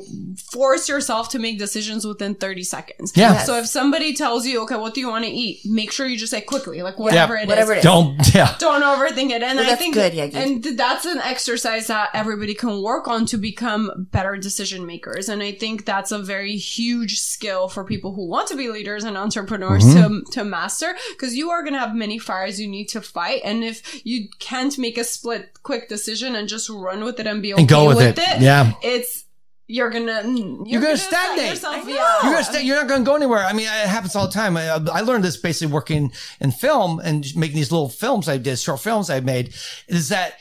force 0.52 0.90
yourself 0.90 1.30
to 1.30 1.40
make 1.40 1.60
decisions 1.60 2.06
within 2.06 2.36
30 2.36 2.64
seconds. 2.64 3.14
Yeah. 3.16 3.34
Yes. 3.34 3.46
So 3.46 3.58
if 3.58 3.68
somebody 3.68 4.14
tells 4.14 4.46
you, 4.46 4.62
okay, 4.64 4.76
what 4.76 4.94
do 4.94 5.02
you 5.02 5.10
want 5.10 5.26
to 5.26 5.32
eat? 5.32 5.60
Make 5.66 5.92
sure 5.92 6.08
you 6.08 6.18
just 6.18 6.32
say 6.32 6.42
quickly, 6.42 6.82
like 6.82 6.98
whatever 7.00 7.36
it 7.36 7.44
is. 7.44 7.48
whatever 7.48 7.74
it 7.74 7.78
is. 7.80 7.84
Don't. 7.84 8.18
Yeah. 8.34 8.56
Don't 8.60 8.84
overthink 8.84 9.32
it. 9.32 9.42
And 9.42 9.58
Well, 9.60 9.72
I 9.72 9.76
think, 9.76 9.94
good, 9.96 10.14
Yegi. 10.14 10.36
and 10.36 10.64
th- 10.64 10.78
that's 10.78 11.06
an 11.06 11.20
exercise 11.20 11.88
that 11.88 12.10
everybody 12.14 12.54
can 12.54 12.82
work 12.82 13.08
on 13.08 13.26
to 13.28 13.38
become 13.58 14.08
better 14.12 14.38
decision 14.38 14.86
makers. 14.86 15.30
And 15.30 15.42
I 15.42 15.52
think 15.52 15.86
that's 15.86 16.12
a 16.12 16.20
very 16.20 16.56
huge 16.56 17.20
skill 17.20 17.68
for 17.68 17.84
people 17.84 18.14
who 18.14 18.28
want 18.28 18.48
to 18.50 18.56
be 18.56 18.70
leaders 18.70 19.04
and 19.04 19.18
entrepreneurs 19.18 19.84
Mm-hmm. 19.84 20.26
to, 20.26 20.32
to 20.32 20.44
master 20.44 20.96
because 21.10 21.36
you 21.36 21.50
are 21.50 21.62
going 21.62 21.74
to 21.74 21.80
have 21.80 21.96
many 21.96 22.20
fires 22.20 22.60
you 22.60 22.68
need 22.68 22.86
to 22.90 23.02
fight. 23.02 23.42
And 23.44 23.64
if 23.64 24.06
you 24.06 24.28
can't 24.40 24.78
make 24.78 24.98
a 24.98 25.04
split 25.04 25.60
quick 25.64 25.90
decision 25.90 26.36
and 26.36 26.48
just 26.48 26.70
run 26.70 27.04
with 27.04 27.20
it 27.20 27.28
and 27.28 27.42
be 27.42 27.54
okay 27.54 27.62
And 27.62 27.70
go 27.70 27.88
with 27.88 27.98
with, 27.98 28.18
it. 28.18 28.20
it, 28.20 28.42
Yeah. 28.42 28.74
it's, 28.84 29.26
you're 29.70 29.90
gonna, 29.90 30.22
you're, 30.66 30.82
gonna 30.82 30.96
set 30.98 31.10
stagnate. 31.12 31.50
yourself- 31.50 31.86
I 31.86 31.90
yeah. 31.90 32.24
You're 32.24 32.32
gonna 32.34 32.44
stay, 32.46 32.62
you're 32.64 32.78
not 32.78 32.88
gonna 32.88 33.04
go 33.04 33.16
anywhere. 33.16 33.40
I 33.44 33.52
mean, 33.54 33.66
it 33.66 33.88
happens 33.90 34.16
all 34.16 34.28
the 34.28 34.34
time. 34.34 34.56
I, 34.56 34.68
I 34.70 35.02
learned 35.02 35.24
this 35.26 35.36
basically 35.38 35.74
working 35.74 36.12
in 36.40 36.52
film 36.52 37.00
and 37.00 37.26
making 37.36 37.58
these 37.58 37.72
little 37.72 37.90
films 37.90 38.30
I 38.30 38.38
did, 38.38 38.60
short 38.60 38.80
films 38.82 39.10
I 39.10 39.20
made, 39.20 39.54
is 39.90 40.10
that 40.10 40.36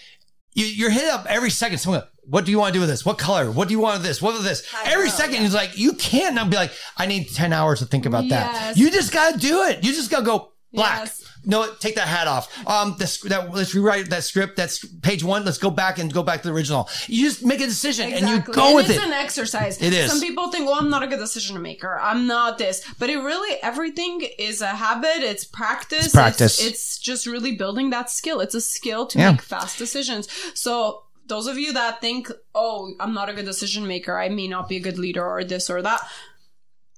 you, 0.54 0.64
you're 0.66 0.90
hit 0.90 1.04
up 1.12 1.26
every 1.28 1.50
second. 1.50 1.78
Someone, 1.78 2.04
what 2.28 2.44
do 2.44 2.50
you 2.50 2.58
want 2.58 2.72
to 2.72 2.76
do 2.76 2.80
with 2.80 2.88
this? 2.88 3.04
What 3.04 3.18
color? 3.18 3.50
What 3.50 3.68
do 3.68 3.74
you 3.74 3.80
want 3.80 3.98
with 3.98 4.06
this? 4.06 4.20
What 4.20 4.34
with 4.34 4.44
this? 4.44 4.62
I 4.74 4.92
every 4.92 5.06
know, 5.06 5.12
second 5.12 5.34
yeah. 5.36 5.46
is 5.48 5.54
like 5.54 5.78
you 5.78 5.92
can't 5.94 6.34
now 6.34 6.46
be 6.48 6.56
like, 6.56 6.72
I 6.96 7.06
need 7.06 7.28
ten 7.30 7.52
hours 7.52 7.78
to 7.80 7.86
think 7.86 8.06
about 8.06 8.28
that. 8.30 8.76
You 8.76 8.90
just 8.90 9.12
gotta 9.12 9.38
do 9.38 9.62
it. 9.64 9.84
You 9.84 9.92
just 9.92 10.10
gotta 10.10 10.24
go 10.24 10.52
black. 10.72 11.00
Yes. 11.00 11.22
No, 11.48 11.72
take 11.78 11.94
that 11.94 12.08
hat 12.08 12.26
off. 12.26 12.50
Um, 12.66 12.96
this, 12.98 13.20
that, 13.20 13.54
let's 13.54 13.72
rewrite 13.72 14.10
that 14.10 14.24
script. 14.24 14.56
That's 14.56 14.84
page 14.84 15.22
one. 15.22 15.44
Let's 15.44 15.58
go 15.58 15.70
back 15.70 16.00
and 16.00 16.12
go 16.12 16.24
back 16.24 16.42
to 16.42 16.48
the 16.48 16.52
original. 16.54 16.88
You 17.06 17.24
just 17.28 17.44
make 17.44 17.60
a 17.60 17.66
decision 17.66 18.12
and 18.12 18.28
you 18.28 18.40
go 18.52 18.66
And 18.66 18.74
with 18.74 18.90
it's 18.90 18.98
it. 18.98 19.04
an 19.04 19.12
exercise. 19.12 19.80
It 19.80 19.92
is. 19.92 20.10
Some 20.10 20.20
people 20.20 20.50
think, 20.50 20.66
well, 20.66 20.74
I'm 20.74 20.90
not 20.90 21.04
a 21.04 21.06
good 21.06 21.20
decision 21.20 21.62
maker. 21.62 22.00
I'm 22.02 22.26
not 22.26 22.58
this. 22.58 22.82
But 22.98 23.10
it 23.10 23.18
really, 23.18 23.56
everything 23.62 24.22
is 24.40 24.60
a 24.60 24.66
habit. 24.66 25.18
It's 25.18 25.44
practice. 25.44 26.06
It's 26.06 26.14
practice. 26.16 26.58
It's, 26.58 26.68
it's 26.68 26.98
just 26.98 27.26
really 27.26 27.52
building 27.54 27.90
that 27.90 28.10
skill. 28.10 28.40
It's 28.40 28.56
a 28.56 28.60
skill 28.60 29.06
to 29.06 29.18
Yeah. 29.20 29.30
make 29.30 29.42
fast 29.42 29.78
decisions. 29.78 30.26
So 30.54 31.04
those 31.28 31.46
of 31.46 31.58
you 31.58 31.72
that 31.74 32.00
think, 32.00 32.30
oh, 32.54 32.94
I'm 33.00 33.14
not 33.14 33.28
a 33.28 33.32
good 33.32 33.44
decision 33.44 33.86
maker. 33.86 34.18
I 34.18 34.28
may 34.28 34.48
not 34.48 34.68
be 34.68 34.76
a 34.76 34.80
good 34.80 34.98
leader 34.98 35.24
or 35.24 35.42
this 35.44 35.68
or 35.70 35.82
that. 35.82 36.00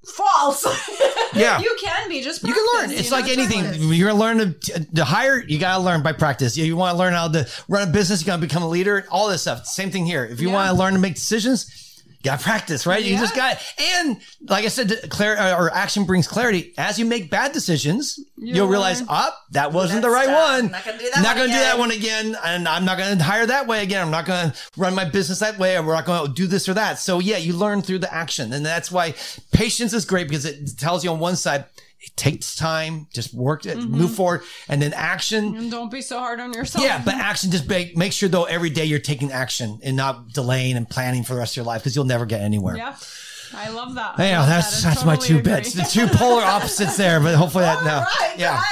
False. 0.07 0.67
Yeah. 1.35 1.61
you 1.61 1.77
can 1.79 2.09
be. 2.09 2.23
Just 2.23 2.43
You 2.43 2.55
can 2.55 2.67
learn. 2.81 2.91
It's 2.91 3.13
like 3.13 3.29
anything. 3.29 3.63
You're 3.93 4.09
gonna 4.09 4.19
learn 4.19 4.39
to, 4.61 4.85
to 4.95 5.05
hire. 5.05 5.43
You 5.47 5.59
gotta 5.59 5.83
learn 5.83 6.03
by 6.03 6.13
practice. 6.13 6.57
You, 6.57 6.65
you 6.65 6.75
want 6.75 6.95
to 6.95 6.99
learn 6.99 7.13
how 7.13 7.29
to 7.29 7.47
run 7.69 7.87
a 7.87 7.93
business. 7.93 8.23
You 8.23 8.27
gotta 8.27 8.41
become 8.41 8.63
a 8.63 8.69
leader. 8.69 9.07
All 9.11 9.29
this 9.29 9.43
stuff. 9.43 9.67
Same 9.67 9.91
thing 9.91 10.07
here. 10.07 10.25
If 10.25 10.41
you 10.41 10.49
Yeah. 10.49 10.55
want 10.55 10.71
to 10.71 10.75
learn 10.75 10.95
to 10.95 10.99
make 10.99 11.17
decisions, 11.17 11.88
you 12.19 12.25
gotta 12.25 12.43
practice. 12.43 12.85
Right. 12.87 13.05
You 13.05 13.17
just 13.17 13.37
got. 13.37 13.59
And 13.81 14.21
like 14.49 14.65
I 14.65 14.69
said, 14.69 14.93
clar- 15.09 15.37
uh, 15.37 15.57
or 15.57 15.73
action 15.73 16.05
brings 16.05 16.27
clarity. 16.27 16.75
As 16.77 16.99
you 16.99 17.05
make 17.05 17.31
bad 17.31 17.53
decisions, 17.53 18.19
you'll, 18.37 18.57
You'll 18.57 18.67
realize, 18.69 19.03
up 19.09 19.39
that 19.53 19.73
wasn't 19.73 20.03
the 20.03 20.11
right 20.11 20.29
one. 20.29 20.73
Not 20.73 20.85
gonna 20.85 20.99
do 20.99 21.11
that 21.15 21.23
Not 21.23 21.37
one 21.37 21.37
gonna 21.37 21.47
do 21.47 21.53
that 21.59 21.75
again. 21.75 21.79
one 21.79 21.91
again. 21.93 22.37
And 22.45 22.69
I'm 22.69 22.85
not 22.85 22.99
gonna 22.99 23.23
hire 23.23 23.47
that 23.47 23.67
way 23.69 23.83
again. 23.85 24.03
I'm 24.03 24.11
not 24.11 24.27
gonna 24.27 24.53
run 24.77 24.95
my 24.97 25.05
business 25.05 25.39
that 25.39 25.59
way. 25.59 25.79
We're 25.81 25.95
not 25.95 26.07
gonna 26.07 26.33
do 26.33 26.47
this 26.49 26.69
or 26.69 26.75
that. 26.75 26.99
So 26.99 27.21
yeah, 27.21 27.37
you 27.37 27.53
learn 27.53 27.83
through 27.83 28.01
the 28.01 28.13
action, 28.13 28.53
and 28.53 28.67
that's 28.67 28.91
why 28.91 29.15
patience 29.53 29.93
is 29.93 30.05
great 30.05 30.29
because 30.29 30.45
it 30.45 30.77
tells 30.77 31.05
you 31.05 31.11
on 31.11 31.21
one 31.21 31.37
side. 31.37 31.67
It 32.01 32.17
takes 32.17 32.55
time, 32.55 33.09
just 33.13 33.35
work 33.35 33.67
it, 33.67 33.77
Mm-hmm. 33.77 33.91
move 33.93 34.15
forward, 34.15 34.43
and 34.69 34.81
then 34.81 34.93
action. 34.93 35.57
And 35.57 35.71
don't 35.71 35.91
be 35.91 36.01
so 36.01 36.19
hard 36.21 36.39
on 36.41 36.53
yourself. 36.53 36.85
Yeah, 36.85 37.03
but 37.05 37.15
action 37.31 37.51
just 37.51 37.69
make, 37.69 37.97
make 37.97 38.13
sure 38.13 38.29
though 38.29 38.45
every 38.45 38.71
day 38.71 38.85
you're 38.85 38.99
taking 39.01 39.33
action 39.33 39.81
and 39.83 39.97
not 39.97 40.29
delaying 40.33 40.77
and 40.77 40.89
planning 40.89 41.25
for 41.25 41.35
the 41.35 41.41
rest 41.41 41.53
of 41.55 41.57
your 41.57 41.65
life 41.67 41.83
because 41.83 41.97
you'll 41.97 42.05
never 42.05 42.25
get 42.27 42.41
anywhere. 42.41 42.77
Yeah. 42.77 42.97
I 43.55 43.71
love 43.71 43.95
that. 43.95 44.15
I 44.19 44.29
Yeah, 44.29 44.41
love 44.41 44.49
that's 44.49 44.83
that. 44.83 44.89
That's 44.91 45.05
my 45.07 45.17
two 45.17 45.39
agree. 45.39 45.53
bets. 45.55 45.73
The 45.73 45.83
two 45.83 46.07
polar 46.07 46.43
opposites 46.43 46.97
there, 46.99 47.19
but 47.19 47.35
hopefully 47.35 47.65
that 47.65 47.83
no. 47.85 48.01
Right, 48.21 48.39
yeah. 48.39 48.63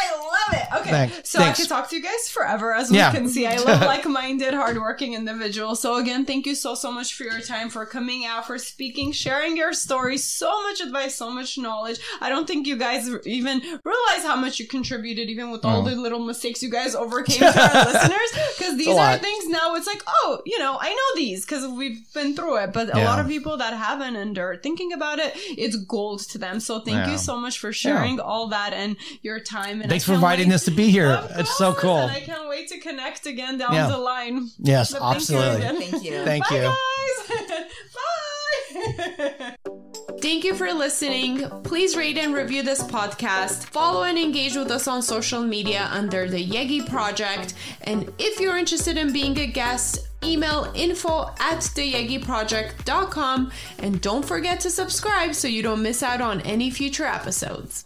Love 0.53 0.61
it. 0.63 0.81
Okay, 0.81 0.91
Thank- 0.91 1.13
so 1.27 1.39
thanks. 1.39 1.59
I 1.59 1.63
could 1.63 1.69
talk 1.69 1.91
to 1.91 1.97
you 1.97 2.03
guys 2.03 2.29
forever, 2.31 2.73
as 2.75 2.91
we 2.91 2.99
can 2.99 3.29
see. 3.29 3.47
I 3.47 3.57
love 3.63 3.81
like-minded, 3.83 4.55
hardworking 4.55 5.15
individuals. 5.15 5.81
So 5.81 5.97
again, 5.97 6.25
thank 6.25 6.47
you 6.47 6.55
so 6.55 6.75
so 6.75 6.91
much 6.93 7.15
for 7.15 7.25
your 7.25 7.41
time, 7.41 7.69
for 7.71 7.85
coming 7.87 8.25
out, 8.25 8.47
for 8.47 8.59
speaking, 8.59 9.13
sharing 9.13 9.57
your 9.57 9.73
story. 9.73 10.19
So 10.19 10.63
much 10.63 10.81
advice, 10.81 11.15
so 11.17 11.31
much 11.31 11.59
knowledge. 11.59 11.99
I 12.21 12.29
don't 12.29 12.47
think 12.47 12.67
you 12.67 12.77
guys 12.77 13.09
even 13.25 13.61
realize 13.61 14.23
how 14.25 14.37
much 14.37 14.59
you 14.59 14.67
contributed, 14.67 15.29
even 15.29 15.51
with 15.51 15.65
all 15.65 15.77
Oh. 15.83 15.89
the 15.89 15.95
little 15.97 16.21
mistakes 16.25 16.63
you 16.63 16.71
guys 16.71 16.95
overcame 16.95 17.39
to 17.53 17.77
our 17.79 17.85
listeners. 17.93 18.31
Because 18.59 18.77
these 18.77 18.97
are 18.97 19.19
things 19.19 19.49
now. 19.49 19.75
It's 19.75 19.87
like, 19.87 20.03
oh, 20.09 20.41
you 20.47 20.59
know, 20.59 20.79
I 20.81 20.89
know 20.91 21.21
these 21.21 21.45
because 21.45 21.67
we've 21.67 22.01
been 22.15 22.35
through 22.35 22.57
it. 22.59 22.73
But 22.73 22.95
a 22.97 23.05
lot 23.05 23.19
of 23.19 23.29
people 23.29 23.57
that 23.59 23.75
haven't 23.75 24.17
and 24.17 24.39
are 24.39 24.57
thinking 24.57 24.93
about 24.93 25.19
it, 25.19 25.33
it's 25.35 25.77
gold 25.77 26.21
to 26.31 26.39
them. 26.39 26.61
So 26.61 26.81
thank 26.81 26.97
Yeah. 27.07 27.13
you 27.13 27.19
so 27.19 27.37
much 27.39 27.59
for 27.59 27.73
sharing 27.73 28.21
all 28.21 28.49
that 28.49 28.73
and 28.73 28.97
your 29.23 29.41
time. 29.41 29.81
And 29.81 29.91
Thanks 29.91 30.05
for 30.05 30.13
can't 30.13 30.23
inviting 30.37 30.49
wait- 30.51 30.55
us 30.55 30.65
to 30.67 30.71
be 30.71 30.91
here. 30.91 31.11
of 31.11 31.31
It's 31.41 31.57
so 31.57 31.73
cool. 31.75 31.99
And 31.99 32.13
I 32.13 32.21
can't 32.21 32.49
wait 32.49 32.69
to 32.69 32.79
connect 32.79 33.27
again 33.27 33.59
down 33.59 33.73
Yeah. 33.75 33.89
the 33.89 33.99
line. 33.99 34.51
Yes, 34.59 34.93
But 34.93 35.01
thank 35.01 35.29
you 35.31 35.37
absolutely. 35.39 35.89
Thank 35.91 36.05
you. 36.05 36.25
Thank 36.25 36.49
Bye, 36.49 36.57
you. 36.57 36.75
Bye. 37.95 39.55
Thank 40.21 40.45
you 40.45 40.55
for 40.55 40.73
listening. 40.73 41.49
Please 41.63 41.95
rate 41.97 42.17
and 42.19 42.35
review 42.35 42.63
this 42.63 42.83
podcast. 42.83 43.65
Follow 43.67 44.03
and 44.05 44.19
engage 44.19 44.57
with 44.57 44.71
us 44.71 44.89
on 44.89 45.03
social 45.03 45.43
media 45.43 45.89
under 45.93 46.29
the 46.29 46.45
Yegi 46.45 46.89
Project. 46.89 47.55
And 47.83 48.11
if 48.19 48.41
you're 48.41 48.57
interested 48.57 48.97
in 48.97 49.13
being 49.13 49.39
a 49.39 49.47
guest, 49.47 50.07
email 50.25 50.73
info 50.75 51.29
at 51.39 51.59
theyegiproject.com. 51.61 53.51
And 53.79 54.01
don't 54.01 54.25
forget 54.25 54.61
to 54.61 54.71
subscribe 54.71 55.35
so 55.35 55.49
you 55.49 55.63
don't 55.63 55.83
miss 55.83 56.03
out 56.03 56.21
on 56.21 56.41
any 56.43 56.71
future 56.71 57.05
episodes. 57.07 57.86